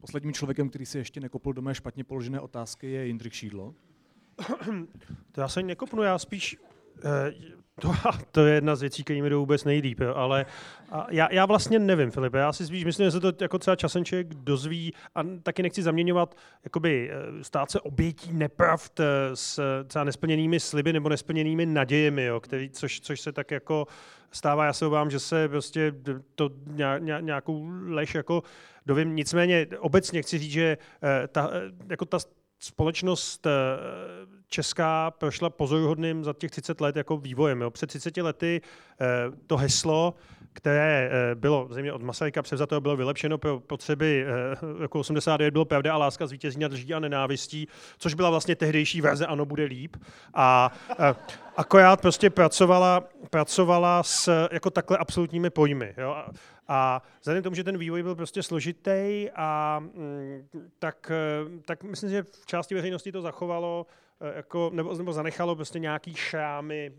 Posledním 0.02 0.34
člověkem, 0.34 0.70
který 0.70 0.86
si 0.86 0.98
ještě 0.98 1.20
nekopl 1.20 1.54
do 1.54 1.62
mé 1.62 1.76
špatně 1.76 2.04
položené 2.04 2.40
otázky, 2.40 2.92
je 2.92 3.06
Jindřich 3.06 3.36
Šídlo. 3.36 3.76
To 5.32 5.42
já 5.42 5.48
se 5.48 5.64
nekopnu, 5.64 6.04
já 6.04 6.20
spíš 6.20 6.58
Eh, 7.04 7.34
to, 7.82 7.94
to 8.32 8.46
je 8.46 8.54
jedna 8.56 8.76
z 8.76 8.82
věcí, 8.82 9.04
které 9.04 9.22
mi 9.22 9.30
jdou 9.30 9.40
vůbec 9.40 9.64
nejlíp, 9.64 10.00
jo. 10.00 10.16
ale 10.16 10.46
a 10.92 11.08
já, 11.10 11.34
já 11.34 11.46
vlastně 11.46 11.80
nevím, 11.80 12.12
Filipe, 12.12 12.38
já 12.38 12.54
si 12.54 12.66
spíš 12.66 12.86
myslím, 12.86 13.08
že 13.08 13.12
se 13.12 13.20
to 13.20 13.32
jako 13.42 13.60
třeba 13.60 13.76
časem 13.76 14.06
člověk 14.06 14.28
dozví 14.34 14.94
a 15.16 15.24
taky 15.44 15.64
nechci 15.64 15.84
zaměňovat, 15.84 16.36
jakoby 16.64 17.12
eh, 17.12 17.44
stát 17.44 17.72
se 17.72 17.82
obětí 17.82 18.34
nepravd 18.34 19.00
eh, 19.00 19.06
s 19.34 19.84
třeba 19.88 20.04
nesplněnými 20.04 20.60
sliby 20.60 20.94
nebo 20.94 21.10
nesplněnými 21.10 21.66
nadějemi, 21.66 22.24
jo, 22.24 22.40
který, 22.40 22.70
což, 22.70 23.00
což 23.00 23.22
se 23.22 23.32
tak 23.32 23.52
jako 23.52 23.88
stává. 24.32 24.66
Já 24.66 24.74
se 24.74 24.86
obávám, 24.86 25.10
že 25.10 25.20
se 25.20 25.50
prostě 25.50 25.94
to 26.36 26.50
nějakou 27.20 27.70
lež 27.88 28.16
jako 28.16 28.44
dovím. 28.86 29.16
Nicméně 29.16 29.68
obecně 29.80 30.22
chci 30.22 30.38
říct, 30.38 30.52
že 30.52 30.78
ta, 31.32 31.50
jako 31.90 32.06
ta 32.06 32.20
společnost 32.64 33.46
eh, 33.46 33.52
česká 34.48 35.12
prošla 35.12 35.50
pozoruhodným 35.50 36.24
za 36.24 36.34
těch 36.34 36.52
30 36.52 36.82
let 36.82 36.96
jako 36.96 37.18
vývojem. 37.18 37.62
Jo. 37.62 37.70
Před 37.70 37.88
30 37.88 38.18
lety 38.18 38.62
eh, 39.02 39.06
to 39.48 39.58
heslo, 39.58 40.14
které 40.54 41.10
eh, 41.12 41.36
bylo 41.36 41.68
zřejmě 41.72 41.94
od 41.94 42.02
Masaryka 42.02 42.42
převzato, 42.42 42.82
bylo 42.82 42.98
vylepšeno 42.98 43.38
pro 43.38 43.60
potřeby 43.60 44.26
jako 44.82 45.00
89 45.00 45.52
bylo 45.52 45.66
pravda 45.66 45.94
a 45.94 45.98
láska 45.98 46.28
zvítězí 46.28 46.60
nad 46.60 46.72
lží 46.72 46.94
a 46.94 47.00
nenávistí, 47.00 47.68
což 47.98 48.14
byla 48.14 48.30
vlastně 48.30 48.56
tehdejší 48.56 49.02
verze 49.02 49.26
Ano 49.26 49.46
bude 49.46 49.64
líp. 49.64 49.98
A 50.34 50.72
akorát 51.58 52.02
prostě 52.02 52.30
pracovala, 52.30 53.04
pracovala 53.30 54.04
s 54.04 54.48
jako 54.52 54.70
takhle 54.70 54.98
absolutními 54.98 55.50
pojmy. 55.50 55.94
Jo. 55.98 56.24
A 56.74 57.02
vzhledem 57.20 57.42
k 57.42 57.44
tomu, 57.44 57.56
že 57.56 57.64
ten 57.64 57.78
vývoj 57.78 58.04
byl 58.04 58.16
prostě 58.16 58.44
složitý, 58.44 59.30
a 59.36 59.80
mm, 59.80 60.48
tak, 60.80 61.12
eh, 61.12 61.62
tak 61.66 61.84
myslím, 61.84 62.10
že 62.10 62.24
v 62.24 62.46
části 62.46 62.76
veřejnosti 62.76 63.12
to 63.12 63.22
zachovalo 63.22 63.86
eh, 64.22 64.34
jako, 64.36 64.72
nebo, 64.74 64.94
nebo 64.94 65.14
zanechalo 65.14 65.56
prostě 65.56 65.80
nějaký 65.80 66.16
šrámy. 66.16 66.94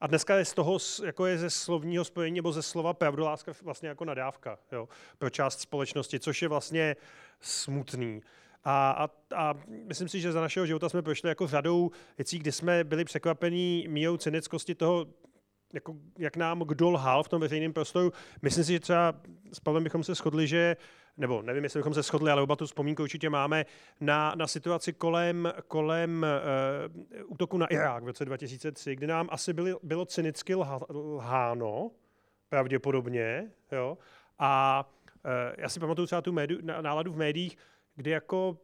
A 0.00 0.06
dneska 0.06 0.36
je 0.36 0.44
z 0.44 0.54
toho, 0.54 0.78
jako 1.04 1.26
je 1.26 1.38
ze 1.38 1.50
slovního 1.50 2.04
spojení 2.04 2.36
nebo 2.36 2.52
ze 2.52 2.62
slova 2.62 2.94
pravdoláska 2.94 3.52
vlastně 3.62 3.88
jako 3.88 4.04
nadávka 4.04 4.58
jo, 4.72 4.88
pro 5.18 5.30
část 5.30 5.60
společnosti, 5.60 6.20
což 6.20 6.42
je 6.42 6.48
vlastně 6.48 6.96
smutný. 7.40 8.22
A, 8.64 8.90
a, 8.90 9.08
a 9.36 9.54
myslím 9.68 10.08
si, 10.08 10.20
že 10.20 10.32
za 10.32 10.40
našeho 10.40 10.66
života 10.66 10.88
jsme 10.88 11.02
prošli 11.02 11.28
jako 11.28 11.46
řadou 11.46 11.90
věcí, 12.18 12.38
kdy 12.38 12.52
jsme 12.52 12.84
byli 12.84 13.04
překvapení 13.04 13.86
mírou 13.88 14.16
cynickosti 14.16 14.74
toho, 14.74 15.06
jako, 15.74 15.96
jak 16.18 16.36
nám 16.36 16.60
kdo 16.60 16.90
lhal 16.90 17.22
v 17.22 17.28
tom 17.28 17.40
veřejném 17.40 17.72
prostoru. 17.72 18.12
Myslím 18.42 18.64
si, 18.64 18.72
že 18.72 18.80
třeba 18.80 19.14
s 19.52 19.60
Pavlem 19.60 19.84
bychom 19.84 20.04
se 20.04 20.14
shodli, 20.14 20.46
že 20.46 20.76
nebo 21.16 21.42
nevím, 21.42 21.64
jestli 21.64 21.78
bychom 21.78 21.94
se 21.94 22.02
shodli, 22.02 22.30
ale 22.30 22.42
oba 22.42 22.56
tu 22.56 22.66
vzpomínku 22.66 23.02
určitě 23.02 23.30
máme, 23.30 23.66
na, 24.00 24.34
na 24.34 24.46
situaci 24.46 24.92
kolem, 24.92 25.52
kolem 25.68 26.26
uh, 27.16 27.32
útoku 27.32 27.58
na 27.58 27.66
Irák 27.66 28.02
v 28.02 28.06
roce 28.06 28.24
2003, 28.24 28.96
kdy 28.96 29.06
nám 29.06 29.28
asi 29.30 29.52
byly, 29.52 29.74
bylo 29.82 30.06
cynicky 30.06 30.54
lha, 30.54 30.80
lháno, 30.90 31.90
pravděpodobně, 32.48 33.50
jo, 33.72 33.98
a 34.38 34.84
uh, 35.24 35.30
já 35.56 35.68
si 35.68 35.80
pamatuju 35.80 36.06
třeba 36.06 36.22
tu 36.22 36.32
médiu, 36.32 36.58
náladu 36.80 37.12
v 37.12 37.16
médiích, 37.16 37.56
kdy 37.96 38.10
jako 38.10 38.58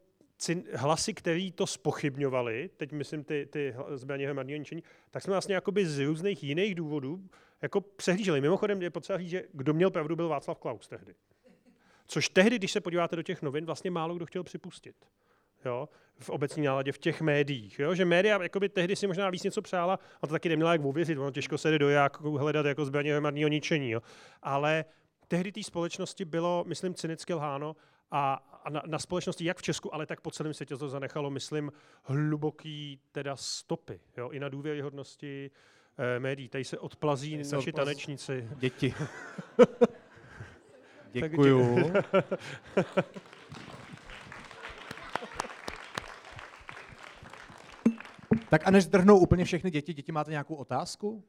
hlasy, 0.74 1.14
který 1.14 1.52
to 1.52 1.66
spochybňovali, 1.66 2.70
teď 2.76 2.92
myslím 2.92 3.24
ty, 3.24 3.46
ty 3.50 3.74
zbraně 3.94 4.26
hromadného 4.26 4.58
ničení, 4.58 4.82
tak 5.10 5.22
jsme 5.22 5.32
vlastně 5.32 5.54
jakoby 5.54 5.86
z 5.86 5.98
různých 5.98 6.44
jiných 6.44 6.74
důvodů 6.74 7.20
jako 7.62 7.80
přehlíželi. 7.80 8.40
Mimochodem 8.40 8.82
je 8.82 8.90
potřeba 8.90 9.18
říct, 9.18 9.30
že 9.30 9.44
kdo 9.52 9.74
měl 9.74 9.90
pravdu, 9.90 10.16
byl 10.16 10.28
Václav 10.28 10.58
Klaus 10.58 10.88
tehdy. 10.88 11.14
Což 12.10 12.28
tehdy, 12.28 12.56
když 12.58 12.72
se 12.72 12.80
podíváte 12.80 13.16
do 13.16 13.22
těch 13.22 13.42
novin, 13.42 13.66
vlastně 13.66 13.90
málo 13.90 14.14
kdo 14.14 14.26
chtěl 14.26 14.42
připustit. 14.42 14.96
Jo, 15.64 15.88
v 16.18 16.30
obecní 16.30 16.62
náladě, 16.62 16.92
v 16.92 16.98
těch 16.98 17.20
médiích. 17.20 17.78
Jo? 17.78 17.94
Že 17.94 18.04
média 18.04 18.42
jakoby, 18.42 18.68
tehdy 18.68 18.96
si 18.96 19.06
možná 19.06 19.30
víc 19.30 19.42
něco 19.42 19.62
přála, 19.62 19.98
a 20.22 20.26
to 20.26 20.32
taky 20.32 20.48
neměla 20.48 20.72
jak 20.72 20.84
uvěřit, 20.84 21.18
ono 21.18 21.30
těžko 21.30 21.58
se 21.58 21.70
jde 21.70 21.78
do 21.78 21.88
jak 21.88 22.20
hledat 22.20 22.66
jako 22.66 22.84
zbraně 22.84 23.12
hromadného 23.12 23.48
ničení. 23.48 23.90
Jo? 23.90 24.02
Ale 24.42 24.84
tehdy 25.28 25.52
té 25.52 25.62
společnosti 25.62 26.24
bylo, 26.24 26.64
myslím, 26.66 26.94
cynicky 26.94 27.34
lháno 27.34 27.76
a, 28.10 28.34
a 28.64 28.70
na, 28.70 28.82
na 28.86 28.98
společnosti, 28.98 29.44
jak 29.44 29.58
v 29.58 29.62
Česku, 29.62 29.94
ale 29.94 30.06
tak 30.06 30.20
po 30.20 30.30
celém 30.30 30.54
světě 30.54 30.76
to 30.76 30.88
zanechalo, 30.88 31.30
myslím, 31.30 31.72
hluboký 32.04 33.00
teda 33.12 33.36
stopy. 33.36 34.00
Jo? 34.16 34.30
I 34.30 34.40
na 34.40 34.48
důvěryhodnosti 34.48 35.50
eh, 35.98 36.20
médií. 36.20 36.48
Tady 36.48 36.64
se 36.64 36.78
odplazí 36.78 37.30
Tady 37.30 37.44
se 37.44 37.56
naši 37.56 37.70
odplaz... 37.70 37.84
tanečníci. 37.84 38.48
Děti. 38.56 38.94
Děkuju. 41.12 41.92
tak 48.50 48.66
a 48.66 48.70
než 48.70 48.84
zdrhnou 48.84 49.18
úplně 49.18 49.44
všechny 49.44 49.70
děti, 49.70 49.94
děti 49.94 50.12
máte 50.12 50.30
nějakou 50.30 50.54
otázku? 50.54 51.24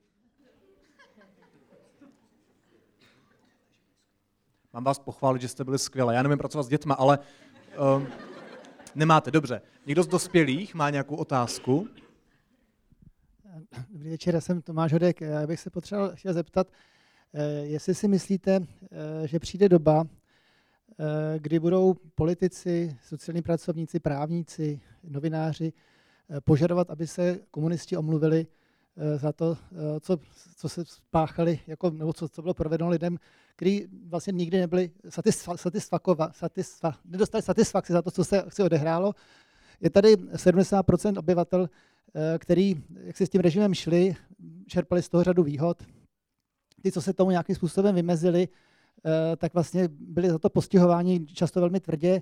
Mám 4.74 4.84
vás 4.84 5.00
pochválit, 5.00 5.42
že 5.42 5.48
jste 5.48 5.64
byli 5.64 5.80
skvělé. 5.80 6.16
Já 6.16 6.24
nevím 6.24 6.38
pracovat 6.38 6.64
s 6.64 6.68
dětma, 6.68 6.96
ale 6.96 7.20
um, 7.98 8.08
nemáte. 8.96 9.32
Dobře. 9.32 9.62
Někdo 9.86 10.04
z 10.04 10.08
dospělých 10.08 10.76
má 10.76 10.90
nějakou 10.90 11.16
otázku? 11.16 11.88
Dobrý 13.90 14.10
večer, 14.10 14.36
já 14.36 14.42
jsem 14.42 14.62
Tomáš 14.62 14.94
Hodek. 14.94 15.22
Já 15.22 15.48
bych 15.48 15.60
se 15.60 15.70
potřeboval 15.70 16.16
chtěl 16.16 16.34
zeptat, 16.34 16.68
jestli 17.64 17.96
si 17.96 18.08
myslíte, 18.08 18.60
eh, 19.24 19.28
že 19.28 19.40
přijde 19.40 19.70
doba, 19.70 20.06
eh, 20.06 21.40
kdy 21.40 21.60
budou 21.60 21.94
politici, 22.16 22.98
sociální 23.04 23.42
pracovníci, 23.42 24.00
právníci, 24.00 24.82
novináři 25.04 25.74
požadovat, 26.44 26.90
aby 26.90 27.08
se 27.08 27.40
komunisti 27.52 27.98
omluvili 27.98 28.48
za 29.16 29.32
to, 29.32 29.58
co, 30.00 30.18
co 30.56 30.70
se 30.70 30.86
spáchali, 30.86 31.60
jako, 31.68 31.90
nebo 31.90 32.14
co, 32.14 32.30
co 32.30 32.42
bylo 32.42 32.54
provedeno 32.54 32.90
lidem, 32.90 33.18
kteří 33.56 33.88
vlastně 34.08 34.34
nikdy 34.34 34.60
nebyli 34.60 34.92
satisfa, 35.10 35.58
satisfakova, 35.58 36.32
satisfa, 36.32 36.96
nedostali 37.06 37.42
satisfakci 37.42 37.94
za 37.94 38.02
to, 38.02 38.12
co 38.12 38.24
se, 38.24 38.44
se 38.50 38.64
odehrálo. 38.64 39.14
Je 39.82 39.90
tady 39.90 40.16
70% 40.16 41.20
obyvatel, 41.20 41.70
který, 42.38 42.84
jak 43.04 43.18
si 43.18 43.26
s 43.26 43.30
tím 43.30 43.42
režimem 43.42 43.74
šli, 43.74 44.16
čerpali 44.68 45.02
z 45.02 45.10
toho 45.10 45.24
řadu 45.24 45.44
výhod. 45.44 45.84
Ty, 46.82 46.92
co 46.92 47.02
se 47.02 47.14
tomu 47.14 47.32
nějakým 47.32 47.56
způsobem 47.56 47.96
vymezili, 47.96 48.48
tak 49.38 49.54
vlastně 49.54 49.90
byli 49.92 50.30
za 50.30 50.40
to 50.40 50.50
postihováni 50.50 51.26
často 51.26 51.60
velmi 51.60 51.80
tvrdě. 51.80 52.22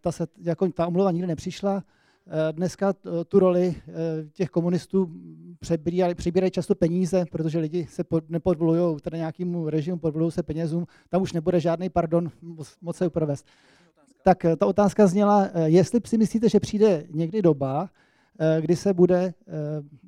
Ta, 0.00 0.12
se, 0.12 0.26
jako, 0.38 0.68
ta 0.68 0.86
omluva 0.86 1.10
nikdy 1.10 1.26
nepřišla. 1.26 1.82
Eh, 2.26 2.52
dneska 2.52 2.92
tu 3.28 3.38
roli 3.38 3.74
eh, 3.76 3.92
těch 4.32 4.50
komunistů 4.50 5.10
přebírají, 5.60 6.14
přebírají 6.14 6.50
často 6.50 6.74
peníze, 6.74 7.24
protože 7.30 7.58
lidi 7.58 7.86
se 7.90 8.04
pod, 8.04 8.30
nepodvolují 8.30 8.96
teda 9.00 9.16
nějakému 9.16 9.70
režimu, 9.70 9.98
podvolují 9.98 10.32
se 10.32 10.42
penězům, 10.42 10.86
tam 11.08 11.22
už 11.22 11.32
nebude 11.32 11.60
žádný 11.60 11.88
pardon 11.88 12.30
moc 12.82 12.96
se 12.96 13.06
uprovést. 13.06 13.46
Tak 14.22 14.44
eh, 14.44 14.56
ta 14.56 14.66
otázka 14.66 15.06
zněla, 15.06 15.48
jestli 15.64 16.00
si 16.06 16.18
myslíte, 16.18 16.48
že 16.48 16.60
přijde 16.60 17.04
někdy 17.10 17.42
doba, 17.42 17.90
kdy 18.60 18.76
se 18.76 18.94
bude 18.94 19.34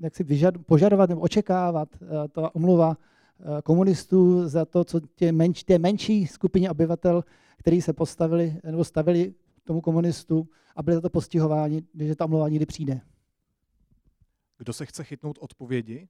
jak 0.00 0.16
si 0.16 0.24
vyžad, 0.24 0.54
požadovat 0.66 1.08
nebo 1.10 1.20
očekávat 1.20 1.88
ta 2.32 2.54
omluva 2.54 2.96
komunistů 3.64 4.48
za 4.48 4.64
to, 4.64 4.84
co 4.84 5.00
tě, 5.00 5.32
menš, 5.32 5.64
tě 5.64 5.78
menší 5.78 6.26
skupině 6.26 6.70
obyvatel, 6.70 7.24
kteří 7.56 7.82
se 7.82 7.92
postavili 7.92 8.60
nebo 8.64 8.84
stavili 8.84 9.34
tomu 9.64 9.80
komunistu 9.80 10.48
a 10.76 10.82
byli 10.82 10.94
za 10.94 11.00
to 11.00 11.10
postihováni, 11.10 11.82
když 11.92 12.16
ta 12.16 12.24
omluva 12.24 12.48
někdy 12.48 12.66
přijde. 12.66 13.00
Kdo 14.58 14.72
se 14.72 14.86
chce 14.86 15.04
chytnout 15.04 15.38
odpovědi? 15.40 16.08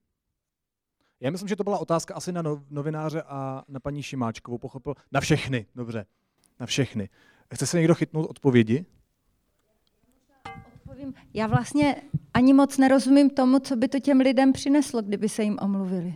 Já 1.19 1.31
myslím, 1.31 1.47
že 1.47 1.55
to 1.55 1.63
byla 1.63 1.79
otázka 1.79 2.13
asi 2.13 2.31
na 2.31 2.43
novináře 2.69 3.21
a 3.21 3.63
na 3.67 3.79
paní 3.79 4.03
Šimáčkovou, 4.03 4.57
pochopil. 4.57 4.93
Na 5.11 5.21
všechny, 5.21 5.65
dobře. 5.75 6.05
Na 6.59 6.65
všechny. 6.65 7.09
Chce 7.53 7.67
se 7.67 7.77
někdo 7.77 7.95
chytnout 7.95 8.29
odpovědi? 8.29 8.85
Odpovím. 10.75 11.13
Já 11.33 11.47
vlastně 11.47 12.01
ani 12.33 12.53
moc 12.53 12.77
nerozumím 12.77 13.29
tomu, 13.29 13.59
co 13.59 13.75
by 13.75 13.87
to 13.87 13.99
těm 13.99 14.19
lidem 14.19 14.53
přineslo, 14.53 15.01
kdyby 15.01 15.29
se 15.29 15.43
jim 15.43 15.57
omluvili. 15.61 16.15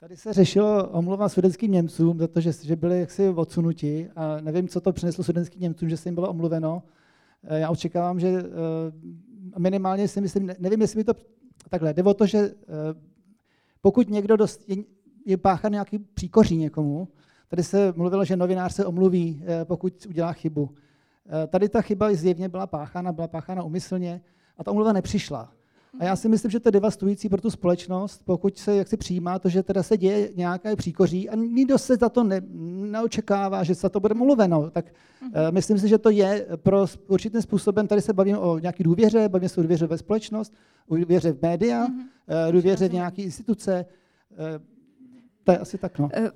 Tady 0.00 0.16
se 0.16 0.32
řešilo 0.32 0.88
omluva 0.88 1.28
sudeckým 1.28 1.72
Němcům 1.72 2.18
za 2.18 2.28
to, 2.28 2.40
že, 2.40 2.52
že 2.52 2.76
byli 2.76 3.00
jaksi 3.00 3.28
odsunuti 3.28 4.10
a 4.16 4.40
nevím, 4.40 4.68
co 4.68 4.80
to 4.80 4.92
přineslo 4.92 5.24
sudeckým 5.24 5.62
Němcům, 5.62 5.88
že 5.88 5.96
se 5.96 6.08
jim 6.08 6.14
bylo 6.14 6.30
omluveno. 6.30 6.82
Eh, 7.44 7.58
já 7.60 7.70
očekávám, 7.70 8.20
že 8.20 8.28
eh, 8.28 9.58
minimálně 9.58 10.08
si 10.08 10.20
myslím, 10.20 10.50
nevím, 10.58 10.80
jestli 10.80 10.96
by 10.96 11.04
to 11.04 11.14
takhle, 11.70 11.94
jde 11.94 12.02
o 12.02 12.14
to, 12.14 12.26
že 12.26 12.38
eh, 12.38 12.54
pokud 13.80 14.10
někdo 14.10 14.36
dost, 14.36 14.68
je, 14.68 14.76
je 15.26 15.36
páchan 15.36 15.72
nějaký 15.72 15.98
příkoří 15.98 16.56
někomu, 16.56 17.08
tady 17.48 17.62
se 17.62 17.92
mluvilo, 17.96 18.24
že 18.24 18.36
novinář 18.36 18.74
se 18.74 18.86
omluví, 18.86 19.42
pokud 19.64 20.06
udělá 20.06 20.32
chybu. 20.32 20.74
Tady 21.48 21.68
ta 21.68 21.82
chyba 21.82 22.14
zjevně 22.14 22.48
byla 22.48 22.66
páchána, 22.66 23.12
byla 23.12 23.28
páchána 23.28 23.62
umyslně 23.62 24.20
a 24.58 24.64
ta 24.64 24.70
omluva 24.70 24.92
nepřišla. 24.92 25.55
A 26.00 26.04
já 26.04 26.16
si 26.16 26.28
myslím, 26.28 26.50
že 26.50 26.60
to 26.60 26.68
je 26.68 26.72
devastující 26.72 27.28
pro 27.28 27.40
tu 27.40 27.50
společnost, 27.50 28.22
pokud 28.24 28.58
se 28.58 28.76
jak 28.76 28.88
si 28.88 28.96
přijímá 28.96 29.38
to, 29.38 29.48
že 29.48 29.62
teda 29.62 29.82
se 29.82 29.96
děje 29.96 30.30
nějaké 30.36 30.76
příkoří 30.76 31.30
a 31.30 31.36
nikdo 31.36 31.78
se 31.78 31.96
za 31.96 32.08
to 32.08 32.24
ne, 32.24 32.40
neočekává, 32.90 33.64
že 33.64 33.74
se 33.74 33.88
to 33.88 34.00
bude 34.00 34.14
mluveno. 34.14 34.70
Tak 34.70 34.84
uh, 35.22 35.30
myslím 35.50 35.78
si, 35.78 35.88
že 35.88 35.98
to 35.98 36.10
je 36.10 36.46
pro 36.56 36.86
určitým 37.08 37.42
způsobem, 37.42 37.86
tady 37.86 38.00
se 38.00 38.12
bavím 38.12 38.38
o 38.38 38.58
nějaké 38.58 38.84
důvěře, 38.84 39.28
bavím 39.28 39.48
se 39.48 39.60
o 39.60 39.62
důvěře 39.62 39.86
ve 39.86 39.98
společnost, 39.98 40.54
o 40.88 40.96
důvěře 40.96 41.32
v 41.32 41.42
média, 41.42 41.86
uh-huh. 41.86 42.52
důvěře 42.52 42.88
v 42.88 42.92
nějaké 42.92 43.22
instituce. 43.22 43.86
Uh, 44.30 44.75
to 45.46 45.52
je 45.52 45.58
asi 45.58 45.78
tak, 45.78 45.98
no. 45.98 46.08
Eh, 46.12 46.30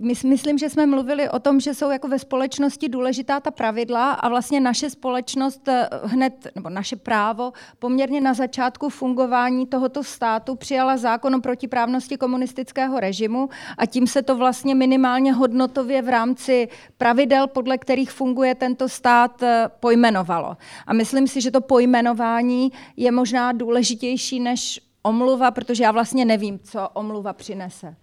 my, 0.00 0.14
myslím, 0.24 0.58
že 0.58 0.70
jsme 0.70 0.86
mluvili 0.86 1.28
o 1.28 1.38
tom, 1.38 1.60
že 1.60 1.74
jsou 1.74 1.90
jako 1.90 2.08
ve 2.08 2.18
společnosti 2.18 2.88
důležitá 2.88 3.40
ta 3.40 3.50
pravidla 3.50 4.12
a 4.12 4.28
vlastně 4.28 4.60
naše 4.60 4.90
společnost 4.90 5.68
eh, 5.68 5.88
hned, 6.04 6.46
nebo 6.54 6.70
naše 6.70 6.96
právo 6.96 7.52
poměrně 7.78 8.20
na 8.20 8.34
začátku 8.34 8.88
fungování 8.88 9.66
tohoto 9.66 10.04
státu 10.04 10.56
přijala 10.56 10.96
zákon 10.96 11.34
o 11.34 11.40
protiprávnosti 11.40 12.16
komunistického 12.16 13.00
režimu 13.00 13.48
a 13.78 13.86
tím 13.86 14.06
se 14.06 14.22
to 14.22 14.36
vlastně 14.36 14.74
minimálně 14.74 15.32
hodnotově 15.32 16.02
v 16.02 16.08
rámci 16.08 16.68
pravidel, 16.98 17.46
podle 17.46 17.78
kterých 17.78 18.10
funguje 18.10 18.54
tento 18.54 18.88
stát, 18.88 19.42
eh, 19.42 19.68
pojmenovalo. 19.80 20.56
A 20.86 20.92
myslím 20.92 21.28
si, 21.28 21.40
že 21.40 21.50
to 21.50 21.60
pojmenování 21.60 22.72
je 22.96 23.12
možná 23.12 23.52
důležitější 23.52 24.40
než 24.40 24.80
omluva, 25.02 25.50
protože 25.50 25.84
já 25.84 25.90
vlastně 25.92 26.24
nevím, 26.24 26.58
co 26.58 26.88
omluva 26.88 27.32
přinese 27.32 27.96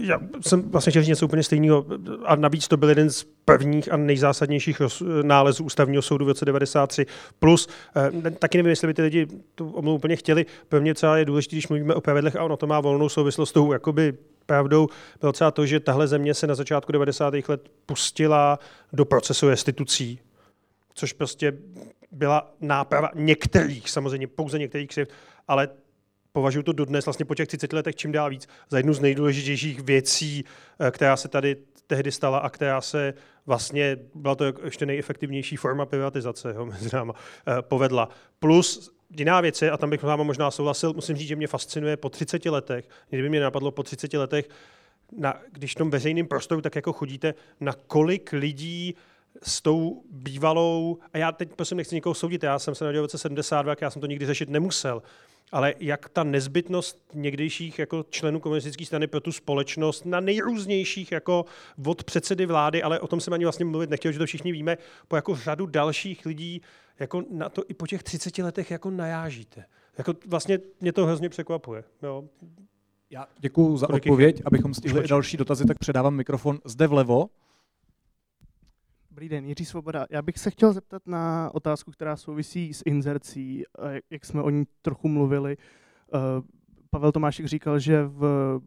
já 0.00 0.20
jsem 0.40 0.70
vlastně 0.70 0.90
chtěl 0.90 1.02
říct 1.02 1.08
něco 1.08 1.26
úplně 1.26 1.42
stejného 1.42 1.86
a 2.24 2.36
navíc 2.36 2.68
to 2.68 2.76
byl 2.76 2.88
jeden 2.88 3.10
z 3.10 3.26
prvních 3.44 3.92
a 3.92 3.96
nejzásadnějších 3.96 4.82
nálezů 5.22 5.64
ústavního 5.64 6.02
soudu 6.02 6.24
v 6.24 6.28
roce 6.28 6.44
93. 6.44 7.06
Plus, 7.38 7.68
eh, 8.26 8.30
taky 8.30 8.58
nevím, 8.58 8.70
jestli 8.70 8.86
by 8.86 8.94
ty 8.94 9.02
lidi 9.02 9.26
tu 9.54 9.70
omluvu 9.70 9.96
úplně 9.96 10.16
chtěli. 10.16 10.46
Pro 10.68 10.80
mě 10.80 10.94
třeba 10.94 11.18
je 11.18 11.24
důležité, 11.24 11.56
když 11.56 11.68
mluvíme 11.68 11.94
o 11.94 12.00
pravidlech 12.00 12.36
a 12.36 12.44
ono 12.44 12.56
to 12.56 12.66
má 12.66 12.80
volnou 12.80 13.08
souvislost 13.08 13.50
s 13.50 13.52
tou 13.52 13.72
jakoby 13.72 14.14
pravdou, 14.46 14.88
bylo 15.20 15.32
třeba 15.32 15.50
to, 15.50 15.66
že 15.66 15.80
tahle 15.80 16.08
země 16.08 16.34
se 16.34 16.46
na 16.46 16.54
začátku 16.54 16.92
90. 16.92 17.34
let 17.48 17.68
pustila 17.86 18.58
do 18.92 19.04
procesu 19.04 19.48
restitucí, 19.48 20.18
což 20.94 21.12
prostě 21.12 21.52
byla 22.12 22.54
náprava 22.60 23.10
některých, 23.14 23.90
samozřejmě 23.90 24.26
pouze 24.26 24.58
některých 24.58 24.88
křivd, 24.88 25.10
ale 25.48 25.68
považuji 26.32 26.62
to 26.62 26.72
dodnes 26.72 27.06
vlastně 27.06 27.24
po 27.24 27.34
těch 27.34 27.48
30 27.48 27.72
letech 27.72 27.96
čím 27.96 28.12
dál 28.12 28.30
víc 28.30 28.48
za 28.70 28.76
jednu 28.76 28.94
z 28.94 29.00
nejdůležitějších 29.00 29.80
věcí, 29.80 30.44
eh, 30.80 30.90
která 30.90 31.16
se 31.16 31.28
tady 31.28 31.56
tehdy 31.86 32.12
stala 32.12 32.38
a 32.38 32.50
která 32.50 32.80
se 32.80 33.14
vlastně, 33.46 33.96
byla 34.14 34.34
to 34.34 34.44
ještě 34.64 34.86
nejefektivnější 34.86 35.56
forma 35.56 35.86
privatizace, 35.86 36.54
jo, 36.54 36.66
mezi 36.72 36.90
náma, 36.92 37.14
eh, 37.48 37.62
povedla. 37.62 38.08
Plus 38.38 38.90
jiná 39.16 39.40
věc 39.40 39.62
je, 39.62 39.70
a 39.70 39.76
tam 39.76 39.90
bych 39.90 40.02
vám 40.02 40.20
možná 40.20 40.50
souhlasil, 40.50 40.92
musím 40.92 41.16
říct, 41.16 41.28
že 41.28 41.36
mě 41.36 41.46
fascinuje 41.46 41.96
po 41.96 42.08
30 42.08 42.50
letech, 42.50 42.88
kdyby 43.10 43.28
mě 43.28 43.40
napadlo 43.40 43.70
po 43.70 43.82
30 43.82 44.18
letech, 44.18 44.48
na, 45.18 45.40
když 45.52 45.72
v 45.72 45.78
tom 45.78 45.90
veřejném 45.90 46.26
prostoru 46.26 46.60
tak 46.60 46.76
jako 46.76 46.92
chodíte, 46.92 47.34
na 47.60 47.72
kolik 47.86 48.32
lidí 48.32 48.94
s 49.42 49.62
tou 49.62 50.02
bývalou, 50.10 50.98
a 51.12 51.18
já 51.18 51.32
teď 51.32 51.48
prosím 51.56 51.76
nechci 51.76 51.94
někoho 51.94 52.14
soudit, 52.14 52.42
já 52.42 52.58
jsem 52.58 52.74
se 52.74 52.84
narodil 52.84 53.02
v 53.02 53.04
roce 53.04 53.18
72, 53.18 53.74
já 53.80 53.90
jsem 53.90 54.00
to 54.00 54.06
nikdy 54.06 54.26
řešit 54.26 54.48
nemusel, 54.48 55.02
ale 55.52 55.74
jak 55.80 56.08
ta 56.08 56.24
nezbytnost 56.24 56.98
někdejších 57.14 57.78
jako 57.78 58.04
členů 58.10 58.40
komunistické 58.40 58.86
strany 58.86 59.06
pro 59.06 59.20
tu 59.20 59.32
společnost 59.32 60.06
na 60.06 60.20
nejrůznějších 60.20 61.12
jako 61.12 61.44
od 61.86 62.04
předsedy 62.04 62.46
vlády, 62.46 62.82
ale 62.82 63.00
o 63.00 63.06
tom 63.06 63.20
jsem 63.20 63.32
ani 63.32 63.44
vlastně 63.44 63.64
mluvit 63.64 63.90
nechtěl, 63.90 64.12
že 64.12 64.18
to 64.18 64.26
všichni 64.26 64.52
víme, 64.52 64.78
po 65.08 65.16
jako 65.16 65.36
řadu 65.36 65.66
dalších 65.66 66.26
lidí 66.26 66.62
jako 66.98 67.24
na 67.30 67.48
to 67.48 67.62
i 67.68 67.74
po 67.74 67.86
těch 67.86 68.02
30 68.02 68.38
letech 68.38 68.70
jako 68.70 68.90
najážíte. 68.90 69.64
Jako 69.98 70.14
vlastně 70.26 70.58
mě 70.80 70.92
to 70.92 71.06
hrozně 71.06 71.28
překvapuje. 71.28 71.84
Jo. 72.02 72.24
Já 73.10 73.26
děkuji 73.38 73.76
za 73.76 73.90
odpověď. 73.90 74.42
Abychom 74.44 74.74
stihli 74.74 75.08
další 75.08 75.36
dotazy, 75.36 75.64
tak 75.64 75.78
předávám 75.78 76.14
mikrofon 76.14 76.58
zde 76.64 76.86
vlevo. 76.86 77.28
Dobrý 79.12 79.28
den, 79.28 79.44
Jiří 79.44 79.64
Svoboda. 79.64 80.06
Já 80.10 80.22
bych 80.22 80.38
se 80.38 80.50
chtěl 80.50 80.72
zeptat 80.72 81.06
na 81.06 81.50
otázku, 81.54 81.90
která 81.90 82.16
souvisí 82.16 82.74
s 82.74 82.82
inzercí, 82.86 83.64
jak 84.10 84.24
jsme 84.24 84.42
o 84.42 84.50
ní 84.50 84.64
trochu 84.82 85.08
mluvili. 85.08 85.56
Eh, 86.14 86.18
Pavel 86.90 87.12
Tomášek 87.12 87.46
říkal, 87.46 87.78
že 87.78 88.04
v, 88.04 88.60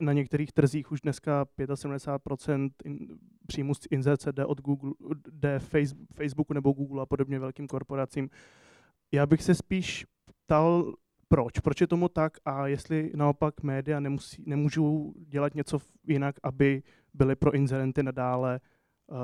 na 0.00 0.12
některých 0.12 0.52
trzích 0.52 0.92
už 0.92 1.00
dneska 1.00 1.46
75% 1.58 2.70
příjmu 3.46 3.74
z 3.74 3.80
inzerce 3.90 4.32
jde 4.32 4.44
od 4.44 4.60
Google, 4.60 4.92
jde 5.30 5.60
Facebooku 6.14 6.54
nebo 6.54 6.72
Google 6.72 7.02
a 7.02 7.06
podobně 7.06 7.38
velkým 7.38 7.66
korporacím. 7.66 8.30
Já 9.12 9.26
bych 9.26 9.42
se 9.42 9.54
spíš 9.54 10.06
ptal, 10.24 10.94
proč? 11.28 11.60
Proč 11.60 11.80
je 11.80 11.86
tomu 11.86 12.08
tak 12.08 12.38
a 12.44 12.66
jestli 12.66 13.12
naopak 13.14 13.62
média 13.62 14.00
nemusí, 14.00 14.44
nemůžou 14.46 15.14
dělat 15.16 15.54
něco 15.54 15.78
jinak, 16.06 16.36
aby 16.42 16.82
byly 17.14 17.36
pro 17.36 17.54
inzerenty 17.54 18.02
nadále 18.02 18.60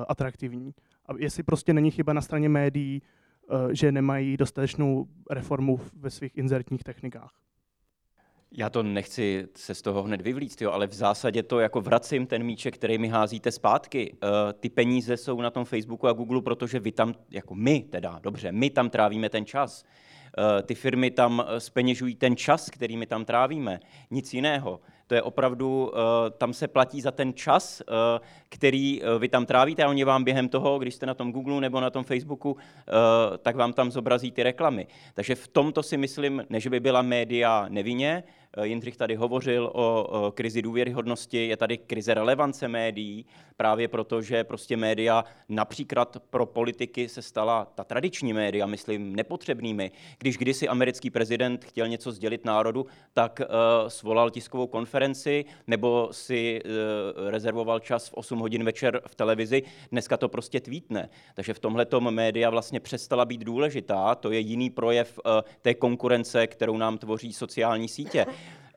atraktivní. 0.08 0.74
A 1.06 1.12
jestli 1.18 1.42
prostě 1.42 1.72
není 1.72 1.90
chyba 1.90 2.12
na 2.12 2.20
straně 2.20 2.48
médií, 2.48 3.02
eh, 3.02 3.74
že 3.74 3.92
nemají 3.92 4.36
dostatečnou 4.36 5.06
reformu 5.30 5.80
ve 5.96 6.10
svých 6.10 6.36
inzertních 6.36 6.84
technikách. 6.84 7.32
Já 8.52 8.70
to 8.70 8.82
nechci 8.82 9.48
se 9.56 9.74
z 9.74 9.82
toho 9.82 10.02
hned 10.02 10.20
vyvlíct, 10.20 10.62
jo, 10.62 10.70
ale 10.70 10.86
v 10.86 10.94
zásadě 10.94 11.42
to 11.42 11.60
jako 11.60 11.80
vracím 11.80 12.26
ten 12.26 12.42
míček, 12.42 12.74
který 12.74 12.98
mi 12.98 13.08
házíte 13.08 13.52
zpátky. 13.52 14.12
Uh, 14.12 14.28
ty 14.60 14.68
peníze 14.68 15.16
jsou 15.16 15.40
na 15.40 15.50
tom 15.50 15.64
Facebooku 15.64 16.08
a 16.08 16.12
Google, 16.12 16.42
protože 16.42 16.80
vy 16.80 16.92
tam, 16.92 17.14
jako 17.30 17.54
my 17.54 17.80
teda, 17.80 18.18
dobře, 18.22 18.52
my 18.52 18.70
tam 18.70 18.90
trávíme 18.90 19.28
ten 19.28 19.46
čas. 19.46 19.84
Uh, 20.38 20.62
ty 20.62 20.74
firmy 20.74 21.10
tam 21.10 21.44
speněžují 21.58 22.14
ten 22.14 22.36
čas, 22.36 22.70
který 22.70 22.96
my 22.96 23.06
tam 23.06 23.24
trávíme, 23.24 23.80
nic 24.10 24.34
jiného. 24.34 24.80
To 25.06 25.14
je 25.14 25.22
opravdu, 25.22 25.92
tam 26.38 26.52
se 26.52 26.68
platí 26.68 27.00
za 27.00 27.10
ten 27.10 27.34
čas, 27.34 27.82
který 28.48 29.02
vy 29.18 29.28
tam 29.28 29.46
trávíte 29.46 29.84
a 29.84 29.88
oni 29.88 30.04
vám 30.04 30.24
během 30.24 30.48
toho, 30.48 30.78
když 30.78 30.94
jste 30.94 31.06
na 31.06 31.14
tom 31.14 31.32
Google 31.32 31.60
nebo 31.60 31.80
na 31.80 31.90
tom 31.90 32.04
Facebooku, 32.04 32.56
tak 33.42 33.56
vám 33.56 33.72
tam 33.72 33.90
zobrazí 33.90 34.32
ty 34.32 34.42
reklamy. 34.42 34.86
Takže 35.14 35.34
v 35.34 35.48
tomto 35.48 35.82
si 35.82 35.96
myslím, 35.96 36.44
než 36.50 36.66
by 36.66 36.80
byla 36.80 37.02
média 37.02 37.66
nevinně, 37.68 38.24
Eh, 38.45 38.45
Jindřich 38.62 38.96
tady 38.96 39.14
hovořil 39.14 39.70
o 39.74 40.32
krizi 40.34 40.62
důvěryhodnosti, 40.62 41.48
je 41.48 41.56
tady 41.56 41.78
krize 41.78 42.14
relevance 42.14 42.68
médií, 42.68 43.26
právě 43.56 43.88
proto, 43.88 44.22
že 44.22 44.44
prostě 44.44 44.76
média 44.76 45.24
například 45.48 46.16
pro 46.30 46.46
politiky 46.46 47.08
se 47.08 47.22
stala 47.22 47.64
ta 47.74 47.84
tradiční 47.84 48.32
média, 48.32 48.66
myslím, 48.66 49.16
nepotřebnými. 49.16 49.90
Když 50.18 50.38
kdysi 50.38 50.68
americký 50.68 51.10
prezident 51.10 51.64
chtěl 51.64 51.88
něco 51.88 52.12
sdělit 52.12 52.44
národu, 52.44 52.86
tak 53.12 53.40
uh, 53.40 53.88
svolal 53.88 54.30
tiskovou 54.30 54.66
konferenci 54.66 55.44
nebo 55.66 56.08
si 56.12 56.60
uh, 56.64 57.30
rezervoval 57.30 57.80
čas 57.80 58.08
v 58.08 58.14
8 58.14 58.38
hodin 58.38 58.64
večer 58.64 59.00
v 59.06 59.14
televizi. 59.14 59.62
Dneska 59.92 60.16
to 60.16 60.28
prostě 60.28 60.60
tweetne. 60.60 61.08
Takže 61.34 61.54
v 61.54 61.58
tomhle 61.58 61.86
média 62.10 62.50
vlastně 62.50 62.80
přestala 62.80 63.24
být 63.24 63.44
důležitá. 63.44 64.14
To 64.14 64.32
je 64.32 64.38
jiný 64.38 64.70
projev 64.70 65.20
té 65.62 65.74
konkurence, 65.74 66.46
kterou 66.46 66.76
nám 66.76 66.98
tvoří 66.98 67.32
sociální 67.32 67.88
sítě. 67.88 68.26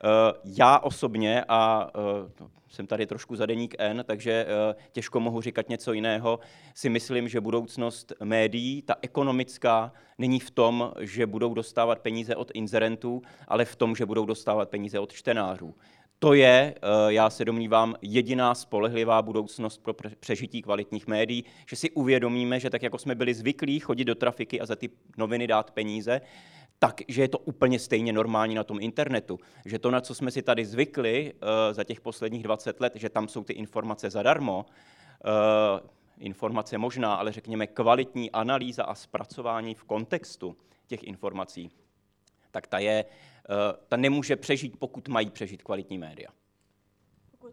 Eh, 0.04 0.32
já 0.44 0.78
osobně, 0.78 1.44
a 1.48 1.90
eh, 1.94 2.48
jsem 2.68 2.86
tady 2.86 3.06
trošku 3.06 3.36
za 3.36 3.46
deník 3.46 3.74
N, 3.78 4.04
takže 4.06 4.46
eh, 4.48 4.74
těžko 4.92 5.20
mohu 5.20 5.40
říkat 5.40 5.68
něco 5.68 5.92
jiného, 5.92 6.40
si 6.74 6.88
myslím, 6.88 7.28
že 7.28 7.40
budoucnost 7.40 8.12
médií, 8.24 8.82
ta 8.82 8.94
ekonomická, 9.02 9.92
není 10.18 10.40
v 10.40 10.50
tom, 10.50 10.92
že 11.00 11.26
budou 11.26 11.54
dostávat 11.54 11.98
peníze 11.98 12.36
od 12.36 12.50
inzerentů, 12.54 13.22
ale 13.48 13.64
v 13.64 13.76
tom, 13.76 13.96
že 13.96 14.06
budou 14.06 14.26
dostávat 14.26 14.68
peníze 14.68 14.98
od 14.98 15.12
čtenářů. 15.12 15.74
To 16.18 16.34
je, 16.34 16.74
já 17.08 17.30
se 17.30 17.44
domnívám, 17.44 17.94
jediná 18.02 18.54
spolehlivá 18.54 19.22
budoucnost 19.22 19.82
pro 19.82 19.94
přežití 20.20 20.62
kvalitních 20.62 21.06
médií, 21.06 21.44
že 21.66 21.76
si 21.76 21.90
uvědomíme, 21.90 22.60
že 22.60 22.70
tak 22.70 22.82
jako 22.82 22.98
jsme 22.98 23.14
byli 23.14 23.34
zvyklí 23.34 23.80
chodit 23.80 24.04
do 24.04 24.14
trafiky 24.14 24.60
a 24.60 24.66
za 24.66 24.76
ty 24.76 24.90
noviny 25.16 25.46
dát 25.46 25.70
peníze, 25.70 26.20
tak, 26.82 27.00
že 27.08 27.22
je 27.22 27.28
to 27.28 27.38
úplně 27.38 27.78
stejně 27.78 28.12
normální 28.12 28.54
na 28.54 28.64
tom 28.64 28.80
internetu. 28.80 29.38
Že 29.64 29.78
to, 29.78 29.90
na 29.90 30.00
co 30.00 30.14
jsme 30.14 30.30
si 30.30 30.42
tady 30.42 30.64
zvykli 30.64 31.32
uh, 31.32 31.48
za 31.72 31.84
těch 31.84 32.00
posledních 32.00 32.42
20 32.42 32.80
let, 32.80 32.92
že 32.96 33.08
tam 33.08 33.28
jsou 33.28 33.44
ty 33.44 33.52
informace 33.52 34.10
zadarmo, 34.10 34.66
uh, 35.24 35.88
informace 36.18 36.78
možná, 36.78 37.14
ale 37.14 37.32
řekněme 37.32 37.66
kvalitní 37.66 38.30
analýza 38.30 38.84
a 38.84 38.94
zpracování 38.94 39.74
v 39.74 39.84
kontextu 39.84 40.56
těch 40.86 41.02
informací, 41.02 41.70
tak 42.50 42.66
ta, 42.66 42.78
je, 42.78 43.04
uh, 43.04 43.56
ta 43.88 43.96
nemůže 43.96 44.36
přežít, 44.36 44.76
pokud 44.78 45.08
mají 45.08 45.30
přežít 45.30 45.62
kvalitní 45.62 45.98
média. 45.98 46.30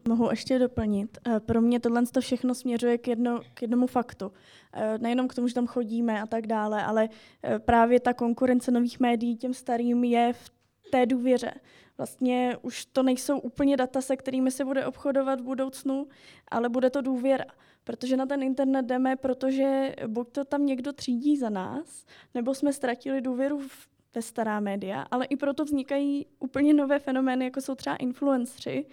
Mohu 0.08 0.30
ještě 0.30 0.60
doplnit. 0.60 1.18
Eh, 1.28 1.40
pro 1.40 1.62
mě 1.62 1.80
tohle 1.80 2.06
to 2.06 2.22
všechno 2.22 2.56
směřuje 2.56 2.98
k, 2.98 3.08
jedno, 3.08 3.42
k 3.54 3.62
jednomu 3.62 3.88
faktu. 3.88 4.32
Eh, 4.74 4.98
nejenom 4.98 5.28
k 5.28 5.36
tomu, 5.36 5.48
že 5.48 5.54
tam 5.54 5.68
chodíme 5.68 6.22
a 6.22 6.26
tak 6.26 6.48
dále, 6.48 6.84
ale 6.84 7.10
eh, 7.44 7.60
právě 7.60 8.00
ta 8.00 8.14
konkurence 8.14 8.72
nových 8.72 9.00
médií 9.00 9.38
těm 9.38 9.54
starým 9.54 10.04
je 10.04 10.34
v 10.34 10.52
té 10.92 11.06
důvěře. 11.06 11.54
Vlastně 11.98 12.58
už 12.62 12.86
to 12.86 13.04
nejsou 13.04 13.40
úplně 13.40 13.78
data, 13.78 14.02
se 14.02 14.16
kterými 14.16 14.52
se 14.52 14.66
bude 14.66 14.86
obchodovat 14.86 15.42
v 15.42 15.44
budoucnu, 15.44 16.08
ale 16.52 16.70
bude 16.70 16.90
to 16.90 17.02
důvěra. 17.02 17.46
Protože 17.84 18.18
na 18.18 18.26
ten 18.26 18.44
internet 18.44 18.86
jdeme, 18.86 19.16
protože 19.16 19.96
buď 20.08 20.32
to 20.32 20.46
tam 20.46 20.66
někdo 20.66 20.94
třídí 20.94 21.38
za 21.38 21.50
nás, 21.50 22.06
nebo 22.34 22.56
jsme 22.56 22.74
ztratili 22.74 23.22
důvěru 23.22 23.60
v 23.60 23.88
ve 24.18 24.22
stará 24.22 24.60
média, 24.60 25.02
ale 25.12 25.26
i 25.26 25.36
proto 25.36 25.66
vznikají 25.66 26.26
úplně 26.40 26.74
nové 26.74 27.00
fenomény, 27.00 27.46
jako 27.46 27.62
jsou 27.62 27.76
třeba 27.76 27.96
influencři, 27.96 28.86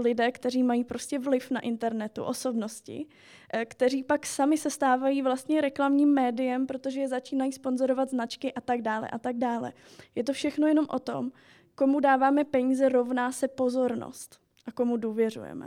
lidé, 0.00 0.32
kteří 0.32 0.62
mají 0.62 0.84
prostě 0.84 1.18
vliv 1.18 1.50
na 1.50 1.60
internetu, 1.60 2.24
osobnosti, 2.24 3.06
eh, 3.52 3.64
kteří 3.64 4.02
pak 4.02 4.26
sami 4.26 4.58
se 4.58 4.70
stávají 4.70 5.22
vlastně 5.22 5.60
reklamním 5.60 6.14
médiem, 6.14 6.66
protože 6.66 7.00
je 7.00 7.08
začínají 7.08 7.52
sponzorovat 7.52 8.10
značky 8.10 8.52
a 8.52 8.60
tak 8.60 8.82
dále 8.82 9.08
a 9.08 9.18
tak 9.18 9.36
dále. 9.36 9.72
Je 10.14 10.24
to 10.24 10.32
všechno 10.32 10.66
jenom 10.66 10.86
o 10.88 10.98
tom, 10.98 11.32
komu 11.74 12.00
dáváme 12.00 12.44
peníze, 12.44 12.88
rovná 12.88 13.32
se 13.32 13.48
pozornost 13.48 14.40
a 14.66 14.72
komu 14.72 14.96
důvěřujeme. 14.96 15.66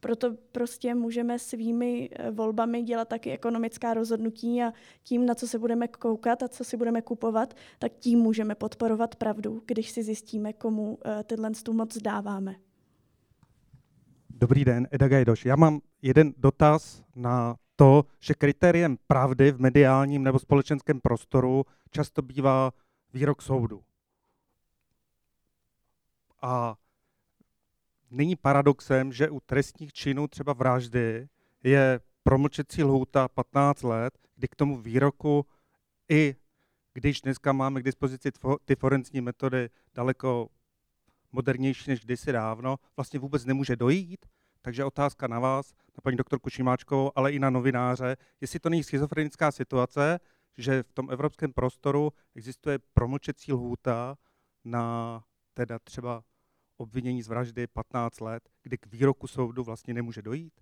Proto 0.00 0.34
prostě 0.52 0.94
můžeme 0.94 1.38
svými 1.38 2.10
eh, 2.12 2.30
volbami 2.30 2.82
dělat 2.82 3.08
taky 3.08 3.32
ekonomická 3.32 3.94
rozhodnutí 3.94 4.62
a 4.62 4.72
tím, 5.02 5.26
na 5.26 5.34
co 5.34 5.48
se 5.48 5.58
budeme 5.58 5.88
koukat 5.88 6.42
a 6.42 6.48
co 6.48 6.64
si 6.64 6.76
budeme 6.76 7.02
kupovat, 7.02 7.54
tak 7.78 7.92
tím 7.92 8.18
můžeme 8.18 8.54
podporovat 8.54 9.16
pravdu, 9.16 9.62
když 9.66 9.90
si 9.90 10.02
zjistíme, 10.02 10.52
komu 10.52 10.98
tyhle 11.26 11.50
tu 11.50 11.72
moc 11.72 11.98
dáváme. 11.98 12.67
Dobrý 14.40 14.64
den, 14.64 14.88
Eda 14.90 15.08
Gajdoš. 15.08 15.44
Já 15.44 15.56
mám 15.56 15.80
jeden 16.02 16.34
dotaz 16.36 17.04
na 17.14 17.56
to, 17.76 18.04
že 18.20 18.34
kritériem 18.34 18.98
pravdy 19.06 19.52
v 19.52 19.60
mediálním 19.60 20.22
nebo 20.22 20.38
společenském 20.38 21.00
prostoru 21.00 21.64
často 21.90 22.22
bývá 22.22 22.72
výrok 23.12 23.42
soudu. 23.42 23.84
A 26.42 26.76
není 28.10 28.36
paradoxem, 28.36 29.12
že 29.12 29.30
u 29.30 29.40
trestních 29.40 29.92
činů 29.92 30.28
třeba 30.28 30.52
vraždy 30.52 31.28
je 31.64 32.00
promlčecí 32.22 32.84
lhůta 32.84 33.28
15 33.28 33.82
let, 33.82 34.18
kdy 34.36 34.48
k 34.48 34.54
tomu 34.54 34.76
výroku 34.76 35.46
i 36.08 36.36
když 36.92 37.20
dneska 37.20 37.52
máme 37.52 37.80
k 37.80 37.84
dispozici 37.84 38.30
ty 38.64 38.76
forenzní 38.76 39.20
metody 39.20 39.70
daleko 39.94 40.48
modernější 41.32 41.90
než 41.90 42.00
kdysi 42.00 42.32
dávno, 42.32 42.76
vlastně 42.96 43.18
vůbec 43.20 43.44
nemůže 43.44 43.76
dojít. 43.76 44.26
Takže 44.62 44.84
otázka 44.84 45.26
na 45.26 45.38
vás, 45.38 45.72
na 45.72 46.00
paní 46.02 46.16
doktorku 46.16 46.50
Šimáčkovou, 46.50 47.12
ale 47.14 47.32
i 47.32 47.38
na 47.38 47.50
novináře, 47.50 48.16
jestli 48.40 48.58
to 48.58 48.70
není 48.70 48.84
schizofrenická 48.84 49.52
situace, 49.52 50.20
že 50.56 50.82
v 50.82 50.92
tom 50.92 51.10
evropském 51.10 51.52
prostoru 51.52 52.12
existuje 52.34 52.78
promlčecí 52.94 53.52
lhůta 53.52 54.16
na 54.64 55.24
teda 55.54 55.78
třeba 55.78 56.24
obvinění 56.76 57.22
z 57.22 57.28
vraždy 57.28 57.66
15 57.66 58.20
let, 58.20 58.48
kdy 58.62 58.78
k 58.78 58.86
výroku 58.86 59.26
soudu 59.26 59.64
vlastně 59.64 59.94
nemůže 59.94 60.22
dojít? 60.22 60.60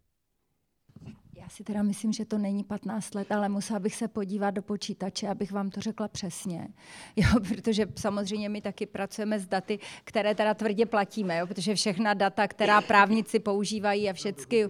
Já 1.47 1.51
si 1.51 1.65
teda 1.65 1.83
myslím, 1.83 2.13
že 2.13 2.25
to 2.25 2.39
není 2.39 2.65
15 2.65 3.15
let, 3.15 3.33
ale 3.33 3.49
musela 3.49 3.79
bych 3.79 3.95
se 3.95 4.09
podívat 4.09 4.51
do 4.51 4.63
počítače, 4.63 5.29
abych 5.29 5.53
vám 5.53 5.71
to 5.71 5.81
řekla 5.81 6.09
přesně. 6.09 6.69
Jo, 7.17 7.29
protože 7.49 7.87
samozřejmě 7.97 8.49
my 8.49 8.61
taky 8.61 8.87
pracujeme 8.87 9.39
s 9.41 9.47
daty, 9.47 9.79
které 10.05 10.35
teda 10.35 10.55
tvrdě 10.55 10.87
platíme, 10.87 11.39
jo, 11.39 11.47
protože 11.47 11.75
všechna 11.75 12.15
data, 12.15 12.49
která 12.49 12.81
právníci 12.81 13.39
používají 13.39 14.11
a 14.11 14.13
všechny, 14.13 14.69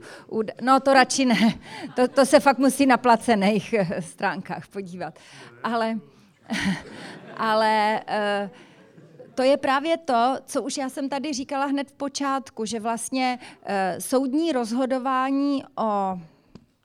no 0.62 0.80
to 0.80 0.94
radši 0.94 1.24
ne, 1.24 1.58
to, 1.96 2.08
to 2.08 2.26
se 2.26 2.40
fakt 2.40 2.58
musí 2.58 2.86
na 2.86 2.96
placených 2.96 3.72
eh, 3.72 4.02
stránkách 4.02 4.68
podívat. 4.68 5.18
Ale, 5.62 5.98
ale 7.36 8.00
uh, 8.44 8.65
to 9.36 9.42
je 9.42 9.56
právě 9.56 9.96
to, 9.96 10.36
co 10.46 10.62
už 10.62 10.76
já 10.76 10.88
jsem 10.88 11.08
tady 11.08 11.32
říkala 11.32 11.66
hned 11.66 11.90
v 11.90 11.92
počátku, 11.92 12.64
že 12.64 12.80
vlastně 12.80 13.38
uh, 13.40 13.68
soudní 13.98 14.52
rozhodování 14.52 15.64
o 15.78 16.18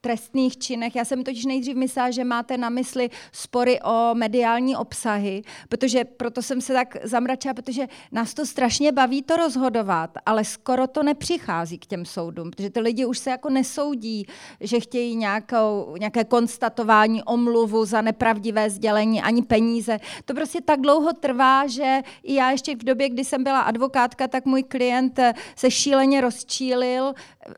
trestných 0.02 0.57
činech. 0.57 0.95
Já 0.95 1.06
jsem 1.06 1.23
totiž 1.23 1.45
nejdřív 1.45 1.76
myslela, 1.76 2.11
že 2.11 2.23
máte 2.23 2.57
na 2.57 2.69
mysli 2.69 3.10
spory 3.32 3.80
o 3.82 4.10
mediální 4.14 4.76
obsahy, 4.76 5.41
protože 5.69 6.06
proto 6.06 6.41
jsem 6.41 6.61
se 6.61 6.73
tak 6.73 6.98
zamračila, 7.03 7.53
protože 7.53 7.88
nás 8.11 8.34
to 8.34 8.45
strašně 8.45 8.91
baví 8.91 9.22
to 9.22 9.36
rozhodovat, 9.36 10.10
ale 10.26 10.45
skoro 10.45 10.88
to 10.88 11.03
nepřichází 11.03 11.78
k 11.78 11.86
těm 11.86 12.06
soudům, 12.06 12.52
protože 12.52 12.69
ty 12.69 12.80
lidi 12.80 13.06
už 13.06 13.18
se 13.18 13.30
jako 13.30 13.49
nesoudí, 13.49 14.28
že 14.60 14.80
chtějí 14.80 15.15
nějakou, 15.15 15.95
nějaké 15.99 16.23
konstatování, 16.23 17.23
omluvu 17.23 17.86
za 17.86 18.02
nepravdivé 18.02 18.69
sdělení, 18.69 19.22
ani 19.22 19.41
peníze. 19.41 19.99
To 20.26 20.34
prostě 20.34 20.61
tak 20.61 20.82
dlouho 20.82 21.14
trvá, 21.14 21.68
že 21.68 22.02
i 22.23 22.34
já 22.34 22.52
ještě 22.52 22.76
v 22.76 22.84
době, 22.84 23.10
kdy 23.10 23.26
jsem 23.26 23.44
byla 23.44 23.60
advokátka, 23.60 24.28
tak 24.28 24.45
můj 24.45 24.64
klient 24.64 25.19
se 25.56 25.72
šíleně 25.72 26.22
rozčílil, 26.22 27.14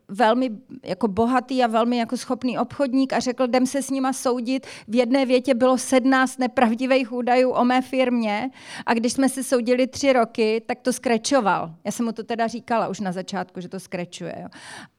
velmi 0.08 0.50
jako 0.82 1.08
bohatý 1.08 1.64
a 1.64 1.66
velmi 1.66 1.96
jako 1.96 2.16
schopný 2.16 2.33
obchodník 2.58 3.12
a 3.12 3.20
řekl, 3.20 3.44
jdem 3.44 3.66
se 3.66 3.82
s 3.82 3.90
nima 3.90 4.12
soudit. 4.12 4.66
V 4.88 4.94
jedné 4.94 5.26
větě 5.26 5.54
bylo 5.54 5.78
17 5.78 6.38
nepravdivých 6.38 7.12
údajů 7.12 7.50
o 7.50 7.64
mé 7.64 7.82
firmě 7.82 8.50
a 8.86 8.94
když 8.94 9.12
jsme 9.12 9.28
se 9.28 9.42
soudili 9.42 9.86
tři 9.86 10.12
roky, 10.12 10.62
tak 10.66 10.80
to 10.80 10.92
skrečoval. 10.92 11.74
Já 11.84 11.92
jsem 11.92 12.06
mu 12.06 12.12
to 12.12 12.24
teda 12.24 12.46
říkala 12.46 12.88
už 12.88 13.00
na 13.00 13.12
začátku, 13.12 13.60
že 13.60 13.68
to 13.68 13.80
skrečuje. 13.80 14.48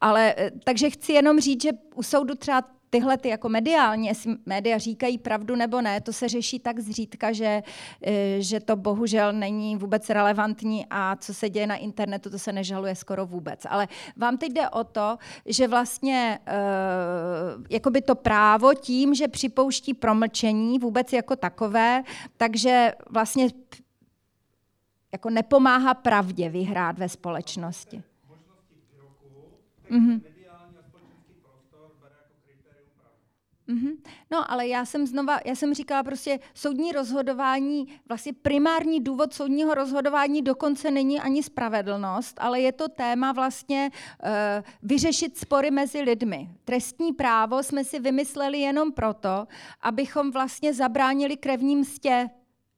Ale 0.02 0.34
eh, 0.38 0.52
takže 0.64 0.90
chci 0.90 1.14
jenom 1.14 1.40
říct, 1.40 1.62
že 1.62 1.70
u 1.96 2.04
soudu 2.04 2.36
třeba 2.36 2.64
tyhle 2.90 3.18
ty 3.18 3.30
jako 3.30 3.50
mediálně, 3.50 4.10
jestli 4.10 4.36
média 4.46 4.78
říkají 4.78 5.18
pravdu 5.18 5.56
nebo 5.56 5.82
ne, 5.82 6.02
to 6.02 6.14
se 6.14 6.28
řeší 6.28 6.60
tak 6.60 6.80
zřídka, 6.80 7.32
že, 7.32 7.64
eh, 8.02 8.36
že 8.40 8.60
to 8.60 8.76
bohužel 8.76 9.34
není 9.34 9.76
vůbec 9.76 10.10
relevantní 10.10 10.86
a 10.90 11.16
co 11.16 11.34
se 11.34 11.50
děje 11.50 11.68
na 11.68 11.76
internetu, 11.76 12.30
to 12.30 12.40
se 12.40 12.54
nežaluje 12.54 12.96
skoro 12.96 13.26
vůbec. 13.26 13.66
Ale 13.70 13.88
vám 14.18 14.38
teď 14.38 14.54
jde 14.54 14.70
o 14.70 14.84
to, 14.84 15.18
že 15.46 15.68
vlastně 15.68 16.40
uh, 16.48 17.64
jakoby 17.70 18.02
to 18.02 18.16
právo 18.16 18.74
tím, 18.74 19.16
že 19.16 19.28
připouští 19.28 19.94
promlčení 19.94 20.80
vůbec 20.80 21.14
jako 21.14 21.36
takové, 21.36 22.04
takže 22.38 22.94
vlastně 23.10 23.48
jako 25.12 25.30
nepomáhá 25.30 25.94
pravdě 25.94 26.50
vyhrát 26.50 27.00
ve 27.00 27.10
společnosti. 27.10 28.04
Mm-hmm. 29.92 30.35
Mm-hmm. 33.70 33.98
No, 34.32 34.52
ale 34.52 34.68
já 34.68 34.86
jsem 34.86 35.08
znova, 35.08 35.40
já 35.46 35.56
jsem 35.56 35.74
říkala 35.74 36.04
prostě 36.04 36.40
soudní 36.54 36.92
rozhodování, 36.92 37.88
vlastně 38.08 38.34
primární 38.34 39.00
důvod 39.00 39.34
soudního 39.34 39.74
rozhodování 39.74 40.42
dokonce 40.42 40.92
není 40.92 41.20
ani 41.20 41.44
spravedlnost, 41.44 42.38
ale 42.40 42.62
je 42.62 42.72
to 42.72 42.88
téma 42.88 43.32
vlastně 43.32 43.92
uh, 44.24 44.30
vyřešit 44.84 45.38
spory 45.38 45.72
mezi 45.72 46.02
lidmi. 46.02 46.50
Trestní 46.66 47.14
právo 47.14 47.64
jsme 47.64 47.84
si 47.84 48.00
vymysleli 48.00 48.60
jenom 48.60 48.92
proto, 48.92 49.48
abychom 49.82 50.32
vlastně 50.32 50.74
zabránili 50.74 51.38
krevním 51.38 51.80
mstě. 51.80 52.30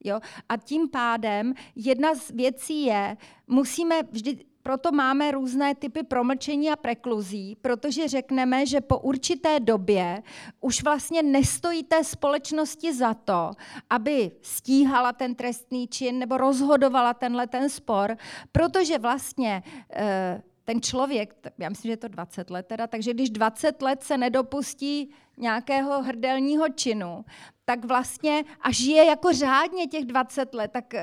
Jo? 0.03 0.19
A 0.49 0.57
tím 0.57 0.89
pádem 0.89 1.53
jedna 1.75 2.15
z 2.15 2.31
věcí 2.31 2.85
je, 2.85 3.17
musíme 3.47 4.03
vždy, 4.11 4.45
proto 4.67 4.91
máme 4.91 5.31
různé 5.31 5.75
typy 5.75 6.03
promlčení 6.03 6.69
a 6.71 6.75
prekluzí, 6.75 7.55
protože 7.61 8.07
řekneme, 8.07 8.65
že 8.65 8.81
po 8.81 8.99
určité 8.99 9.59
době 9.59 10.23
už 10.61 10.83
vlastně 10.83 11.23
nestojí 11.23 11.83
té 11.83 12.03
společnosti 12.03 12.93
za 12.93 13.13
to, 13.13 13.51
aby 13.89 14.31
stíhala 14.41 15.13
ten 15.13 15.35
trestný 15.35 15.87
čin 15.87 16.19
nebo 16.19 16.37
rozhodovala 16.37 17.13
tenhle 17.13 17.47
ten 17.47 17.69
spor, 17.69 18.17
protože 18.51 18.99
vlastně 18.99 19.63
eh, 19.93 20.41
ten 20.63 20.81
člověk, 20.81 21.35
já 21.57 21.69
myslím, 21.69 21.89
že 21.89 21.93
je 21.93 21.97
to 21.97 22.07
20 22.07 22.49
let 22.49 22.65
teda, 22.67 22.87
takže 22.87 23.13
když 23.13 23.29
20 23.29 23.81
let 23.81 24.03
se 24.03 24.17
nedopustí 24.17 25.11
nějakého 25.37 26.03
hrdelního 26.03 26.69
činu, 26.69 27.25
tak 27.65 27.85
vlastně 27.85 28.43
a 28.61 28.71
žije 28.71 29.05
jako 29.05 29.33
řádně 29.33 29.87
těch 29.87 30.05
20 30.05 30.53
let, 30.53 30.71
tak 30.71 30.93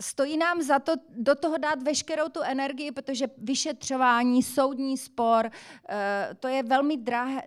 stojí 0.00 0.36
nám 0.36 0.62
za 0.62 0.78
to 0.78 0.92
do 1.08 1.34
toho 1.34 1.58
dát 1.58 1.82
veškerou 1.82 2.28
tu 2.28 2.40
energii, 2.40 2.92
protože 2.92 3.26
vyšetřování, 3.38 4.42
soudní 4.42 4.98
spor, 4.98 5.50
eh, 5.88 6.30
to 6.40 6.48
je 6.48 6.62
velmi 6.62 6.96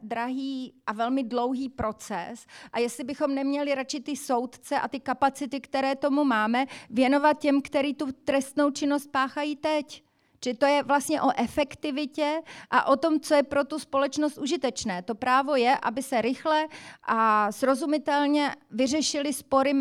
drahý 0.02 0.74
a 0.88 0.94
velmi 0.94 1.24
dlouhý 1.24 1.69
proces. 1.69 2.45
A 2.74 2.80
jestli 2.80 3.03
bychom 3.03 3.36
neměli 3.36 3.76
radši 3.76 3.99
ty 3.99 4.15
soudce 4.15 4.80
a 4.80 4.88
ty 4.88 4.99
kapacity, 4.99 5.61
které 5.61 5.95
tomu 5.95 6.24
máme, 6.24 6.65
věnovat 6.90 7.40
těm, 7.40 7.61
kteří 7.61 7.94
tu 7.94 8.11
trestnou 8.11 8.72
činnost 8.72 9.07
páchají 9.11 9.56
teď. 9.56 10.03
Či 10.40 10.53
to 10.53 10.65
je 10.65 10.84
vlastně 10.84 11.22
o 11.22 11.32
efektivitě 11.38 12.41
a 12.69 12.88
o 12.88 12.95
tom, 12.95 13.19
co 13.19 13.36
je 13.36 13.44
pro 13.44 13.64
tu 13.64 13.80
společnost 13.80 14.38
užitečné. 14.38 15.02
To 15.02 15.15
právo 15.15 15.56
je, 15.56 15.78
aby 15.78 16.03
se 16.03 16.22
rychle 16.22 16.68
a 17.03 17.52
srozumitelně 17.52 18.56
vyřešili 18.72 19.34
spory 19.34 19.74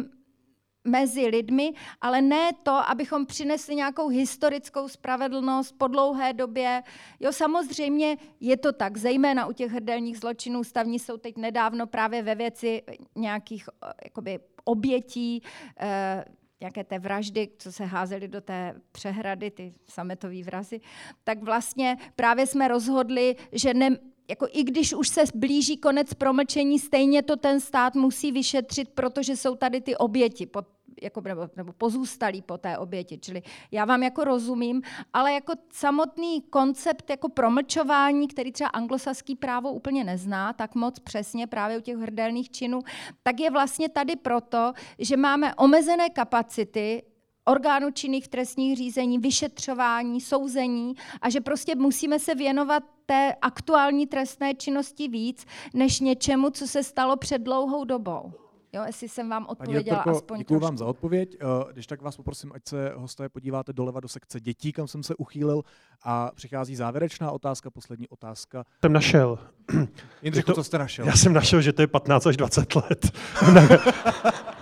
mezi 0.87 1.27
lidmi, 1.27 1.73
ale 2.01 2.23
ne 2.23 2.51
to, 2.63 2.73
abychom 2.73 3.27
přinesli 3.27 3.75
nějakou 3.75 4.09
historickou 4.09 4.89
spravedlnost 4.89 5.75
po 5.79 5.87
dlouhé 5.87 6.33
době. 6.33 6.83
Jo, 7.21 7.33
samozřejmě 7.33 8.17
je 8.41 8.57
to 8.57 8.73
tak, 8.73 8.97
zejména 8.97 9.47
u 9.47 9.53
těch 9.53 9.73
hrdelních 9.73 10.19
zločinů. 10.19 10.65
Stavní 10.65 10.99
jsou 10.99 11.17
teď 11.17 11.37
nedávno 11.37 11.87
právě 11.87 12.23
ve 12.23 12.35
věci 12.35 12.83
nějakých 13.17 13.69
eh, 13.69 13.93
jakoby, 14.05 14.39
obětí, 14.65 15.43
eh, 15.81 16.25
nějaké 16.61 16.85
té 16.85 16.99
vraždy, 16.99 17.49
co 17.59 17.73
se 17.73 17.85
házely 17.85 18.29
do 18.29 18.41
té 18.41 18.75
přehrady, 18.93 19.51
ty 19.51 19.75
sametové 19.89 20.43
vrazy, 20.43 20.81
tak 21.25 21.43
vlastně 21.43 21.97
právě 22.17 22.47
jsme 22.47 22.69
rozhodli, 22.69 23.37
že 23.53 23.75
ne, 23.75 23.97
jako 24.29 24.49
i 24.53 24.65
když 24.65 24.95
už 24.95 25.09
se 25.09 25.23
blíží 25.35 25.77
konec 25.77 26.15
promlčení, 26.15 26.79
stejně 26.79 27.23
to 27.23 27.37
ten 27.37 27.61
stát 27.61 27.95
musí 27.95 28.33
vyšetřit, 28.33 28.89
protože 28.89 29.37
jsou 29.37 29.55
tady 29.55 29.81
ty 29.81 29.97
oběti 29.97 30.47
pod 30.47 30.67
jako, 31.03 31.21
nebo, 31.21 31.49
nebo 31.57 31.73
pozůstalí 31.73 32.43
po 32.43 32.59
té 32.59 32.79
oběti. 32.79 33.19
Čili 33.19 33.43
já 33.71 33.85
vám 33.85 34.03
jako 34.03 34.25
rozumím, 34.25 34.83
ale 35.13 35.33
jako 35.33 35.53
samotný 35.73 36.43
koncept 36.43 37.11
jako 37.11 37.29
promlčování, 37.29 38.29
který 38.29 38.53
třeba 38.53 38.69
anglosaský 38.69 39.37
právo 39.37 39.73
úplně 39.73 40.05
nezná, 40.05 40.53
tak 40.53 40.75
moc 40.75 40.99
přesně 40.99 41.47
právě 41.47 41.79
u 41.79 41.81
těch 41.81 41.97
hrdelných 41.97 42.51
činů, 42.51 42.81
tak 43.23 43.41
je 43.41 43.51
vlastně 43.51 43.89
tady 43.89 44.17
proto, 44.17 44.73
že 44.99 45.17
máme 45.17 45.55
omezené 45.55 46.11
kapacity 46.11 47.03
orgánů 47.45 47.91
činných 47.91 48.25
v 48.25 48.29
trestních 48.29 48.77
řízení, 48.77 49.19
vyšetřování, 49.19 50.21
souzení 50.21 50.95
a 51.23 51.31
že 51.31 51.41
prostě 51.41 51.75
musíme 51.75 52.19
se 52.19 52.35
věnovat 52.35 52.83
té 53.07 53.35
aktuální 53.43 54.07
trestné 54.07 54.55
činnosti 54.55 55.09
víc, 55.09 55.47
než 55.75 56.01
něčemu, 56.01 56.51
co 56.51 56.67
se 56.67 56.83
stalo 56.83 57.17
před 57.17 57.39
dlouhou 57.39 57.85
dobou. 57.85 58.46
Jo, 58.77 58.83
jestli 58.87 59.09
jsem 59.09 59.29
vám 59.29 59.47
odpověděla 59.49 60.03
Pani 60.03 60.17
aspoň 60.17 60.39
Děkuji 60.39 60.59
vám 60.59 60.79
za 60.79 60.87
odpověď. 60.87 61.37
Eh, 61.41 61.73
když 61.73 61.87
tak 61.87 62.03
vás 62.03 62.17
poprosím, 62.17 62.53
ať 62.55 62.69
se 62.69 62.93
hosté 62.97 63.29
podíváte 63.29 63.73
doleva 63.73 64.01
do 64.01 64.09
sekce 64.09 64.41
dětí, 64.41 64.73
kam 64.73 64.89
jsem 64.89 65.03
se 65.03 65.15
uchýlil. 65.15 65.63
A 66.03 66.31
přichází 66.35 66.77
závěrečná 66.77 67.31
otázka, 67.31 67.71
poslední 67.71 68.09
otázka. 68.09 68.65
Jsem 68.85 68.93
našel. 68.93 69.39
Jindřichu, 70.23 70.47
to, 70.47 70.55
co 70.55 70.65
jste 70.65 70.79
našel? 70.79 71.07
Já 71.07 71.13
jsem 71.13 71.33
našel, 71.33 71.61
že 71.61 71.73
to 71.73 71.83
je 71.83 71.87
15 71.87 72.27
až 72.27 72.37
20 72.37 72.75
let. 72.75 73.11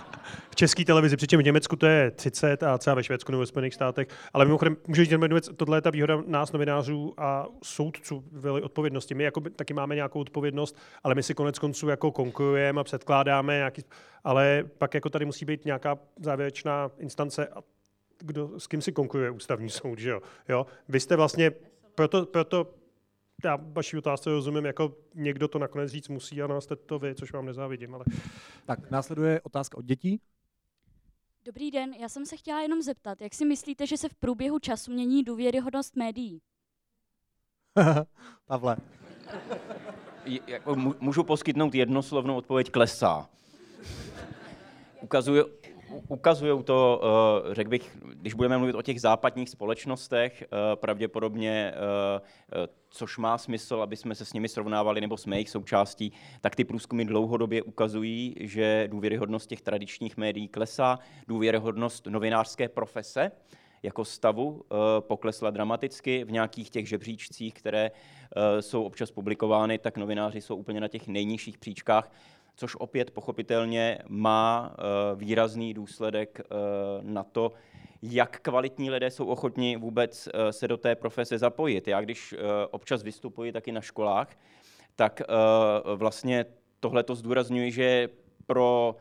v 0.55 0.57
české 0.57 0.85
televizi, 0.85 1.17
přičem 1.17 1.39
v 1.39 1.43
Německu 1.43 1.75
to 1.75 1.85
je 1.85 2.11
30 2.11 2.63
a 2.63 2.77
třeba 2.77 2.93
ve 2.93 3.03
Švédsku 3.03 3.31
nebo 3.31 3.39
ve 3.39 3.45
Spojených 3.45 3.73
státech. 3.73 4.07
Ale 4.33 4.45
mimochodem, 4.45 4.77
můžu 4.87 5.01
říct 5.01 5.11
jednu 5.11 5.27
věc, 5.27 5.49
tohle 5.57 5.77
je 5.77 5.81
ta 5.81 5.89
výhoda 5.89 6.23
nás, 6.27 6.51
novinářů 6.51 7.13
a 7.17 7.47
soudců 7.63 8.23
v 8.31 8.51
odpovědnosti. 8.51 9.13
My 9.15 9.23
jako 9.23 9.41
taky 9.41 9.73
máme 9.73 9.95
nějakou 9.95 10.19
odpovědnost, 10.19 10.77
ale 11.03 11.15
my 11.15 11.23
si 11.23 11.33
konec 11.33 11.59
konců 11.59 11.89
jako 11.89 12.11
konkurujeme 12.11 12.81
a 12.81 12.83
předkládáme 12.83 13.55
nějaký, 13.55 13.81
ale 14.23 14.63
pak 14.77 14.93
jako 14.93 15.09
tady 15.09 15.25
musí 15.25 15.45
být 15.45 15.65
nějaká 15.65 15.97
závěrečná 16.19 16.91
instance 16.99 17.47
a 17.47 17.61
kdo, 18.19 18.59
s 18.59 18.67
kým 18.67 18.81
si 18.81 18.91
konkuruje 18.91 19.31
ústavní 19.31 19.69
soud, 19.69 19.99
že 19.99 20.09
jo? 20.09 20.21
jo? 20.49 20.65
Vy 20.89 20.99
jste 20.99 21.15
vlastně, 21.15 21.51
proto, 21.95 22.25
proto 22.25 22.73
já 23.43 23.59
vaší 23.61 23.97
otázce 23.97 24.29
rozumím, 24.29 24.65
jako 24.65 24.95
někdo 25.15 25.47
to 25.47 25.59
nakonec 25.59 25.91
říct 25.91 26.09
musí 26.09 26.41
a 26.41 26.47
nás 26.47 26.67
to 26.85 26.99
vy, 26.99 27.15
což 27.15 27.33
vám 27.33 27.45
nezávidím. 27.45 27.95
Ale... 27.95 28.05
Tak 28.65 28.91
následuje 28.91 29.41
otázka 29.41 29.77
od 29.77 29.85
dětí. 29.85 30.21
Dobrý 31.45 31.71
den, 31.71 31.93
já 31.93 32.09
jsem 32.09 32.25
se 32.25 32.37
chtěla 32.37 32.61
jenom 32.61 32.81
zeptat, 32.81 33.21
jak 33.21 33.33
si 33.33 33.45
myslíte, 33.45 33.87
že 33.87 33.97
se 33.97 34.09
v 34.09 34.13
průběhu 34.13 34.59
času 34.59 34.91
mění 34.91 35.23
důvěryhodnost 35.23 35.95
médií? 35.95 36.41
Pavle. 38.45 38.77
Jako 40.47 40.75
můžu 40.75 41.23
poskytnout 41.23 41.75
jednoslovnou 41.75 42.35
odpověď 42.37 42.71
klesá. 42.71 43.29
Ukazuje, 45.01 45.43
ukazují 46.07 46.63
to, 46.63 47.01
eh, 47.51 47.53
řekl 47.55 47.69
bych, 47.69 47.97
když 48.13 48.33
budeme 48.33 48.57
mluvit 48.57 48.75
o 48.75 48.81
těch 48.81 49.01
západních 49.01 49.49
společnostech, 49.49 50.43
eh, 50.43 50.75
pravděpodobně, 50.75 51.73
eh, 51.75 52.67
což 52.89 53.17
má 53.17 53.37
smysl, 53.37 53.81
aby 53.81 53.95
jsme 53.95 54.15
se 54.15 54.25
s 54.25 54.33
nimi 54.33 54.47
srovnávali, 54.49 55.01
nebo 55.01 55.17
jsme 55.17 55.35
jejich 55.35 55.49
součástí, 55.49 56.11
tak 56.41 56.55
ty 56.55 56.63
průzkumy 56.63 57.05
dlouhodobě 57.05 57.63
ukazují, 57.63 58.35
že 58.39 58.87
důvěryhodnost 58.91 59.49
těch 59.49 59.61
tradičních 59.61 60.17
médií 60.17 60.47
klesá, 60.47 60.99
důvěryhodnost 61.27 62.07
novinářské 62.07 62.69
profese 62.69 63.31
jako 63.83 64.05
stavu 64.05 64.63
poklesla 64.99 65.49
dramaticky. 65.49 66.23
V 66.23 66.31
nějakých 66.31 66.69
těch 66.69 66.87
žebříčcích, 66.87 67.53
které 67.53 67.91
jsou 68.59 68.83
občas 68.83 69.11
publikovány, 69.11 69.77
tak 69.77 69.97
novináři 69.97 70.41
jsou 70.41 70.55
úplně 70.55 70.79
na 70.81 70.87
těch 70.87 71.07
nejnižších 71.07 71.57
příčkách 71.57 72.11
což 72.55 72.75
opět 72.75 73.11
pochopitelně 73.11 73.99
má 74.07 74.75
eh, 74.77 74.81
výrazný 75.15 75.73
důsledek 75.73 76.39
eh, 76.39 76.53
na 77.01 77.23
to, 77.23 77.51
jak 78.01 78.39
kvalitní 78.39 78.89
lidé 78.89 79.11
jsou 79.11 79.25
ochotni 79.25 79.77
vůbec 79.77 80.27
eh, 80.27 80.53
se 80.53 80.67
do 80.67 80.77
té 80.77 80.95
profese 80.95 81.37
zapojit. 81.37 81.87
Já 81.87 82.01
když 82.01 82.35
občas 82.71 83.03
vystupuji 83.03 83.51
taky 83.51 83.71
na 83.71 83.81
školách, 83.81 84.37
tak 84.95 85.21
vlastně 85.95 86.45
tohle 86.79 87.03
to 87.03 87.15
zdůrazňuji, 87.15 87.71
že 87.71 88.09
pro 88.45 88.95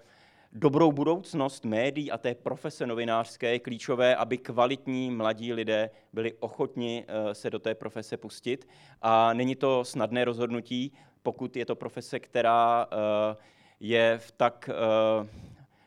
dobrou 0.53 0.93
budoucnost 0.93 1.65
médií 1.65 2.11
a 2.11 2.19
té 2.19 2.35
profese 2.35 2.87
novinářské 2.87 3.53
je 3.53 3.59
klíčové, 3.59 4.17
aby 4.17 4.39
kvalitní 4.39 5.11
mladí 5.11 5.53
lidé 5.53 5.91
byli 6.13 6.33
ochotni 6.33 7.07
se 7.33 7.51
do 7.51 7.59
té 7.59 7.75
profese 7.75 8.17
pustit. 8.17 8.69
A 9.03 9.33
není 9.33 9.57
to 9.57 9.85
snadné 9.85 10.25
rozhodnutí, 10.25 10.93
pokud 11.25 11.57
je 11.57 11.67
to 11.67 11.75
profese, 11.75 12.19
která 12.21 12.87
eh, 12.93 13.37
je 13.81 14.19
v 14.19 14.33
tak 14.33 14.71
eh, 14.73 15.29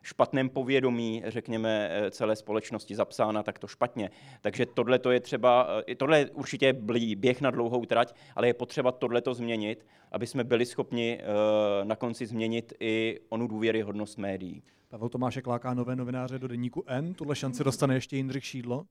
špatném 0.02 0.50
povědomí, 0.50 1.24
řekněme, 1.26 1.90
eh, 1.92 2.12
celé 2.12 2.36
společnosti 2.36 2.96
zapsána 2.96 3.44
takto 3.44 3.68
špatně. 3.68 4.10
Takže 4.42 4.66
tohle 4.66 5.00
to 5.00 5.12
je 5.12 5.20
třeba, 5.20 5.68
tohle 5.98 6.20
je 6.20 6.30
určitě 6.30 6.74
běh 7.16 7.42
na 7.42 7.52
dlouhou 7.52 7.86
trať, 7.86 8.14
ale 8.36 8.48
je 8.48 8.54
potřeba 8.54 8.92
tohle 8.92 9.22
to 9.22 9.34
změnit, 9.34 9.86
aby 10.12 10.28
jsme 10.28 10.44
byli 10.44 10.66
schopni 10.66 11.22
na 11.84 11.96
konci 11.96 12.26
změnit 12.26 12.74
i 12.80 13.20
onu 13.30 13.48
důvěryhodnost 13.48 14.18
médií. 14.18 14.64
Pavel 14.90 15.10
Tomášek 15.10 15.48
láká 15.48 15.74
nové 15.74 15.96
novináře 15.96 16.40
do 16.40 16.48
deníku 16.48 16.84
N. 16.88 17.14
Tuhle 17.14 17.36
šanci 17.36 17.64
dostane 17.64 17.94
ještě 17.94 18.16
Jindřich 18.16 18.46
Šídlo? 18.46 18.86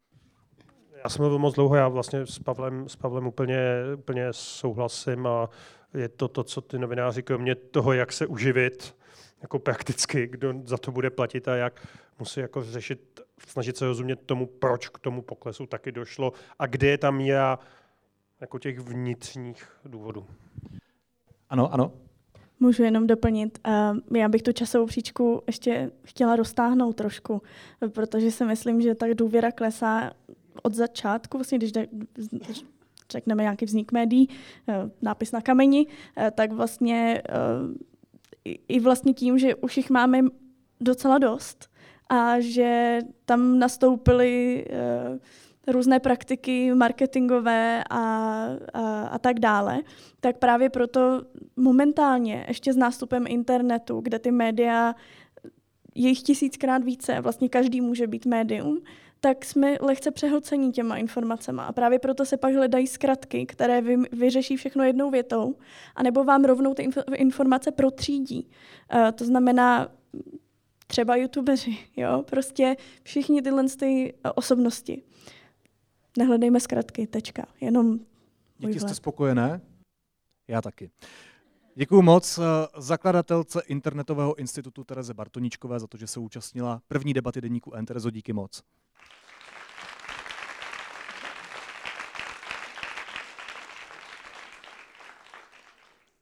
Já 1.04 1.10
jsem 1.10 1.22
mluvil 1.22 1.38
moc 1.38 1.54
dlouho, 1.54 1.76
já 1.76 1.88
vlastně 1.88 2.26
s 2.26 2.38
Pavlem, 2.38 2.88
s 2.88 2.96
Pavlem 2.96 3.26
úplně, 3.26 3.60
úplně 3.98 4.26
souhlasím 4.30 5.26
a 5.26 5.48
je 5.96 6.08
to 6.08 6.28
to, 6.28 6.44
co 6.44 6.60
ty 6.60 6.78
novináři, 6.78 7.22
kromě 7.22 7.54
toho, 7.54 7.92
jak 7.92 8.12
se 8.12 8.26
uživit, 8.26 8.96
jako 9.42 9.58
prakticky, 9.58 10.26
kdo 10.26 10.54
za 10.64 10.78
to 10.78 10.92
bude 10.92 11.10
platit 11.10 11.48
a 11.48 11.56
jak 11.56 11.88
musí 12.18 12.40
jako 12.40 12.62
řešit 12.62 13.20
snažit 13.46 13.76
se 13.76 13.86
rozumět 13.86 14.20
tomu, 14.26 14.46
proč 14.46 14.88
k 14.88 14.98
tomu 14.98 15.22
poklesu 15.22 15.66
taky 15.66 15.92
došlo 15.92 16.32
a 16.58 16.66
kde 16.66 16.88
je 16.88 16.98
ta 16.98 17.10
míra 17.10 17.58
jako 18.40 18.58
těch 18.58 18.78
vnitřních 18.78 19.68
důvodů. 19.84 20.26
Ano, 21.48 21.72
ano. 21.72 21.92
Můžu 22.60 22.82
jenom 22.82 23.06
doplnit. 23.06 23.58
Já 24.16 24.28
bych 24.28 24.42
tu 24.42 24.52
časovou 24.52 24.86
příčku 24.86 25.42
ještě 25.46 25.90
chtěla 26.04 26.36
roztáhnout 26.36 26.96
trošku, 26.96 27.42
protože 27.88 28.30
si 28.30 28.44
myslím, 28.44 28.80
že 28.80 28.94
tak 28.94 29.14
důvěra 29.14 29.52
klesá 29.52 30.12
od 30.62 30.74
začátku, 30.74 31.38
vlastně 31.38 31.58
když 31.58 31.72
řekneme 33.10 33.42
nějaký 33.42 33.64
vznik 33.64 33.92
médií, 33.92 34.28
eh, 34.68 34.90
nápis 35.02 35.32
na 35.32 35.40
kameni, 35.40 35.86
eh, 36.16 36.30
tak 36.30 36.52
vlastně 36.52 37.22
eh, 37.28 38.54
i 38.68 38.80
vlastně 38.80 39.14
tím, 39.14 39.38
že 39.38 39.54
už 39.54 39.76
jich 39.76 39.90
máme 39.90 40.20
docela 40.80 41.18
dost 41.18 41.70
a 42.08 42.40
že 42.40 42.98
tam 43.24 43.58
nastoupily 43.58 44.66
různé 45.66 46.00
praktiky 46.00 46.74
marketingové 46.74 47.84
a, 47.90 48.00
a, 48.74 49.02
a 49.02 49.18
tak 49.18 49.40
dále, 49.40 49.82
tak 50.20 50.38
právě 50.38 50.70
proto 50.70 51.22
momentálně 51.56 52.44
ještě 52.48 52.72
s 52.72 52.76
nástupem 52.76 53.24
internetu, 53.28 54.00
kde 54.00 54.18
ty 54.18 54.30
média 54.30 54.94
je 55.94 56.08
jich 56.08 56.22
tisíckrát 56.22 56.84
více, 56.84 57.20
vlastně 57.20 57.48
každý 57.48 57.80
může 57.80 58.06
být 58.06 58.26
médium, 58.26 58.80
tak 59.20 59.44
jsme 59.44 59.76
lehce 59.80 60.10
přehlcení 60.10 60.72
těma 60.72 60.96
informacemi. 60.96 61.60
A 61.64 61.72
právě 61.72 61.98
proto 61.98 62.24
se 62.24 62.36
pak 62.36 62.54
hledají 62.54 62.86
zkratky, 62.86 63.46
které 63.46 63.80
vy, 63.80 63.96
vyřeší 63.96 64.56
všechno 64.56 64.84
jednou 64.84 65.10
větou, 65.10 65.54
anebo 65.94 66.24
vám 66.24 66.44
rovnou 66.44 66.74
ty 66.74 66.88
informace 67.14 67.70
protřídí. 67.70 68.48
Uh, 68.94 69.10
to 69.10 69.24
znamená 69.24 69.88
třeba 70.86 71.16
youtubeři, 71.16 71.78
jo, 71.96 72.22
prostě 72.30 72.76
všichni 73.02 73.42
tyhle 73.42 73.64
ty 73.78 74.14
osobnosti. 74.34 75.02
Nehledejme 76.18 76.60
zkratky, 76.60 77.06
tečka. 77.06 77.46
Jenom 77.60 77.98
Děti 78.58 78.80
jste 78.80 78.94
spokojené? 78.94 79.60
Já 80.48 80.62
taky. 80.62 80.90
Děkuji 81.74 82.02
moc 82.02 82.38
eh, 82.38 82.42
zakladatelce 82.78 83.62
Internetového 83.66 84.38
institutu 84.38 84.84
Tereze 84.84 85.14
Bartoničkové 85.14 85.80
za 85.80 85.86
to, 85.86 85.96
že 85.96 86.06
se 86.06 86.20
účastnila 86.20 86.82
první 86.88 87.14
debaty 87.14 87.40
deníku 87.40 87.74
N. 87.74 87.86
Terezo, 87.86 88.10
díky 88.10 88.32
moc. 88.32 88.62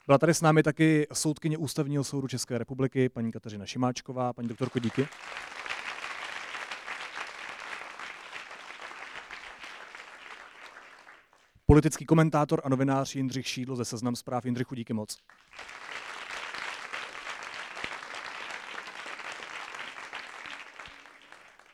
Byla 0.07 0.19
tady 0.19 0.35
s 0.35 0.41
námi 0.41 0.63
taky 0.63 1.07
soudkyně 1.13 1.59
Ústavního 1.59 2.05
soudu 2.05 2.29
České 2.29 2.59
republiky, 2.59 3.09
paní 3.09 3.33
Kateřina 3.33 3.67
Šimáčková. 3.67 4.33
Paní 4.33 4.49
doktorko, 4.49 4.79
díky. 4.79 5.09
Politický 11.67 12.07
komentátor 12.07 12.61
a 12.65 12.69
novinář 12.69 13.15
Jindřich 13.15 13.47
Šídlo 13.47 13.77
ze 13.77 13.85
Seznam 13.85 14.17
zpráv. 14.17 14.45
Jindřichu, 14.45 14.75
díky 14.75 14.93
moc. 14.93 15.19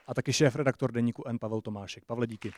A 0.06 0.14
taky 0.14 0.32
šéf-redaktor 0.32 0.92
deníku 0.92 1.24
N. 1.26 1.38
Pavel 1.38 1.60
Tomášek. 1.60 2.04
Pavle, 2.04 2.26
díky. 2.26 2.52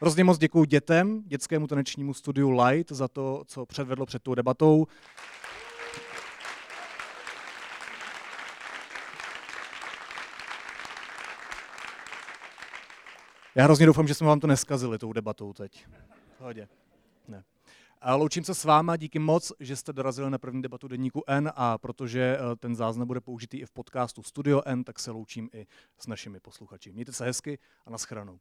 Hrozně 0.00 0.24
moc 0.24 0.38
děkuji 0.38 0.64
dětem, 0.64 1.22
dětskému 1.26 1.66
tanečnímu 1.66 2.14
studiu 2.14 2.50
Light 2.50 2.92
za 2.92 3.08
to, 3.08 3.42
co 3.46 3.66
předvedlo 3.66 4.06
před 4.06 4.22
tou 4.22 4.34
debatou. 4.34 4.86
Já 13.54 13.64
hrozně 13.64 13.86
doufám, 13.86 14.08
že 14.08 14.14
jsme 14.14 14.26
vám 14.26 14.40
to 14.40 14.46
neskazili 14.46 14.98
tou 14.98 15.12
debatou 15.12 15.52
teď. 15.52 15.86
Hodě. 16.38 16.68
Ne. 17.28 17.44
A 18.00 18.14
loučím 18.14 18.44
se 18.44 18.54
s 18.54 18.64
váma, 18.64 18.96
díky 18.96 19.18
moc, 19.18 19.52
že 19.60 19.76
jste 19.76 19.92
dorazili 19.92 20.30
na 20.30 20.38
první 20.38 20.62
debatu 20.62 20.88
Deníku 20.88 21.22
N 21.26 21.52
a 21.56 21.78
protože 21.78 22.38
eh, 22.38 22.56
ten 22.56 22.76
záznam 22.76 23.06
bude 23.06 23.20
použitý 23.20 23.58
i 23.58 23.66
v 23.66 23.70
podcastu 23.70 24.22
Studio 24.22 24.62
N, 24.64 24.84
tak 24.84 24.98
se 24.98 25.10
loučím 25.10 25.50
i 25.52 25.66
s 25.98 26.06
našimi 26.06 26.40
posluchači. 26.40 26.92
Mějte 26.92 27.12
se 27.12 27.24
hezky 27.24 27.58
a 27.86 27.90
naschranou. 27.90 28.38